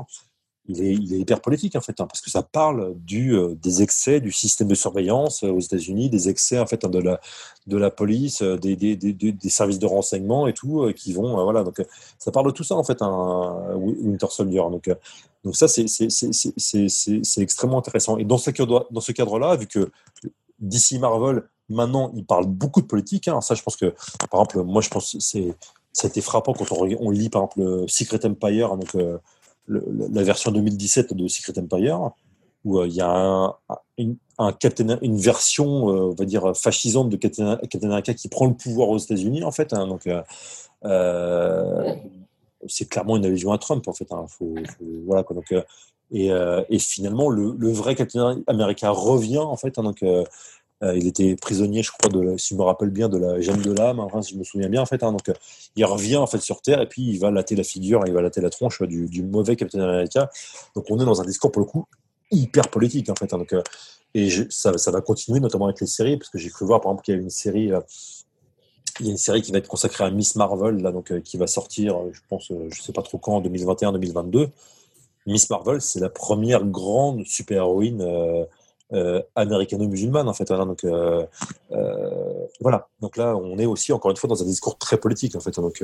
il 0.68 1.14
est, 1.14 1.20
hyper 1.20 1.42
politique 1.42 1.76
en 1.76 1.82
fait, 1.82 2.00
hein, 2.00 2.08
parce 2.08 2.22
que 2.22 2.30
ça 2.30 2.44
parle 2.44 2.94
du, 2.96 3.36
euh, 3.36 3.56
des 3.56 3.82
excès 3.82 4.22
du 4.22 4.32
système 4.32 4.68
de 4.68 4.76
surveillance 4.76 5.44
euh, 5.44 5.50
aux 5.50 5.60
États-Unis, 5.60 6.10
des 6.10 6.30
excès 6.30 6.60
en 6.60 6.68
fait 6.68 6.86
hein, 6.86 6.90
de 6.90 7.00
la, 7.00 7.20
de 7.68 7.78
la 7.78 7.90
police, 7.90 8.42
euh, 8.42 8.58
des, 8.58 8.76
des, 8.76 8.96
des, 8.96 9.14
des, 9.14 9.50
services 9.50 9.80
de 9.80 9.86
renseignement 9.88 10.48
et 10.48 10.54
tout, 10.54 10.92
qui 10.96 11.14
vont 11.14 11.44
voilà. 11.44 11.64
Donc 11.64 11.82
ça 12.20 12.32
parle 12.32 12.48
de 12.48 12.52
tout 12.52 12.64
ça 12.64 12.76
en 12.76 12.84
fait, 12.84 13.02
hein, 13.02 13.74
Winter 13.76 14.28
Soldier. 14.30 14.62
Donc 14.72 14.90
donc 15.44 15.56
ça 15.56 15.68
c'est 15.68 15.86
extrêmement 17.38 17.80
intéressant. 17.80 18.18
Et 18.18 18.26
dans 18.26 18.38
ce 18.38 18.52
cadre 18.52 18.88
cadre-là, 19.16 19.56
vu 19.56 19.68
que 19.68 19.92
DC 20.60 21.00
Marvel 21.00 21.44
maintenant 21.70 22.12
il 22.16 22.26
parle 22.26 22.46
beaucoup 22.46 22.82
de 22.82 22.88
politique, 22.88 23.28
hein, 23.28 23.42
ça 23.42 23.56
je 23.56 23.64
pense 23.64 23.76
que 23.76 23.94
par 24.30 24.42
exemple 24.42 24.64
moi 24.64 24.82
je 24.82 24.90
pense 24.90 25.18
c'est 25.20 25.56
ça 25.94 26.08
a 26.08 26.10
été 26.10 26.22
frappant 26.22 26.54
quand 26.54 26.72
on, 26.72 26.88
on 27.00 27.10
lit 27.10 27.30
par 27.30 27.44
exemple 27.44 27.86
Secret 27.88 28.26
Empire 28.26 28.78
donc 28.78 28.96
la 29.68 30.24
version 30.24 30.52
2017 30.52 31.14
de 31.14 31.28
Secret 31.28 31.60
Empire, 31.60 32.12
où 32.66 32.80
euh, 32.80 32.88
il 32.88 32.94
y 32.94 33.02
a 33.02 33.10
un, 33.10 33.56
une, 33.98 34.18
version, 35.18 35.90
euh, 35.90 36.12
on 36.12 36.16
va 36.16 36.26
dire, 36.26 36.56
fascisante 36.56 37.10
de 37.10 37.18
Captain, 37.18 37.60
America 37.84 38.14
qui 38.14 38.28
prend 38.28 38.48
le 38.48 38.54
pouvoir 38.54 38.90
aux 38.90 38.98
États-Unis, 38.98 39.44
en 39.44 39.52
fait. 39.52 39.74
Hein, 39.74 39.88
donc, 39.88 40.08
euh, 40.86 41.96
c'est 42.68 42.88
clairement 42.88 43.18
une 43.18 43.26
allusion 43.26 43.52
à 43.52 43.58
Trump, 43.58 43.88
en 43.88 43.94
fait. 43.94 44.12
Hein, 44.12 44.26
voilà, 45.06 45.24
donc, 45.24 45.54
et, 46.12 46.28
et, 46.70 46.80
finalement, 46.80 47.30
le, 47.30 47.72
vrai 47.72 47.96
Captain 47.96 48.42
America 48.48 48.90
revient, 48.90 49.40
en 49.40 49.58
fait. 49.58 49.78
Hein, 49.78 49.84
donc, 49.84 50.04
euh, 50.84 50.98
il 50.98 51.06
était 51.08 51.36
prisonnier, 51.36 51.84
je 51.84 51.92
crois, 51.92 52.10
de, 52.10 52.38
si 52.38 52.50
je 52.54 52.56
me 52.56 52.64
rappelle 52.64 52.90
bien, 52.90 53.08
de 53.08 53.18
la 53.18 53.40
gemme 53.40 53.62
de 53.62 53.72
l'âme, 53.72 54.06
si 54.24 54.34
je 54.34 54.40
me 54.40 54.44
souviens 54.44 54.70
bien, 54.70 54.82
en 54.82 54.86
fait. 54.86 55.04
Hein, 55.04 55.12
donc, 55.12 55.30
euh, 55.30 55.34
il 55.76 55.86
revient 55.86 56.18
en 56.18 56.28
fait 56.28 56.40
sur 56.40 56.62
Terre 56.62 56.82
et 56.82 56.88
puis 56.88 57.04
il 57.04 57.20
va 57.20 57.30
latter 57.30 57.56
la 57.56 57.64
figure, 57.64 58.04
il 58.08 58.14
va 58.14 58.22
latter 58.22 58.42
la 58.42 58.50
tronche 58.50 58.82
du, 58.82 59.24
mauvais 59.24 59.56
Captain 59.56 59.80
America. 59.80 60.30
Donc, 60.76 60.86
on 60.90 61.00
est 61.00 61.06
dans 61.06 61.22
un 61.22 61.26
discours 61.26 61.52
pour 61.52 61.62
le 61.62 61.68
coup 61.68 61.86
hyper 62.32 62.70
politique, 62.70 63.10
en 63.10 63.16
fait. 63.16 63.28
Donc, 63.28 63.54
euh, 63.54 63.62
et 64.14 64.30
ça, 64.50 64.78
ça, 64.78 64.92
va 64.92 65.02
continuer, 65.02 65.40
notamment 65.40 65.66
avec 65.66 65.80
les 65.80 65.88
séries, 65.88 66.18
parce 66.18 66.30
que 66.30 66.38
j'ai 66.38 66.50
cru 66.50 66.66
voir, 66.66 66.82
par 66.82 66.92
exemple, 66.92 67.04
qu'il 67.04 67.16
y 67.16 67.18
a 67.18 67.22
une 67.22 67.30
série. 67.30 67.72
Il 69.02 69.08
y 69.08 69.10
a 69.10 69.12
une 69.12 69.18
série 69.18 69.42
qui 69.42 69.52
va 69.52 69.58
être 69.58 69.68
consacrée 69.68 70.06
à 70.06 70.12
Miss 70.12 70.36
Marvel, 70.36 70.78
là, 70.78 70.92
donc, 70.92 71.20
qui 71.24 71.38
va 71.38 71.48
sortir, 71.48 71.98
je 72.14 72.22
pense, 72.30 72.52
je 72.70 72.82
sais 72.82 72.94
pas 72.94 73.02
trop 73.02 73.18
quand, 73.18 73.36
en 73.36 73.42
2021-2022. 73.42 74.50
Miss 75.28 75.50
Marvel, 75.50 75.82
c'est 75.82 76.00
la 76.00 76.10
première 76.10 76.64
grande 76.64 77.26
super-héroïne 77.26 78.48
euh, 78.94 79.22
américano-musulmane 79.36 80.28
en 80.28 80.34
fait. 80.34 80.52
Donc 80.52 80.84
euh, 80.84 81.26
euh, 81.72 82.46
voilà. 82.60 82.90
Donc 83.00 83.16
là, 83.16 83.38
on 83.38 83.58
est 83.58 83.66
aussi 83.66 83.94
encore 83.94 84.12
une 84.12 84.18
fois 84.18 84.28
dans 84.28 84.42
un 84.44 84.46
discours 84.46 84.78
très 84.78 84.98
politique 84.98 85.34
en 85.38 85.40
fait. 85.40 85.56
Donc 85.56 85.82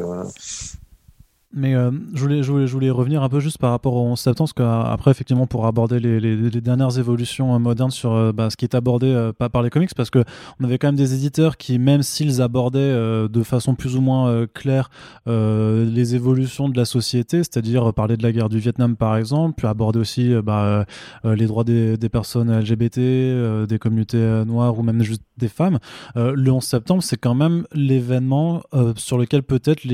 mais 1.58 1.74
euh, 1.74 1.90
je, 2.14 2.70
voulais, 2.70 2.90
revenir 2.92 3.24
un 3.24 3.30
peu 3.30 3.40
juste 3.40 3.58
par 3.58 3.72
rapport 3.72 3.96
au 3.96 4.06
11 4.06 4.20
septembre, 4.20 4.52
parce 4.54 4.90
qu'après, 4.90 5.10
effectivement, 5.12 5.48
pour 5.48 5.66
aborder 5.66 6.00
les, 6.00 6.62
dernières 6.62 7.00
évolutions 7.00 7.56
euh, 7.56 7.60
modernes 7.60 7.90
sur 7.90 8.14
euh, 8.14 8.32
bah, 8.32 8.50
ce 8.52 8.58
qui 8.58 8.64
est 8.64 8.76
abordé 8.76 9.32
pas 9.40 9.50
par 9.50 9.64
les 9.64 9.72
comics, 9.72 9.94
parce 9.96 10.12
qu'on 10.12 10.24
avait 10.64 10.78
quand 10.78 10.90
même 10.90 10.96
des 10.96 11.16
éditeurs 11.16 11.58
qui, 11.58 11.80
même 11.80 12.04
s'ils 12.04 12.42
abordaient 12.42 12.78
de 12.78 13.44
façon 13.44 13.74
plus 13.74 13.96
ou 13.96 14.02
moins 14.02 14.46
claire 14.54 14.90
les 15.26 16.16
évolutions 16.16 16.70
de 16.70 16.78
la 16.78 16.86
société, 16.86 17.40
c'est-à-dire 17.40 17.94
parler 17.94 18.18
de 18.18 18.24
la 18.24 18.32
guerre 18.32 18.50
du 18.50 18.60
Vietnam 18.60 18.96
par 18.96 19.18
exemple, 19.18 19.56
puis 19.58 19.68
aborder 19.68 20.00
aussi 20.00 20.34
bah, 20.44 20.86
les 21.24 21.48
droits 21.48 21.64
des, 21.64 21.98
personnes 22.12 22.52
LGBT, 22.52 23.68
des 23.68 23.80
communautés 23.80 24.44
noires 24.46 24.78
ou 24.78 24.84
même 24.84 25.02
juste 25.02 25.24
des 25.38 25.48
femmes, 25.48 25.80
le 26.16 26.52
11 26.52 26.64
septembre, 26.64 27.04
c'est 27.04 27.18
quand 27.18 27.36
même 27.36 27.66
l'événement 27.74 28.62
sur 28.96 29.18
lequel 29.18 29.44
peut-être 29.44 29.88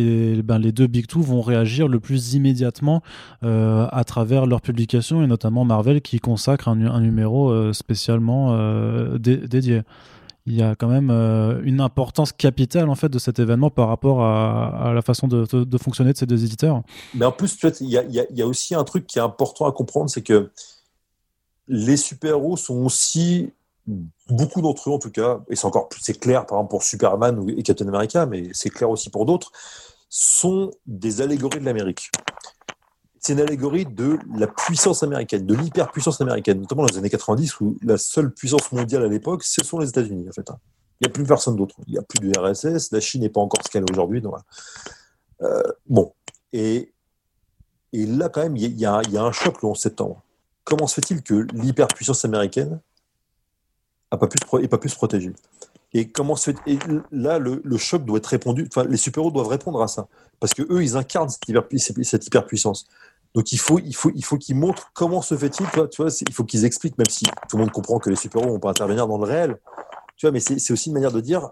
ben, 0.44 0.58
les 0.58 0.72
deux 0.72 0.88
Big 0.88 1.08
Two 1.08 1.22
vont 1.22 1.42
réagir 1.54 1.88
le 1.88 2.00
plus 2.00 2.34
immédiatement 2.34 3.02
euh, 3.44 3.88
à 3.92 4.04
travers 4.04 4.46
leur 4.46 4.62
publication 4.62 5.24
et 5.24 5.28
notamment 5.28 5.66
Marvel 5.66 6.02
qui 6.02 6.20
consacre 6.20 6.68
un, 6.68 7.00
numéro 7.00 7.50
euh, 7.50 7.74
spécialement 7.74 8.50
euh, 8.52 9.18
dédié 9.18 9.82
il 10.46 10.56
y 10.56 10.62
a 10.62 10.76
quand 10.76 10.90
même 10.90 11.10
une 11.64 11.80
importance 11.80 12.34
capitale 12.34 12.90
en 12.90 12.96
fait 12.96 13.08
de 13.08 13.18
cet 13.18 13.40
événement 13.40 13.70
par 13.70 13.88
rapport 13.88 14.22
à, 14.22 14.92
la 14.94 15.02
façon 15.02 15.30
de, 15.30 15.78
fonctionner 15.78 16.12
de 16.12 16.18
ces 16.18 16.26
deux 16.26 16.44
éditeurs. 16.44 16.82
Mais 17.14 17.24
en 17.24 17.32
plus, 17.32 17.58
il 17.80 17.88
y, 17.88 18.42
a, 18.42 18.46
aussi 18.46 18.76
un 18.76 18.84
truc 18.84 19.08
qui 19.08 19.20
est 19.20 19.22
important 19.22 19.68
à 19.68 19.72
comprendre, 19.72 20.10
c'est 20.10 20.22
que 20.22 20.52
les 21.70 21.96
super-héros 21.96 22.58
sont 22.58 22.76
aussi 22.84 23.54
beaucoup 24.30 24.62
d'entre 24.62 24.90
eux 24.90 24.94
en 24.94 25.00
tout 25.00 25.12
cas, 25.12 25.40
et 25.50 25.56
c'est 25.56 25.66
encore 25.66 25.88
plus 25.88 26.02
clair 26.20 26.46
par 26.46 26.58
exemple 26.58 26.72
pour 26.72 26.84
Superman 26.84 27.50
et 27.50 27.64
Captain 27.64 27.88
America, 27.88 28.26
mais 28.26 28.50
c'est 28.52 28.70
clair 28.70 28.90
aussi 28.90 29.10
pour 29.10 29.26
d'autres, 29.26 29.54
sont 30.16 30.70
des 30.86 31.22
allégories 31.22 31.60
de 31.60 31.66
l'Amérique. 31.66 32.12
C'est 33.20 33.34
une 33.34 33.40
allégorie 33.40 33.88
de 33.88 34.20
la 34.36 34.46
puissance 34.46 35.02
américaine, 35.02 35.48
de 35.48 35.56
l'hyperpuissance 35.56 36.22
américaine, 36.22 36.62
notamment 36.62 36.84
dans 36.84 36.92
les 36.92 37.00
années 37.00 37.10
90 37.10 37.60
où 37.62 37.78
la 37.82 37.98
seule 37.98 38.32
puissance 38.32 38.72
mondiale 38.72 39.04
à 39.06 39.08
l'époque, 39.08 39.44
ce 39.44 39.64
sont 39.64 39.80
les 39.80 39.90
États-Unis 39.90 40.30
en 40.30 40.32
fait. 40.32 40.52
Hein. 40.52 40.60
Il 41.02 41.08
n'y 41.08 41.10
a 41.10 41.14
plus 41.14 41.24
personne 41.24 41.56
d'autre. 41.56 41.76
Il 41.88 41.94
n'y 41.94 41.98
a 41.98 42.04
plus 42.04 42.20
de 42.20 42.32
RSS. 42.38 42.92
La 42.92 43.00
Chine 43.00 43.22
n'est 43.22 43.30
pas 43.30 43.42
encore 43.42 43.60
ce 43.66 43.72
qu'elle 43.72 43.82
est 43.82 43.92
aujourd'hui. 43.92 44.22
Euh, 45.42 45.64
bon. 45.88 46.14
Et, 46.52 46.94
là, 47.92 48.30
quand 48.30 48.44
même, 48.44 48.56
il 48.56 48.80
y, 48.80 48.86
a, 48.86 49.02
un 49.02 49.32
choc 49.32 49.64
le 49.64 49.70
11 49.70 49.80
septembre. 49.80 50.22
Comment 50.64 50.86
se 50.86 50.94
fait-il 50.94 51.24
que 51.24 51.48
l'hyperpuissance 51.54 52.24
américaine 52.24 52.80
n'a 54.12 54.18
pu 54.20 54.68
pas 54.68 54.78
pu 54.78 54.90
se 54.90 54.96
protéger? 54.96 55.34
Et 55.94 56.10
comment 56.10 56.36
se 56.36 56.52
fait... 56.52 56.58
Et 56.66 56.80
là, 57.12 57.40
le, 57.40 57.78
choc 57.78 58.06
doit 58.06 58.18
être 58.18 58.28
répondu. 58.28 58.68
Enfin, 58.68 58.86
les 58.90 58.98
super-héros 58.98 59.32
doivent 59.32 59.48
répondre 59.48 59.82
à 59.82 59.88
ça. 59.88 60.08
Parce 60.40 60.54
que 60.54 60.64
eux, 60.64 60.84
ils 60.84 60.98
incarnent 60.98 61.30
cette, 61.30 62.28
hyperpuissance. 62.28 62.88
Donc 63.36 63.52
il 63.52 63.60
faut, 63.60 63.80
il 63.80 63.96
faut, 63.96 64.12
il 64.14 64.24
faut 64.24 64.38
qu'ils 64.38 64.56
montrent 64.56 64.92
comment 64.94 65.22
se 65.22 65.38
fait-il. 65.38 65.66
Tu 65.92 66.02
vois, 66.02 66.10
il 66.28 66.34
faut 66.34 66.44
qu'ils 66.44 66.66
expliquent, 66.66 66.98
même 66.98 67.10
si 67.10 67.26
tout 67.50 67.58
le 67.58 67.64
monde 67.64 67.72
comprend 67.72 68.00
que 68.00 68.10
les 68.10 68.16
super-héros 68.16 68.54
vont 68.54 68.60
pas 68.60 68.70
intervenir 68.70 69.08
dans 69.08 69.18
le 69.18 69.26
réel. 69.26 69.58
Tu 70.18 70.26
vois, 70.26 70.32
mais 70.32 70.40
c'est 70.40 70.72
aussi 70.72 70.90
une 70.90 70.94
manière 70.94 71.12
de 71.12 71.22
dire, 71.22 71.50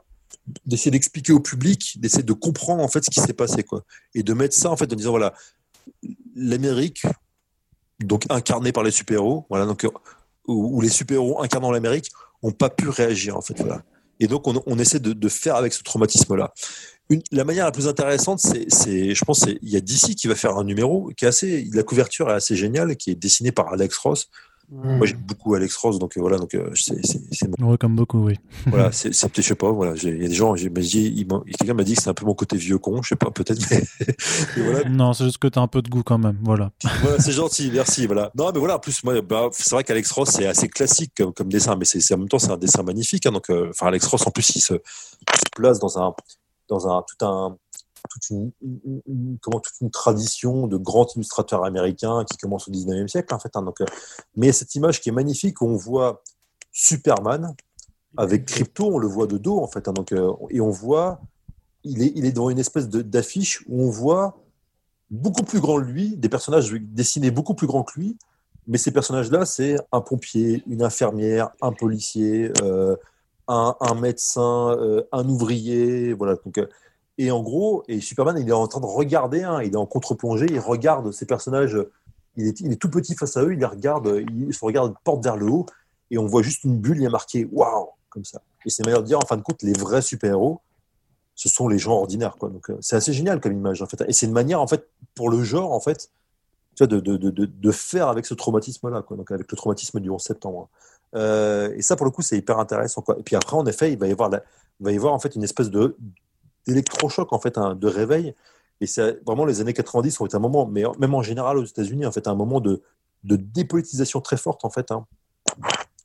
d'essayer 0.65 0.91
d'expliquer 0.91 1.33
au 1.33 1.39
public, 1.39 1.99
d'essayer 1.99 2.23
de 2.23 2.33
comprendre 2.33 2.83
en 2.83 2.87
fait 2.87 3.03
ce 3.03 3.09
qui 3.09 3.19
s'est 3.19 3.33
passé, 3.33 3.63
quoi, 3.63 3.83
et 4.13 4.23
de 4.23 4.33
mettre 4.33 4.55
ça 4.55 4.69
en 4.69 4.77
fait 4.77 4.91
en 4.91 4.95
disant 4.95 5.11
voilà, 5.11 5.33
l'Amérique, 6.35 7.03
donc 7.99 8.25
incarnée 8.29 8.71
par 8.71 8.83
les 8.83 8.91
super-héros, 8.91 9.45
voilà, 9.49 9.65
donc 9.65 9.87
où 10.47 10.81
les 10.81 10.89
super-héros 10.89 11.41
incarnant 11.41 11.71
l'Amérique 11.71 12.09
n'ont 12.43 12.51
pas 12.51 12.69
pu 12.69 12.89
réagir 12.89 13.37
en 13.37 13.41
fait, 13.41 13.59
voilà. 13.59 13.83
Et 14.21 14.27
donc, 14.27 14.47
on, 14.47 14.77
essaie 14.77 14.99
de, 14.99 15.29
faire 15.29 15.55
avec 15.55 15.73
ce 15.73 15.81
traumatisme-là. 15.81 16.53
La 17.31 17.43
manière 17.43 17.65
la 17.65 17.71
plus 17.71 17.87
intéressante, 17.87 18.39
c'est, 18.39 19.15
je 19.15 19.25
pense, 19.25 19.47
il 19.47 19.69
y 19.69 19.75
a 19.75 19.81
DC 19.81 20.15
qui 20.15 20.27
va 20.27 20.35
faire 20.35 20.57
un 20.57 20.63
numéro 20.63 21.09
qui 21.17 21.25
est 21.25 21.27
assez, 21.27 21.67
la 21.73 21.81
couverture 21.81 22.29
est 22.29 22.35
assez 22.35 22.55
géniale, 22.55 22.95
qui 22.97 23.09
est 23.09 23.15
dessiné 23.15 23.51
par 23.51 23.73
Alex 23.73 23.97
Ross, 23.97 24.29
moi, 24.71 25.05
j'aime 25.05 25.19
beaucoup 25.19 25.53
Alex 25.53 25.75
Ross, 25.75 25.99
donc 25.99 26.15
euh, 26.15 26.21
voilà, 26.21 26.37
donc 26.37 26.55
euh, 26.55 26.71
c'est. 26.75 26.95
Ouais, 27.59 27.77
comme 27.77 27.97
beaucoup, 27.97 28.19
oui. 28.23 28.35
voilà, 28.67 28.89
c'est 28.93 29.09
peut-être, 29.09 29.35
je 29.35 29.41
sais 29.41 29.55
pas, 29.55 29.69
voilà, 29.69 29.95
il 30.01 30.21
y 30.21 30.25
a 30.25 30.29
des 30.29 30.33
gens, 30.33 30.53
quelqu'un 30.55 31.73
m'a 31.73 31.83
dit 31.83 31.93
que 31.93 32.01
c'est 32.01 32.09
un 32.09 32.13
peu 32.13 32.25
mon 32.25 32.33
côté 32.33 32.55
vieux 32.55 32.77
con, 32.77 33.01
je 33.01 33.09
sais 33.09 33.15
pas, 33.17 33.31
peut-être, 33.31 33.59
mais. 33.69 33.83
voilà. 34.63 34.87
Non, 34.87 35.11
c'est 35.11 35.25
juste 35.25 35.39
que 35.39 35.49
tu 35.49 35.59
as 35.59 35.61
un 35.61 35.67
peu 35.67 35.81
de 35.81 35.89
goût 35.89 36.03
quand 36.03 36.17
même, 36.17 36.37
voilà. 36.41 36.71
voilà, 37.01 37.19
c'est 37.19 37.33
gentil, 37.33 37.69
merci, 37.73 38.05
voilà. 38.05 38.31
Non, 38.33 38.49
mais 38.53 38.59
voilà, 38.59 38.77
en 38.77 38.79
plus, 38.79 39.03
moi, 39.03 39.21
bah, 39.21 39.49
c'est 39.51 39.71
vrai 39.71 39.83
qu'Alex 39.83 40.09
Ross, 40.11 40.29
c'est 40.29 40.45
assez 40.45 40.69
classique 40.69 41.21
comme, 41.35 41.49
dessin, 41.49 41.75
mais 41.75 41.83
c'est 41.83 42.13
en 42.13 42.19
même 42.19 42.29
temps, 42.29 42.39
c'est 42.39 42.51
un 42.51 42.57
dessin 42.57 42.81
magnifique, 42.81 43.25
hein, 43.25 43.33
donc, 43.33 43.49
euh, 43.49 43.71
enfin, 43.71 43.87
Alex 43.87 44.07
Ross, 44.07 44.25
en 44.25 44.31
plus, 44.31 44.55
il 44.55 44.61
se, 44.61 44.75
il 44.75 45.37
se 45.37 45.43
place 45.53 45.79
dans 45.79 45.99
un, 45.99 46.13
dans 46.69 46.87
un, 46.87 47.03
tout 47.03 47.25
un, 47.25 47.57
toute 48.09 48.29
une, 48.29 48.51
comment, 49.41 49.59
toute 49.59 49.79
une 49.81 49.91
tradition 49.91 50.67
de 50.67 50.77
grands 50.77 51.07
illustrateurs 51.15 51.65
américains 51.65 52.25
qui 52.29 52.37
commence 52.37 52.67
au 52.67 52.71
19e 52.71 53.07
siècle, 53.07 53.33
en 53.33 53.39
fait. 53.39 53.55
Hein, 53.55 53.63
donc, 53.63 53.81
euh, 53.81 53.85
mais 54.35 54.51
cette 54.51 54.75
image 54.75 55.01
qui 55.01 55.09
est 55.09 55.13
magnifique, 55.13 55.61
où 55.61 55.67
on 55.67 55.75
voit 55.75 56.23
Superman 56.71 57.55
avec 58.17 58.45
Crypto, 58.45 58.87
on 58.93 58.97
le 58.97 59.07
voit 59.07 59.27
de 59.27 59.37
dos, 59.37 59.59
en 59.59 59.67
fait. 59.67 59.87
Hein, 59.87 59.93
donc, 59.93 60.11
euh, 60.11 60.31
et 60.49 60.61
on 60.61 60.69
voit, 60.69 61.21
il 61.83 62.01
est, 62.01 62.11
il 62.15 62.25
est 62.25 62.37
une 62.37 62.59
espèce 62.59 62.89
d'affiche 62.89 63.63
où 63.67 63.81
on 63.81 63.89
voit 63.89 64.37
beaucoup 65.09 65.43
plus 65.43 65.59
grand 65.59 65.79
que 65.81 65.85
lui, 65.85 66.15
des 66.17 66.29
personnages 66.29 66.71
dessinés 66.71 67.31
beaucoup 67.31 67.53
plus 67.53 67.67
grands 67.67 67.83
que 67.83 67.99
lui, 67.99 68.17
mais 68.67 68.77
ces 68.77 68.91
personnages-là, 68.91 69.45
c'est 69.45 69.75
un 69.91 70.01
pompier, 70.01 70.63
une 70.67 70.83
infirmière, 70.83 71.49
un 71.61 71.73
policier, 71.73 72.51
euh, 72.61 72.95
un, 73.47 73.75
un, 73.81 73.95
médecin, 73.95 74.77
un 75.11 75.27
ouvrier, 75.27 76.13
voilà. 76.13 76.35
Donc, 76.45 76.59
et 77.17 77.31
en 77.31 77.41
gros, 77.43 77.83
et 77.87 77.99
Superman, 77.99 78.37
il 78.39 78.47
est 78.47 78.53
en 78.53 78.67
train 78.67 78.81
de 78.81 78.85
regarder, 78.85 79.43
hein, 79.43 79.61
il 79.61 79.73
est 79.73 79.77
en 79.77 79.85
contre-plongée, 79.85 80.47
il 80.49 80.59
regarde 80.59 81.11
ces 81.11 81.25
personnages, 81.25 81.77
il 82.37 82.47
est, 82.47 82.75
tout 82.77 82.89
petit 82.89 83.15
face 83.15 83.35
à 83.37 83.43
eux, 83.43 83.53
il 83.53 83.59
les 83.59 83.65
regarde, 83.65 84.23
il 84.29 84.53
se 84.53 84.63
regarde, 84.63 84.93
porte 85.03 85.23
vers 85.23 85.35
le 85.35 85.47
haut, 85.47 85.65
et 86.09 86.17
on 86.17 86.25
voit 86.25 86.41
juste 86.41 86.63
une 86.63 86.77
bulle, 86.77 86.97
il 86.97 87.03
y 87.03 87.07
a 87.07 87.09
marqué 87.09 87.47
waouh, 87.51 87.89
comme 88.09 88.25
ça. 88.25 88.41
Et 88.65 88.69
c'est 88.69 88.85
manière 88.85 89.01
de 89.01 89.07
dire, 89.07 89.17
en 89.17 89.25
fin 89.25 89.37
de 89.37 89.41
compte, 89.41 89.61
les 89.61 89.73
vrais 89.73 90.01
super-héros, 90.01 90.61
ce 91.35 91.49
sont 91.49 91.67
les 91.67 91.79
gens 91.79 91.93
ordinaires. 91.93 92.37
Quoi. 92.37 92.49
Donc, 92.49 92.69
euh, 92.69 92.77
c'est 92.81 92.95
assez 92.95 93.13
génial 93.13 93.39
comme 93.39 93.53
image, 93.53 93.81
en 93.81 93.87
fait. 93.87 94.03
Et 94.07 94.13
c'est 94.13 94.25
une 94.25 94.33
manière, 94.33 94.61
en 94.61 94.67
fait, 94.67 94.87
pour 95.15 95.29
le 95.29 95.43
genre, 95.43 95.71
en 95.71 95.79
fait, 95.79 96.09
de, 96.79 96.85
de, 96.85 97.17
de, 97.17 97.45
de 97.45 97.71
faire 97.71 98.07
avec 98.07 98.25
ce 98.25 98.33
traumatisme-là, 98.33 99.01
quoi. 99.01 99.17
Donc, 99.17 99.31
avec 99.31 99.51
le 99.51 99.57
traumatisme 99.57 99.99
du 99.99 100.09
11 100.09 100.21
septembre. 100.21 100.69
et 101.13 101.81
ça, 101.81 101.95
pour 101.95 102.05
le 102.05 102.11
coup, 102.11 102.21
c'est 102.21 102.37
hyper 102.37 102.59
intéressant. 102.59 103.01
Quoi. 103.01 103.17
Et 103.19 103.23
puis 103.23 103.35
après, 103.35 103.55
en 103.55 103.65
effet, 103.65 103.91
il 103.91 103.97
va 103.97 104.07
y 104.07 104.11
avoir, 104.11 104.29
va 104.29 104.91
y 104.91 104.95
avoir 104.95 105.13
en 105.13 105.19
fait 105.19 105.35
une 105.35 105.43
espèce 105.43 105.69
de 105.69 105.97
d'électrochoc 106.67 107.33
en 107.33 107.39
fait, 107.39 107.57
hein, 107.57 107.75
de 107.75 107.87
réveil. 107.87 108.35
Et 108.79 108.87
c'est 108.87 109.23
vraiment 109.25 109.45
les 109.45 109.61
années 109.61 109.73
90 109.73 110.21
ont 110.21 110.25
été 110.25 110.35
un 110.35 110.39
moment, 110.39 110.65
mais 110.65 110.83
même 110.99 111.13
en 111.13 111.21
général 111.21 111.57
aux 111.57 111.65
États-Unis, 111.65 112.05
en 112.05 112.11
fait, 112.11 112.27
un 112.27 112.35
moment 112.35 112.59
de, 112.59 112.81
de 113.23 113.35
dépolitisation 113.35 114.21
très 114.21 114.37
forte 114.37 114.65
en 114.65 114.69
fait. 114.69 114.91
Hein. 114.91 115.05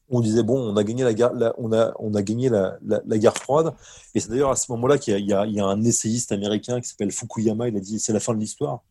On 0.08 0.20
disait 0.20 0.42
bon, 0.42 0.58
on 0.58 0.76
a 0.76 0.84
gagné 0.84 1.02
la 1.02 1.14
guerre, 1.14 1.32
on 1.58 1.72
a 1.72 1.92
on 1.98 2.14
a 2.14 2.22
gagné 2.22 2.48
la, 2.48 2.78
la, 2.84 3.18
guerre 3.18 3.36
froide. 3.36 3.74
Et 4.14 4.20
c'est 4.20 4.28
d'ailleurs 4.28 4.50
à 4.50 4.56
ce 4.56 4.70
moment-là 4.72 4.98
qu'il 4.98 5.18
y, 5.18 5.28
y, 5.28 5.32
a 5.32 5.64
un 5.64 5.82
essayiste 5.82 6.30
américain 6.32 6.80
qui 6.80 6.88
s'appelle 6.88 7.10
Fukuyama. 7.10 7.68
Il 7.68 7.76
a 7.76 7.80
dit 7.80 7.98
c'est 7.98 8.12
la 8.12 8.20
fin 8.20 8.34
de 8.34 8.38
l'histoire. 8.38 8.82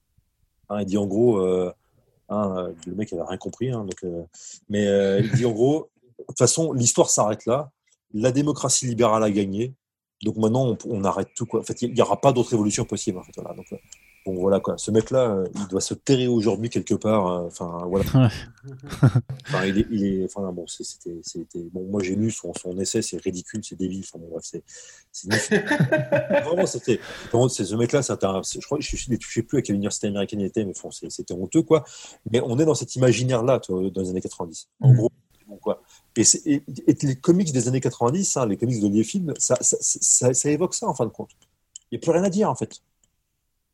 Hein, 0.70 0.82
il 0.82 0.86
dit 0.86 0.98
en 0.98 1.06
gros, 1.06 1.40
euh, 2.32 2.74
le 2.86 2.96
mec 2.96 3.12
avait 3.14 3.24
rien 3.24 3.38
compris. 3.38 3.72
Donc, 3.72 4.04
euh, 4.04 4.24
mais 4.70 4.88
euh, 4.88 5.22
il 5.22 5.32
dit 5.32 5.46
en 5.46 5.52
gros, 5.52 5.90
de 6.20 6.26
toute 6.26 6.38
façon, 6.38 6.74
l'histoire 6.74 7.10
s'arrête 7.10 7.46
là. 7.46 7.72
La 8.14 8.32
démocratie 8.32 8.88
libérale 8.88 9.24
a 9.24 9.32
gagné. 9.32 9.74
Donc 10.26 10.38
maintenant, 10.38 10.76
on, 10.90 11.04
arrête 11.04 11.30
tout. 11.36 11.46
Quoi. 11.46 11.60
En 11.60 11.64
fait, 11.64 11.84
il 11.84 11.94
n'y 11.94 12.02
aura 12.02 12.20
pas 12.20 12.34
d'autre 12.34 12.52
évolution 12.52 12.84
possible. 12.84 13.20
En 13.20 13.24
fait, 13.24 13.32
voilà. 13.36 13.54
Donc, 13.54 13.68
euh, 13.72 13.78
bon, 14.26 14.34
voilà 14.34 14.60
quoi. 14.60 14.76
Ce 14.76 14.90
mec-là, 14.90 15.30
euh, 15.30 15.48
il 15.54 15.68
doit 15.68 15.82
se 15.82 15.94
terrer 15.94 16.28
aujourd'hui 16.28 16.72
quelque 16.72 16.96
part. 16.96 17.28
Euh, 17.28 17.46
enfin, 17.46 17.84
voilà. 17.86 18.06
enfin, 19.46 19.66
il 19.68 19.78
est, 19.78 19.86
il 19.92 20.04
est, 20.04 20.26
enfin, 20.26 20.52
bon, 20.52 20.66
c'était, 20.66 21.20
c'était, 21.22 21.64
bon, 21.72 21.86
moi 21.92 22.02
j'ai 22.02 22.16
lu 22.16 22.32
son, 22.32 22.56
son 22.56 22.76
essai, 22.80 23.04
c'est 23.04 23.22
ridicule, 23.22 23.62
c'est 23.64 23.78
débile. 23.78 24.04
Enfin, 24.04 24.18
bon, 24.18 24.30
bref, 24.32 24.44
c'est, 24.44 24.64
c'est 25.12 25.64
vraiment, 26.44 26.66
c'était, 26.66 27.00
c'est 27.50 27.66
ce 27.66 27.76
mec-là, 27.76 28.02
je 28.02 28.66
crois, 28.66 28.80
je 28.82 29.12
ne 29.12 29.18
sais 29.20 29.44
plus 29.44 29.60
à 29.60 29.62
quelle 29.62 29.76
université 29.76 30.08
américaine 30.08 30.40
il 30.40 30.48
était, 30.48 30.66
mais 30.66 30.74
bon, 30.82 30.90
c'était 30.90 31.36
honteux, 31.36 31.62
quoi. 31.62 31.84
Mais 32.32 32.42
on 32.42 32.58
est 32.58 32.66
dans 32.66 32.74
cet 32.74 32.96
imaginaire-là, 32.96 33.62
dans 33.70 34.02
les 34.02 34.10
années 34.10 34.22
90. 34.22 34.70
En 34.82 34.90
mmh. 34.92 34.96
gros, 34.96 35.12
quoi. 35.62 35.82
Et, 36.18 36.62
les 37.02 37.16
comics 37.16 37.52
des 37.52 37.68
années 37.68 37.82
90, 37.82 38.38
hein, 38.38 38.46
les 38.46 38.58
comics 38.58 38.82
de 38.82 38.88
Liefeld, 38.88 39.34
ça, 39.38 39.56
ça, 39.62 40.34
ça, 40.34 40.50
évoque 40.50 40.74
ça 40.74 40.88
en 40.88 40.94
fin 40.94 41.06
de 41.06 41.12
compte. 41.12 41.32
Il 41.92 41.96
n'y 41.96 41.98
a 41.98 42.02
plus 42.02 42.12
rien 42.12 42.24
à 42.24 42.30
dire 42.30 42.50
en 42.50 42.56
fait. 42.56 42.82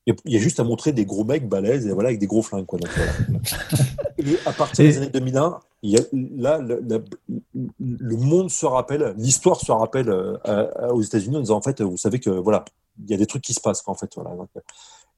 Il 0.07 0.15
y, 0.25 0.35
a, 0.35 0.39
juste 0.39 0.59
à 0.59 0.63
montrer 0.63 0.93
des 0.93 1.05
gros 1.05 1.23
mecs 1.23 1.47
balèzes 1.47 1.85
et 1.85 1.91
voilà, 1.91 2.09
avec 2.09 2.19
des 2.19 2.25
gros 2.25 2.41
flingues. 2.41 2.65
Quoi, 2.65 2.79
donc, 2.79 2.89
et 4.17 4.23
à 4.47 4.51
partir 4.51 4.83
des 4.83 4.97
années 4.97 5.09
2001, 5.09 5.59
il 5.83 5.91
y 5.91 5.97
a, 5.97 6.01
là, 6.11 6.57
le, 6.59 8.15
monde 8.17 8.49
se 8.49 8.65
rappelle, 8.65 9.13
l'histoire 9.17 9.59
se 9.61 9.71
rappelle 9.71 10.09
euh, 10.09 10.37
aux 10.89 11.03
États-Unis 11.03 11.37
en 11.37 11.41
disant 11.41 11.57
en 11.57 11.61
fait, 11.61 11.81
vous 11.81 11.97
savez 11.97 12.19
que 12.19 12.31
voilà, 12.31 12.65
il 12.99 13.11
y 13.11 13.13
a 13.13 13.17
des 13.17 13.27
trucs 13.27 13.43
qui 13.43 13.53
se 13.53 13.61
passent. 13.61 13.83
en 13.85 13.93
fait, 13.93 14.11
voilà, 14.15 14.31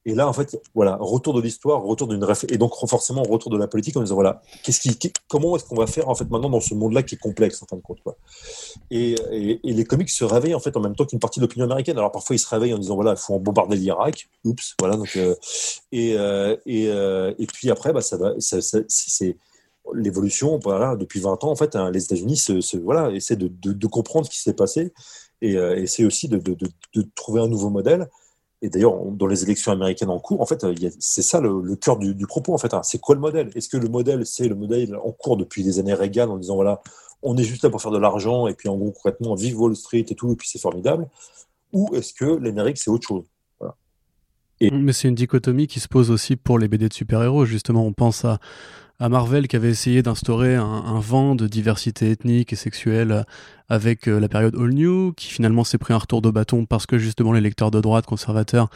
et 0.05 0.15
là, 0.15 0.27
en 0.27 0.33
fait, 0.33 0.61
voilà, 0.75 0.97
retour 0.99 1.33
de 1.33 1.41
l'histoire, 1.41 1.81
retour 1.81 2.09
d'une 2.09 2.25
et 2.49 2.57
donc 2.57 2.73
forcément 2.87 3.23
retour 3.23 3.49
de 3.49 3.57
la 3.57 3.67
politique 3.67 3.95
en 3.95 4.01
disant 4.01 4.15
voilà, 4.15 4.41
comment 5.29 5.55
est-ce 5.55 5.63
qu'on 5.63 5.75
va 5.75 5.87
faire 5.87 6.09
en 6.09 6.15
fait 6.15 6.29
maintenant 6.29 6.49
dans 6.49 6.59
ce 6.59 6.73
monde-là 6.73 7.03
qui 7.03 7.15
est 7.15 7.17
complexe 7.17 7.63
en 7.63 7.67
fin 7.67 7.77
de 7.77 7.81
compte. 7.81 7.99
Et, 8.91 9.15
les 9.63 9.85
comics 9.85 10.09
se 10.09 10.25
réveillent 10.25 10.55
en 10.55 10.59
fait 10.59 10.75
en 10.75 10.81
même 10.81 10.95
temps 10.95 11.05
qu'une 11.05 11.19
partie 11.19 11.39
de 11.39 11.45
l'opinion 11.45 11.65
américaine. 11.65 11.97
Alors 11.97 12.11
parfois 12.11 12.35
ils 12.35 12.39
se 12.39 12.49
réveillent 12.49 12.73
en 12.73 12.79
disant 12.79 12.95
voilà, 12.95 13.11
il 13.11 13.17
faut 13.17 13.33
en 13.33 13.39
bombarder 13.39 13.77
l'Irak, 13.77 14.27
oups, 14.43 14.75
voilà 14.79 14.97
euh, 15.15 15.35
et, 15.93 16.17
euh, 16.17 16.55
euh, 16.67 17.33
et 17.39 17.47
puis 17.47 17.71
après 17.71 17.93
bah 17.93 18.01
ça 18.01 18.17
va, 18.17 18.33
c'est 18.39 19.37
l'évolution 19.93 20.59
voilà 20.63 20.95
depuis 20.95 21.19
20 21.19 21.43
ans 21.43 21.51
en 21.51 21.55
fait 21.55 21.75
hein, 21.75 21.91
les 21.91 22.05
États-Unis 22.05 22.37
se, 22.37 22.77
voilà 22.77 23.11
essaient 23.11 23.35
de, 23.35 23.87
comprendre 23.87 24.25
ce 24.25 24.31
qui 24.31 24.39
s'est 24.39 24.53
passé 24.53 24.93
et 25.41 25.53
essaient 25.53 26.05
aussi 26.05 26.27
de 26.29 26.41
trouver 27.15 27.41
un 27.41 27.47
nouveau 27.47 27.69
modèle 27.69 28.09
et 28.63 28.69
d'ailleurs, 28.69 28.95
dans 29.11 29.27
les 29.27 29.43
élections 29.43 29.73
américaines 29.73 30.09
en 30.09 30.19
cours, 30.19 30.39
en 30.39 30.45
fait, 30.45 30.65
c'est 30.97 31.21
ça 31.21 31.41
le, 31.41 31.75
cœur 31.75 31.97
du, 31.97 32.25
propos, 32.25 32.53
en 32.53 32.57
fait. 32.57 32.73
Hein. 32.73 32.81
C'est 32.81 32.97
quoi 32.97 33.13
le 33.13 33.19
modèle? 33.19 33.51
Est-ce 33.55 33.67
que 33.67 33.75
le 33.75 33.89
modèle, 33.89 34.25
c'est 34.25 34.47
le 34.47 34.55
modèle 34.55 34.95
en 34.95 35.11
cours 35.11 35.35
depuis 35.35 35.63
les 35.63 35.79
années 35.79 35.93
Reagan, 35.93 36.29
en 36.29 36.37
disant, 36.37 36.55
voilà, 36.55 36.81
on 37.21 37.35
est 37.35 37.43
juste 37.43 37.65
là 37.65 37.69
pour 37.69 37.81
faire 37.81 37.91
de 37.91 37.97
l'argent, 37.97 38.47
et 38.47 38.53
puis 38.53 38.69
en 38.69 38.77
gros, 38.77 38.91
concrètement, 38.91 39.35
vive 39.35 39.59
Wall 39.59 39.75
Street 39.75 40.05
et 40.07 40.15
tout, 40.15 40.31
et 40.31 40.37
puis 40.37 40.47
c'est 40.47 40.61
formidable? 40.61 41.09
Ou 41.73 41.93
est-ce 41.93 42.13
que 42.13 42.23
l'Amérique, 42.23 42.77
c'est 42.77 42.89
autre 42.89 43.05
chose? 43.05 43.25
Mais 44.61 44.93
c'est 44.93 45.09
une 45.09 45.15
dichotomie 45.15 45.67
qui 45.67 45.81
se 45.81 45.89
pose 45.89 46.09
aussi 46.09 46.37
pour 46.37 46.57
les 46.57 46.69
BD 46.69 46.87
de 46.87 46.93
super-héros, 46.93 47.43
justement. 47.43 47.85
On 47.85 47.91
pense 47.91 48.23
à 48.23 48.39
à 49.03 49.09
Marvel 49.09 49.49
qui 49.49 49.57
avait 49.57 49.69
essayé 49.69 50.01
d'instaurer 50.01 50.55
un, 50.55 50.99
vent 51.01 51.35
de 51.35 51.45
diversité 51.45 52.11
ethnique 52.11 52.53
et 52.53 52.55
sexuelle 52.55 53.25
avec 53.67 54.07
euh, 54.07 54.17
la 54.17 54.29
période 54.29 54.55
All 54.55 54.69
New, 54.69 55.11
qui 55.11 55.27
finalement 55.27 55.65
s'est 55.65 55.77
pris 55.77 55.93
un 55.93 55.97
retour 55.97 56.21
de 56.21 56.31
bâton 56.31 56.65
parce 56.65 56.85
que 56.85 56.97
justement 56.97 57.33
les 57.33 57.41
lecteurs 57.41 57.69
de 57.69 57.81
droite 57.81 58.05
conservateurs 58.05 58.69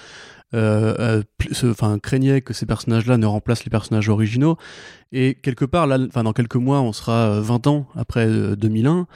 euh, 0.54 1.24
euh 1.64 1.98
craignaient 2.04 2.42
que 2.42 2.54
ces 2.54 2.66
personnages-là 2.66 3.18
ne 3.18 3.26
remplacent 3.26 3.64
les 3.64 3.70
personnages 3.70 4.10
originaux. 4.10 4.58
Et 5.14 5.36
quelque 5.36 5.64
part, 5.64 5.88
dans 5.88 6.34
quelques 6.34 6.56
mois, 6.58 6.82
on 6.82 6.92
sera 6.92 7.40
20 7.40 7.66
euh, 7.66 7.70
ans 7.70 7.88
après 7.96 8.28
2001 8.58 9.08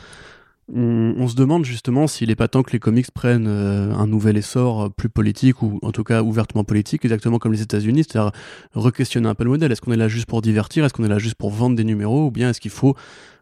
on, 0.74 1.28
se 1.28 1.36
demande 1.36 1.65
justement 1.65 2.07
s'il 2.07 2.30
n'est 2.30 2.36
pas 2.36 2.47
temps 2.47 2.63
que 2.63 2.72
les 2.72 2.80
comics 2.80 3.09
prennent 3.11 3.47
euh, 3.47 3.93
un 3.93 4.07
nouvel 4.07 4.38
essor 4.38 4.84
euh, 4.84 4.89
plus 4.89 5.09
politique 5.09 5.61
ou 5.61 5.80
en 5.82 5.91
tout 5.91 6.03
cas 6.03 6.22
ouvertement 6.22 6.63
politique, 6.63 7.03
exactement 7.03 7.39
comme 7.39 7.51
les 7.51 7.61
États-Unis, 7.61 8.05
c'est-à-dire 8.07 8.32
re-questionner 8.74 9.28
un 9.28 9.36
peu 9.36 9.43
le 9.43 9.49
modèle. 9.49 9.72
Est-ce 9.72 9.82
qu'on 9.82 9.91
est 9.91 9.97
là 9.97 10.07
juste 10.07 10.28
pour 10.28 10.41
divertir? 10.41 10.86
Est-ce 10.86 10.93
qu'on 10.93 11.03
est 11.03 11.09
là 11.09 11.19
juste 11.19 11.36
pour 11.36 11.49
vendre 11.49 11.76
des 11.76 11.84
numéros? 11.84 12.28
Ou 12.28 12.32
bien 12.32 12.49
est-ce 12.49 12.61
qu'il 12.61 12.72
faut, 12.72 12.95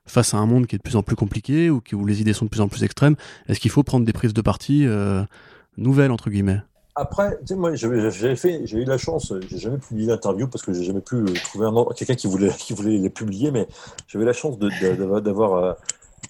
face 0.06 0.34
à 0.34 0.38
un 0.38 0.46
monde 0.46 0.66
qui 0.66 0.76
est 0.76 0.80
de 0.80 0.84
plus 0.84 0.96
en 0.96 1.04
plus 1.04 1.16
compliqué 1.16 1.70
ou 1.70 1.82
où 1.94 2.06
les 2.06 2.22
idées 2.22 2.34
sont 2.34 2.46
de 2.46 2.50
plus 2.50 2.62
en 2.62 2.68
plus 2.68 2.84
extrêmes, 2.84 3.16
est-ce 3.48 3.60
qu'il 3.60 3.72
faut 3.72 3.84
prendre 3.84 4.06
des 4.06 4.14
prises 4.14 4.34
de 4.34 4.42
parti 4.42 4.86
euh, 4.86 5.24
nouvelles, 5.78 6.12
entre 6.12 6.30
guillemets? 6.30 6.62
Après, 6.96 7.38
moi, 7.52 7.76
j'ai 7.76 7.88
eu 7.88 8.86
la 8.86 8.98
chance, 8.98 9.34
j'ai 9.50 9.58
jamais 9.58 9.78
publié 9.78 10.08
l'interview 10.08 10.48
parce 10.48 10.64
que 10.64 10.74
j'ai 10.74 10.84
jamais 10.84 11.00
pu 11.00 11.24
trouver 11.44 11.70
quelqu'un 11.96 12.16
qui 12.16 12.28
voulait, 12.28 12.52
qui 12.58 12.74
voulait 12.74 12.98
les 12.98 13.10
publier, 13.10 13.52
mais 13.52 13.68
j'avais 14.08 14.26
la 14.26 14.34
chance 14.34 14.58
d'avoir, 14.60 15.78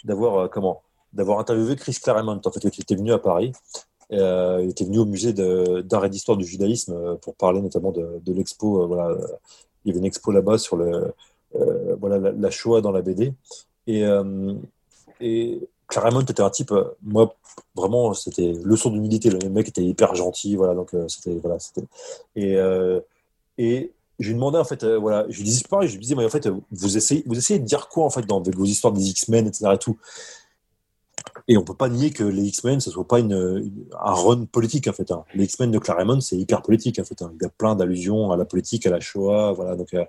d'avoir, 0.04 0.50
comment, 0.50 0.84
d'avoir 1.14 1.40
interviewé 1.40 1.76
Chris 1.76 1.98
Claremont, 2.02 2.42
en 2.44 2.52
fait, 2.52 2.70
qui 2.70 2.82
était 2.82 2.96
venu 2.96 3.12
à 3.12 3.20
Paris. 3.20 3.52
Euh, 4.12 4.60
il 4.64 4.70
était 4.70 4.86
venu 4.86 5.00
au 5.00 5.06
musée 5.06 5.34
d'art 5.34 6.06
et 6.06 6.10
d'histoire 6.10 6.38
du 6.38 6.46
judaïsme 6.46 6.94
euh, 6.94 7.16
pour 7.16 7.36
parler 7.36 7.62
notamment 7.62 7.92
de, 7.92 8.34
l'expo. 8.34 8.82
Euh, 8.82 9.18
il 9.86 9.90
y 9.90 9.92
avait 9.92 10.00
une 10.00 10.06
expo 10.06 10.32
là-bas 10.32 10.58
sur 10.58 10.78
le, 10.78 11.14
voilà, 12.00 12.32
la, 12.32 12.52
Shoah 12.52 12.82
dans 12.82 12.92
la 12.92 13.02
BD. 13.02 13.34
Et, 13.88 14.04
Claremont 15.88 16.22
était 16.22 16.42
un 16.42 16.52
type, 16.52 16.72
moi, 17.02 17.36
vraiment, 17.76 18.14
c'était 18.14 18.54
leçon 18.64 18.92
d'humilité. 18.92 19.32
Le 19.32 19.50
mec 19.50 19.70
était 19.70 19.84
hyper 19.84 20.14
gentil. 20.14 20.56
Voilà, 20.56 20.76
donc 20.76 20.92
c'était. 21.08 21.36
Voilà, 21.36 21.58
et, 22.36 22.60
et 23.58 23.92
je 24.20 24.34
lui 24.34 24.40
en 24.40 24.64
fait, 24.64 24.86
voilà, 24.86 25.26
je 25.30 25.38
lui 25.38 25.46
disais 25.46 25.64
pareil, 25.68 25.88
je 25.88 25.94
lui 25.94 26.02
disais, 26.02 26.14
mais 26.14 26.26
en 26.26 26.30
fait, 26.30 26.48
vous 26.72 26.98
essayez, 26.98 27.24
vous 27.26 27.38
essayez 27.38 27.60
de 27.60 27.66
dire 27.66 27.88
quoi, 27.88 28.06
en 28.06 28.12
fait, 28.12 28.26
dans 28.28 28.40
vos 28.42 28.66
histoires 28.66 28.94
des 28.94 29.10
X-Men, 29.10 29.48
etc. 29.48 29.72
Et 29.74 29.78
tout. 29.80 29.98
Et 31.52 31.58
on 31.58 31.64
peut 31.64 31.74
pas 31.74 31.90
nier 31.90 32.12
que 32.12 32.24
les 32.24 32.44
X-Men, 32.44 32.80
ce 32.80 32.92
soit 32.92 33.08
pas 33.08 33.20
une, 33.20 33.72
un 34.00 34.14
run 34.14 34.46
politique 34.46 34.88
en 34.88 34.94
fait. 34.94 35.10
Hein. 35.10 35.26
Les 35.34 35.46
X-Men 35.46 35.72
de 35.72 35.80
Claremont, 35.80 36.22
c'est 36.22 36.38
hyper 36.38 36.62
politique 36.62 37.00
en 37.00 37.04
fait. 37.04 37.20
Hein. 37.24 37.32
Il 37.34 37.44
y 37.44 37.46
a 37.48 37.50
plein 37.50 37.76
d'allusions 37.76 38.32
à 38.32 38.38
la 38.38 38.46
politique, 38.46 38.86
à 38.86 38.92
la 38.92 39.00
Shoah, 39.00 39.54
voilà, 39.54 39.76
donc, 39.76 39.96
euh, 39.96 40.06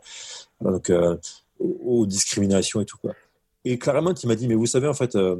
euh, 0.90 1.16
aux, 1.58 2.04
discriminations 2.04 2.82
et 2.82 2.84
tout. 2.84 2.98
Et 3.64 3.78
Claremont, 3.78 4.12
il 4.12 4.26
m'a 4.26 4.34
dit, 4.34 4.48
mais 4.48 4.54
vous 4.54 4.66
savez 4.66 4.86
en 4.86 4.92
fait, 4.92 5.16
euh, 5.16 5.36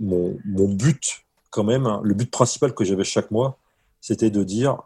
mon, 0.00 0.36
but 0.68 1.24
quand 1.50 1.62
même, 1.62 1.86
hein, 1.86 2.00
le 2.02 2.14
but 2.14 2.28
principal 2.28 2.74
que 2.74 2.82
j'avais 2.82 3.04
chaque 3.04 3.30
mois, 3.30 3.56
c'était 4.00 4.30
de 4.30 4.42
dire, 4.42 4.82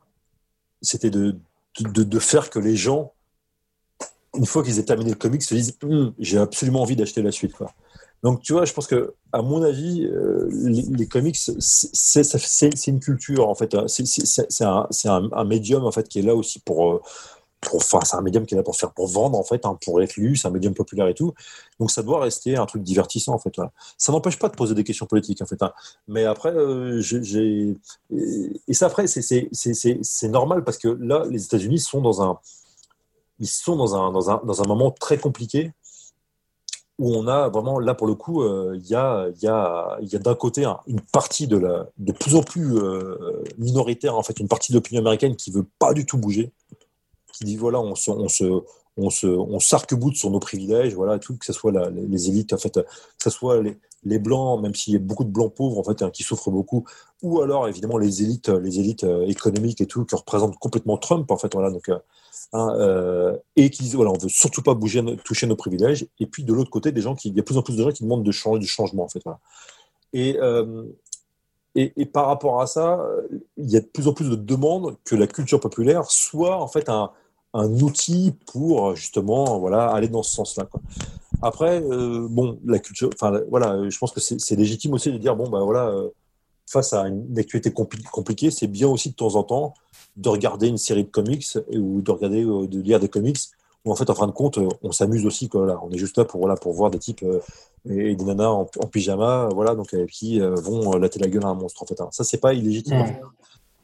c'était 0.82 1.10
de, 1.10 1.38
faire 2.18 2.50
que 2.50 2.58
les 2.58 2.76
gens, 2.76 3.14
une 4.36 4.44
fois 4.44 4.62
qu'ils 4.62 4.78
aient 4.78 4.84
terminé 4.84 5.08
le 5.08 5.16
comic, 5.16 5.42
se 5.42 5.54
disent, 5.54 5.78
hum, 5.82 6.12
j'ai 6.18 6.36
absolument 6.36 6.82
envie 6.82 6.96
d'acheter 6.96 7.22
la 7.22 7.32
suite. 7.32 7.54
Donc, 8.22 8.40
tu 8.40 8.52
vois, 8.52 8.64
je 8.64 8.72
pense 8.72 8.86
que, 8.86 9.14
à 9.32 9.42
mon 9.42 9.62
avis, 9.62 10.06
euh, 10.06 10.48
les, 10.50 11.08
comics, 11.08 11.36
c'est 11.36 12.86
une 12.86 13.00
culture, 13.00 13.48
en 13.48 13.54
fait. 13.56 13.76
C'est 13.88 14.64
un, 14.64 15.44
médium, 15.44 15.84
en 15.84 15.90
fait, 15.90 16.08
qui 16.08 16.20
est 16.20 16.22
là 16.22 16.36
aussi 16.36 16.60
pour. 16.60 16.92
Euh, 16.92 17.02
enfin, 17.72 17.98
c'est 18.04 18.14
un 18.14 18.22
médium 18.22 18.46
qui 18.46 18.54
est 18.54 18.56
là 18.56 18.62
pour 18.62 18.76
faire, 18.76 18.92
pour 18.92 19.08
vendre, 19.08 19.36
en 19.36 19.42
fait, 19.42 19.66
hein, 19.66 19.76
pour 19.84 20.00
être 20.00 20.16
lu, 20.16 20.36
c'est 20.36 20.46
un 20.46 20.52
médium 20.52 20.72
populaire 20.72 21.08
et 21.08 21.14
tout. 21.14 21.34
Donc, 21.80 21.90
ça 21.90 22.04
doit 22.04 22.20
rester 22.20 22.56
un 22.56 22.66
truc 22.66 22.84
divertissant, 22.84 23.34
en 23.34 23.38
fait. 23.40 23.54
Ça 23.98 24.12
n'empêche 24.12 24.38
pas 24.38 24.48
de 24.48 24.54
poser 24.54 24.76
des 24.76 24.84
questions 24.84 25.06
politiques, 25.06 25.42
en 25.42 25.46
fait. 25.46 25.60
Hein. 25.60 25.72
Mais 26.06 26.24
après, 26.24 26.52
euh, 26.52 27.00
j'ai. 27.00 27.74
Et 28.68 28.74
ça, 28.74 28.86
après, 28.86 29.08
c'est 29.08 30.28
normal 30.28 30.62
parce 30.62 30.78
que 30.78 30.88
là, 30.88 31.24
les 31.28 31.44
États-Unis 31.44 31.80
sont 31.80 32.00
dans 32.00 32.22
un. 32.22 32.38
Ils 33.40 33.48
sont 33.48 33.74
dans 33.74 33.96
un, 33.96 34.12
dans 34.12 34.30
un, 34.30 34.40
dans 34.44 34.62
un 34.62 34.66
moment 34.68 34.92
très 34.92 35.18
compliqué 35.18 35.72
où 36.98 37.14
on 37.14 37.26
a 37.26 37.48
vraiment, 37.48 37.78
là 37.78 37.94
pour 37.94 38.06
le 38.06 38.14
coup, 38.14 38.42
euh, 38.42 38.76
il 38.76 38.86
y 38.88 38.94
a, 38.94 39.28
y 39.40 39.46
a, 39.46 39.98
y 40.00 40.16
a 40.16 40.18
d'un 40.18 40.34
côté 40.34 40.64
une 40.86 41.00
partie 41.00 41.46
de, 41.46 41.56
la, 41.56 41.88
de 41.98 42.12
plus 42.12 42.36
en 42.36 42.42
plus 42.42 42.76
euh, 42.76 43.42
minoritaire, 43.58 44.16
en 44.16 44.22
fait, 44.22 44.38
une 44.40 44.48
partie 44.48 44.72
de 44.72 44.76
l'opinion 44.76 45.00
américaine 45.00 45.36
qui 45.36 45.50
veut 45.50 45.66
pas 45.78 45.94
du 45.94 46.06
tout 46.06 46.18
bouger, 46.18 46.52
qui 47.32 47.44
dit 47.44 47.56
voilà, 47.56 47.80
on 47.80 47.94
se, 47.94 48.10
on 48.10 48.28
se, 48.28 48.44
on 48.96 49.10
se, 49.10 49.26
on 49.26 49.58
s'arc-boute 49.58 50.16
sur 50.16 50.30
nos 50.30 50.40
privilèges, 50.40 50.94
voilà, 50.94 51.18
tout, 51.18 51.36
que 51.36 51.46
ce 51.46 51.52
soit 51.52 51.72
la, 51.72 51.90
les, 51.90 52.28
élites, 52.28 52.52
en 52.52 52.58
fait, 52.58 52.74
que 52.74 52.82
ce 53.22 53.30
soit 53.30 53.62
les, 53.62 53.78
les 54.04 54.18
blancs, 54.18 54.60
même 54.60 54.74
s'il 54.74 54.92
y 54.94 54.96
a 54.96 54.98
beaucoup 54.98 55.24
de 55.24 55.30
blancs 55.30 55.54
pauvres 55.54 55.78
en 55.78 55.84
fait 55.84 56.02
hein, 56.02 56.10
qui 56.10 56.22
souffrent 56.22 56.50
beaucoup, 56.50 56.84
ou 57.22 57.40
alors 57.40 57.68
évidemment 57.68 57.98
les 57.98 58.22
élites, 58.22 58.48
les 58.48 58.80
élites 58.80 59.06
économiques 59.26 59.80
et 59.80 59.86
tout 59.86 60.04
qui 60.04 60.14
représentent 60.14 60.58
complètement 60.58 60.98
Trump 60.98 61.30
en 61.30 61.36
fait 61.36 61.52
voilà 61.54 61.70
donc 61.70 61.90
hein, 62.52 63.34
et 63.56 63.70
qui 63.70 63.84
disent 63.84 63.94
voilà 63.94 64.10
on 64.10 64.18
veut 64.18 64.28
surtout 64.28 64.62
pas 64.62 64.74
bouger 64.74 65.02
toucher 65.24 65.46
nos 65.46 65.56
privilèges. 65.56 66.06
Et 66.20 66.26
puis 66.26 66.44
de 66.44 66.52
l'autre 66.52 66.70
côté 66.70 66.92
des 66.92 67.00
gens 67.00 67.14
qui 67.14 67.28
il 67.28 67.36
y 67.36 67.40
a 67.40 67.42
plus 67.42 67.56
en 67.56 67.62
plus 67.62 67.76
de 67.76 67.82
gens 67.82 67.90
qui 67.90 68.02
demandent 68.02 68.24
de 68.24 68.32
changer 68.32 68.58
du 68.58 68.66
changement 68.66 69.04
en 69.04 69.08
fait 69.08 69.22
voilà. 69.24 69.38
Et 70.12 70.38
et, 71.74 72.06
par 72.06 72.26
rapport 72.26 72.60
à 72.60 72.66
ça, 72.66 73.00
il 73.56 73.70
y 73.70 73.76
a 73.76 73.80
de 73.80 73.86
plus 73.86 74.06
en 74.06 74.12
plus 74.12 74.28
de 74.28 74.36
demandes 74.36 74.96
que 75.04 75.16
la 75.16 75.26
culture 75.26 75.58
populaire 75.58 76.10
soit 76.10 76.60
en 76.60 76.68
fait 76.68 76.88
un, 76.88 77.10
outil 77.54 78.34
pour 78.46 78.96
justement 78.96 79.58
voilà 79.58 79.90
aller 79.90 80.08
dans 80.08 80.22
ce 80.22 80.32
sens-là. 80.32 80.68
Après, 81.42 81.82
euh, 81.82 82.26
bon, 82.28 82.58
la 82.64 82.78
culture, 82.78 83.10
enfin 83.14 83.40
voilà, 83.50 83.88
je 83.88 83.98
pense 83.98 84.12
que 84.12 84.20
c'est 84.20 84.56
légitime 84.56 84.94
aussi 84.94 85.10
de 85.12 85.18
dire 85.18 85.36
bon 85.36 85.48
bah 85.48 85.60
voilà, 85.62 85.88
euh, 85.88 86.08
face 86.66 86.92
à 86.92 87.08
une 87.08 87.38
actualité 87.38 87.72
compliquée, 87.72 88.50
c'est 88.50 88.68
bien 88.68 88.88
aussi 88.88 89.10
de 89.10 89.14
temps 89.14 89.34
en 89.34 89.42
temps 89.42 89.74
de 90.16 90.28
regarder 90.28 90.68
une 90.68 90.78
série 90.78 91.04
de 91.04 91.10
comics 91.10 91.46
ou 91.72 92.02
de 92.02 92.10
regarder, 92.10 92.44
euh, 92.44 92.66
de 92.66 92.80
lire 92.80 93.00
des 93.00 93.08
comics 93.08 93.38
où 93.84 93.90
en 93.90 93.96
fait 93.96 94.08
en 94.10 94.14
fin 94.14 94.28
de 94.28 94.32
compte 94.32 94.60
on 94.82 94.92
s'amuse 94.92 95.26
aussi 95.26 95.48
quoi. 95.48 95.66
Là, 95.66 95.80
on 95.82 95.90
est 95.90 95.98
juste 95.98 96.16
là 96.16 96.24
pour 96.24 96.40
voilà 96.40 96.54
pour 96.54 96.72
voir 96.72 96.90
des 96.90 96.98
types 96.98 97.24
et 97.88 98.14
des 98.14 98.24
nanas 98.24 98.48
en, 98.48 98.64
pyjama, 98.64 99.48
voilà, 99.52 99.74
donc 99.74 99.92
euh, 99.94 100.06
qui 100.06 100.40
euh, 100.40 100.54
vont 100.54 100.96
latter 100.96 101.18
la 101.18 101.28
gueule 101.28 101.44
à 101.44 101.48
un 101.48 101.54
monstre. 101.54 101.82
En 101.82 101.86
fait, 101.86 102.00
hein. 102.00 102.08
ça 102.12 102.24
c'est 102.24 102.38
pas 102.38 102.54
illégitime. 102.54 103.04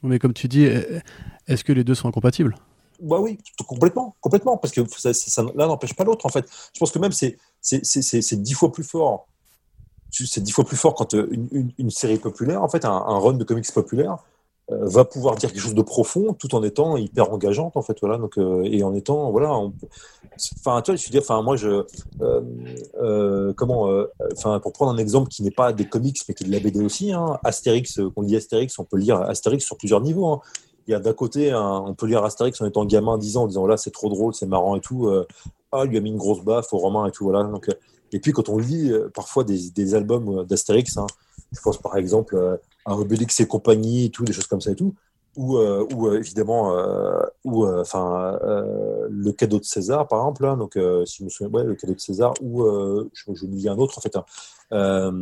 Mais 0.03 0.19
comme 0.19 0.33
tu 0.33 0.47
dis, 0.47 0.65
est-ce 1.49 1.65
que 1.65 1.73
les 1.73 1.83
deux 1.83 1.95
sont 1.95 2.09
incompatibles? 2.09 2.55
Bah 3.01 3.19
oui, 3.21 3.39
complètement, 3.67 4.17
complètement, 4.21 4.57
parce 4.57 4.73
que 4.73 4.81
ça, 4.87 5.43
l'un 5.55 5.69
n'empêche 5.69 5.95
pas 5.95 6.05
l'autre 6.05 6.27
en 6.27 6.31
fait. 6.31 6.47
Je 6.75 6.81
pense 6.81 6.91
que 6.91 6.99
même 6.99 7.13
c'est 7.13 8.37
dix 8.43 8.55
fois 8.55 8.73
plus 8.73 8.85
fort. 8.85 9.27
C'est 10.11 10.43
dix 10.43 10.53
fois 10.53 10.65
plus 10.65 10.77
fort 10.77 10.95
quand 10.95 11.15
euh, 11.15 11.29
une, 11.31 11.71
une, 11.77 11.91
série 11.91 12.17
populaire, 12.17 12.63
en 12.63 12.69
fait, 12.69 12.85
un, 12.87 12.91
un, 12.91 13.19
run 13.19 13.35
de 13.35 13.45
comics 13.45 13.71
populaire, 13.73 14.17
euh, 14.71 14.87
va 14.87 15.05
pouvoir 15.05 15.37
dire 15.37 15.53
quelque 15.53 15.61
chose 15.61 15.75
de 15.75 15.83
profond 15.83 16.35
tout 16.35 16.55
en 16.55 16.63
étant 16.63 16.99
hyper 16.99 17.33
engageante 17.33 17.79
en 17.79 17.81
fait 17.81 17.97
voilà 18.03 18.19
donc 18.19 18.37
euh, 18.37 18.63
et 18.65 18.83
en 18.83 18.93
étant 18.93 19.31
voilà 19.31 19.51
enfin 19.51 20.83
tu 20.83 20.91
vois 20.91 20.97
je 20.97 21.09
dire 21.09 21.23
enfin 21.23 21.41
moi 21.41 21.57
je 21.57 21.87
comment 23.53 23.89
enfin 24.37 24.61
pour 24.61 24.75
prendre 24.75 24.93
un 24.93 24.99
exemple 24.99 25.31
qui 25.31 25.43
n'est 25.43 25.51
pas 25.51 25.73
des 25.73 25.89
comics 25.89 26.19
mais 26.29 26.35
qui 26.35 26.45
est 26.45 26.47
de 26.47 26.53
la 26.53 26.61
BD 26.61 26.85
aussi 26.85 27.13
hein, 27.13 27.39
Astérix 27.45 27.99
qu'on 28.15 28.23
dit 28.23 28.37
Astérix 28.37 28.79
on 28.79 28.85
peut 28.85 28.99
lire 28.99 29.23
Astérix 29.23 29.65
sur 29.65 29.79
plusieurs 29.79 30.03
niveaux 30.03 30.27
hein. 30.27 30.41
Il 30.89 30.93
y 30.93 30.95
a 30.95 31.01
d'un 31.01 31.13
côté 31.13 31.55
on 31.55 31.95
peut 31.95 32.07
lire 32.07 32.25
Astérix 32.25 32.61
en 32.61 32.67
étant 32.67 32.85
gamin 32.85 33.19
10 33.19 33.37
ans 33.37 33.43
en 33.45 33.47
disant 33.47 33.67
là 33.67 33.77
c'est 33.77 33.91
trop 33.91 34.09
drôle 34.09 34.35
c'est 34.35 34.47
marrant 34.47 34.75
et 34.75 34.81
tout 34.81 35.09
ah 35.71 35.85
lui 35.85 35.97
a 35.97 36.01
mis 36.01 36.11
une 36.11 36.17
grosse 36.17 36.43
baffe 36.43 36.73
au 36.73 36.79
romain 36.79 37.07
et 37.07 37.11
tout 37.11 37.25
voilà 37.25 37.45
donc 37.45 37.69
et 38.11 38.21
puis 38.21 38.33
quand 38.33 38.49
on 38.49 38.59
lit 38.59 38.93
parfois 39.15 39.45
des, 39.45 39.71
des 39.71 39.95
albums 39.95 40.45
d'Astérix 40.47 40.97
hein, 40.97 41.07
je 41.53 41.61
pense 41.61 41.77
par 41.77 41.97
exemple 41.97 42.59
à 42.89 42.97
Obélix 42.97 43.39
et 43.41 43.47
compagnie 43.47 44.07
et 44.07 44.11
tout, 44.11 44.25
des 44.25 44.33
choses 44.33 44.47
comme 44.47 44.61
ça 44.61 44.71
et 44.71 44.75
tout, 44.75 44.95
ou, 45.37 45.59
euh, 45.59 45.87
ou 45.95 46.09
euh, 46.09 46.19
évidemment, 46.19 46.77
euh, 46.77 47.21
ou 47.45 47.67
enfin 47.67 48.39
le 48.43 49.31
cadeau 49.33 49.59
de 49.59 49.65
César 49.65 50.09
par 50.09 50.21
exemple, 50.21 50.47
hein, 50.47 50.57
donc 50.57 50.75
ouais, 50.77 51.65
le 51.65 51.75
cadeau 51.75 51.95
de 51.95 52.01
César, 52.01 52.35
ou 52.41 52.65
je, 53.13 53.35
je 53.35 53.47
dis 53.47 53.69
un 53.69 53.77
autre 53.77 53.99
en 53.99 54.01
fait. 54.01 54.17
Hein. 54.17 55.13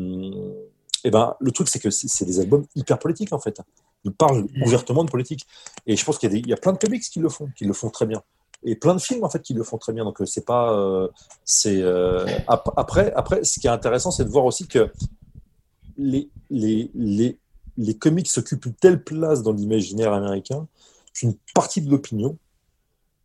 et 1.05 1.11
ben 1.11 1.35
le 1.41 1.51
truc 1.51 1.69
c'est 1.69 1.81
que 1.81 1.91
c'est 1.91 2.25
des 2.25 2.41
albums 2.41 2.65
hyper 2.75 2.99
politiques 2.99 3.33
en 3.33 3.41
fait. 3.41 3.61
Ils 4.07 4.13
parlent 4.13 4.45
mmh. 4.45 4.63
ouvertement 4.63 5.05
de 5.05 5.11
politique. 5.11 5.47
Et 5.87 5.97
je 5.97 6.05
pense 6.05 6.19
qu'il 6.19 6.33
y, 6.33 6.49
y, 6.49 6.53
a 6.53 6.57
plein 6.57 6.73
de 6.73 6.79
comics 6.79 7.03
qui 7.03 7.19
le 7.19 7.29
font, 7.29 7.49
qui 7.57 7.65
le 7.65 7.73
font 7.73 7.91
très 7.91 8.07
bien 8.07 8.23
et 8.65 8.75
plein 8.75 8.95
de 8.95 9.01
films 9.01 9.23
en 9.23 9.29
fait 9.29 9.43
qui 9.43 9.55
le 9.55 9.63
font 9.63 9.79
très 9.79 9.93
bien. 9.93 10.05
Donc 10.05 10.19
c'est 10.25 10.45
pas, 10.45 11.09
c'est 11.45 11.83
après 12.59 13.13
après 13.13 13.45
ce 13.45 13.61
qui 13.61 13.67
est 13.67 13.71
intéressant, 13.71 14.11
c'est 14.11 14.25
de 14.25 14.31
voir 14.31 14.45
aussi 14.45 14.67
que 14.67 14.91
les 15.99 16.29
les 16.51 16.91
les 16.95 17.39
les 17.77 17.97
comics 17.97 18.29
s'occupent 18.29 18.67
une 18.67 18.75
telle 18.75 19.03
place 19.03 19.43
dans 19.43 19.53
l'imaginaire 19.53 20.13
américain 20.13 20.67
qu'une 21.15 21.35
partie 21.55 21.81
de 21.81 21.91
l'opinion, 21.91 22.37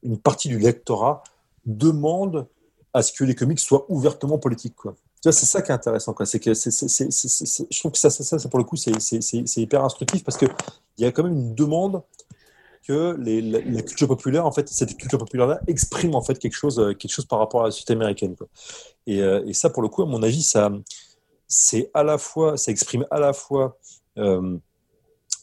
une 0.04 0.18
partie 0.18 0.50
du 0.50 0.60
lectorat 0.60 1.24
demande 1.66 2.48
à 2.94 3.02
ce 3.02 3.14
que 3.14 3.24
les 3.24 3.36
comics 3.36 3.60
soient 3.60 3.86
ouvertement 3.90 4.38
politiques. 4.38 4.76
Quoi. 4.76 4.96
C'est 5.24 5.46
ça 5.46 5.62
qui 5.62 5.72
est 5.72 5.74
intéressant. 5.74 6.14
Quoi. 6.14 6.26
C'est 6.26 6.40
que 6.40 6.54
je 6.54 7.80
trouve 7.80 7.92
que 7.92 8.00
ça, 8.00 8.10
ça, 8.10 8.40
ça 8.40 8.50
pour 8.50 8.60
le 8.60 8.66
coup, 8.66 8.76
c'est 8.76 8.92
hyper 9.58 9.84
instructif 9.84 10.24
parce 10.24 10.38
qu'il 10.38 10.50
y 10.98 11.06
a 11.06 11.12
quand 11.12 11.24
même 11.24 11.34
une 11.34 11.56
demande 11.56 12.02
que 12.88 13.16
la, 13.20 13.82
culture 13.84 14.08
populaire, 14.08 14.46
en 14.46 14.52
fait, 14.52 14.68
cette 14.70 14.98
culture 14.98 15.20
populaire-là 15.20 15.62
exprime 15.68 16.16
en 16.16 16.22
fait 16.22 16.40
quelque 16.40 16.56
chose, 16.56 16.96
quelque 16.98 17.12
chose 17.12 17.26
par 17.26 17.40
rapport 17.40 17.62
à 17.62 17.66
la 17.66 17.72
société 17.72 17.94
américaine. 17.94 18.36
Quoi. 18.36 18.48
Et, 19.06 19.22
euh, 19.22 19.46
et, 19.46 19.54
ça, 19.54 19.70
pour 19.70 19.84
le 19.84 19.90
coup, 19.90 20.02
à 20.02 20.08
mon 20.08 20.24
avis, 20.24 20.42
ça, 20.42 20.72
c'est 21.48 21.92
à 21.94 22.04
la 22.04 22.18
fois, 22.18 22.58
ça 22.58 22.72
exprime 22.72 23.06
à 23.12 23.20
la 23.20 23.34
fois 23.34 23.78
euh, 24.18 24.58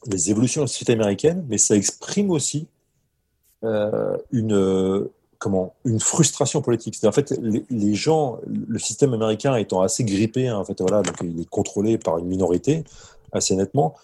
les 0.07 0.31
évolutions 0.31 0.63
de 0.63 0.65
la 0.65 0.69
société 0.69 0.93
américaine, 0.93 1.45
mais 1.49 1.59
ça 1.59 1.77
exprime 1.77 2.31
aussi 2.31 2.67
euh, 3.65 4.17
une, 4.33 5.09
comment, 5.39 5.75
une 5.85 6.01
frustration 6.01 6.63
politique. 6.63 6.99
En 7.05 7.13
fait, 7.13 7.39
les, 7.71 7.95
gens, 7.95 8.39
le 8.47 8.79
système 8.79 9.15
américain 9.15 9.55
étant 9.57 9.83
assez 9.83 10.05
grippé, 10.05 10.49
hein, 10.49 10.59
en 10.59 10.65
fait, 10.65 10.81
voilà, 10.81 11.03
donc 11.03 11.17
il 11.23 11.41
est 11.41 11.49
contrôlé 11.49 11.99
par 11.99 12.19
une 12.19 12.27
minorité 12.27 12.85
assez 13.33 13.55
nettement. 13.57 13.95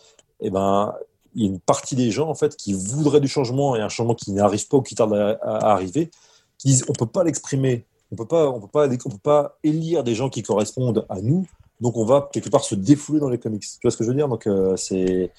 Et 0.40 0.48
eh 0.48 0.50
ben, 0.50 0.94
il 1.34 1.42
y 1.42 1.46
a 1.46 1.48
une 1.48 1.60
partie 1.60 1.96
des 1.96 2.10
gens 2.10 2.28
en 2.28 2.34
fait 2.34 2.56
qui 2.56 2.74
voudraient 2.74 3.20
du 3.20 3.28
changement 3.28 3.74
et 3.74 3.80
un 3.80 3.88
changement 3.88 4.14
qui 4.14 4.32
n'arrive 4.32 4.68
pas 4.68 4.76
ou 4.76 4.82
qui 4.82 4.94
tarde 4.94 5.14
à, 5.14 5.72
arriver, 5.72 6.10
qui 6.58 6.68
disent 6.68 6.84
on 6.88 6.92
peut 6.92 7.06
pas 7.06 7.24
l'exprimer, 7.24 7.86
on 8.12 8.16
peut 8.16 8.26
pas, 8.26 8.50
on 8.50 8.60
peut 8.60 8.68
pas, 8.68 8.86
on 8.88 9.10
peut 9.10 9.18
pas 9.22 9.58
élire 9.64 10.04
des 10.04 10.14
gens 10.14 10.28
qui 10.28 10.42
correspondent 10.42 11.06
à 11.08 11.20
nous 11.20 11.46
donc 11.80 11.96
on 11.96 12.04
va 12.04 12.28
quelque 12.32 12.48
part 12.48 12.64
se 12.64 12.74
défouler 12.74 13.20
dans 13.20 13.28
les 13.28 13.38
comics. 13.38 13.62
Tu 13.62 13.78
vois 13.82 13.90
ce 13.90 13.96
que 13.96 14.04
je 14.04 14.08
veux 14.10 14.14
dire? 14.14 14.28
Donc 14.28 14.46
euh, 14.46 14.76
c'est 14.76 15.30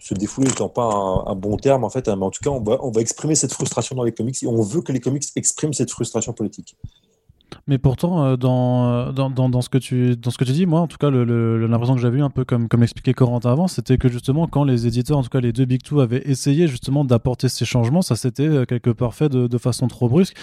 se 0.00 0.14
défouler 0.14 0.48
n'étant 0.48 0.68
pas 0.68 1.24
un, 1.26 1.34
bon 1.34 1.56
terme 1.56 1.84
en 1.84 1.90
fait, 1.90 2.08
hein, 2.08 2.16
mais 2.16 2.24
en 2.24 2.30
tout 2.30 2.42
cas 2.42 2.50
on 2.50 2.60
va, 2.60 2.78
on 2.82 2.90
va 2.90 3.00
exprimer 3.00 3.34
cette 3.34 3.52
frustration 3.52 3.94
dans 3.94 4.02
les 4.02 4.12
comics 4.12 4.42
et 4.42 4.46
on 4.46 4.62
veut 4.62 4.82
que 4.82 4.92
les 4.92 5.00
comics 5.00 5.24
expriment 5.36 5.74
cette 5.74 5.90
frustration 5.90 6.32
politique. 6.32 6.76
Mais 7.66 7.78
pourtant, 7.78 8.24
euh, 8.24 8.36
dans, 8.36 9.12
dans, 9.12 9.30
dans, 9.30 9.62
ce 9.62 9.68
que 9.68 9.78
tu, 9.78 10.16
dans 10.16 10.30
ce 10.30 10.38
que 10.38 10.44
tu 10.44 10.52
dis, 10.52 10.66
moi, 10.66 10.80
en 10.80 10.86
tout 10.86 10.96
cas, 10.96 11.10
l'impression 11.10 11.94
que 11.94 12.00
j'avais 12.00 12.18
eu 12.18 12.22
un 12.22 12.30
peu 12.30 12.44
comme, 12.44 12.68
comme 12.68 12.80
l'expliquait 12.80 13.14
Corentin 13.14 13.52
avant, 13.52 13.68
c'était 13.68 13.98
que 13.98 14.08
justement, 14.08 14.46
quand 14.46 14.64
les 14.64 14.86
éditeurs, 14.86 15.18
en 15.18 15.22
tout 15.22 15.28
cas 15.28 15.40
les 15.40 15.52
deux 15.52 15.64
Big 15.64 15.82
Two, 15.82 16.00
avaient 16.00 16.22
essayé 16.24 16.68
justement 16.68 17.04
d'apporter 17.04 17.48
ces 17.48 17.64
changements, 17.64 18.02
ça 18.02 18.16
s'était 18.16 18.48
euh, 18.48 18.64
quelque 18.64 18.90
part 18.90 19.14
fait 19.14 19.28
de, 19.28 19.58
façon 19.58 19.88
trop 19.88 20.08
brusque. 20.08 20.36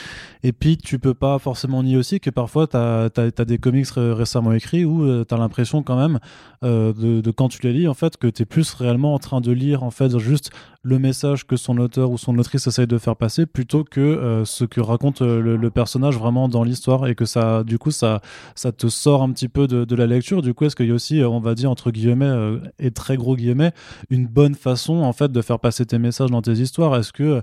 Et 0.43 0.51
puis, 0.51 0.77
tu 0.77 0.99
peux 0.99 1.15
pas 1.15 1.39
forcément 1.39 1.81
nier 1.81 1.97
aussi 1.97 2.19
que 2.19 2.29
parfois, 2.29 2.67
tu 2.67 2.77
as, 2.77 3.45
des 3.45 3.57
comics 3.57 3.87
récemment 3.95 4.51
écrits 4.51 4.85
où 4.85 5.03
euh, 5.03 5.25
tu 5.27 5.33
as 5.33 5.37
l'impression 5.37 5.81
quand 5.81 5.97
même, 5.97 6.19
de, 6.61 7.31
quand 7.31 7.49
tu 7.49 7.61
les 7.63 7.73
lis, 7.73 7.87
en 7.87 7.93
fait, 7.93 8.17
que 8.17 8.27
tu 8.27 8.43
es 8.43 8.45
plus 8.45 8.73
réellement 8.73 9.13
en 9.13 9.19
train 9.19 9.41
de 9.41 9.51
lire, 9.51 9.83
en 9.83 9.91
fait, 9.91 10.17
juste 10.19 10.51
le 10.87 10.99
message 10.99 11.45
que 11.45 11.57
son 11.57 11.77
auteur 11.79 12.11
ou 12.11 12.17
son 12.17 12.37
autrice 12.37 12.65
essaye 12.65 12.87
de 12.87 12.97
faire 12.97 13.17
passer 13.17 13.45
plutôt 13.45 13.83
que 13.83 13.99
euh, 13.99 14.45
ce 14.45 14.63
que 14.63 14.79
raconte 14.79 15.21
euh, 15.21 15.57
le, 15.57 15.69
personnage 15.69 16.17
vraiment 16.17 16.47
dans 16.47 16.63
l'histoire 16.63 16.96
et 17.05 17.15
que 17.15 17.25
ça 17.25 17.63
du 17.63 17.77
coup 17.77 17.91
ça 17.91 18.21
ça 18.55 18.71
te 18.71 18.87
sort 18.87 19.21
un 19.21 19.31
petit 19.31 19.47
peu 19.47 19.67
de, 19.67 19.95
la 19.95 20.05
lecture 20.05 20.41
du 20.41 20.53
coup 20.53 20.65
est-ce 20.65 20.75
qu'il 20.75 20.87
y 20.87 20.91
a 20.91 20.93
aussi 20.93 21.21
euh, 21.21 21.29
on 21.29 21.39
va 21.39 21.55
dire 21.55 21.71
entre 21.71 21.91
guillemets 21.91 22.57
et 22.79 22.91
très 22.91 23.17
gros 23.17 23.35
guillemets 23.35 23.71
une 24.09 24.27
bonne 24.27 24.55
façon 24.55 25.01
en 25.01 25.13
fait 25.13 25.31
de 25.31 25.41
faire 25.41 25.59
passer 25.59 25.85
tes 25.85 25.97
messages 25.97 26.29
dans 26.29 26.41
tes 26.41 26.53
histoires? 26.53 26.95
Est-ce 26.95 27.11
que 27.11 27.41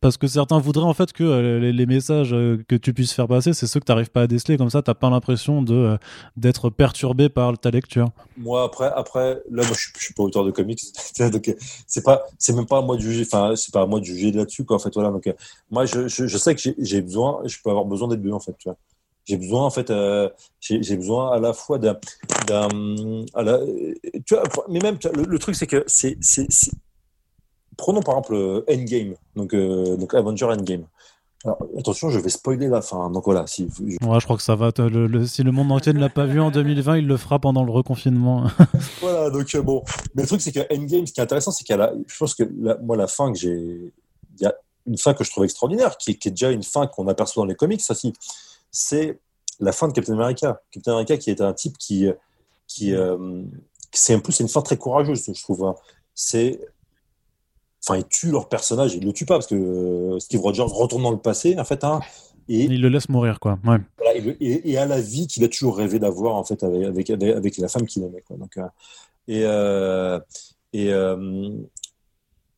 parce 0.00 0.16
que 0.16 0.26
certains 0.26 0.58
voudraient 0.58 0.84
en 0.86 0.94
fait 0.94 1.12
que 1.12 1.58
les, 1.58 1.86
messages 1.86 2.30
que 2.30 2.76
tu 2.76 2.92
puisses 2.92 3.12
faire 3.12 3.28
passer 3.28 3.52
c'est 3.52 3.66
ceux 3.66 3.80
que 3.80 3.84
tu 3.84 3.92
n'arrives 3.92 4.10
pas 4.10 4.22
à 4.22 4.26
déceler 4.26 4.56
comme 4.56 4.70
ça 4.70 4.82
t'as 4.82 4.94
pas 4.94 5.10
l'impression 5.10 5.62
de 5.62 5.98
d'être 6.36 6.70
perturbé 6.70 7.28
par 7.28 7.58
ta 7.58 7.70
lecture 7.70 8.10
moi 8.36 8.64
après 8.64 8.90
après 8.94 9.42
là 9.50 9.62
je 9.62 9.72
suis, 9.74 9.92
suis 9.96 10.14
pas 10.14 10.22
auteur 10.22 10.44
de 10.44 10.50
comics 10.50 10.80
donc 11.32 11.54
c'est 12.38 12.54
même 12.54 12.66
pas 12.66 12.78
à 12.78 12.82
moi 12.82 12.96
de 12.96 13.00
juger. 13.00 13.24
Enfin, 13.26 13.54
c'est 13.56 13.72
pas 13.72 13.86
moi 13.86 14.00
de 14.00 14.36
là-dessus. 14.36 14.64
En 14.68 14.78
fait, 14.78 14.92
voilà. 14.94 15.10
Donc, 15.10 15.26
euh, 15.26 15.32
moi, 15.70 15.84
je, 15.84 16.08
sais 16.08 16.54
que 16.54 16.60
j'ai 16.78 17.00
besoin, 17.00 17.40
je 17.44 17.56
peux 17.62 17.70
avoir 17.70 17.84
besoin 17.84 18.08
d'être 18.08 18.22
deux, 18.22 18.32
en 18.32 18.40
fait. 18.40 18.54
Tu 18.58 18.68
vois. 18.68 18.76
J'ai 19.30 19.36
besoin, 19.36 19.64
en 19.64 19.70
fait, 19.70 19.90
euh, 19.90 20.28
j'ai 20.60 20.96
besoin 20.96 21.30
à 21.30 21.38
la 21.38 21.52
fois 21.52 21.78
d'un, 21.78 21.94
tu 24.26 24.34
vois, 24.34 24.42
mais 24.68 24.80
même 24.80 24.98
le, 25.14 25.38
truc, 25.38 25.54
c'est 25.54 25.68
que 25.68 25.84
c'est, 25.86 26.18
prenons 27.76 28.02
par 28.02 28.14
exemple 28.18 28.34
euh, 28.34 28.64
Endgame, 28.68 29.14
donc 29.36 29.54
donc 29.54 30.14
Avenger 30.14 30.46
Endgame. 30.46 30.86
Alors, 31.44 31.58
attention, 31.78 32.10
je 32.10 32.18
vais 32.18 32.28
spoiler 32.28 32.66
la 32.66 32.82
fin. 32.82 33.08
Donc 33.08 33.24
voilà, 33.24 33.46
si. 33.46 33.68
Je... 33.78 33.92
je 33.92 34.24
crois 34.24 34.36
que 34.36 34.42
ça 34.42 34.56
va. 34.56 34.72
Le, 34.76 35.24
si 35.26 35.44
le 35.44 35.52
monde 35.52 35.70
entier 35.70 35.92
ne 35.92 36.00
l'a 36.00 36.08
pas 36.08 36.26
vu 36.26 36.40
en 36.40 36.50
2020, 36.50 36.98
il 36.98 37.06
le 37.06 37.16
fera 37.16 37.38
pendant 37.38 37.64
le 37.64 37.70
reconfinement. 37.70 38.44
voilà, 39.00 39.30
donc 39.30 39.54
euh, 39.54 39.62
bon. 39.62 39.84
Mais 40.16 40.22
le 40.22 40.28
truc, 40.28 40.40
c'est 40.40 40.50
que 40.50 40.60
Endgame, 40.74 41.06
ce 41.06 41.12
qui 41.12 41.20
est 41.20 41.22
intéressant, 41.22 41.52
c'est 41.52 41.62
qu'il 41.62 41.76
y 41.76 41.80
a 41.80 41.92
je 42.04 42.18
pense 42.18 42.34
que 42.34 42.42
moi, 42.82 42.96
la 42.96 43.06
fin 43.06 43.32
que 43.32 43.38
j'ai, 43.38 43.92
il 44.38 44.42
y 44.42 44.46
a 44.46 44.54
une 44.86 44.98
fin 44.98 45.14
que 45.14 45.24
je 45.24 45.30
trouve 45.30 45.44
extraordinaire, 45.44 45.96
qui, 45.96 46.10
est 46.10 46.30
déjà 46.30 46.50
une 46.50 46.62
fin 46.62 46.86
qu'on 46.86 47.06
aperçoit 47.06 47.42
dans 47.42 47.48
les 47.48 47.54
comics, 47.54 47.80
ça 47.80 47.94
si, 47.94 48.12
c'est 48.70 49.18
la 49.58 49.72
fin 49.72 49.88
de 49.88 49.92
Captain 49.92 50.14
America. 50.14 50.60
Captain 50.70 50.92
America, 50.92 51.16
qui 51.16 51.30
est 51.30 51.40
un 51.40 51.52
type 51.52 51.76
qui, 51.78 52.08
qui, 52.66 52.94
euh, 52.94 53.42
c'est 53.92 54.14
en 54.14 54.20
plus, 54.20 54.32
c'est 54.32 54.42
une 54.42 54.48
fin 54.48 54.62
très 54.62 54.76
courageuse, 54.76 55.30
je 55.32 55.42
trouve. 55.42 55.64
Hein. 55.64 55.74
C'est 56.14 56.60
enfin, 57.84 57.98
ils 57.98 58.06
tuent 58.06 58.30
leur 58.30 58.48
personnage, 58.48 58.94
ils 58.94 59.04
le 59.04 59.12
tuent 59.12 59.26
pas 59.26 59.36
parce 59.36 59.46
que 59.46 60.18
Steve 60.18 60.40
Rogers 60.40 60.62
retourne 60.62 61.02
dans 61.02 61.10
le 61.10 61.18
passé, 61.18 61.58
en 61.58 61.64
fait, 61.64 61.82
hein, 61.82 62.00
et 62.48 62.64
il 62.64 62.80
le 62.80 62.88
laisse 62.88 63.08
mourir, 63.08 63.40
quoi. 63.40 63.58
Ouais. 63.64 63.78
et, 64.40 64.76
à 64.76 64.84
la 64.84 65.00
vie 65.00 65.26
qu'il 65.26 65.44
a 65.44 65.48
toujours 65.48 65.76
rêvé 65.76 65.98
d'avoir, 65.98 66.34
en 66.34 66.44
fait, 66.44 66.62
avec, 66.64 67.08
avec, 67.08 67.22
avec 67.22 67.56
la 67.58 67.68
femme 67.68 67.86
qu'il 67.86 68.02
aimait, 68.02 68.22
quoi. 68.22 68.36
Donc, 68.36 68.58
et 69.28 69.44
et, 70.72 70.92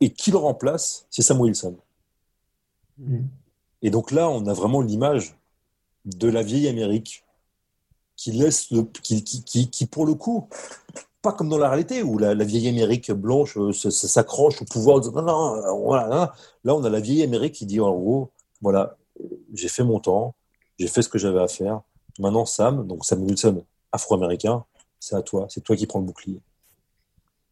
et 0.01 0.11
qui 0.11 0.31
le 0.31 0.37
remplace? 0.37 1.07
C'est 1.11 1.23
Sam 1.23 1.41
Wilson. 1.41 1.77
Mm. 2.99 3.21
Et 3.83 3.91
donc 3.91 4.11
là, 4.11 4.29
on 4.29 4.47
a 4.47 4.53
vraiment 4.53 4.81
l'image 4.81 5.37
de 6.05 6.29
la 6.29 6.43
vieille 6.43 6.69
Amérique 6.69 7.25
qui 8.17 8.33
laisse 8.33 8.71
le, 8.71 8.83
qui, 8.83 9.25
qui, 9.25 9.71
qui, 9.71 9.87
pour 9.87 10.07
le 10.07 10.15
coup, 10.15 10.49
pas 11.23 11.33
comme 11.33 11.49
dans 11.49 11.59
la 11.59 11.69
réalité 11.69 12.03
où 12.03 12.19
la, 12.19 12.35
vieille 12.35 12.69
Amérique 12.69 13.11
blanche 13.13 13.57
euh, 13.57 13.73
s'accroche 13.73 14.61
au 14.63 14.65
pouvoir. 14.65 15.01
Non, 15.01 15.23
non, 15.23 15.83
voilà, 15.85 16.33
Là, 16.65 16.75
on 16.75 16.85
a 16.85 16.91
la 16.91 17.01
vieille 17.01 17.23
Amérique 17.23 17.55
qui 17.55 17.67
dit 17.67 17.81
en 17.81 17.93
gros, 17.93 18.31
voilà, 18.61 18.97
j'ai 19.55 19.69
fait 19.69 19.85
mon 19.85 20.01
temps, 20.01 20.35
j'ai 20.79 20.89
fait 20.89 21.03
ce 21.03 21.09
que 21.09 21.19
j'avais 21.19 21.41
à 21.41 21.49
faire. 21.49 21.81
Maintenant, 22.19 22.45
Sam, 22.45 22.87
donc 22.87 23.05
Sam 23.05 23.23
Wilson, 23.23 23.65
afro-américain, 23.93 24.65
c'est 25.01 25.17
à 25.17 25.23
toi, 25.23 25.47
c'est 25.49 25.63
toi 25.63 25.77
qui 25.77 25.87
prends 25.87 26.01
le 26.01 26.07
bouclier. 26.07 26.41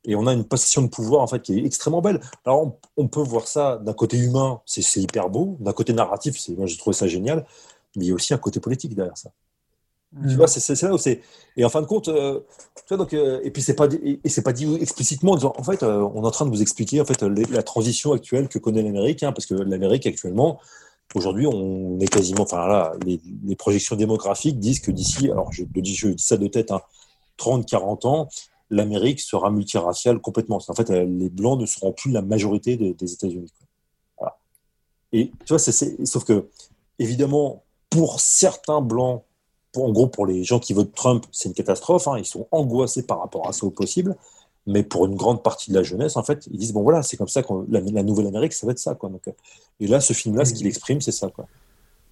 Et 0.05 0.15
on 0.15 0.27
a 0.27 0.33
une 0.33 0.45
possession 0.45 0.83
de 0.83 0.89
pouvoir 0.89 1.23
en 1.23 1.27
fait 1.27 1.43
qui 1.43 1.59
est 1.59 1.65
extrêmement 1.65 2.01
belle. 2.01 2.21
Alors 2.45 2.79
on, 2.97 3.09
peut 3.09 3.21
voir 3.21 3.47
ça 3.47 3.77
d'un 3.79 3.93
côté 3.93 4.17
humain, 4.17 4.61
c'est 4.65 4.83
hyper 4.97 5.29
beau. 5.29 5.57
D'un 5.61 5.73
côté 5.73 5.93
narratif, 5.93 6.49
moi 6.57 6.67
j'ai 6.67 6.79
trouvé 6.79 6.95
ça 6.95 7.07
génial. 7.07 7.45
Mais 7.97 8.05
il 8.05 8.09
y 8.09 8.11
a 8.11 8.15
aussi 8.15 8.35
un 8.35 8.39
côté 8.39 8.61
politique 8.61 8.95
derrière 8.95 9.17
ça. 9.17 9.31
Tu 10.29 10.35
vois, 10.35 10.49
c'est 10.49 10.83
là 10.83 10.93
où 10.93 10.99
c'est. 10.99 11.21
Et 11.57 11.65
en 11.65 11.69
fin 11.69 11.81
de 11.81 11.87
compte, 11.87 12.09
euh, 12.09 12.41
tu 12.75 12.83
vois, 12.89 12.97
donc, 12.97 13.15
euh, 13.15 13.41
et 13.45 13.53
puis 13.53 13.63
c'est 13.63 13.75
pas 13.75 13.87
et 14.03 14.29
c'est 14.29 14.43
pas 14.43 14.53
dit 14.53 14.75
explicitement 14.81 15.33
en 15.33 15.37
disant 15.37 15.53
en 15.57 15.63
fait, 15.63 15.85
euh, 15.85 16.01
on 16.15 16.25
est 16.25 16.27
en 16.27 16.33
train 16.33 16.47
de 16.47 16.51
vous 16.51 16.63
expliquer 16.63 17.01
en 17.01 17.05
fait 17.05 17.23
la 17.23 17.63
transition 17.63 18.13
actuelle 18.13 18.49
que 18.49 18.59
connaît 18.59 18.83
l'Amérique, 18.83 19.23
hein, 19.23 19.31
parce 19.31 19.47
que 19.47 19.55
l'Amérique 19.55 20.07
actuellement, 20.07 20.59
aujourd'hui, 21.15 21.47
on 21.47 22.01
est 22.01 22.09
quasiment, 22.09 22.43
enfin 22.43 22.67
là, 22.67 22.93
les, 23.07 23.21
les 23.45 23.55
projections 23.55 23.95
démographiques 23.95 24.59
disent 24.59 24.81
que 24.81 24.91
d'ici, 24.91 25.31
alors 25.31 25.53
je, 25.53 25.63
je, 25.63 26.09
dis 26.09 26.25
ça 26.25 26.37
de 26.37 26.49
tête, 26.49 26.73
hein, 26.73 26.81
30, 27.37 27.65
40 27.69 28.05
ans, 28.05 28.29
l'Amérique 28.69 29.21
sera 29.21 29.51
multiraciale 29.51 30.19
complètement. 30.19 30.61
En 30.67 30.75
fait, 30.75 30.91
les 30.91 31.29
Blancs 31.29 31.61
ne 31.61 31.67
seront 31.67 31.93
plus 31.93 32.11
la 32.11 32.23
majorité 32.23 32.77
des, 32.77 33.13
États-Unis. 33.13 33.53
Et 35.13 35.31
tu 35.45 35.49
vois, 35.49 35.59
c'est, 35.59 36.07
sauf 36.07 36.25
que, 36.25 36.49
évidemment, 36.99 37.65
pour 37.91 38.21
certains 38.21 38.81
Blancs, 38.81 39.23
pour, 39.73 39.85
en 39.85 39.93
gros, 39.93 40.07
pour 40.07 40.27
les 40.27 40.45
gens 40.45 40.59
qui 40.59 40.73
votent 40.73 40.95
Trump, 40.95 41.27
c'est 41.33 41.49
une 41.49 41.55
catastrophe. 41.55 42.09
Hein, 42.09 42.15
ils 42.19 42.25
sont 42.25 42.47
angoissés 42.51 43.05
par 43.05 43.21
rapport 43.21 43.49
à 43.49 43.53
ça 43.53 43.67
au 43.67 43.71
possible. 43.71 44.17
Mais 44.67 44.83
pour 44.83 45.07
une 45.07 45.17
grande 45.17 45.43
partie 45.43 45.71
de 45.71 45.77
la 45.77 45.83
jeunesse, 45.83 46.17
en 46.17 46.23
fait, 46.23 46.47
ils 46.51 46.59
disent 46.59 46.73
bon 46.73 46.83
voilà, 46.83 47.03
c'est 47.03 47.17
comme 47.17 47.29
ça 47.29 47.43
que 47.43 47.53
la, 47.69 48.03
nouvelle 48.03 48.27
Amérique, 48.27 48.53
ça 48.53 48.67
va 48.67 48.73
être 48.73 48.79
ça 48.79 48.95
quoi. 48.95 49.09
Donc, 49.09 49.27
euh, 49.27 49.33
et 49.81 49.87
là, 49.87 50.01
ce 50.01 50.13
film-là, 50.13 50.45
ce 50.45 50.53
qu'il 50.53 50.67
exprime, 50.67 51.01
c'est 51.01 51.13
ça 51.13 51.29
quoi. 51.29 51.47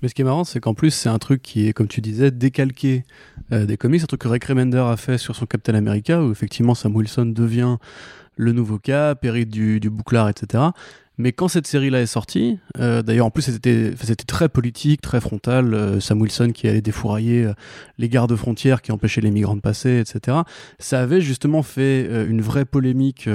Mais 0.01 0.09
ce 0.09 0.15
qui 0.15 0.23
est 0.23 0.25
marrant, 0.25 0.45
c'est 0.45 0.61
qu'en 0.61 0.75
plus, 0.75 0.91
c'est 0.93 1.09
un 1.09 1.19
truc 1.19 1.43
qui 1.43 1.69
est, 1.69 1.73
comme 1.73 1.89
tu 1.89 2.01
disais, 2.01 2.31
décalqué 2.31 3.05
euh, 3.53 3.67
des 3.67 3.77
comics. 3.77 4.03
Un 4.03 4.07
truc 4.07 4.21
que 4.21 4.29
Rick 4.29 4.45
Remender 4.45 4.79
a 4.79 4.97
fait 4.97 5.19
sur 5.19 5.35
son 5.35 5.45
Captain 5.47 5.75
America, 5.75 6.23
où 6.23 6.31
effectivement 6.31 6.75
Sam 6.75 6.95
Wilson 6.95 7.27
devient 7.27 7.77
le 8.37 8.53
nouveau 8.53 8.79
Cap, 8.79 9.25
hérite 9.25 9.51
du, 9.51 9.81
du 9.81 9.91
bouclard, 9.91 10.29
etc. 10.29 10.65
Mais 11.19 11.33
quand 11.33 11.49
cette 11.49 11.67
série-là 11.67 12.01
est 12.01 12.07
sortie, 12.07 12.61
euh, 12.79 13.03
d'ailleurs 13.03 13.27
en 13.27 13.31
plus 13.31 13.43
c'était 13.43 13.93
très 14.27 14.49
politique, 14.49 15.01
très 15.01 15.21
frontal, 15.21 15.75
euh, 15.75 15.99
Sam 15.99 16.21
Wilson 16.21 16.53
qui 16.55 16.69
allait 16.69 16.81
défourailler 16.81 17.45
euh, 17.45 17.55
les 17.99 18.09
gardes 18.09 18.35
frontières 18.37 18.83
qui 18.83 18.93
empêchaient 18.93 19.21
les 19.21 19.33
migrants 19.33 19.57
de 19.57 19.61
passer, 19.61 19.99
etc. 19.99 20.39
Ça 20.79 21.01
avait 21.01 21.21
justement 21.21 21.65
fait 21.65 22.07
une 22.29 22.41
vraie 22.41 22.65
polémique 22.65 23.29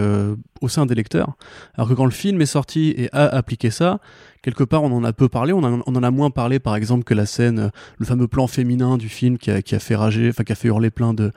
au 0.62 0.70
sein 0.70 0.86
des 0.86 0.96
lecteurs. 0.96 1.34
Alors 1.76 1.90
que 1.90 1.94
quand 1.94 2.06
le 2.06 2.12
film 2.12 2.42
est 2.42 2.46
sorti 2.46 2.94
et 2.96 3.10
a 3.12 3.26
appliqué 3.26 3.70
ça, 3.70 4.00
quelque 4.42 4.64
part 4.64 4.84
on 4.84 4.92
en 4.94 5.04
a 5.04 5.12
peu 5.12 5.28
parlé, 5.28 5.52
on, 5.52 5.64
en, 5.64 5.82
on 5.86 5.96
en 5.96 6.04
a 6.04 6.12
moins 6.12 6.30
parlé 6.30 6.60
par 6.60 6.78
exemple 6.78 7.04
que 7.04 7.14
la 7.14 7.26
scène, 7.26 7.72
le 7.98 8.06
fameux 8.06 8.30
plan 8.30 8.48
féminin 8.48 8.98
du 8.98 9.10
film 9.10 9.38
qui 9.38 9.52
a, 9.52 9.62
qui 9.62 9.76
a 9.76 9.80
fait 9.80 9.96
rager, 9.96 10.30
enfin 10.30 10.46
qui 10.46 10.54
a 10.54 10.56
fait 10.56 10.70
hurler 10.70 10.90
plein 10.90 11.14
de 11.14 11.34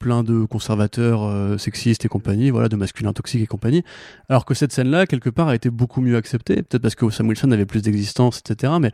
plein 0.00 0.24
de 0.24 0.44
conservateurs 0.44 1.22
euh, 1.22 1.58
sexistes 1.58 2.04
et 2.04 2.08
compagnie, 2.08 2.50
voilà, 2.50 2.68
de 2.68 2.74
masculins 2.74 3.12
toxiques 3.12 3.42
et 3.42 3.46
compagnie. 3.46 3.84
Alors 4.28 4.44
que 4.44 4.54
cette 4.54 4.72
scène-là, 4.72 5.06
quelque 5.06 5.30
part, 5.30 5.46
a 5.46 5.54
été 5.54 5.70
beaucoup 5.70 6.00
mieux 6.00 6.16
acceptée, 6.16 6.56
peut-être 6.56 6.82
parce 6.82 6.96
que 6.96 7.08
Sam 7.10 7.28
Wilson 7.28 7.52
avait 7.52 7.66
plus 7.66 7.82
d'existence, 7.82 8.40
etc. 8.40 8.72
Mais 8.80 8.90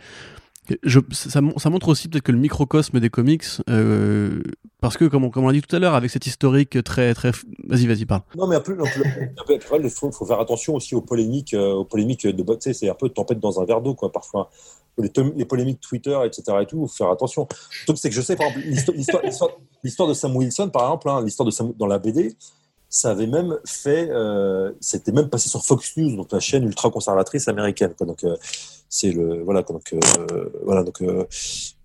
ça, 1.22 1.70
montre 1.70 1.88
aussi 1.88 2.08
peut-être 2.08 2.24
que 2.24 2.32
le 2.32 2.38
microcosme 2.38 2.98
des 2.98 3.08
comics, 3.08 3.44
euh, 3.70 4.42
parce 4.80 4.96
que 4.96 5.04
comme 5.04 5.24
on, 5.24 5.46
l'a 5.46 5.52
dit 5.52 5.62
tout 5.62 5.74
à 5.76 5.78
l'heure, 5.78 5.94
avec 5.94 6.10
cette 6.10 6.26
historique 6.26 6.82
très 6.82 7.14
très, 7.14 7.30
vas-y 7.64 7.86
vas-y 7.86 8.04
parle. 8.04 8.22
Non 8.36 8.48
mais 8.48 8.56
un 8.56 8.60
peu, 8.60 8.76
il 8.76 9.90
faut, 9.90 10.10
faire 10.26 10.40
attention 10.40 10.74
aussi 10.74 10.94
aux 10.94 11.02
polémiques, 11.02 11.54
euh, 11.54 11.72
aux 11.72 11.84
polémiques 11.84 12.26
de 12.26 12.56
tu 12.56 12.74
c'est 12.74 12.88
un 12.88 12.94
peu 12.94 13.08
tempête 13.08 13.38
dans 13.38 13.60
un 13.60 13.64
verre 13.64 13.80
d'eau 13.80 13.94
quoi 13.94 14.10
parfois. 14.10 14.50
Les, 14.98 15.12
les, 15.36 15.44
polémiques 15.44 15.80
Twitter, 15.80 16.18
etc. 16.24 16.58
et 16.62 16.66
tout, 16.66 16.86
faut 16.86 16.96
faire 16.96 17.10
attention. 17.10 17.46
Le 17.50 17.86
truc 17.86 17.98
c'est 17.98 18.08
que 18.08 18.14
je 18.14 18.22
sais 18.22 18.36
par 18.36 18.48
exemple 18.48 19.54
l'histoire 19.82 20.08
de 20.08 20.14
Sam 20.14 20.34
Wilson 20.34 20.70
par 20.70 20.84
exemple, 20.84 21.08
hein, 21.10 21.22
l'histoire 21.22 21.46
de 21.46 21.50
Sam, 21.50 21.72
dans 21.76 21.86
la 21.86 21.98
BD, 21.98 22.34
ça 22.88 23.10
avait 23.10 23.26
même 23.26 23.58
fait, 23.66 24.08
euh, 24.10 24.72
c'était 24.80 25.12
même 25.12 25.28
passé 25.28 25.48
sur 25.48 25.64
Fox 25.64 25.96
News, 25.96 26.16
donc 26.16 26.32
la 26.32 26.40
chaîne 26.40 26.64
ultra 26.64 26.90
conservatrice 26.90 27.48
américaine. 27.48 27.92
Quoi. 27.96 28.06
Donc 28.06 28.24
c'est 28.88 29.12
le 29.12 29.42
voilà 29.42 29.62
donc 29.62 29.92
euh, 29.92 30.48
voilà 30.64 30.82
donc 30.82 31.02
euh, 31.02 31.24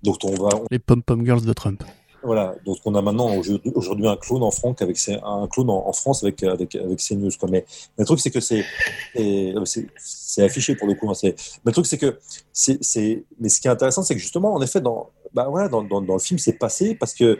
donc 0.03 0.17
on 0.23 0.33
va 0.35 0.49
les 0.69 0.79
pom 0.79 1.01
pom 1.01 1.25
girls 1.25 1.45
de 1.45 1.53
Trump. 1.53 1.83
Voilà, 2.23 2.55
donc 2.65 2.77
on 2.85 2.93
a 2.93 3.01
maintenant 3.01 3.35
aujourd'hui 3.73 4.07
un 4.07 4.15
clone 4.15 4.43
en 4.43 4.51
France 4.51 4.81
avec 4.81 4.97
un 5.23 5.47
clone 5.47 5.69
en, 5.69 5.91
France 5.93 6.23
avec 6.23 6.43
avec 6.43 6.75
avec 6.75 6.99
CNews 6.99 7.31
quoi. 7.39 7.49
Mais, 7.49 7.65
le 7.97 8.05
truc 8.05 8.19
c'est 8.19 8.29
que 8.29 8.39
c'est 8.39 8.63
c'est 9.97 10.43
affiché 10.43 10.75
pour 10.75 10.87
le 10.87 10.93
coup. 10.93 11.09
Hein, 11.09 11.13
mais 11.23 11.35
le 11.65 11.71
truc 11.71 11.85
c'est 11.87 11.97
que 11.97 12.19
c'est 12.53 13.25
mais 13.39 13.49
ce 13.49 13.59
qui 13.59 13.67
est 13.67 13.71
intéressant 13.71 14.03
c'est 14.03 14.13
que 14.13 14.21
justement 14.21 14.53
en 14.53 14.61
effet 14.61 14.81
dans 14.81 15.09
bah 15.33 15.47
voilà 15.49 15.67
dans, 15.67 15.81
dans, 15.81 16.01
dans 16.01 16.13
le 16.13 16.19
film 16.19 16.37
c'est 16.37 16.53
passé 16.53 16.93
parce 16.95 17.13
que 17.13 17.39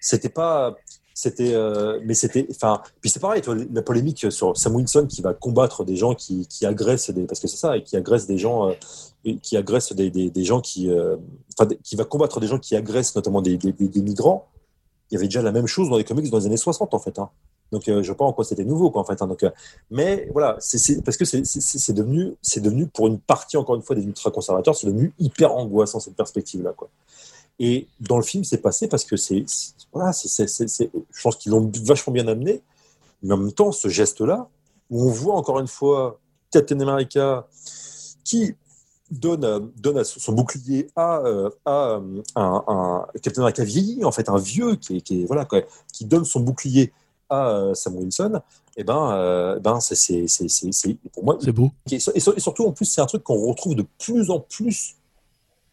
c'était 0.00 0.28
pas 0.28 0.76
c'était 1.14 1.54
euh, 1.54 2.00
mais 2.04 2.14
c'était 2.14 2.46
enfin 2.50 2.80
puis 3.00 3.10
c'est 3.10 3.20
pareil 3.20 3.42
la 3.72 3.82
polémique 3.82 4.26
sur 4.30 4.56
Sam 4.56 4.74
Wilson 4.76 5.06
qui 5.08 5.22
va 5.22 5.34
combattre 5.34 5.84
des 5.84 5.96
gens 5.96 6.14
qui, 6.14 6.46
qui 6.46 6.66
agressent 6.66 7.10
des 7.10 7.24
parce 7.24 7.40
que 7.40 7.48
c'est 7.48 7.56
ça 7.56 7.76
et 7.76 7.82
qui 7.82 7.96
agressent 7.96 8.26
des 8.26 8.38
gens 8.38 8.70
euh, 8.70 9.34
qui 9.42 9.56
agressent 9.56 9.92
des, 9.92 10.10
des, 10.10 10.30
des 10.30 10.44
gens 10.44 10.60
qui 10.60 10.90
euh, 10.90 11.16
qui 11.82 11.96
va 11.96 12.04
combattre 12.04 12.40
des 12.40 12.46
gens 12.46 12.58
qui 12.58 12.76
agressent 12.76 13.14
notamment 13.14 13.42
des, 13.42 13.56
des, 13.56 14.02
migrants 14.02 14.48
il 15.10 15.14
y 15.14 15.16
avait 15.16 15.26
déjà 15.26 15.42
la 15.42 15.52
même 15.52 15.66
chose 15.66 15.90
dans 15.90 15.98
les 15.98 16.04
comics 16.04 16.30
dans 16.30 16.38
les 16.38 16.46
années 16.46 16.56
60 16.56 16.94
en 16.94 16.98
fait 16.98 17.18
hein. 17.18 17.28
donc 17.72 17.82
je 17.86 18.02
sais 18.02 18.14
pas 18.14 18.24
en 18.24 18.32
quoi 18.32 18.44
c'était 18.44 18.64
nouveau 18.64 18.90
quoi 18.90 19.02
en 19.02 19.04
fait 19.04 19.20
hein. 19.20 19.26
donc 19.26 19.44
mais 19.90 20.28
voilà 20.32 20.56
c'est 20.60 21.02
parce 21.04 21.16
que 21.16 21.24
c'est 21.24 21.92
devenu 21.92 22.34
c'est 22.40 22.60
devenu 22.60 22.86
pour 22.86 23.06
une 23.08 23.18
partie 23.18 23.56
encore 23.56 23.76
une 23.76 23.82
fois 23.82 23.94
des 23.96 24.04
ultra 24.04 24.30
conservateurs 24.30 24.74
c'est 24.74 24.86
devenu 24.86 25.12
hyper 25.18 25.54
angoissant 25.54 26.00
cette 26.00 26.16
perspective 26.16 26.62
là 26.62 26.72
quoi 26.72 26.88
et 27.64 27.86
dans 28.00 28.16
le 28.16 28.24
film, 28.24 28.42
c'est 28.42 28.58
passé 28.58 28.88
parce 28.88 29.04
que 29.04 29.16
c'est, 29.16 29.46
voilà, 29.92 30.12
c'est, 30.12 30.48
je 30.48 31.22
pense 31.22 31.36
qu'ils 31.36 31.52
l'ont 31.52 31.70
vachement 31.84 32.12
bien 32.12 32.26
amené. 32.26 32.60
Mais 33.22 33.34
en 33.34 33.36
même 33.36 33.52
temps, 33.52 33.70
ce 33.70 33.86
geste-là, 33.86 34.48
où 34.90 35.04
on 35.04 35.10
voit 35.12 35.36
encore 35.36 35.60
une 35.60 35.68
fois 35.68 36.18
Captain 36.50 36.80
America 36.80 37.46
qui 38.24 38.56
donne, 39.12 39.70
donne 39.76 40.02
son 40.02 40.32
bouclier 40.32 40.88
à, 40.96 41.18
euh, 41.20 41.50
à 41.64 42.00
un, 42.34 42.64
un, 42.66 43.06
Captain 43.22 43.42
America 43.42 43.62
vieilli, 43.62 44.04
en 44.04 44.10
fait, 44.10 44.28
un 44.28 44.38
vieux 44.38 44.74
qui, 44.74 45.00
qui, 45.00 45.24
voilà, 45.24 45.46
qui 45.92 46.04
donne 46.04 46.24
son 46.24 46.40
bouclier 46.40 46.92
à 47.30 47.48
euh, 47.50 47.74
Sam 47.74 47.94
Wilson, 47.94 48.42
et 48.76 48.80
eh 48.80 48.84
ben, 48.84 49.12
euh, 49.12 49.60
ben 49.60 49.78
c'est, 49.78 49.94
c'est, 49.94 50.96
pour 51.12 51.24
moi. 51.24 51.38
C'est 51.40 51.52
beau. 51.52 51.70
Et, 51.92 52.00
surtout, 52.00 52.66
en 52.66 52.72
plus, 52.72 52.86
c'est 52.86 53.02
un 53.02 53.06
truc 53.06 53.22
qu'on 53.22 53.46
retrouve 53.46 53.76
de 53.76 53.86
plus 54.00 54.30
en 54.30 54.40
plus 54.40 54.96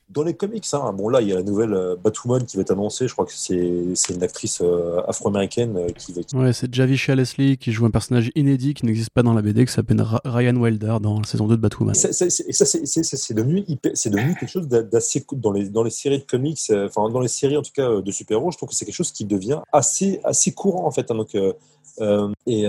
dans 0.10 0.24
les 0.24 0.34
comics, 0.34 0.66
hein. 0.74 0.92
bon 0.94 1.08
là 1.10 1.22
il 1.22 1.28
y 1.28 1.34
a 1.34 1.36
la 1.36 1.44
nouvelle 1.44 1.74
euh, 1.74 1.96
Batwoman 1.96 2.44
qui 2.44 2.58
va 2.58 2.62
être 2.62 2.72
annoncée, 2.72 3.08
je 3.08 3.14
crois 3.14 3.26
que 3.26 3.32
c'est 3.34 3.54
une 3.56 4.24
actrice 4.24 4.60
euh, 4.62 5.02
afro-américaine 5.08 5.78
euh, 5.78 5.90
qui 5.90 6.14
va. 6.14 6.22
Ouais, 6.34 6.52
c'est 6.52 6.74
Javisha 6.74 7.14
Leslie 7.14 7.58
qui 7.58 7.72
joue 7.72 7.86
un 7.86 7.92
personnage 7.92 8.32
inédit 8.36 8.74
qui 8.74 8.86
n'existe 8.86 9.12
pas 9.12 9.22
dans 9.22 9.34
la 9.34 9.42
BD, 9.42 9.66
qui 9.66 9.72
s'appelle 9.72 10.04
Ryan 10.26 10.56
Wilder 10.56 10.98
dans 11.02 11.20
la 11.20 11.26
saison 11.26 11.48
2 11.48 11.58
de 11.58 11.62
Batwoman. 11.62 11.96
Et 11.96 11.98
ça, 11.98 12.66
c'est 12.66 13.34
devenu, 13.34 13.64
devenu 13.64 14.36
quelque 14.36 14.50
chose 14.50 14.68
d'assez 14.68 15.26
dans 15.34 15.52
les, 15.52 15.70
dans 15.70 15.84
les 15.84 15.92
séries 15.92 16.20
de 16.20 16.24
comics, 16.24 16.60
enfin 16.72 17.10
dans 17.10 17.20
les 17.20 17.28
séries 17.28 17.58
en 17.58 17.62
tout 17.62 17.72
cas 17.74 18.02
de 18.02 18.12
super-héros, 18.12 18.52
je 18.52 18.58
trouve 18.58 18.70
que 18.70 18.76
c'est 18.76 18.86
quelque 18.86 18.96
chose 18.96 19.12
qui 19.12 19.26
devient 19.26 19.60
assez, 19.72 20.20
assez 20.24 20.54
courant 20.54 20.88
en 20.88 20.92
fait. 20.92 21.12
Hein. 21.12 21.16
donc, 21.16 21.36
et, 21.36 22.64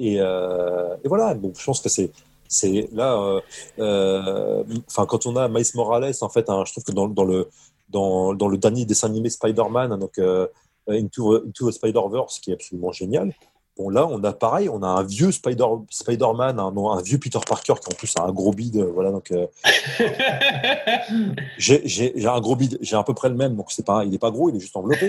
et, 0.00 0.16
et, 0.16 1.08
voilà, 1.08 1.34
donc 1.34 1.56
je 1.58 1.64
pense 1.64 1.80
que 1.80 1.90
c'est 1.90 2.10
c'est 2.52 2.88
là, 2.92 3.14
euh, 3.14 3.40
euh, 3.78 4.62
enfin, 4.86 5.06
quand 5.06 5.26
on 5.26 5.36
a 5.36 5.48
Miles 5.48 5.64
Morales, 5.74 6.12
en 6.20 6.28
fait, 6.28 6.50
hein, 6.50 6.64
je 6.66 6.72
trouve 6.72 6.84
que 6.84 6.92
dans, 6.92 7.08
dans, 7.08 7.24
le, 7.24 7.48
dans, 7.88 8.34
dans, 8.34 8.48
le 8.48 8.58
dernier 8.58 8.84
dessin 8.84 9.08
animé 9.08 9.30
Spider-Man, 9.30 9.90
hein, 9.90 9.98
donc 9.98 10.18
euh, 10.18 10.46
Into, 10.86 11.46
Into 11.46 11.70
Spider-Verse, 11.70 12.40
qui 12.40 12.50
est 12.50 12.54
absolument 12.54 12.92
génial. 12.92 13.32
Bon, 13.78 13.88
là, 13.88 14.06
on 14.06 14.22
a 14.22 14.34
pareil, 14.34 14.68
on 14.68 14.82
a 14.82 14.86
un 14.86 15.02
vieux 15.02 15.32
Spider, 15.32 15.64
Spider-Man, 15.88 16.60
un, 16.60 16.76
un, 16.76 17.00
vieux 17.00 17.16
Peter 17.16 17.38
Parker 17.46 17.72
qui 17.80 17.90
en 17.90 17.96
plus 17.96 18.12
a 18.18 18.24
un 18.24 18.32
gros 18.32 18.52
bide. 18.52 18.76
Voilà, 18.76 19.12
donc 19.12 19.32
j'ai 21.56 22.26
un 22.26 22.40
gros 22.40 22.54
bide, 22.54 22.76
j'ai 22.82 22.96
à 22.96 23.02
peu 23.02 23.14
près 23.14 23.30
le 23.30 23.34
même, 23.34 23.56
donc 23.56 23.72
c'est 23.72 23.86
pas, 23.86 24.04
il 24.04 24.10
n'est 24.10 24.18
pas 24.18 24.30
gros, 24.30 24.50
il 24.50 24.56
est 24.56 24.60
juste 24.60 24.76
enveloppé. 24.76 25.08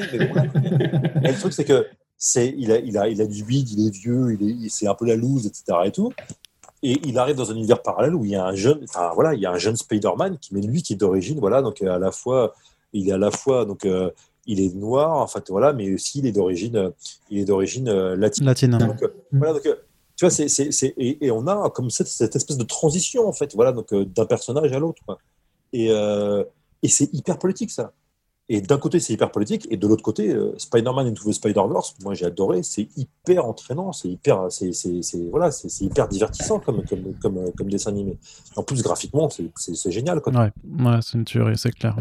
Mais 1.21 1.33
le 1.33 1.37
truc, 1.37 1.51
c'est 1.51 1.65
que 1.65 1.85
c'est, 2.17 2.55
il 2.57 2.71
a, 2.71 2.77
il 2.77 2.97
a, 2.97 3.09
il 3.09 3.21
a 3.21 3.25
du 3.25 3.43
bide, 3.43 3.69
il 3.69 3.85
est 3.85 3.89
vieux, 3.89 4.37
il 4.39 4.65
est, 4.65 4.69
c'est 4.69 4.87
un 4.87 4.95
peu 4.95 5.05
la 5.05 5.17
loose, 5.17 5.45
etc. 5.45 5.79
Et 5.83 5.91
tout. 5.91 6.13
Et 6.83 6.99
il 7.05 7.17
arrive 7.17 7.35
dans 7.35 7.49
un 7.49 7.55
univers 7.55 7.81
parallèle 7.81 8.13
où 8.13 8.25
il 8.25 8.31
y 8.31 8.35
a 8.35 8.45
un 8.45 8.55
jeune, 8.55 8.81
enfin 8.83 9.11
voilà, 9.15 9.33
il 9.33 9.39
y 9.39 9.45
a 9.45 9.51
un 9.51 9.57
jeune 9.57 9.75
Spider-Man 9.75 10.37
qui, 10.37 10.53
mais 10.53 10.61
lui 10.61 10.83
qui 10.83 10.93
est 10.93 10.97
d'origine, 10.97 11.39
voilà, 11.39 11.61
donc 11.61 11.81
à 11.81 11.97
la 11.97 12.11
fois, 12.11 12.53
il 12.91 13.09
est 13.09 13.11
à 13.11 13.17
la 13.17 13.31
fois 13.31 13.65
donc 13.65 13.87
il 14.45 14.59
est 14.59 14.75
noir, 14.75 15.17
en 15.17 15.27
fait, 15.27 15.49
voilà, 15.49 15.73
mais 15.73 15.93
aussi 15.93 16.19
il 16.19 16.27
est 16.27 16.33
d'origine, 16.33 16.91
il 17.29 17.39
est 17.39 17.45
d'origine 17.45 17.89
latine. 18.13 18.45
Latine. 18.45 18.77
Donc, 18.77 19.03
voilà, 19.31 19.53
donc 19.53 19.63
tu 19.63 20.25
vois, 20.25 20.29
c'est, 20.29 20.49
c'est, 20.49 20.93
et, 20.97 21.25
et, 21.25 21.31
on 21.31 21.47
a 21.47 21.69
comme 21.71 21.89
cette, 21.89 22.07
cette, 22.07 22.35
espèce 22.35 22.57
de 22.57 22.63
transition 22.63 23.27
en 23.27 23.33
fait, 23.33 23.55
voilà, 23.55 23.71
donc 23.71 23.93
d'un 23.93 24.25
personnage 24.25 24.71
à 24.71 24.79
l'autre. 24.79 25.01
Et, 25.71 25.87
et 25.87 26.87
c'est 26.89 27.11
hyper 27.13 27.39
politique 27.39 27.71
ça. 27.71 27.93
Et 28.49 28.59
d'un 28.59 28.77
côté, 28.77 28.99
c'est 28.99 29.13
hyper 29.13 29.31
politique, 29.31 29.67
et 29.71 29.77
de 29.77 29.87
l'autre 29.87 30.03
côté, 30.03 30.33
euh, 30.33 30.53
Spider-Man 30.57 31.07
Into 31.07 31.29
the 31.29 31.33
Spider-Verse, 31.33 31.95
moi 32.03 32.13
j'ai 32.13 32.25
adoré, 32.25 32.61
c'est 32.61 32.89
hyper 32.97 33.45
entraînant, 33.45 33.93
c'est 33.93 34.09
hyper, 34.09 34.47
c'est, 34.49 34.73
voilà, 35.31 35.49
c'est, 35.49 35.85
hyper 35.85 36.09
divertissant 36.09 36.59
comme, 36.59 36.83
comme, 36.83 37.13
comme, 37.21 37.51
comme, 37.53 37.69
dessin 37.69 37.91
animé. 37.91 38.17
En 38.57 38.63
plus, 38.63 38.83
graphiquement, 38.83 39.29
c'est, 39.29 39.91
génial. 39.91 40.19
Quoi. 40.19 40.33
Ouais, 40.33 40.51
ouais 40.85 40.99
c'est 41.01 41.17
une 41.17 41.23
tuerie, 41.23 41.57
c'est 41.57 41.71
clair. 41.71 41.95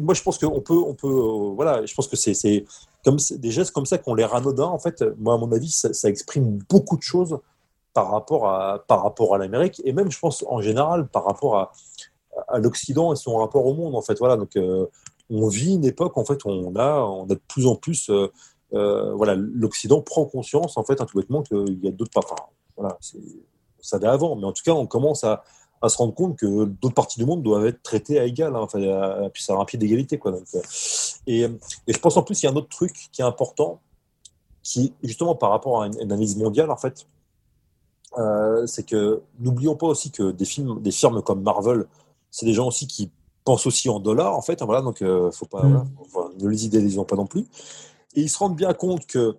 moi, 0.00 0.14
je 0.14 0.22
pense 0.22 0.38
qu'on 0.38 0.60
peut, 0.60 0.74
on 0.74 0.94
peut 0.94 1.08
euh, 1.08 1.54
voilà, 1.56 1.84
je 1.84 1.92
pense 1.92 2.06
que 2.06 2.16
c'est, 2.16 2.64
comme 3.04 3.16
des 3.32 3.50
gestes 3.50 3.72
comme 3.72 3.86
ça 3.86 3.98
qu'on 3.98 4.14
les 4.14 4.22
anodins, 4.22 4.66
en 4.66 4.78
fait, 4.78 5.02
moi, 5.18 5.34
à 5.34 5.38
mon 5.38 5.50
avis, 5.50 5.70
ça, 5.70 5.92
ça, 5.92 6.08
exprime 6.08 6.60
beaucoup 6.70 6.96
de 6.96 7.02
choses 7.02 7.36
par 7.94 8.12
rapport 8.12 8.48
à, 8.48 8.84
par 8.86 9.02
rapport 9.02 9.34
à 9.34 9.38
l'Amérique, 9.38 9.82
et 9.84 9.92
même, 9.92 10.12
je 10.12 10.18
pense, 10.20 10.44
en 10.48 10.62
général, 10.62 11.08
par 11.08 11.24
rapport 11.24 11.56
à, 11.56 11.72
à 12.46 12.60
l'Occident 12.60 13.12
et 13.12 13.16
son 13.16 13.38
rapport 13.38 13.66
au 13.66 13.74
monde, 13.74 13.96
en 13.96 14.02
fait. 14.02 14.20
Voilà, 14.20 14.36
donc. 14.36 14.54
Euh, 14.54 14.86
on 15.34 15.48
vit 15.48 15.74
une 15.74 15.84
époque 15.84 16.16
en 16.16 16.24
fait 16.24 16.44
où 16.44 16.48
on 16.48 16.76
a, 16.76 17.00
on 17.00 17.24
a 17.24 17.34
de 17.34 17.40
plus 17.48 17.66
en 17.66 17.76
plus, 17.76 18.08
euh, 18.10 18.28
euh, 18.72 19.12
voilà, 19.14 19.34
l'Occident 19.34 20.00
prend 20.00 20.24
conscience 20.24 20.76
en 20.76 20.84
fait, 20.84 20.96
tout 20.96 21.18
bêtement 21.18 21.42
qu'il 21.42 21.78
y 21.82 21.88
a 21.88 21.90
d'autres, 21.90 22.12
enfin, 22.16 22.36
voilà, 22.76 22.96
ça 23.80 23.96
allait 23.96 24.06
avant, 24.06 24.36
mais 24.36 24.44
en 24.44 24.52
tout 24.52 24.62
cas, 24.64 24.72
on 24.72 24.86
commence 24.86 25.24
à, 25.24 25.44
se 25.86 25.98
rendre 25.98 26.14
compte 26.14 26.38
que 26.38 26.64
d'autres 26.64 26.94
parties 26.94 27.18
du 27.18 27.26
monde 27.26 27.42
doivent 27.42 27.66
être 27.66 27.82
traitées 27.82 28.18
à 28.18 28.24
égal, 28.24 28.56
hein, 28.56 28.60
enfin, 28.60 28.82
à, 28.82 29.28
puis 29.28 29.42
ça 29.42 29.54
a 29.54 29.58
un 29.58 29.66
pied 29.66 29.78
d'égalité, 29.78 30.16
quoi. 30.18 30.32
Euh, 30.32 30.62
et, 31.26 31.46
je 31.86 31.98
pense 31.98 32.16
en 32.16 32.22
plus, 32.22 32.42
il 32.42 32.46
y 32.46 32.48
a 32.48 32.52
un 32.52 32.56
autre 32.56 32.70
truc 32.70 33.10
qui 33.12 33.20
est 33.20 33.24
important, 33.24 33.80
qui 34.62 34.94
justement 35.02 35.34
par 35.34 35.50
rapport 35.50 35.82
à 35.82 35.86
une, 35.88 36.00
analyse 36.00 36.38
mondiale, 36.38 36.70
en 36.70 36.78
fait, 36.78 37.06
c'est 38.66 38.86
que 38.86 39.20
n'oublions 39.40 39.76
pas 39.76 39.88
aussi 39.88 40.10
que 40.10 40.30
des 40.30 40.46
films, 40.46 40.80
des 40.80 40.92
firmes 40.92 41.20
comme 41.20 41.42
Marvel, 41.42 41.84
c'est 42.30 42.46
des 42.46 42.54
gens 42.54 42.68
aussi 42.68 42.86
qui 42.86 43.10
pensent 43.44 43.66
aussi 43.66 43.88
en 43.88 44.00
dollars, 44.00 44.36
en 44.36 44.42
fait. 44.42 44.62
Voilà, 44.62 44.82
donc, 44.82 45.02
euh, 45.02 45.30
faut 45.30 45.46
pas, 45.46 45.62
mm. 45.62 45.86
ne 46.40 46.48
les 46.48 46.66
idéalisons 46.66 47.04
pas 47.04 47.16
non 47.16 47.26
plus. 47.26 47.46
Et 48.14 48.22
ils 48.22 48.28
se 48.28 48.38
rendent 48.38 48.56
bien 48.56 48.72
compte 48.74 49.06
que 49.06 49.36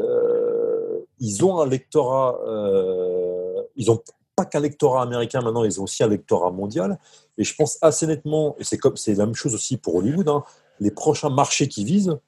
euh, 0.00 1.00
ils 1.18 1.44
ont 1.44 1.60
un 1.60 1.66
lectorat, 1.66 2.38
euh, 2.46 3.62
ils 3.76 3.86
n'ont 3.86 4.00
pas 4.34 4.44
qu'un 4.44 4.60
lectorat 4.60 5.02
américain 5.02 5.40
maintenant, 5.42 5.64
ils 5.64 5.80
ont 5.80 5.84
aussi 5.84 6.02
un 6.02 6.08
lectorat 6.08 6.50
mondial. 6.50 6.98
Et 7.38 7.44
je 7.44 7.54
pense 7.54 7.78
assez 7.82 8.06
nettement, 8.06 8.56
et 8.58 8.64
c'est 8.64 8.78
comme 8.78 8.96
c'est 8.96 9.14
la 9.14 9.26
même 9.26 9.34
chose 9.34 9.54
aussi 9.54 9.76
pour 9.76 9.96
Hollywood, 9.96 10.28
hein, 10.28 10.44
les 10.80 10.90
prochains 10.90 11.30
marchés 11.30 11.68
qui 11.68 11.84
visent, 11.84 12.18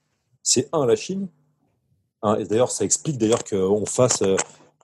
c'est 0.43 0.69
un 0.73 0.85
la 0.85 0.95
Chine. 0.95 1.27
Hein, 2.21 2.37
et 2.39 2.45
d'ailleurs, 2.45 2.71
ça 2.71 2.85
explique 2.85 3.17
d'ailleurs 3.17 3.43
qu'on 3.43 3.85
fasse 3.85 4.21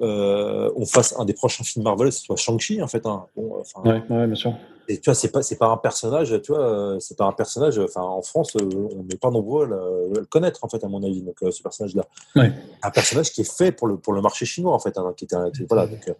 euh, 0.02 0.72
on 0.76 0.86
fasse 0.86 1.16
un 1.20 1.26
des 1.26 1.34
prochains 1.34 1.64
films 1.64 1.84
Marvel, 1.84 2.12
ce 2.12 2.24
soit 2.24 2.36
Shang-Chi 2.36 2.82
en 2.82 2.88
fait. 2.88 3.06
Hein. 3.06 3.26
Bon, 3.36 3.62
ouais, 3.86 4.02
bien 4.28 4.36
sûr. 4.36 4.56
Et 4.92 5.00
tu 5.00 5.10
vois, 5.10 5.16
c'est 5.16 5.32
pas, 5.32 5.42
c'est 5.42 5.58
pas 5.58 5.68
un 5.68 5.78
personnage, 5.78 6.40
tu 6.42 6.52
vois, 6.52 6.62
euh, 6.62 7.00
c'est 7.00 7.18
pas 7.18 7.26
un 7.26 7.32
personnage. 7.32 7.80
Enfin, 7.80 8.02
en 8.02 8.22
France, 8.22 8.56
euh, 8.56 8.90
on 8.96 9.04
n'est 9.04 9.18
pas 9.18 9.32
nombreux 9.32 9.66
à 9.66 9.68
le, 9.68 10.26
connaître 10.26 10.64
en 10.64 10.70
fait, 10.70 10.84
à 10.84 10.88
mon 10.88 11.04
avis. 11.04 11.22
Donc, 11.22 11.38
ce 11.40 11.62
personnage-là, 11.62 12.06
ouais. 12.36 12.52
un 12.82 12.92
personnage 12.92 13.32
qui 13.32 13.42
est 13.42 13.58
fait 13.58 13.72
pour 13.72 13.88
le 13.88 13.98
pour 13.98 14.14
le 14.14 14.22
marché 14.22 14.46
chinois 14.46 14.74
en 14.74 14.80
fait, 14.80 14.98
hein, 14.98 15.14
qui 15.16 15.26
était, 15.26 15.36
voilà. 15.70 15.88
Donc, 15.88 16.14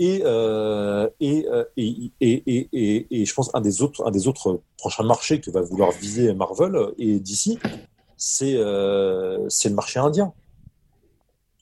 et, 0.00 0.22
et, 1.20 1.46
et, 1.76 2.12
et, 2.20 2.68
et, 2.72 3.06
et, 3.10 3.24
je 3.24 3.34
pense 3.34 3.50
un 3.54 3.60
des 3.60 3.82
autres 3.82 4.06
un 4.06 4.10
des 4.10 4.28
autres 4.28 4.60
prochains 4.76 5.04
marchés 5.04 5.40
que 5.40 5.50
va 5.50 5.60
vouloir 5.60 5.90
viser 5.90 6.32
Marvel 6.34 6.76
et 6.98 7.18
d'ici, 7.18 7.58
c'est 8.16 8.56
c'est 9.48 9.68
le 9.68 9.74
marché 9.74 9.98
indien 9.98 10.32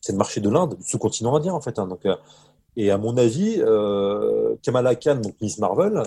c'est 0.06 0.12
le 0.12 0.18
marché 0.18 0.40
de 0.40 0.48
l'Inde, 0.48 0.76
du 0.76 0.88
sous-continent 0.88 1.34
indien 1.34 1.52
en 1.52 1.60
fait. 1.60 1.78
Hein. 1.80 1.88
donc, 1.88 2.06
euh, 2.06 2.14
et 2.76 2.90
à 2.90 2.98
mon 2.98 3.16
avis, 3.16 3.56
euh, 3.58 4.54
Kamala 4.62 4.94
Khan, 4.94 5.16
donc 5.16 5.34
Miss 5.40 5.58
Marvel, 5.58 6.04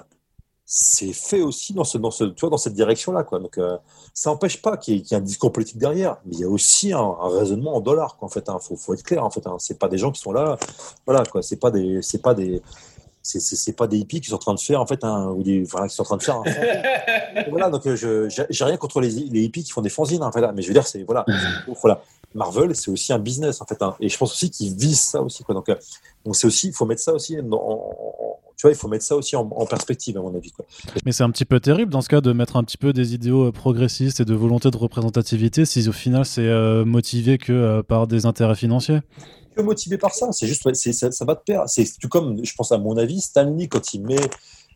c'est 0.71 1.13
fait 1.13 1.41
aussi 1.41 1.73
dans, 1.73 1.83
ce, 1.83 1.97
dans, 1.97 2.11
ce, 2.11 2.25
tu 2.25 2.41
vois, 2.41 2.51
dans 2.51 2.59
cette 2.59 2.75
direction-là. 2.75 3.23
Quoi. 3.23 3.39
Donc, 3.39 3.57
euh, 3.57 3.75
ça 4.13 4.29
n'empêche 4.29 4.61
pas 4.61 4.77
qu'il 4.77 4.97
y, 4.97 5.13
ait 5.13 5.15
un 5.15 5.19
discours 5.19 5.51
politique 5.51 5.79
derrière, 5.79 6.17
mais 6.27 6.35
il 6.35 6.39
y 6.41 6.43
a 6.43 6.47
aussi 6.47 6.93
un, 6.93 7.15
raisonnement 7.21 7.75
en 7.75 7.79
dollars. 7.79 8.17
Quoi, 8.17 8.27
en 8.27 8.29
fait, 8.29 8.47
hein. 8.49 8.59
faut, 8.61 8.75
faut, 8.75 8.93
être 8.93 9.01
clair. 9.01 9.25
En 9.25 9.31
fait, 9.31 9.47
hein. 9.47 9.55
c'est 9.57 9.79
pas 9.79 9.87
des 9.87 9.97
gens 9.97 10.11
qui 10.11 10.21
sont 10.21 10.31
là. 10.31 10.59
Voilà, 11.07 11.25
quoi. 11.25 11.41
C'est 11.41 11.55
pas 11.55 11.71
des, 11.71 12.03
c'est 12.03 12.21
pas 12.21 12.35
des, 12.35 12.61
c'est 13.23 13.75
pas 13.75 13.87
des 13.87 13.97
hippies 13.97 14.21
qui 14.21 14.29
sont 14.29 14.35
en 14.35 14.39
train 14.39 14.53
de 14.53 14.59
faire 14.59 14.79
en 14.79 14.85
fait 14.85 15.03
un 15.03 15.29
ou 15.29 15.41
des 15.41 15.63
voilà, 15.63 15.87
qui 15.87 15.95
sont 15.95 16.03
en 16.03 16.05
train 16.05 16.17
de 16.17 16.23
faire 16.23 16.35
un 16.35 16.43
voilà 17.49 17.69
donc 17.69 17.83
je 17.83 18.29
j'ai 18.49 18.63
rien 18.63 18.77
contre 18.77 19.01
les, 19.01 19.09
les, 19.09 19.41
hippies 19.41 19.63
qui 19.63 19.71
font 19.71 19.81
des 19.81 19.89
fanzines 19.89 20.23
en 20.23 20.31
fait, 20.31 20.41
mais 20.55 20.61
je 20.61 20.67
veux 20.67 20.73
dire 20.73 20.87
c'est 20.87 21.03
voilà 21.03 21.25
voilà 21.81 22.01
Marvel, 22.35 22.76
c'est 22.76 22.91
aussi 22.91 23.11
un 23.11 23.19
business 23.19 23.61
en 23.61 23.65
fait, 23.65 23.81
hein. 23.81 23.95
et 23.99 24.10
je 24.10 24.18
pense 24.18 24.31
aussi 24.31 24.51
qu'ils 24.51 24.76
visent 24.76 25.01
ça 25.01 25.22
aussi. 25.22 25.43
Quoi. 25.43 25.56
Donc, 25.56 25.69
euh, 25.69 25.76
donc 26.26 26.35
c'est 26.35 26.47
aussi, 26.47 26.68
il 26.68 26.73
faut 26.73 26.85
mettre 26.85 27.01
ça 27.01 27.14
aussi 27.14 27.38
en, 27.39 28.35
tu 28.56 28.64
vois, 28.64 28.72
il 28.72 28.77
faut 28.77 28.88
mettre 28.88 29.06
ça 29.06 29.15
aussi 29.15 29.35
en, 29.35 29.45
perspective 29.65 30.18
à 30.18 30.22
mon 30.22 30.35
avis. 30.35 30.51
Quoi. 30.51 30.65
Mais 31.06 31.11
c'est 31.11 31.23
un 31.23 31.31
petit 31.31 31.45
peu 31.45 31.60
terrible 31.60 31.91
dans 31.91 32.01
ce 32.01 32.10
cas 32.10 32.22
de 32.22 32.31
mettre 32.34 32.57
un 32.57 32.64
petit 32.64 32.77
peu 32.77 32.93
des 32.93 33.14
idéaux 33.14 33.47
euh, 33.47 33.51
progressistes 33.51 34.19
et 34.19 34.26
de 34.26 34.34
volonté 34.34 34.69
de 34.69 34.77
représentativité 34.77 35.65
si 35.65 35.88
au 35.88 35.93
final 35.93 36.26
c'est 36.26 36.41
euh, 36.41 36.85
motivé 36.85 37.38
que 37.38 37.81
par 37.81 38.07
des 38.07 38.26
intérêts 38.26 38.56
financiers. 38.56 38.99
Motivé 39.57 39.97
par 39.97 40.14
ça, 40.14 40.31
c'est 40.31 40.47
juste, 40.47 40.73
ça, 40.73 41.11
ça 41.11 41.26
va 41.26 41.35
de 41.35 41.41
pair. 41.45 41.64
C'est 41.68 41.85
tout 41.99 42.07
comme, 42.07 42.45
je 42.45 42.53
pense 42.56 42.72
à 42.72 42.77
mon 42.77 42.95
avis, 42.95 43.19
Stanley 43.19 43.68
quand 43.68 43.93
il 43.93 44.03
met 44.03 44.15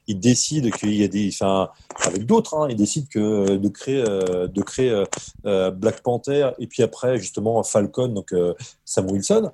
il 0.08 0.20
décide 0.20 0.74
qu'il 0.74 0.94
y 0.96 1.04
a 1.04 1.08
des, 1.08 1.30
enfin, 1.30 1.70
avec 2.04 2.26
d'autres, 2.26 2.56
hein, 2.56 2.68
il 2.70 2.76
décide 2.76 3.08
que 3.08 3.56
de 3.56 3.70
créer, 3.70 4.04
euh, 4.08 4.48
de 4.48 4.62
créer 4.62 4.90
euh, 4.90 5.06
euh, 5.46 5.72
Black 5.72 6.02
Panther 6.02 6.52
et 6.60 6.68
puis 6.68 6.84
après 6.84 7.18
justement 7.18 7.64
Falcon, 7.64 8.10
donc 8.10 8.34
Sam 8.86 9.10
Wilson. 9.10 9.52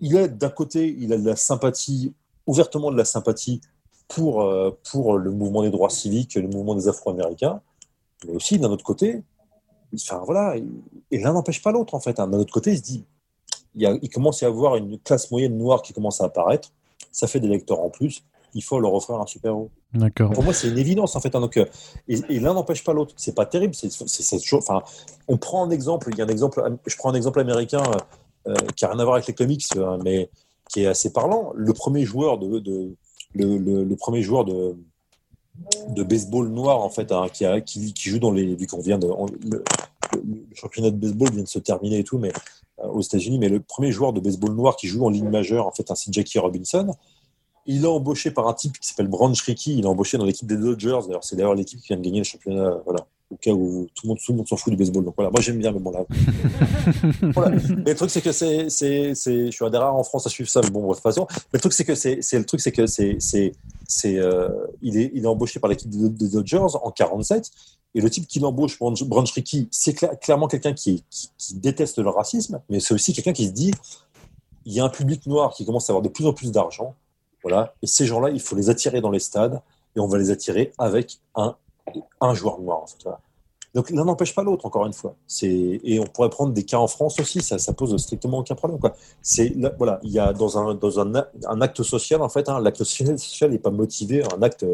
Il 0.00 0.16
est 0.16 0.28
d'un 0.28 0.50
côté, 0.50 0.94
il 0.98 1.12
a 1.12 1.18
de 1.18 1.26
la 1.26 1.36
sympathie, 1.36 2.14
ouvertement 2.46 2.90
de 2.92 2.96
la 2.96 3.04
sympathie 3.04 3.60
pour 4.06 4.48
pour 4.90 5.18
le 5.18 5.30
mouvement 5.30 5.62
des 5.62 5.70
droits 5.70 5.90
civiques, 5.90 6.36
le 6.36 6.48
mouvement 6.48 6.74
des 6.74 6.88
Afro-Américains, 6.88 7.60
mais 8.26 8.34
aussi 8.34 8.58
d'un 8.58 8.70
autre 8.70 8.84
côté, 8.84 9.22
enfin 9.94 10.22
voilà, 10.24 10.54
et 11.10 11.18
l'un 11.18 11.32
n'empêche 11.32 11.62
pas 11.62 11.72
l'autre 11.72 11.94
en 11.94 12.00
fait. 12.00 12.20
Hein. 12.20 12.28
D'un 12.28 12.38
autre 12.38 12.52
côté, 12.52 12.72
il 12.72 12.78
se 12.78 12.82
dit, 12.82 13.04
il, 13.74 13.82
y 13.82 13.86
a, 13.86 13.98
il 14.00 14.08
commence 14.08 14.42
à 14.42 14.46
y 14.46 14.48
avoir 14.48 14.76
une 14.76 14.98
classe 15.00 15.30
moyenne 15.30 15.58
noire 15.58 15.82
qui 15.82 15.92
commence 15.92 16.20
à 16.20 16.26
apparaître, 16.26 16.70
ça 17.10 17.26
fait 17.26 17.40
des 17.40 17.48
lecteurs 17.48 17.80
en 17.80 17.90
plus 17.90 18.22
il 18.54 18.62
faut 18.62 18.80
leur 18.80 18.94
offrir 18.94 19.20
un 19.20 19.26
super-héros. 19.26 19.70
D'accord. 19.94 20.30
Pour 20.32 20.44
moi, 20.44 20.52
c'est 20.52 20.68
une 20.68 20.78
évidence 20.78 21.16
en 21.16 21.20
fait. 21.20 21.34
Hein, 21.34 21.40
donc, 21.40 21.56
euh, 21.56 21.64
et, 22.08 22.40
l'un 22.40 22.54
n'empêche 22.54 22.84
pas 22.84 22.92
l'autre. 22.92 23.14
C'est 23.16 23.34
pas 23.34 23.46
terrible. 23.46 23.74
C'est. 23.74 24.54
Enfin, 24.54 24.82
on 25.28 25.38
prend 25.38 25.64
un 25.64 25.70
exemple. 25.70 26.08
Il 26.12 26.18
y 26.18 26.22
a 26.22 26.24
un 26.24 26.28
exemple. 26.28 26.62
Je 26.86 26.96
prends 26.96 27.10
un 27.10 27.14
exemple 27.14 27.40
américain 27.40 27.82
euh, 28.46 28.54
qui 28.76 28.84
a 28.84 28.88
rien 28.88 28.98
à 28.98 29.04
voir 29.04 29.16
avec 29.16 29.26
les 29.26 29.34
comics, 29.34 29.66
euh, 29.76 29.98
mais 30.04 30.30
qui 30.68 30.82
est 30.82 30.86
assez 30.86 31.12
parlant. 31.12 31.52
Le 31.54 31.72
premier 31.72 32.04
joueur 32.04 32.38
de, 32.38 32.58
de 32.58 32.94
le, 33.34 33.56
le, 33.56 33.96
premier 33.96 34.22
joueur 34.22 34.44
de 34.44 34.76
de 35.88 36.02
baseball 36.02 36.48
noir 36.48 36.80
en 36.80 36.90
fait, 36.90 37.10
hein, 37.10 37.26
qui, 37.32 37.44
a, 37.44 37.60
qui, 37.60 37.92
qui, 37.92 38.10
joue 38.10 38.18
dans 38.18 38.30
les 38.30 38.54
vu 38.54 38.66
qu'on 38.66 38.80
vient 38.80 38.98
de 38.98 39.08
le, 39.50 39.64
championnat 40.54 40.90
de 40.90 40.96
baseball 40.96 41.30
vient 41.32 41.42
de 41.42 41.48
se 41.48 41.58
terminer 41.58 41.98
et 41.98 42.04
tout, 42.04 42.18
mais 42.18 42.32
aux 42.82 43.00
États-Unis, 43.00 43.38
mais 43.38 43.48
le 43.48 43.60
premier 43.60 43.90
joueur 43.90 44.12
de 44.12 44.20
baseball 44.20 44.54
noir 44.54 44.76
qui 44.76 44.86
joue 44.86 45.04
en 45.04 45.10
ligne 45.10 45.28
majeure 45.28 45.66
en 45.66 45.72
fait, 45.72 45.90
c'est 45.94 46.12
Jackie 46.12 46.38
Robinson. 46.38 46.94
Il 47.70 47.84
est 47.84 47.86
embauché 47.86 48.30
par 48.30 48.48
un 48.48 48.54
type 48.54 48.78
qui 48.80 48.88
s'appelle 48.88 49.08
Branch 49.08 49.38
Rickey. 49.42 49.72
Il 49.72 49.84
est 49.84 49.86
embauché 49.86 50.16
dans 50.16 50.24
l'équipe 50.24 50.48
des 50.48 50.56
Dodgers. 50.56 51.00
D'ailleurs, 51.06 51.22
c'est 51.22 51.36
d'ailleurs 51.36 51.54
l'équipe 51.54 51.78
qui 51.78 51.88
vient 51.88 51.98
de 51.98 52.02
gagner 52.02 52.20
le 52.20 52.24
championnat. 52.24 52.78
Voilà. 52.86 53.06
Au 53.30 53.36
cas 53.36 53.50
où 53.50 53.86
tout 53.94 54.06
le 54.06 54.08
monde, 54.08 54.18
tout 54.24 54.32
le 54.32 54.38
monde 54.38 54.48
s'en 54.48 54.56
fout 54.56 54.72
du 54.72 54.78
baseball. 54.78 55.04
Donc 55.04 55.12
voilà, 55.14 55.30
moi 55.30 55.42
j'aime 55.42 55.58
bien, 55.58 55.70
mais 55.70 55.78
bon 55.78 55.90
là. 55.90 56.06
voilà. 57.34 57.58
Mais 57.84 57.90
le 57.90 57.94
truc 57.94 58.08
c'est 58.08 58.22
que 58.22 58.32
c'est, 58.32 58.70
c'est, 58.70 59.14
c'est, 59.14 59.46
je 59.46 59.50
suis 59.50 59.64
un 59.66 59.68
des 59.68 59.76
rares 59.76 59.94
en 59.94 60.02
France 60.02 60.26
à 60.26 60.30
suivre 60.30 60.48
ça, 60.48 60.62
mais 60.64 60.70
bon, 60.70 60.88
de 60.88 60.94
toute 60.94 61.02
façon. 61.02 61.26
Mais 61.30 61.58
le 61.58 61.60
truc 61.60 61.74
c'est 61.74 61.84
que 61.84 61.94
c'est, 61.94 62.22
c'est 62.22 62.38
le 62.38 62.46
truc 62.46 62.60
c'est 62.60 62.72
que 62.72 62.86
c'est, 62.86 63.18
c'est, 63.20 63.52
c'est, 63.86 64.16
euh, 64.16 64.48
il 64.80 64.96
est, 64.96 65.10
il 65.12 65.24
est 65.24 65.28
embauché 65.28 65.60
par 65.60 65.68
l'équipe 65.68 65.90
des, 65.90 66.28
Dodgers 66.28 66.74
en 66.82 66.90
47. 66.90 67.50
Et 67.94 68.00
le 68.00 68.08
type 68.08 68.26
qui 68.26 68.40
l'embauche, 68.40 68.78
Branch 68.78 69.30
Rickey, 69.32 69.68
c'est 69.70 69.92
clairement 70.20 70.48
quelqu'un 70.48 70.72
qui, 70.72 71.04
qui, 71.10 71.28
qui 71.36 71.54
déteste 71.54 71.98
le 71.98 72.08
racisme, 72.08 72.62
mais 72.70 72.80
c'est 72.80 72.94
aussi 72.94 73.12
quelqu'un 73.12 73.34
qui 73.34 73.46
se 73.46 73.52
dit, 73.52 73.72
il 74.64 74.72
y 74.72 74.80
a 74.80 74.84
un 74.84 74.88
public 74.88 75.26
noir 75.26 75.52
qui 75.52 75.66
commence 75.66 75.90
à 75.90 75.92
avoir 75.92 76.02
de 76.02 76.08
plus 76.08 76.24
en 76.24 76.32
plus 76.32 76.50
d'argent 76.50 76.94
voilà. 77.42 77.74
Et 77.82 77.86
ces 77.86 78.06
gens-là, 78.06 78.30
il 78.30 78.40
faut 78.40 78.56
les 78.56 78.70
attirer 78.70 79.00
dans 79.00 79.10
les 79.10 79.20
stades 79.20 79.60
et 79.96 80.00
on 80.00 80.06
va 80.06 80.18
les 80.18 80.30
attirer 80.30 80.72
avec 80.78 81.18
un, 81.34 81.56
un 82.20 82.34
joueur 82.34 82.60
noir. 82.60 82.82
En 82.82 82.86
fait, 82.86 83.08
Donc 83.74 83.90
l'un 83.90 84.04
n'empêche 84.04 84.34
pas 84.34 84.42
l'autre, 84.42 84.66
encore 84.66 84.86
une 84.86 84.92
fois. 84.92 85.14
Et 85.42 85.98
on 86.00 86.06
pourrait 86.06 86.30
prendre 86.30 86.52
des 86.52 86.64
cas 86.64 86.78
en 86.78 86.88
France 86.88 87.18
aussi, 87.20 87.40
ça, 87.40 87.58
ça 87.58 87.72
pose 87.72 87.96
strictement 87.96 88.38
aucun 88.38 88.54
problème. 88.54 88.80
Quoi. 88.80 88.94
Voilà, 89.78 90.00
il 90.02 90.10
y 90.10 90.18
a 90.18 90.32
dans, 90.32 90.58
un, 90.58 90.74
dans 90.74 91.00
un, 91.00 91.12
un 91.14 91.60
acte 91.60 91.82
social, 91.82 92.22
en 92.22 92.28
fait, 92.28 92.48
hein, 92.48 92.60
l'acte 92.60 92.84
social 92.84 93.16
n'est 93.50 93.58
pas 93.58 93.70
motivé, 93.70 94.22
un 94.34 94.42
acte 94.42 94.64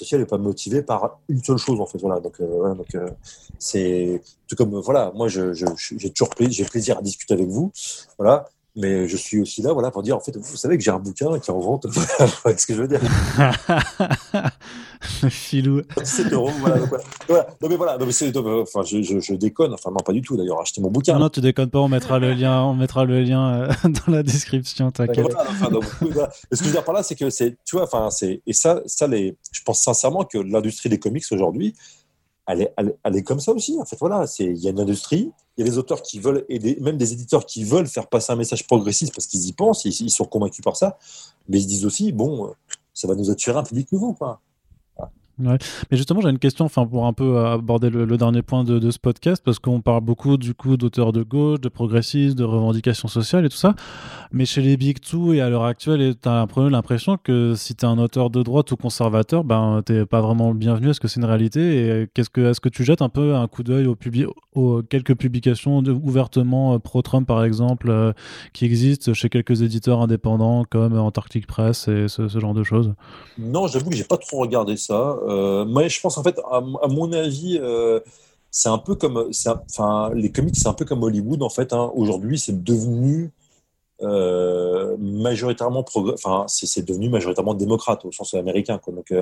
social 0.00 0.20
n'est 0.20 0.26
pas 0.26 0.38
motivé 0.38 0.82
par 0.82 1.20
une 1.28 1.42
seule 1.42 1.58
chose, 1.58 1.80
en 1.80 1.86
fait. 1.86 1.98
Voilà, 1.98 2.20
donc, 2.20 2.40
euh, 2.40 2.74
euh, 2.94 3.10
c'est 3.58 4.22
tout 4.48 4.56
comme, 4.56 4.78
voilà, 4.80 5.12
moi, 5.14 5.28
j'ai 5.28 5.52
toujours 6.10 6.34
j'ai 6.38 6.64
plaisir 6.64 6.98
à 6.98 7.02
discuter 7.02 7.34
avec 7.34 7.48
vous. 7.48 7.70
Voilà, 8.18 8.46
Mais 8.76 9.08
je 9.08 9.16
suis 9.16 9.40
aussi 9.40 9.62
là, 9.62 9.72
voilà, 9.72 9.90
pour 9.90 10.02
dire, 10.02 10.16
en 10.16 10.20
fait, 10.20 10.36
vous 10.36 10.56
savez 10.56 10.78
que 10.78 10.84
j'ai 10.84 10.92
un 10.92 10.98
bouquin 10.98 11.38
qui 11.40 11.50
est 11.50 11.54
en 11.54 11.58
vente. 11.58 11.86
ce 11.92 12.66
que 12.66 12.74
je 12.74 12.82
veux 12.82 12.88
dire. 12.88 13.00
Filou. 15.28 15.82
17 15.96 16.32
euros, 16.32 16.50
voilà. 16.60 16.76
voilà. 17.26 17.46
Non, 17.60 17.68
mais 17.68 17.76
voilà, 17.76 17.98
non, 17.98 18.06
mais 18.06 18.12
c'est, 18.12 18.36
enfin, 18.36 18.82
je, 18.82 19.02
je, 19.02 19.18
je, 19.18 19.34
déconne. 19.34 19.74
Enfin, 19.74 19.90
non, 19.90 19.96
pas 19.96 20.12
du 20.12 20.22
tout, 20.22 20.36
d'ailleurs. 20.36 20.60
Achetez 20.60 20.80
mon 20.80 20.90
bouquin. 20.90 21.14
Non, 21.14 21.20
non, 21.20 21.28
tu 21.30 21.40
déconnes 21.40 21.70
pas. 21.70 21.80
On 21.80 21.88
mettra 21.88 22.18
le 22.18 22.32
lien, 22.32 22.62
on 22.62 22.74
mettra 22.74 23.04
le 23.04 23.22
lien 23.22 23.54
euh, 23.54 23.72
dans 23.84 24.12
la 24.12 24.22
description, 24.22 24.90
t'inquiète. 24.90 25.32
Voilà, 25.32 25.50
enfin, 25.50 25.68
voilà. 26.00 26.30
Ce 26.30 26.48
que 26.50 26.56
je 26.56 26.64
veux 26.64 26.72
dire 26.72 26.84
par 26.84 26.94
là, 26.94 27.02
c'est 27.02 27.16
que 27.16 27.30
c'est, 27.30 27.56
tu 27.64 27.76
vois, 27.76 27.84
enfin, 27.84 28.10
c'est, 28.10 28.42
et 28.46 28.52
ça, 28.52 28.82
ça, 28.86 29.06
les, 29.06 29.36
je 29.52 29.62
pense 29.62 29.82
sincèrement 29.82 30.24
que 30.24 30.38
l'industrie 30.38 30.88
des 30.88 30.98
comics 30.98 31.24
aujourd'hui, 31.32 31.74
elle 32.52 33.16
est, 33.16 33.22
comme 33.22 33.40
ça 33.40 33.52
aussi. 33.52 33.78
En 33.80 33.84
fait, 33.84 33.96
voilà, 33.98 34.26
il 34.38 34.58
y 34.58 34.66
a 34.66 34.70
une 34.70 34.80
industrie, 34.80 35.32
il 35.56 35.64
y 35.64 35.68
a 35.68 35.70
des 35.70 35.78
auteurs 35.78 36.02
qui 36.02 36.18
veulent, 36.18 36.44
et 36.48 36.80
même 36.80 36.96
des 36.96 37.12
éditeurs 37.12 37.46
qui 37.46 37.64
veulent 37.64 37.86
faire 37.86 38.08
passer 38.08 38.32
un 38.32 38.36
message 38.36 38.66
progressiste 38.66 39.14
parce 39.14 39.26
qu'ils 39.26 39.46
y 39.46 39.52
pensent, 39.52 39.84
ils, 39.84 40.02
ils, 40.02 40.10
sont 40.10 40.24
convaincus 40.24 40.64
par 40.64 40.76
ça, 40.76 40.98
mais 41.48 41.58
ils 41.58 41.62
se 41.62 41.68
disent 41.68 41.84
aussi, 41.86 42.12
bon, 42.12 42.52
ça 42.94 43.08
va 43.08 43.14
nous 43.14 43.30
attirer 43.30 43.58
un 43.58 43.62
public 43.62 43.90
nouveau, 43.92 44.12
quoi. 44.12 44.40
Mais 45.40 45.58
justement, 45.96 46.20
j'ai 46.20 46.28
une 46.28 46.38
question, 46.38 46.64
enfin, 46.64 46.86
pour 46.86 47.06
un 47.06 47.12
peu 47.12 47.38
aborder 47.38 47.90
le, 47.90 48.16
dernier 48.16 48.42
point 48.42 48.64
de, 48.64 48.90
ce 48.90 48.98
podcast, 48.98 49.42
parce 49.44 49.58
qu'on 49.58 49.80
parle 49.80 50.02
beaucoup 50.02 50.36
du 50.36 50.54
coup 50.54 50.76
d'auteurs 50.76 51.12
de 51.12 51.22
gauche, 51.22 51.60
de 51.60 51.68
progressistes, 51.68 52.36
de 52.36 52.44
revendications 52.44 53.08
sociales 53.08 53.44
et 53.46 53.48
tout 53.48 53.56
ça. 53.56 53.74
Mais 54.32 54.44
chez 54.44 54.60
les 54.60 54.76
Big 54.76 55.00
Two 55.00 55.34
et 55.34 55.40
à 55.40 55.48
l'heure 55.48 55.64
actuelle, 55.64 56.14
tu 56.20 56.28
as 56.28 56.46
l'impression 56.70 57.16
que 57.16 57.54
si 57.56 57.74
tu 57.74 57.84
es 57.84 57.88
un 57.88 57.98
auteur 57.98 58.30
de 58.30 58.42
droite 58.42 58.70
ou 58.72 58.76
conservateur, 58.76 59.44
ben 59.44 59.82
t'es 59.84 60.06
pas 60.06 60.20
vraiment 60.20 60.50
le 60.50 60.56
bienvenu. 60.56 60.90
Est-ce 60.90 61.00
que 61.00 61.08
c'est 61.08 61.20
une 61.20 61.26
réalité? 61.26 62.00
Et 62.02 62.08
qu'est-ce 62.12 62.30
que 62.30 62.50
est-ce 62.50 62.60
que 62.60 62.68
tu 62.68 62.84
jettes 62.84 63.02
un 63.02 63.08
peu 63.08 63.34
un 63.34 63.46
coup 63.48 63.62
d'œil 63.62 63.86
aux, 63.86 63.96
aux, 64.54 64.82
quelques 64.82 65.14
publications 65.16 65.82
de, 65.82 65.92
ouvertement 65.92 66.74
euh, 66.74 66.78
pro-Trump 66.78 67.26
par 67.26 67.44
exemple 67.44 67.90
euh, 67.90 68.12
qui 68.52 68.64
existent 68.64 69.14
chez 69.14 69.28
quelques 69.28 69.62
éditeurs 69.62 70.00
indépendants 70.00 70.64
comme 70.68 70.98
Antarctic 70.98 71.46
Press 71.46 71.88
et 71.88 72.08
ce, 72.08 72.28
ce 72.28 72.38
genre 72.38 72.54
de 72.54 72.64
choses? 72.64 72.94
Non, 73.38 73.66
j'avoue 73.66 73.90
que 73.90 73.96
j'ai 73.96 74.04
pas 74.04 74.16
trop 74.16 74.38
regardé 74.38 74.76
ça. 74.76 75.16
Euh, 75.30 75.64
moi, 75.64 75.88
je 75.88 76.00
pense 76.00 76.18
en 76.18 76.22
fait, 76.22 76.38
à, 76.50 76.60
mon 76.60 77.12
avis, 77.12 77.58
euh, 77.60 78.00
c'est 78.50 78.68
un 78.68 78.78
peu 78.78 78.94
comme, 78.94 79.30
enfin, 79.68 80.10
les 80.14 80.30
comics, 80.32 80.56
c'est 80.56 80.68
un 80.68 80.74
peu 80.74 80.84
comme 80.84 81.02
Hollywood 81.02 81.42
en 81.42 81.50
fait. 81.50 81.72
Hein. 81.72 81.90
Aujourd'hui, 81.94 82.38
c'est 82.38 82.62
devenu 82.64 83.30
euh, 84.02 84.96
majoritairement, 84.98 85.84
enfin, 86.14 86.46
c'est 86.48 86.84
devenu 86.84 87.08
majoritairement 87.08 87.54
démocrate 87.54 88.04
au 88.04 88.12
sens 88.12 88.34
américain. 88.34 88.80
Donc, 88.86 89.12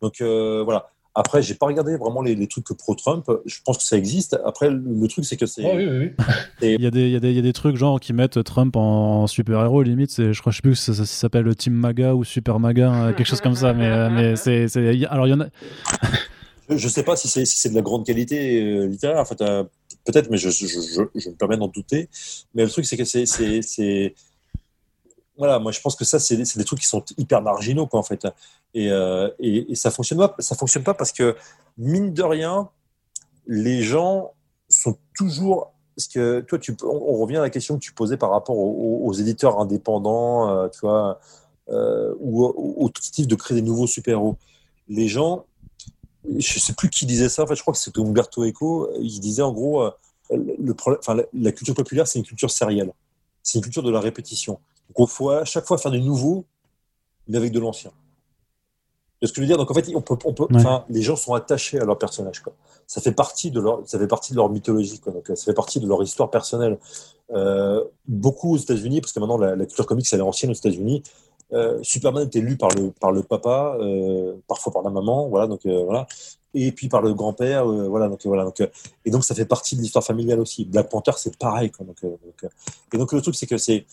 donc 0.00 0.20
voilà. 0.20 0.90
Après, 1.16 1.42
j'ai 1.42 1.54
pas 1.54 1.66
regardé 1.66 1.96
vraiment 1.96 2.22
les, 2.22 2.34
les 2.34 2.48
trucs 2.48 2.66
pro-Trump. 2.76 3.30
Je 3.46 3.60
pense 3.64 3.78
que 3.78 3.84
ça 3.84 3.96
existe. 3.96 4.36
Après, 4.44 4.68
le, 4.68 5.06
truc, 5.06 5.24
c'est 5.24 5.36
que 5.36 5.46
c'est. 5.46 5.62
oui, 5.62 5.86
oui, 5.86 5.98
oui. 5.98 6.24
il, 6.62 6.82
y 6.82 6.86
a 6.86 6.90
des, 6.90 7.06
il, 7.06 7.12
y 7.12 7.16
a 7.16 7.20
des, 7.20 7.30
il 7.30 7.36
y 7.36 7.38
a 7.38 7.42
des 7.42 7.52
trucs 7.52 7.76
genre 7.76 8.00
qui 8.00 8.12
mettent 8.12 8.42
Trump 8.42 8.74
en, 8.74 9.28
super-héros, 9.28 9.82
limite. 9.82 10.32
Je 10.32 10.40
crois, 10.40 10.50
je 10.50 10.56
sais 10.56 10.62
plus 10.62 10.74
si 10.74 10.92
ça, 10.92 11.06
s'appelle 11.06 11.54
Team 11.54 11.74
MAGA 11.74 12.16
ou 12.16 12.24
Super 12.24 12.58
MAGA, 12.58 12.90
hein, 12.90 13.12
quelque 13.12 13.28
chose 13.28 13.40
comme 13.40 13.54
ça. 13.54 13.72
Mais, 13.72 13.86
euh, 13.86 14.10
mais 14.10 14.34
c'est. 14.34 14.66
Alors, 15.06 15.28
il 15.28 15.30
y 15.30 15.34
en 15.34 15.40
a. 15.40 15.46
je 16.68 16.88
sais 16.88 17.04
pas 17.04 17.14
si 17.14 17.28
c'est 17.28 17.44
si 17.44 17.70
de 17.70 17.74
la 17.76 17.82
grande 17.82 18.04
qualité 18.04 18.60
euh, 18.60 18.86
littéraire. 18.86 19.20
En 19.20 19.24
fait, 19.24 19.40
euh, 19.40 19.62
peut-être, 20.04 20.30
mais 20.30 20.36
je, 20.36 20.50
je, 20.50 20.66
je, 20.66 21.02
je, 21.14 21.28
me 21.30 21.34
permets 21.36 21.56
d'en 21.56 21.68
douter. 21.68 22.08
Mais 22.54 22.64
le 22.64 22.70
truc, 22.70 22.86
c'est 22.86 22.96
que 22.96 23.04
c'est 23.04 24.14
voilà, 25.36 25.58
moi 25.58 25.72
je 25.72 25.80
pense 25.80 25.96
que 25.96 26.04
ça, 26.04 26.18
c'est 26.18 26.36
des 26.36 26.64
trucs 26.64 26.80
qui 26.80 26.86
sont 26.86 27.04
hyper 27.16 27.42
marginaux, 27.42 27.86
quoi, 27.86 28.00
en 28.00 28.04
fait. 28.04 28.26
Et, 28.72 28.90
euh, 28.90 29.28
ça 29.74 29.90
fonctionne 29.90 30.26
fonctionne 30.56 30.84
pas 30.84 30.94
parce 30.94 31.12
que 31.12 31.36
mine 31.76 32.12
de 32.12 32.22
rien, 32.22 32.68
les 33.46 33.82
gens 33.82 34.32
sont 34.68 34.96
toujours. 35.16 35.72
Parce 35.96 36.08
que 36.08 36.40
toi, 36.40 36.58
tu, 36.58 36.76
on, 36.82 37.18
revient 37.18 37.36
à 37.36 37.42
la 37.42 37.50
question 37.50 37.76
que 37.76 37.80
tu 37.80 37.92
posais 37.92 38.16
par 38.16 38.30
rapport 38.30 38.56
aux, 38.58 39.12
éditeurs 39.12 39.60
indépendants, 39.60 40.50
euh, 40.50 40.68
tu 40.68 40.80
vois, 40.80 41.20
euh, 41.68 42.12
ou 42.18 42.44
au, 42.44 42.88
type 42.90 43.28
de 43.28 43.36
créer 43.36 43.54
des 43.54 43.62
nouveaux 43.62 43.86
super-héros. 43.86 44.36
Les 44.88 45.06
gens, 45.06 45.44
je 46.36 46.58
sais 46.58 46.72
plus 46.72 46.90
qui 46.90 47.06
disait 47.06 47.28
ça. 47.28 47.44
En 47.44 47.46
fait, 47.46 47.54
je 47.54 47.62
crois 47.62 47.72
que 47.72 47.78
c'était 47.78 48.00
Umberto 48.00 48.44
Eco. 48.44 48.90
Il 48.98 49.20
disait 49.20 49.42
en 49.42 49.52
gros, 49.52 49.82
euh, 49.82 49.90
le 50.30 50.74
enfin, 50.98 51.14
la, 51.14 51.22
la 51.32 51.52
culture 51.52 51.74
populaire, 51.74 52.08
c'est 52.08 52.18
une 52.18 52.24
culture 52.24 52.50
sérielle. 52.50 52.92
C'est 53.44 53.58
une 53.58 53.62
culture 53.62 53.82
de 53.84 53.90
la 53.90 54.00
répétition. 54.00 54.58
Faut 55.08 55.30
à 55.30 55.44
chaque 55.44 55.66
fois 55.66 55.78
faire 55.78 55.90
du 55.90 56.00
nouveau, 56.00 56.44
mais 57.28 57.36
avec 57.36 57.52
de 57.52 57.60
l'ancien. 57.60 57.90
C'est 59.20 59.28
ce 59.28 59.32
que 59.32 59.36
je 59.36 59.40
veux 59.42 59.46
dire? 59.46 59.56
Donc, 59.56 59.70
en 59.70 59.74
fait, 59.74 59.90
on 59.94 60.02
peut, 60.02 60.16
on 60.24 60.34
peut, 60.34 60.46
les 60.88 61.02
gens 61.02 61.16
sont 61.16 61.34
attachés 61.34 61.80
à 61.80 61.84
leur 61.84 61.98
personnage. 61.98 62.40
Quoi. 62.40 62.52
Ça, 62.86 63.00
fait 63.00 63.12
partie 63.12 63.50
de 63.50 63.60
leur, 63.60 63.82
ça 63.86 63.98
fait 63.98 64.06
partie 64.06 64.32
de 64.32 64.36
leur 64.36 64.50
mythologie. 64.50 64.98
Quoi. 64.98 65.12
Donc, 65.12 65.26
ça 65.28 65.44
fait 65.44 65.54
partie 65.54 65.80
de 65.80 65.86
leur 65.86 66.02
histoire 66.02 66.30
personnelle. 66.30 66.78
Euh, 67.32 67.82
beaucoup 68.06 68.54
aux 68.54 68.58
États-Unis, 68.58 69.00
parce 69.00 69.12
que 69.12 69.20
maintenant, 69.20 69.38
la, 69.38 69.56
culture 69.56 69.86
comics, 69.86 70.06
elle 70.12 70.18
est 70.18 70.22
ancienne 70.22 70.50
aux 70.50 70.54
États-Unis. 70.54 71.02
Euh, 71.52 71.78
Superman 71.82 72.26
était 72.26 72.40
lu 72.40 72.56
par 72.56 72.70
le, 72.70 72.90
par 72.90 73.12
le 73.12 73.22
papa, 73.22 73.76
euh, 73.80 74.34
parfois 74.48 74.72
par 74.72 74.82
la 74.82 74.90
maman, 74.90 75.28
voilà, 75.28 75.46
donc 75.46 75.66
euh, 75.66 75.84
voilà, 75.84 76.06
et 76.54 76.72
puis 76.72 76.88
par 76.88 77.02
le 77.02 77.14
grand-père, 77.14 77.70
euh, 77.70 77.86
voilà, 77.86 78.08
donc 78.08 78.24
voilà, 78.24 78.44
donc 78.44 78.60
et 79.04 79.10
donc 79.10 79.24
ça 79.24 79.34
fait 79.34 79.44
partie 79.44 79.76
de 79.76 79.82
l'histoire 79.82 80.04
familiale 80.04 80.40
aussi. 80.40 80.64
Black 80.64 80.88
Panther, 80.88 81.12
c'est 81.16 81.36
pareil, 81.36 81.70
quoi, 81.70 81.84
donc, 81.84 82.00
donc, 82.02 82.50
et 82.92 82.98
donc 82.98 83.12
le 83.12 83.20
truc 83.20 83.34
c'est 83.34 83.46
que 83.46 83.58
c'est 83.58 83.84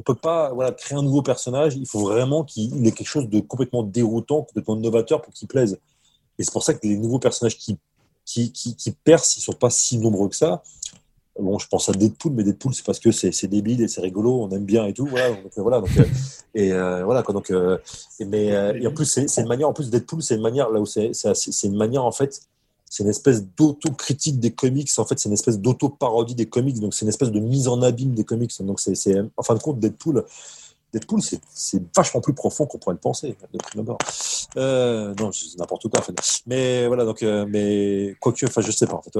on 0.00 0.02
peut 0.02 0.14
pas 0.14 0.50
voilà, 0.54 0.72
créer 0.72 0.96
un 0.96 1.02
nouveau 1.02 1.20
personnage. 1.20 1.76
Il 1.76 1.86
faut 1.86 2.00
vraiment 2.00 2.42
qu'il 2.42 2.86
ait 2.86 2.92
quelque 2.92 3.06
chose 3.06 3.28
de 3.28 3.40
complètement 3.40 3.82
déroutant, 3.82 4.42
complètement 4.42 4.76
novateur 4.76 5.20
pour 5.20 5.34
qu'il 5.34 5.46
plaise. 5.46 5.78
Et 6.38 6.42
c'est 6.42 6.52
pour 6.52 6.64
ça 6.64 6.72
que 6.72 6.86
les 6.86 6.96
nouveaux 6.96 7.18
personnages 7.18 7.58
qui, 7.58 7.76
qui, 8.24 8.50
qui, 8.50 8.74
qui 8.76 8.92
percent, 8.92 9.36
ils 9.36 9.42
sont 9.42 9.52
pas 9.52 9.68
si 9.68 9.98
nombreux 9.98 10.30
que 10.30 10.36
ça. 10.36 10.62
Bon, 11.38 11.58
je 11.58 11.68
pense 11.68 11.90
à 11.90 11.92
Deadpool, 11.92 12.32
mais 12.32 12.44
Deadpool, 12.44 12.74
c'est 12.74 12.84
parce 12.84 12.98
que 12.98 13.12
c'est 13.12 13.46
débile 13.46 13.82
et 13.82 13.88
c'est 13.88 14.00
rigolo, 14.00 14.42
on 14.42 14.50
aime 14.50 14.64
bien 14.64 14.86
et 14.86 14.94
tout. 14.94 15.06
Voilà, 15.06 15.30
donc, 15.30 15.52
voilà, 15.56 15.80
donc, 15.80 15.90
euh, 15.98 16.04
et 16.54 16.72
euh, 16.72 17.04
voilà 17.04 17.22
quoi. 17.22 17.34
Donc, 17.34 17.50
euh, 17.50 17.76
mais 18.26 18.86
en 18.86 18.92
plus, 18.92 19.04
c'est 19.04 19.40
une 19.40 19.48
manière. 19.48 19.68
En 19.68 19.74
plus, 19.74 19.90
Deadpool, 19.90 20.22
c'est 20.22 20.36
une 20.36 20.42
manière 20.42 20.70
là 20.70 20.80
où 20.80 20.86
c'est 20.86 21.12
une 21.64 21.76
manière 21.76 22.04
en 22.04 22.12
fait 22.12 22.40
c'est 22.90 23.04
une 23.04 23.08
espèce 23.08 23.44
d'autocritique 23.56 24.40
des 24.40 24.50
comics. 24.50 24.90
En 24.98 25.04
fait, 25.04 25.18
c'est 25.18 25.28
une 25.28 25.32
espèce 25.32 25.60
d'auto-parodie 25.60 26.34
des 26.34 26.46
comics. 26.46 26.78
Donc, 26.80 26.92
c'est 26.92 27.04
une 27.04 27.08
espèce 27.08 27.30
de 27.30 27.38
mise 27.38 27.68
en 27.68 27.80
abîme 27.82 28.14
des 28.14 28.24
comics. 28.24 28.50
Donc, 28.60 28.80
c'est, 28.80 29.16
en 29.36 29.42
fin 29.44 29.54
de 29.54 29.60
compte, 29.60 29.78
Deadpool, 29.78 30.24
Deadpool, 30.92 31.22
c'est, 31.22 31.40
c'est 31.54 31.80
vachement 31.96 32.20
plus 32.20 32.34
profond 32.34 32.66
qu'on 32.66 32.78
pourrait 32.78 32.94
le 32.94 33.00
penser, 33.00 33.36
de 33.52 33.58
prime 33.58 33.82
abord. 33.82 33.98
Euh, 34.56 35.14
non, 35.20 35.30
c'est 35.30 35.56
n'importe 35.56 35.88
quoi, 35.88 36.00
en 36.00 36.02
fait. 36.02 36.42
Mais 36.48 36.88
voilà, 36.88 37.04
donc, 37.04 37.22
euh, 37.22 37.46
mais 37.48 38.16
quoique, 38.18 38.44
enfin, 38.44 38.60
je 38.60 38.72
sais 38.72 38.88
pas, 38.88 38.94
en 38.94 39.02
fait. 39.02 39.12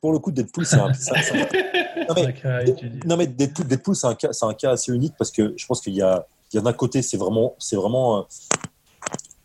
Pour 0.00 0.12
le 0.12 0.18
coup, 0.18 0.32
Deadpool, 0.32 0.66
c'est 0.66 0.80
un. 0.80 0.88
non, 2.08 2.14
mais, 2.16 2.74
non, 3.06 3.16
mais 3.16 3.28
Deadpool, 3.28 3.68
Deadpool 3.68 3.94
c'est 3.94 4.08
un, 4.08 4.16
cas, 4.16 4.32
c'est 4.32 4.46
un 4.46 4.54
cas 4.54 4.72
assez 4.72 4.92
unique 4.92 5.14
parce 5.16 5.30
que 5.30 5.54
je 5.56 5.64
pense 5.64 5.80
qu'il 5.80 5.94
y 5.94 6.02
a, 6.02 6.26
il 6.52 6.56
y 6.56 6.58
a 6.58 6.62
d'un 6.62 6.72
côté, 6.72 7.02
c'est 7.02 7.16
vraiment, 7.16 7.54
c'est 7.60 7.76
vraiment 7.76 8.18
euh, 8.18 8.22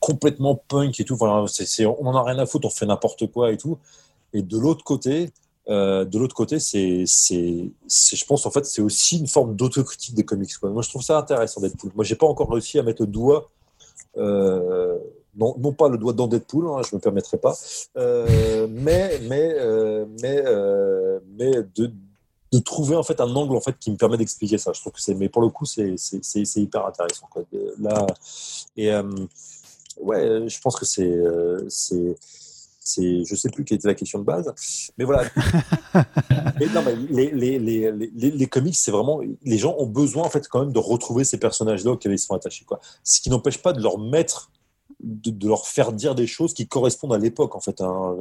complètement 0.08 0.56
punk 0.56 0.98
et 1.02 1.04
tout. 1.04 1.18
Voilà, 1.18 1.46
on 2.00 2.06
en 2.06 2.16
a 2.16 2.24
rien 2.24 2.40
à 2.40 2.46
foutre, 2.46 2.68
on 2.68 2.70
fait 2.70 2.86
n'importe 2.86 3.30
quoi 3.30 3.52
et 3.52 3.58
tout. 3.58 3.78
Et 4.32 4.42
de 4.42 4.58
l'autre 4.58 4.86
côté, 4.86 5.32
euh, 5.70 6.06
de 6.06 6.18
l'autre 6.18 6.36
côté, 6.36 6.60
c'est, 6.60 7.04
je 7.06 8.26
pense 8.26 8.46
en 8.46 8.52
fait, 8.52 8.66
c'est 8.66 8.82
aussi 8.82 9.20
une 9.20 9.28
forme 9.28 9.58
d'autocritique 9.58 10.16
des 10.16 10.24
comics. 10.24 10.56
Quoi. 10.58 10.70
Moi, 10.70 10.82
je 10.82 10.90
trouve 10.90 11.02
ça 11.02 11.18
intéressant 11.18 11.60
Deadpool. 11.60 11.92
Moi, 11.94 12.06
j'ai 12.06 12.16
pas 12.16 12.26
encore 12.26 12.50
réussi 12.50 12.80
à 12.80 12.84
mettre 12.84 13.02
le 13.02 13.08
doigt, 13.08 13.50
euh, 14.16 14.98
non, 15.36 15.56
non 15.60 15.74
pas 15.74 15.90
le 15.90 15.98
doigt 15.98 16.14
dans 16.14 16.28
Deadpool, 16.28 16.68
hein, 16.68 16.82
je 16.90 16.96
me 16.96 17.02
permettrai 17.02 17.38
pas, 17.38 17.56
euh, 17.98 18.66
mais, 18.70 19.20
mais, 19.24 19.56
mais, 20.22 20.44
mais 21.38 21.52
de, 21.76 21.92
de 22.54 22.60
trouver 22.60 22.96
en 22.96 23.04
fait 23.04 23.20
un 23.20 23.36
angle 23.36 23.58
en 23.58 23.62
fait 23.62 23.78
qui 23.78 23.92
me 23.92 23.98
permet 23.98 24.18
d'expliquer 24.18 24.58
ça. 24.58 24.72
Je 24.74 24.80
trouve 24.80 24.94
que 24.94 25.02
c'est, 25.02 25.16
mais 25.16 25.28
pour 25.28 25.42
le 25.42 25.50
coup, 25.50 25.66
c'est, 25.66 25.96
hyper 26.56 26.86
intéressant. 26.86 27.28
Là, 27.78 28.08
et 28.78 28.90
ouais, 30.00 30.26
euh, 30.26 30.48
je 30.48 30.60
pense 30.62 30.76
que 30.76 30.86
c'est, 30.86 31.10
euh, 31.10 31.66
c'est, 31.70 32.16
c'est, 32.80 33.24
je 33.26 33.36
sais 33.36 33.50
plus 33.50 33.64
quelle 33.66 33.78
était 33.78 33.88
la 33.88 33.96
question 33.96 34.20
de 34.20 34.24
base, 34.24 34.54
mais 34.98 35.06
voilà. 35.06 35.24
mais 36.60 36.68
non, 36.74 36.84
mais 36.86 36.96
les, 37.10 37.32
les, 37.32 37.60
les, 37.60 37.92
les, 37.92 38.32
les 38.32 38.48
comics, 38.48 38.76
c'est 38.76 38.92
vraiment, 38.92 39.22
les 39.44 39.58
gens 39.58 39.76
ont 39.78 39.88
besoin 39.88 40.24
en 40.24 40.30
fait 40.30 40.48
quand 40.48 40.62
même 40.62 40.74
de 40.74 40.80
retrouver 40.80 41.24
ces 41.24 41.38
personnages-là 41.38 41.92
auxquels 41.92 42.14
ils 42.14 42.20
sont 42.20 42.34
attachés, 42.34 42.66
quoi. 42.66 42.80
Ce 43.04 43.22
qui 43.22 43.30
n'empêche 43.30 43.62
pas 43.62 43.74
de 43.74 43.82
leur 43.82 43.98
mettre 44.00 44.52
de, 45.00 45.30
de, 45.30 45.48
leur 45.48 45.68
faire 45.68 45.92
dire 45.92 46.16
des 46.16 46.28
choses 46.28 46.54
qui 46.54 46.68
correspondent 46.68 47.14
à 47.14 47.18
l'époque 47.18 47.56
en 47.56 47.60
fait, 47.60 47.82
hein, 47.82 48.16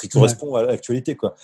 qui 0.00 0.08
correspondent 0.08 0.50
ouais. 0.50 0.60
à 0.60 0.64
l'actualité 0.64 1.16
quoi. 1.16 1.34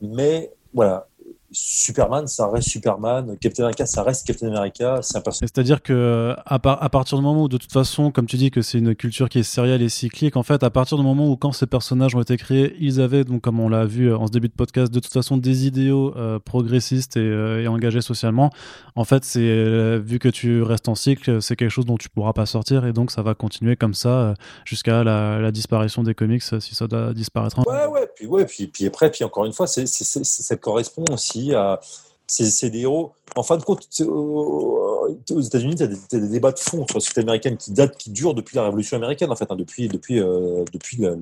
Mais 0.00 0.52
voilà, 0.74 1.08
Superman, 1.50 2.26
ça 2.26 2.48
reste 2.48 2.68
Superman. 2.68 3.36
Captain 3.40 3.64
America, 3.64 3.86
ça 3.86 4.02
reste 4.02 4.26
Captain 4.26 4.48
America. 4.48 5.00
C'est 5.02 5.16
un 5.16 5.20
personnage. 5.20 5.50
C'est-à-dire 5.54 5.82
que 5.82 6.34
à, 6.44 6.58
par, 6.58 6.82
à, 6.82 6.88
partir 6.88 7.18
du 7.18 7.24
moment 7.24 7.44
où, 7.44 7.48
de 7.48 7.56
toute 7.56 7.72
façon, 7.72 8.10
comme 8.10 8.26
tu 8.26 8.36
dis 8.36 8.50
que 8.50 8.62
c'est 8.62 8.78
une 8.78 8.94
culture 8.94 9.28
qui 9.28 9.38
est 9.40 9.42
sérielle 9.42 9.82
et 9.82 9.88
cyclique, 9.88 10.36
en 10.36 10.42
fait, 10.42 10.62
à 10.62 10.70
partir 10.70 10.98
du 10.98 11.04
moment 11.04 11.30
où, 11.30 11.36
quand 11.36 11.52
ces 11.52 11.66
personnages 11.66 12.14
ont 12.14 12.20
été 12.20 12.36
créés, 12.36 12.76
ils 12.80 13.00
avaient, 13.00 13.24
donc 13.24 13.42
comme 13.42 13.60
on 13.60 13.68
l'a 13.68 13.84
vu 13.84 14.12
en 14.12 14.26
ce 14.26 14.32
début 14.32 14.48
de 14.48 14.54
podcast, 14.54 14.92
de 14.92 15.00
toute 15.00 15.12
façon 15.12 15.36
des 15.36 15.66
idéaux 15.66 16.14
euh, 16.16 16.38
progressistes 16.38 17.16
et, 17.16 17.20
euh, 17.20 17.62
et, 17.62 17.68
engagés 17.68 18.00
socialement. 18.00 18.50
En 18.94 19.04
fait, 19.04 19.24
c'est 19.24 19.40
euh, 19.40 20.00
vu 20.02 20.18
que 20.18 20.28
tu 20.28 20.62
restes 20.62 20.88
en 20.88 20.94
cycle, 20.94 21.42
c'est 21.42 21.56
quelque 21.56 21.70
chose 21.70 21.86
dont 21.86 21.96
tu 21.96 22.08
pourras 22.08 22.32
pas 22.32 22.46
sortir 22.46 22.86
et 22.86 22.92
donc 22.92 23.10
ça 23.10 23.22
va 23.22 23.34
continuer 23.34 23.76
comme 23.76 23.94
ça 23.94 24.08
euh, 24.08 24.34
jusqu'à 24.64 25.04
la, 25.04 25.38
la, 25.38 25.52
disparition 25.52 26.02
des 26.02 26.14
comics 26.14 26.42
si 26.42 26.74
ça 26.74 26.86
doit 26.86 27.12
disparaître. 27.12 27.58
Ouais, 27.66 27.86
ouais. 27.86 28.08
Puis 28.14 28.26
ouais, 28.26 28.46
puis, 28.46 28.66
puis 28.66 28.86
après, 28.86 29.10
puis 29.10 29.24
encore 29.24 29.44
une 29.44 29.52
fois, 29.52 29.66
ça 29.66 30.56
correspond 30.56 31.04
aussi 31.12 31.35
à, 31.54 31.80
c'est 32.26 32.70
des 32.70 32.80
héros. 32.80 33.12
En 33.36 33.42
fin 33.42 33.56
de 33.56 33.62
compte, 33.62 33.86
aux 34.00 35.40
États-Unis, 35.40 35.76
tu 35.76 35.82
as, 35.82 35.86
des 35.86 36.28
débats 36.28 36.52
de 36.52 36.58
fond 36.58 36.86
sur 36.86 36.96
la 36.96 37.00
société 37.00 37.20
américaine 37.20 37.56
qui 37.56 37.72
datent, 37.72 37.96
qui 37.96 38.10
durent 38.10 38.34
depuis 38.34 38.56
la 38.56 38.64
Révolution 38.64 38.96
américaine, 38.96 39.30
en 39.30 39.36
fait, 39.36 39.50
hein, 39.50 39.56
depuis, 39.56 39.88
depuis, 39.88 40.20
euh, 40.20 40.64
depuis, 40.72 40.96
le, 40.98 41.18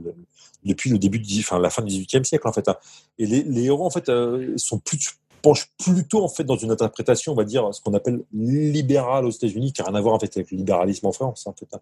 depuis 0.65 0.91
le 0.91 0.99
début, 0.99 1.21
enfin, 1.41 1.59
la 1.59 1.71
fin 1.71 1.83
du 1.83 1.89
XVIIIe 1.89 2.25
siècle, 2.25 2.47
en 2.47 2.53
fait. 2.53 2.69
Hein. 2.69 2.77
Et 3.19 3.27
les, 3.27 3.43
les, 3.43 3.65
héros, 3.65 3.85
en 3.85 3.91
fait, 3.91 4.09
euh, 4.09 4.55
sont 4.57 4.79
plus, 4.79 5.19
penche 5.45 5.69
plutôt 5.77 6.25
en 6.25 6.29
fait 6.29 6.45
dans 6.45 6.57
une 6.57 6.71
interprétation, 6.71 7.33
on 7.33 7.35
va 7.35 7.45
dire, 7.45 7.73
ce 7.75 7.83
qu'on 7.83 7.93
appelle 7.93 8.25
libéral 8.33 9.27
aux 9.27 9.31
États-Unis, 9.31 9.75
qui 9.75 9.83
n'a 9.83 9.89
rien 9.89 9.95
à 9.95 10.01
voir 10.01 10.15
en 10.15 10.19
fait 10.19 10.35
avec 10.35 10.51
le 10.51 10.57
libéralisme 10.57 11.07
en 11.07 11.13
France, 11.13 11.47
en 11.47 11.53
fait, 11.53 11.69
hein. 11.75 11.81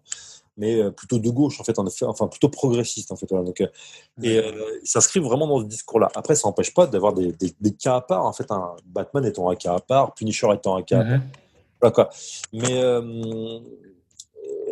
mais 0.57 0.81
euh, 0.81 0.91
plutôt 0.91 1.17
de 1.17 1.29
gauche 1.29 1.61
en 1.61 1.63
fait, 1.63 1.79
enfin 1.79 2.27
plutôt 2.27 2.49
progressiste 2.49 3.13
en 3.13 3.15
fait. 3.15 3.27
Donc, 3.29 3.61
euh, 3.61 3.67
et 4.21 4.37
euh, 4.37 4.51
il 4.81 4.87
s'inscrit 4.87 5.21
vraiment 5.21 5.47
dans 5.47 5.59
ce 5.61 5.65
discours-là. 5.65 6.09
Après, 6.13 6.35
ça 6.35 6.49
n'empêche 6.49 6.73
pas 6.73 6.87
d'avoir 6.87 7.13
des, 7.13 7.31
des, 7.31 7.71
cas 7.71 7.95
à 7.95 8.01
part. 8.01 8.25
En 8.25 8.33
fait, 8.33 8.51
un 8.51 8.75
Batman 8.85 9.25
étant 9.25 9.49
un 9.49 9.55
cas 9.55 9.75
à 9.75 9.79
part, 9.79 10.13
Punisher 10.13 10.49
étant 10.53 10.75
un 10.75 10.83
cas 10.83 10.99
à 10.99 11.19
part. 11.79 11.93
quoi. 11.93 12.09
Mais 12.51 12.81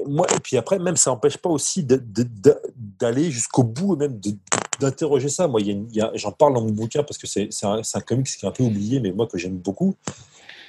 moi, 0.06 0.28
et 0.36 0.40
puis 0.40 0.58
après, 0.58 0.80
même 0.80 0.98
ça 0.98 1.12
n'empêche 1.12 1.38
pas 1.38 1.50
aussi 1.50 1.86
d'aller 1.86 3.32
jusqu'au 3.32 3.64
bout, 3.64 3.96
même 3.96 4.20
d'interroger 4.82 5.30
ça. 5.30 5.48
Moi, 5.48 5.62
j'en 6.16 6.32
parle 6.32 6.54
dans 6.54 6.62
mon 6.62 6.72
bouquin 6.72 7.04
parce 7.04 7.18
que 7.18 7.28
c'est 7.28 7.50
un, 7.64 7.82
un 7.94 8.02
comics 8.02 8.28
qui 8.28 8.46
est 8.46 8.50
un 8.50 8.52
peu 8.52 8.64
oublié, 8.64 9.00
mais 9.00 9.12
moi 9.12 9.28
que 9.28 9.38
j'aime 9.38 9.58
beaucoup. 9.58 9.96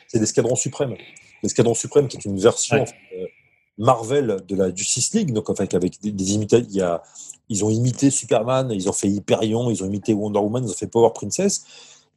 C'est 0.09 0.19
l'Escadron 0.19 0.55
Suprême. 0.55 0.95
L'Escadron 1.43 1.75
Suprême, 1.75 2.07
qui 2.09 2.17
est 2.19 2.25
une 2.25 2.39
version 2.39 2.85
euh, 2.85 3.27
Marvel 3.79 4.37
de 4.47 4.55
la 4.55 4.75
Justice 4.75 5.15
League, 5.15 5.33
donc 5.33 5.51
avec, 5.51 5.75
avec 5.75 6.01
des, 6.01 6.13
des 6.13 6.33
imitations. 6.35 7.01
Ils 7.49 7.65
ont 7.65 7.71
imité 7.71 8.11
Superman, 8.11 8.71
ils 8.71 8.89
ont 8.89 8.93
fait 8.93 9.09
Hyperion, 9.09 9.71
ils 9.71 9.83
ont 9.83 9.87
imité 9.87 10.15
Wonder 10.15 10.39
Woman, 10.39 10.65
ils 10.65 10.71
ont 10.71 10.75
fait 10.75 10.87
Power 10.87 11.11
Princess. 11.15 11.65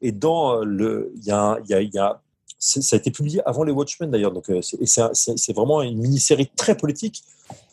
Et 0.01 0.11
dans 0.11 0.59
le, 0.59 1.11
il 1.17 1.25
y 1.25 1.31
a, 1.31 1.57
il 1.63 1.93
y 1.93 1.97
a 1.97 2.21
ça 2.57 2.95
a 2.95 2.97
été 2.97 3.11
publié 3.11 3.41
avant 3.45 3.63
les 3.63 3.71
Watchmen 3.71 4.09
d'ailleurs. 4.09 4.31
Donc, 4.31 4.49
euh, 4.49 4.61
c'est 4.61 5.53
vraiment 5.53 5.81
une 5.81 5.99
mini-série 5.99 6.49
très 6.55 6.75
politique 6.75 7.23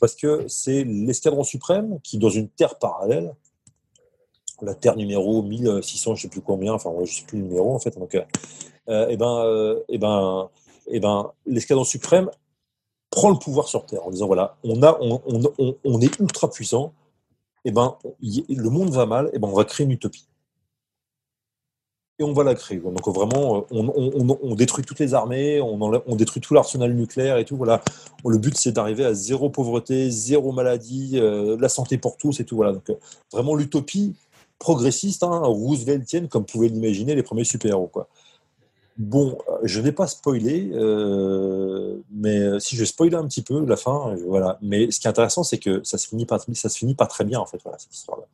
parce 0.01 0.15
que 0.15 0.44
c'est 0.49 0.85
l'escadron 0.85 1.44
suprême 1.44 1.99
qui, 2.03 2.19
dans 2.19 2.31
une 2.31 2.49
terre 2.49 2.78
parallèle, 2.78 3.35
la 4.63 4.75
terre 4.75 4.97
numéro 4.97 5.43
1600, 5.43 6.15
je 6.15 6.23
sais 6.23 6.29
plus 6.29 6.41
combien, 6.41 6.73
enfin, 6.73 6.91
je 7.05 7.13
sais 7.13 7.25
plus 7.25 7.39
le 7.39 7.45
numéro 7.45 7.75
en 7.75 7.79
fait. 7.79 7.99
Donc, 7.99 8.15
euh, 8.15 8.23
euh 8.89 9.09
et 9.09 9.17
ben, 9.17 9.45
euh, 9.45 9.81
et 9.89 9.99
ben, 9.99 10.49
et 10.87 11.01
ben, 11.01 11.31
l'escadron 11.47 11.85
suprême 11.85 12.31
prend 13.11 13.31
le 13.31 13.37
pouvoir 13.37 13.69
sur 13.69 13.85
Terre 13.87 14.07
en 14.07 14.11
disant 14.11 14.27
voilà, 14.27 14.57
on, 14.65 14.83
a, 14.83 14.97
on, 15.01 15.21
on, 15.59 15.77
on 15.85 16.01
est 16.01 16.19
ultra 16.19 16.49
puissant, 16.49 16.93
et 17.65 17.71
ben, 17.73 17.97
le 18.21 18.71
monde 18.71 18.91
va 18.91 19.07
mal, 19.07 19.31
et 19.33 19.39
ben, 19.39 19.49
on 19.49 19.55
va 19.55 19.65
créer 19.65 19.85
une 19.85 19.93
utopie 19.93 20.27
et 22.19 22.25
on 22.25 22.35
va 22.35 22.45
la 22.45 22.55
créer. 22.55 22.79
Donc 22.79 23.09
vraiment, 23.09 23.67
euh, 23.73 24.39
on, 24.43 24.55
détruit 24.55 24.85
toutes 24.85 24.99
les 24.99 25.15
armées, 25.15 25.61
on, 25.63 26.15
détruit 26.15 26.43
tout 26.43 26.53
l'arsenal 26.53 26.93
nucléaire 26.93 27.39
et 27.39 27.45
tout. 27.47 27.57
Voilà. 27.57 27.83
Le 28.25 28.37
but, 28.37 28.57
c'est 28.57 28.73
d'arriver 28.73 29.05
à 29.05 29.15
zéro 29.15 29.49
pauvreté, 29.49 30.11
zéro 30.11 30.53
maladie, 30.53 31.19
la 31.19 31.69
santé 31.71 31.97
pour 31.97 32.19
tous 32.19 32.39
et 32.39 32.45
tout. 32.45 32.57
Voilà. 32.57 32.73
Donc 32.73 32.85
vraiment 33.33 33.55
l'utopie 33.55 34.15
progressiste, 34.63 35.25
hein, 35.25 35.41
Rooseveltienne, 35.45 36.29
comme 36.29 36.47
pouvaient 36.47 36.69
l'imaginer 36.69 37.17
les 37.17 37.25
premiers 37.25 37.45
super-héros. 37.45 37.89
Quoi. 37.89 38.09
Bon, 38.97 39.37
je 39.65 39.81
ne 39.81 39.85
vais 39.85 39.93
pas 39.93 40.07
spoiler, 40.07 40.71
mais 42.11 42.61
si 42.61 42.77
je 42.77 42.85
spoiler 42.85 43.17
un 43.17 43.27
petit 43.27 43.43
peu 43.43 43.65
la 43.65 43.77
fin, 43.77 44.15
voilà. 44.27 44.59
Mais 44.63 44.91
ce 44.91 45.01
qui 45.01 45.09
est 45.09 45.11
intéressant, 45.11 45.43
c'est 45.43 45.59
que 45.59 45.83
ça 45.83 45.99
se 45.99 46.07
finit 46.09 46.27
pas, 46.27 46.39
ça 46.39 46.69
se 46.69 46.79
finit 46.79 46.95
pas 46.95 47.07
très 47.07 47.25
bien 47.25 47.41
en 47.41 47.47
fait, 47.47 47.61
voilà, 47.65 47.79
cette 47.79 47.95
histoire-là. 47.95 48.27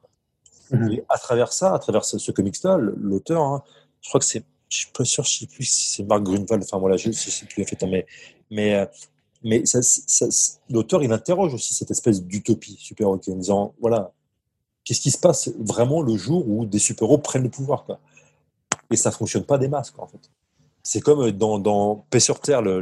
Mhm. 0.71 0.93
Et 0.93 1.05
à 1.09 1.19
travers 1.19 1.53
ça, 1.53 1.75
à 1.75 1.79
travers 1.79 2.05
ce, 2.05 2.31
comics-là, 2.31 2.77
l'auteur, 2.77 3.43
hein, 3.43 3.63
je 4.03 4.09
crois 4.09 4.21
que 4.21 4.27
c'est, 4.27 4.45
je 4.69 4.79
suis 4.79 4.93
pas 4.93 5.05
sûr, 5.05 5.25
je 5.25 5.39
sais 5.39 5.47
plus 5.47 5.65
si 5.65 5.91
c'est 5.91 6.03
Marc 6.03 6.23
Grunwald, 6.25 6.63
enfin 6.63 6.79
voilà, 6.79 6.97
je, 6.97 7.09
ne 7.09 7.13
sais 7.13 7.47
plus 7.47 7.63
en 7.63 7.67
fait, 7.67 7.83
mais, 7.85 8.07
mais, 8.51 8.75
euh, 8.75 8.87
mais 9.43 9.65
ça, 9.65 9.81
l'auteur, 10.69 11.03
il 11.03 11.13
interroge 11.13 11.55
aussi 11.55 11.73
cette 11.73 11.91
espèce 11.91 12.23
d'utopie 12.23 12.77
super-héros 12.79 13.21
en 13.29 13.37
disant, 13.37 13.75
voilà, 13.81 14.13
qu'est-ce 14.89 15.03
qui 15.03 15.11
se 15.11 15.19
passe 15.19 15.51
vraiment 15.59 16.01
le 16.01 16.17
jour 16.17 16.49
où 16.49 16.65
des 16.65 16.79
super-héros 16.79 17.19
prennent 17.19 17.43
le 17.43 17.51
pouvoir, 17.51 17.85
quoi. 17.85 17.99
Et 18.91 18.97
ça 18.97 19.11
fonctionne 19.11 19.45
pas 19.45 19.59
des 19.59 19.69
masques, 19.69 19.99
en 19.99 20.07
fait. 20.07 20.31
C'est 20.83 21.03
comme 21.03 21.31
dans, 21.33 21.59
dans 21.59 22.07
Paix 22.09 22.21
sur 22.21 22.41
Terre, 22.41 22.63
la, 22.63 22.81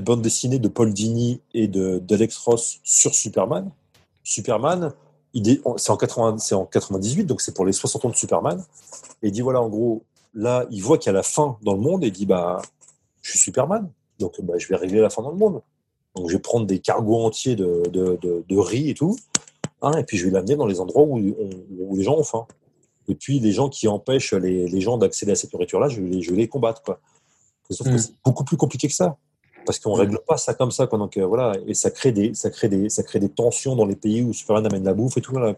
bande 0.00 0.22
dessinée 0.22 0.60
de 0.60 0.68
Paul 0.68 0.94
Dini 0.94 1.40
et 1.54 1.66
d'Alex 1.66 2.36
Ross 2.36 2.78
sur 2.84 3.16
Superman. 3.16 3.68
Superman, 4.22 4.92
c'est 5.34 5.90
en, 5.90 5.96
80, 5.96 6.36
en 6.52 6.66
98, 6.66 7.24
donc 7.24 7.40
c'est 7.40 7.52
pour 7.52 7.66
les 7.66 7.72
60 7.72 8.04
ans 8.04 8.10
de 8.10 8.14
Superman. 8.14 8.62
Et 9.24 9.28
il 9.28 9.32
dit 9.32 9.40
voilà, 9.40 9.60
en 9.60 9.68
gros, 9.68 10.04
là, 10.34 10.66
il 10.70 10.84
voit 10.84 10.98
qu'il 10.98 11.08
y 11.08 11.10
a 11.10 11.14
la 11.14 11.24
fin 11.24 11.58
dans 11.62 11.74
le 11.74 11.80
monde 11.80 12.04
et 12.04 12.08
il 12.08 12.12
dit 12.12 12.26
bah, 12.26 12.62
je 13.22 13.30
suis 13.30 13.40
Superman, 13.40 13.90
donc 14.20 14.40
bah, 14.40 14.54
je 14.56 14.68
vais 14.68 14.76
régler 14.76 15.00
la 15.00 15.10
fin 15.10 15.22
dans 15.22 15.32
le 15.32 15.36
monde. 15.36 15.62
Donc 16.14 16.28
je 16.28 16.36
vais 16.36 16.42
prendre 16.42 16.64
des 16.64 16.78
cargos 16.78 17.24
entiers 17.24 17.56
de, 17.56 18.56
riz 18.56 18.90
et 18.90 18.94
tout, 18.94 19.16
hein, 19.84 19.98
et 19.98 20.04
puis 20.04 20.16
je 20.16 20.24
vais 20.24 20.30
l'amener 20.30 20.56
dans 20.56 20.66
les 20.66 20.80
endroits 20.80 21.02
où, 21.02 21.18
où, 21.18 21.96
les 21.96 22.02
gens 22.02 22.16
ont 22.16 22.24
faim. 22.24 22.46
Et 23.08 23.14
puis 23.14 23.38
les 23.38 23.52
gens 23.52 23.68
qui 23.68 23.86
empêchent 23.86 24.32
les, 24.32 24.66
les 24.66 24.80
gens 24.80 24.96
d'accéder 24.96 25.32
à 25.32 25.36
cette 25.36 25.52
nourriture-là, 25.52 25.88
je, 25.88 26.00
vais, 26.00 26.22
je 26.22 26.30
vais 26.30 26.38
les 26.38 26.48
combattre. 26.48 26.82
Quoi. 26.82 27.00
Sauf 27.70 27.86
que 27.86 27.92
mm. 27.92 27.98
c'est 27.98 28.12
beaucoup 28.24 28.44
plus 28.44 28.56
compliqué 28.56 28.88
que 28.88 28.94
ça 28.94 29.16
parce 29.64 29.78
qu'on 29.78 29.94
règle 29.94 30.18
pas 30.26 30.36
ça 30.36 30.54
comme 30.54 30.70
ça. 30.70 30.86
Quoi. 30.86 30.98
Donc 30.98 31.16
euh, 31.16 31.26
voilà, 31.26 31.52
et 31.66 31.74
ça 31.74 31.90
crée 31.90 32.12
des, 32.12 32.34
ça 32.34 32.50
crée 32.50 32.68
des, 32.68 32.88
ça 32.88 33.02
crée 33.02 33.20
des 33.20 33.28
tensions 33.28 33.76
dans 33.76 33.86
les 33.86 33.96
pays 33.96 34.22
où 34.22 34.32
Superman 34.32 34.66
amène 34.66 34.84
la 34.84 34.94
bouffe 34.94 35.16
et 35.16 35.20
tout. 35.20 35.32
Voilà. 35.32 35.54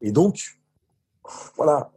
Et 0.00 0.12
donc 0.12 0.58
voilà, 1.56 1.90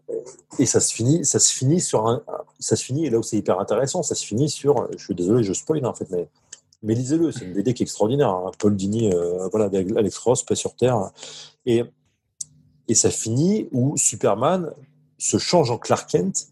et 0.60 0.66
ça 0.66 0.80
se 0.80 0.94
finit, 0.94 1.26
ça 1.26 1.40
se 1.40 1.52
finit 1.52 1.82
sur 1.82 2.08
un, 2.08 2.24
ça 2.60 2.76
se 2.76 2.84
finit 2.84 3.08
et 3.08 3.10
là 3.10 3.18
où 3.18 3.24
c'est 3.24 3.38
hyper 3.38 3.60
intéressant, 3.60 4.04
ça 4.04 4.14
se 4.14 4.24
finit 4.26 4.50
sur, 4.50 4.88
je 4.96 5.04
suis 5.04 5.16
désolé, 5.16 5.44
je 5.44 5.54
spoil 5.54 5.86
en 5.86 5.94
fait, 5.94 6.10
mais 6.12 6.28
mais 6.86 6.96
lisez-le, 6.96 7.32
c'est 7.32 7.46
une 7.46 7.54
BD 7.54 7.74
qui 7.74 7.84
est 7.84 7.86
extraordinaire. 7.86 8.30
Hein. 8.30 8.52
Paul 8.58 8.76
Dini, 8.76 9.12
euh, 9.14 9.48
voilà, 9.50 9.66
avec 9.66 9.92
Alex 9.96 10.18
Ross, 10.20 10.44
paix 10.44 10.56
sur 10.56 10.76
terre, 10.76 11.12
et 11.66 11.84
et 12.88 12.94
ça 12.94 13.10
finit 13.10 13.68
où 13.72 13.98
Superman 13.98 14.72
se 15.18 15.38
change 15.38 15.72
en 15.72 15.78
Clark 15.78 16.10
Kent 16.10 16.50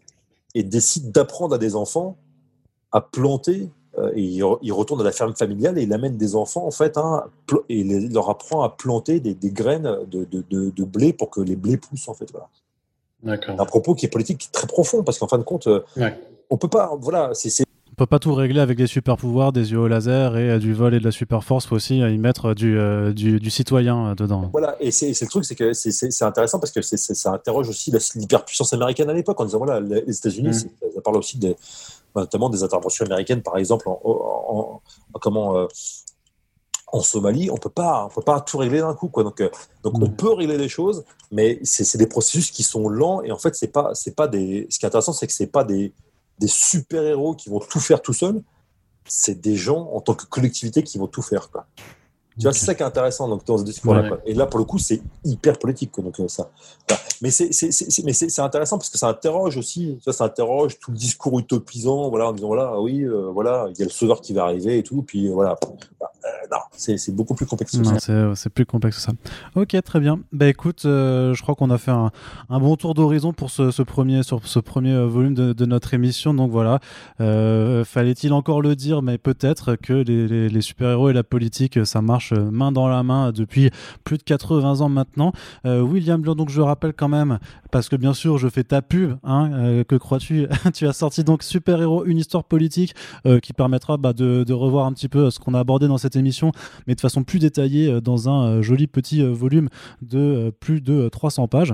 et 0.55 0.63
décide 0.63 1.11
d'apprendre 1.11 1.55
à 1.55 1.57
des 1.57 1.75
enfants 1.75 2.17
à 2.91 3.01
planter 3.01 3.69
euh, 3.99 4.11
il, 4.15 4.43
retourne 4.73 5.01
à 5.01 5.03
la 5.03 5.11
ferme 5.11 5.35
familiale 5.35 5.77
et 5.77 5.83
il 5.83 5.93
amène 5.93 6.17
des 6.17 6.35
enfants 6.35 6.65
en 6.65 6.71
fait 6.71 6.97
hein, 6.97 7.25
et 7.69 7.81
il 7.81 8.11
leur 8.11 8.31
apprend 8.31 8.63
à 8.63 8.69
planter 8.69 9.19
des, 9.19 9.35
graines 9.51 9.99
de, 10.07 10.83
blé 10.83 11.13
pour 11.13 11.29
que 11.29 11.41
les 11.41 11.55
blés 11.55 11.77
poussent 11.77 12.07
en 12.07 12.15
fait 12.15 12.31
voilà. 12.31 12.49
Un 13.47 13.65
propos 13.65 13.93
qui 13.93 14.07
est 14.07 14.09
politique 14.09 14.49
très 14.51 14.65
profond 14.65 15.03
parce 15.03 15.19
qu'en 15.19 15.27
fin 15.27 15.37
de 15.37 15.43
compte, 15.43 15.67
euh, 15.67 15.81
on 16.49 16.57
peut 16.57 16.67
pas 16.67 16.97
voilà 16.99 17.29
c'est 17.33 17.62
on 17.93 17.95
peut 17.95 18.07
pas 18.07 18.17
tout 18.17 18.33
régler 18.33 18.59
avec 18.59 18.77
des 18.77 18.87
super 18.87 19.17
pouvoirs, 19.17 19.53
des 19.53 19.71
yeux 19.71 19.77
au 19.77 19.87
laser 19.87 20.35
et 20.35 20.49
euh, 20.49 20.57
du 20.57 20.73
vol 20.73 20.95
et 20.95 20.99
de 20.99 21.03
la 21.03 21.11
super 21.11 21.43
force. 21.43 21.67
Faut 21.67 21.75
aussi 21.75 21.99
y 21.99 22.17
mettre 22.17 22.55
du, 22.55 22.75
du, 23.13 23.49
citoyen 23.51 24.15
dedans. 24.15 24.49
Voilà, 24.51 24.75
et 24.79 24.89
c'est 24.89 25.09
le 25.21 25.27
truc, 25.27 25.45
c'est 25.45 25.53
que 25.53 25.73
c'est 25.73 26.23
intéressant 26.23 26.59
parce 26.59 26.71
que 26.71 26.81
ça 26.81 27.31
interroge 27.31 27.69
aussi 27.69 27.91
l'hyperpuissance 28.15 28.73
américaine 28.73 29.11
à 29.11 29.13
l'époque 29.13 29.39
en 29.39 29.45
disant 29.45 29.59
voilà, 29.59 29.79
les 29.79 30.17
États-Unis, 30.17 30.49
mm. 30.49 30.91
ça 30.95 31.01
parle 31.03 31.17
aussi 31.17 31.37
des, 31.37 31.55
notamment 32.15 32.49
des 32.49 32.63
interventions 32.63 33.05
américaines, 33.05 33.43
par 33.43 33.57
exemple, 33.57 33.87
en, 33.87 34.81
comment, 35.21 35.57
euh, 35.57 35.67
en 36.87 37.01
Somalie, 37.01 37.49
on 37.51 37.57
peut 37.57 37.69
pas, 37.69 38.05
on 38.05 38.09
peut 38.09 38.21
pas 38.21 38.41
tout 38.41 38.57
régler 38.57 38.79
d'un 38.79 38.93
coup, 38.93 39.09
quoi. 39.09 39.23
Donc, 39.23 39.39
euh, 39.41 39.49
donc 39.83 39.99
on 39.99 40.09
peut 40.09 40.33
régler 40.33 40.57
les 40.57 40.69
choses, 40.69 41.03
mais 41.31 41.59
c'est 41.63 41.97
des 41.97 42.07
processus 42.07 42.51
qui 42.51 42.63
sont 42.63 42.87
lents 42.89 43.21
et 43.23 43.31
en 43.31 43.37
fait, 43.37 43.55
c'est 43.55 43.71
pas, 43.71 43.91
c'est 43.93 44.15
pas 44.15 44.27
des. 44.27 44.67
Ce 44.69 44.79
qui 44.79 44.85
est 44.85 44.87
intéressant, 44.87 45.13
c'est 45.13 45.27
que 45.27 45.33
c'est 45.33 45.47
pas 45.47 45.63
des, 45.63 45.93
des 46.39 46.47
super 46.47 47.03
héros 47.03 47.35
qui 47.35 47.49
vont 47.49 47.59
tout 47.59 47.79
faire 47.79 48.01
tout 48.01 48.13
seuls. 48.13 48.41
C'est 49.05 49.39
des 49.41 49.55
gens 49.55 49.89
en 49.93 50.01
tant 50.01 50.13
que 50.13 50.25
collectivité 50.25 50.83
qui 50.83 50.97
vont 50.97 51.07
tout 51.07 51.21
faire, 51.21 51.49
quoi. 51.49 51.65
Tu 52.37 52.43
vois, 52.43 52.53
c'est 52.53 52.65
ça 52.65 52.73
qui 52.73 52.81
est 52.81 52.85
intéressant 52.85 53.27
donc, 53.27 53.45
dans 53.45 53.59
ce 53.59 53.63
discours-là. 53.63 54.17
Et 54.25 54.33
là, 54.33 54.47
pour 54.47 54.57
le 54.57 54.65
coup, 54.65 54.79
c'est 54.79 55.01
hyper 55.23 55.59
politique. 55.59 55.91
Donc, 55.97 56.19
euh, 56.19 56.27
ça. 56.27 56.49
Mais 57.21 57.29
c'est 57.29 58.39
intéressant 58.39 58.77
parce 58.79 58.89
que 58.89 58.97
ça 58.97 59.07
interroge 59.07 59.55
aussi, 59.57 59.99
ça, 60.03 60.13
ça 60.13 60.25
interroge 60.25 60.79
tout 60.79 60.91
le 60.91 60.97
discours 60.97 61.37
utopisant, 61.39 62.09
voilà, 62.09 62.29
en 62.29 62.33
disant, 62.33 62.47
voilà, 62.47 62.81
oui, 62.81 63.03
euh, 63.03 63.29
voilà, 63.31 63.67
il 63.69 63.77
y 63.77 63.83
a 63.83 63.85
le 63.85 63.91
sauveur 63.91 64.19
qui 64.19 64.33
va 64.33 64.45
arriver 64.45 64.79
et 64.79 64.83
tout. 64.83 65.03
Puis 65.03 65.29
voilà, 65.29 65.55
euh, 65.63 66.05
non, 66.51 66.57
c'est 66.71 67.15
beaucoup 67.15 67.35
plus 67.35 67.45
complexe 67.45 67.77
que 67.77 67.83
ça. 67.83 68.35
C'est 68.35 68.49
plus 68.49 68.65
complexe 68.65 68.97
que 68.97 69.01
ça. 69.01 69.11
Ok, 69.55 69.75
très 69.83 69.99
bien. 69.99 70.19
Bah 70.31 70.47
écoute, 70.47 70.81
je 70.83 71.41
crois 71.41 71.55
qu'on 71.55 71.69
a 71.69 71.77
fait 71.77 71.91
un, 71.91 72.11
un 72.49 72.59
bon 72.59 72.75
tour 72.75 72.93
d'horizon 72.93 73.33
pour 73.33 73.49
ce, 73.49 73.71
ce, 73.71 73.81
premier, 73.81 74.23
sur 74.23 74.45
ce 74.45 74.59
premier 74.59 74.95
volume 75.05 75.33
de, 75.33 75.53
de, 75.53 75.65
notre 75.65 75.93
émission. 75.93 76.33
Donc 76.33 76.51
voilà, 76.51 76.79
fallait-il 77.17 78.33
encore 78.33 78.61
le 78.61 78.75
dire, 78.75 79.01
mais 79.01 79.17
peut-être 79.17 79.75
que 79.75 79.93
les, 79.93 80.27
les, 80.27 80.49
les 80.49 80.61
super-héros 80.61 81.09
et 81.09 81.13
la 81.13 81.23
politique, 81.23 81.85
ça 81.85 82.01
marche 82.01 82.33
euh, 82.33 82.51
main 82.51 82.71
dans 82.71 82.87
la 82.87 83.03
main 83.03 83.31
depuis 83.31 83.69
plus 84.03 84.17
de 84.17 84.23
80 84.23 84.81
ans 84.81 84.89
maintenant. 84.89 85.33
Euh, 85.65 85.81
William 85.81 86.21
Blanc, 86.21 86.35
donc 86.35 86.49
je 86.49 86.61
rappelle 86.61 86.93
quand 86.93 87.07
même, 87.07 87.39
parce 87.71 87.89
que 87.89 87.95
bien 87.95 88.13
sûr 88.13 88.37
je 88.37 88.47
fais 88.47 88.63
ta 88.63 88.81
pub, 88.81 89.15
hein, 89.23 89.51
euh, 89.53 89.83
que 89.83 89.95
crois-tu? 89.95 90.47
Tu 90.73 90.87
as 90.87 90.93
sorti 90.93 91.23
donc 91.23 91.43
Super 91.43 91.81
Héros, 91.81 92.05
une 92.05 92.17
histoire 92.17 92.43
politique 92.43 92.95
qui 93.41 93.53
permettra 93.53 93.97
bah, 93.97 94.13
de, 94.13 94.43
de, 94.43 94.53
revoir 94.53 94.85
un 94.85 94.93
petit 94.93 95.07
peu 95.07 95.29
ce 95.29 95.39
qu'on 95.39 95.53
a 95.53 95.59
abordé 95.59 95.87
dans 95.87 95.97
cette 95.97 96.12
émission, 96.15 96.51
mais 96.87 96.95
de 96.95 97.01
façon 97.01 97.23
plus 97.23 97.39
détaillée 97.39 98.01
dans 98.01 98.29
un 98.29 98.61
joli 98.61 98.87
petit 98.87 99.23
volume 99.23 99.69
de 100.01 100.53
plus 100.59 100.81
de 100.81 101.09
300 101.09 101.47
pages. 101.47 101.73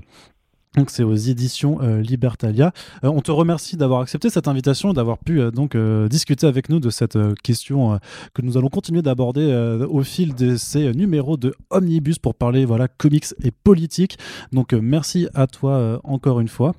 Donc 0.76 0.91
c'est 0.91 1.03
aux 1.03 1.16
éditions 1.16 1.80
euh, 1.82 1.99
Libertalia. 1.99 2.72
Euh, 3.03 3.10
on 3.10 3.22
te 3.22 3.32
remercie 3.32 3.76
d'avoir 3.76 4.02
accepté 4.02 4.30
cette 4.30 4.48
invitation, 4.48 4.94
d'avoir 4.94 5.18
pu 5.18 5.41
euh, 5.41 5.49
donc 5.49 5.76
discuter 6.10 6.45
avec 6.45 6.70
nous 6.70 6.80
de 6.80 6.90
cette 6.90 7.18
question 7.44 7.99
que 8.34 8.41
nous 8.41 8.57
allons 8.57 8.70
continuer 8.70 9.02
d'aborder 9.02 9.53
au 9.90 10.03
fil 10.03 10.36
de 10.36 10.56
ces 10.56 10.91
numéros 10.94 11.38
de 11.38 11.53
Omnibus 11.70 12.20
pour 12.20 12.36
parler 12.36 12.66
voilà 12.66 12.88
comics 12.88 13.26
et 13.44 13.52
politique. 13.52 14.18
Donc 14.52 14.74
merci 14.74 15.28
à 15.34 15.48
toi 15.48 15.99
encore 16.03 16.40
une 16.40 16.48
fois. 16.48 16.74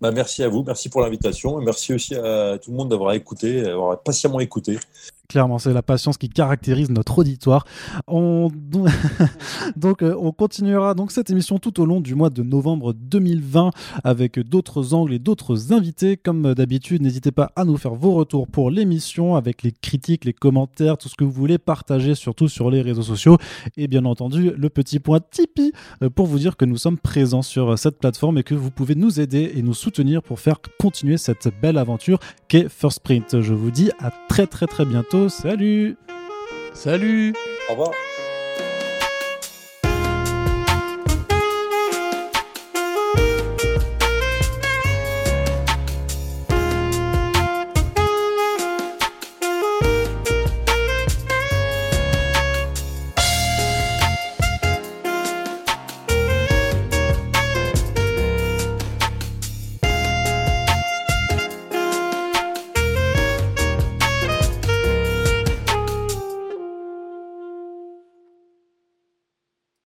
Bah, 0.00 0.10
merci 0.10 0.42
à 0.42 0.48
vous, 0.48 0.64
merci 0.66 0.88
pour 0.88 1.00
l'invitation 1.00 1.60
et 1.60 1.64
merci 1.64 1.94
aussi 1.94 2.14
à 2.14 2.58
tout 2.58 2.70
le 2.70 2.76
monde 2.76 2.88
d'avoir 2.88 3.12
écouté, 3.12 3.62
d'avoir 3.62 4.02
patiemment 4.02 4.40
écouté. 4.40 4.78
Clairement, 5.32 5.58
c'est 5.58 5.72
la 5.72 5.82
patience 5.82 6.18
qui 6.18 6.28
caractérise 6.28 6.90
notre 6.90 7.20
auditoire. 7.20 7.64
On... 8.06 8.50
donc, 9.76 10.02
euh, 10.02 10.14
on 10.20 10.30
continuera 10.30 10.92
donc 10.92 11.10
cette 11.10 11.30
émission 11.30 11.58
tout 11.58 11.80
au 11.80 11.86
long 11.86 12.02
du 12.02 12.14
mois 12.14 12.28
de 12.28 12.42
novembre 12.42 12.92
2020 12.92 13.70
avec 14.04 14.38
d'autres 14.38 14.92
angles 14.92 15.14
et 15.14 15.18
d'autres 15.18 15.72
invités. 15.72 16.18
Comme 16.18 16.52
d'habitude, 16.52 17.00
n'hésitez 17.00 17.32
pas 17.32 17.50
à 17.56 17.64
nous 17.64 17.78
faire 17.78 17.94
vos 17.94 18.12
retours 18.12 18.46
pour 18.46 18.70
l'émission 18.70 19.34
avec 19.34 19.62
les 19.62 19.72
critiques, 19.72 20.26
les 20.26 20.34
commentaires, 20.34 20.98
tout 20.98 21.08
ce 21.08 21.14
que 21.14 21.24
vous 21.24 21.32
voulez 21.32 21.56
partager, 21.56 22.14
surtout 22.14 22.48
sur 22.48 22.70
les 22.70 22.82
réseaux 22.82 23.00
sociaux. 23.00 23.38
Et 23.78 23.88
bien 23.88 24.04
entendu, 24.04 24.50
le 24.54 24.68
petit 24.68 25.00
point 25.00 25.20
Tipeee 25.30 25.72
euh, 26.02 26.10
pour 26.10 26.26
vous 26.26 26.40
dire 26.40 26.58
que 26.58 26.66
nous 26.66 26.76
sommes 26.76 26.98
présents 26.98 27.40
sur 27.40 27.78
cette 27.78 27.98
plateforme 27.98 28.36
et 28.36 28.42
que 28.42 28.54
vous 28.54 28.70
pouvez 28.70 28.96
nous 28.96 29.18
aider 29.18 29.52
et 29.54 29.62
nous 29.62 29.72
soutenir 29.72 30.22
pour 30.22 30.40
faire 30.40 30.58
continuer 30.78 31.16
cette 31.16 31.48
belle 31.62 31.78
aventure 31.78 32.18
qu'est 32.48 32.68
First 32.68 33.00
Print. 33.00 33.40
Je 33.40 33.54
vous 33.54 33.70
dis 33.70 33.90
à 33.98 34.10
très 34.28 34.46
très 34.46 34.66
très 34.66 34.84
Salut. 35.28 35.96
Salut. 36.74 37.34
Au 37.68 37.72
revoir 37.72 37.92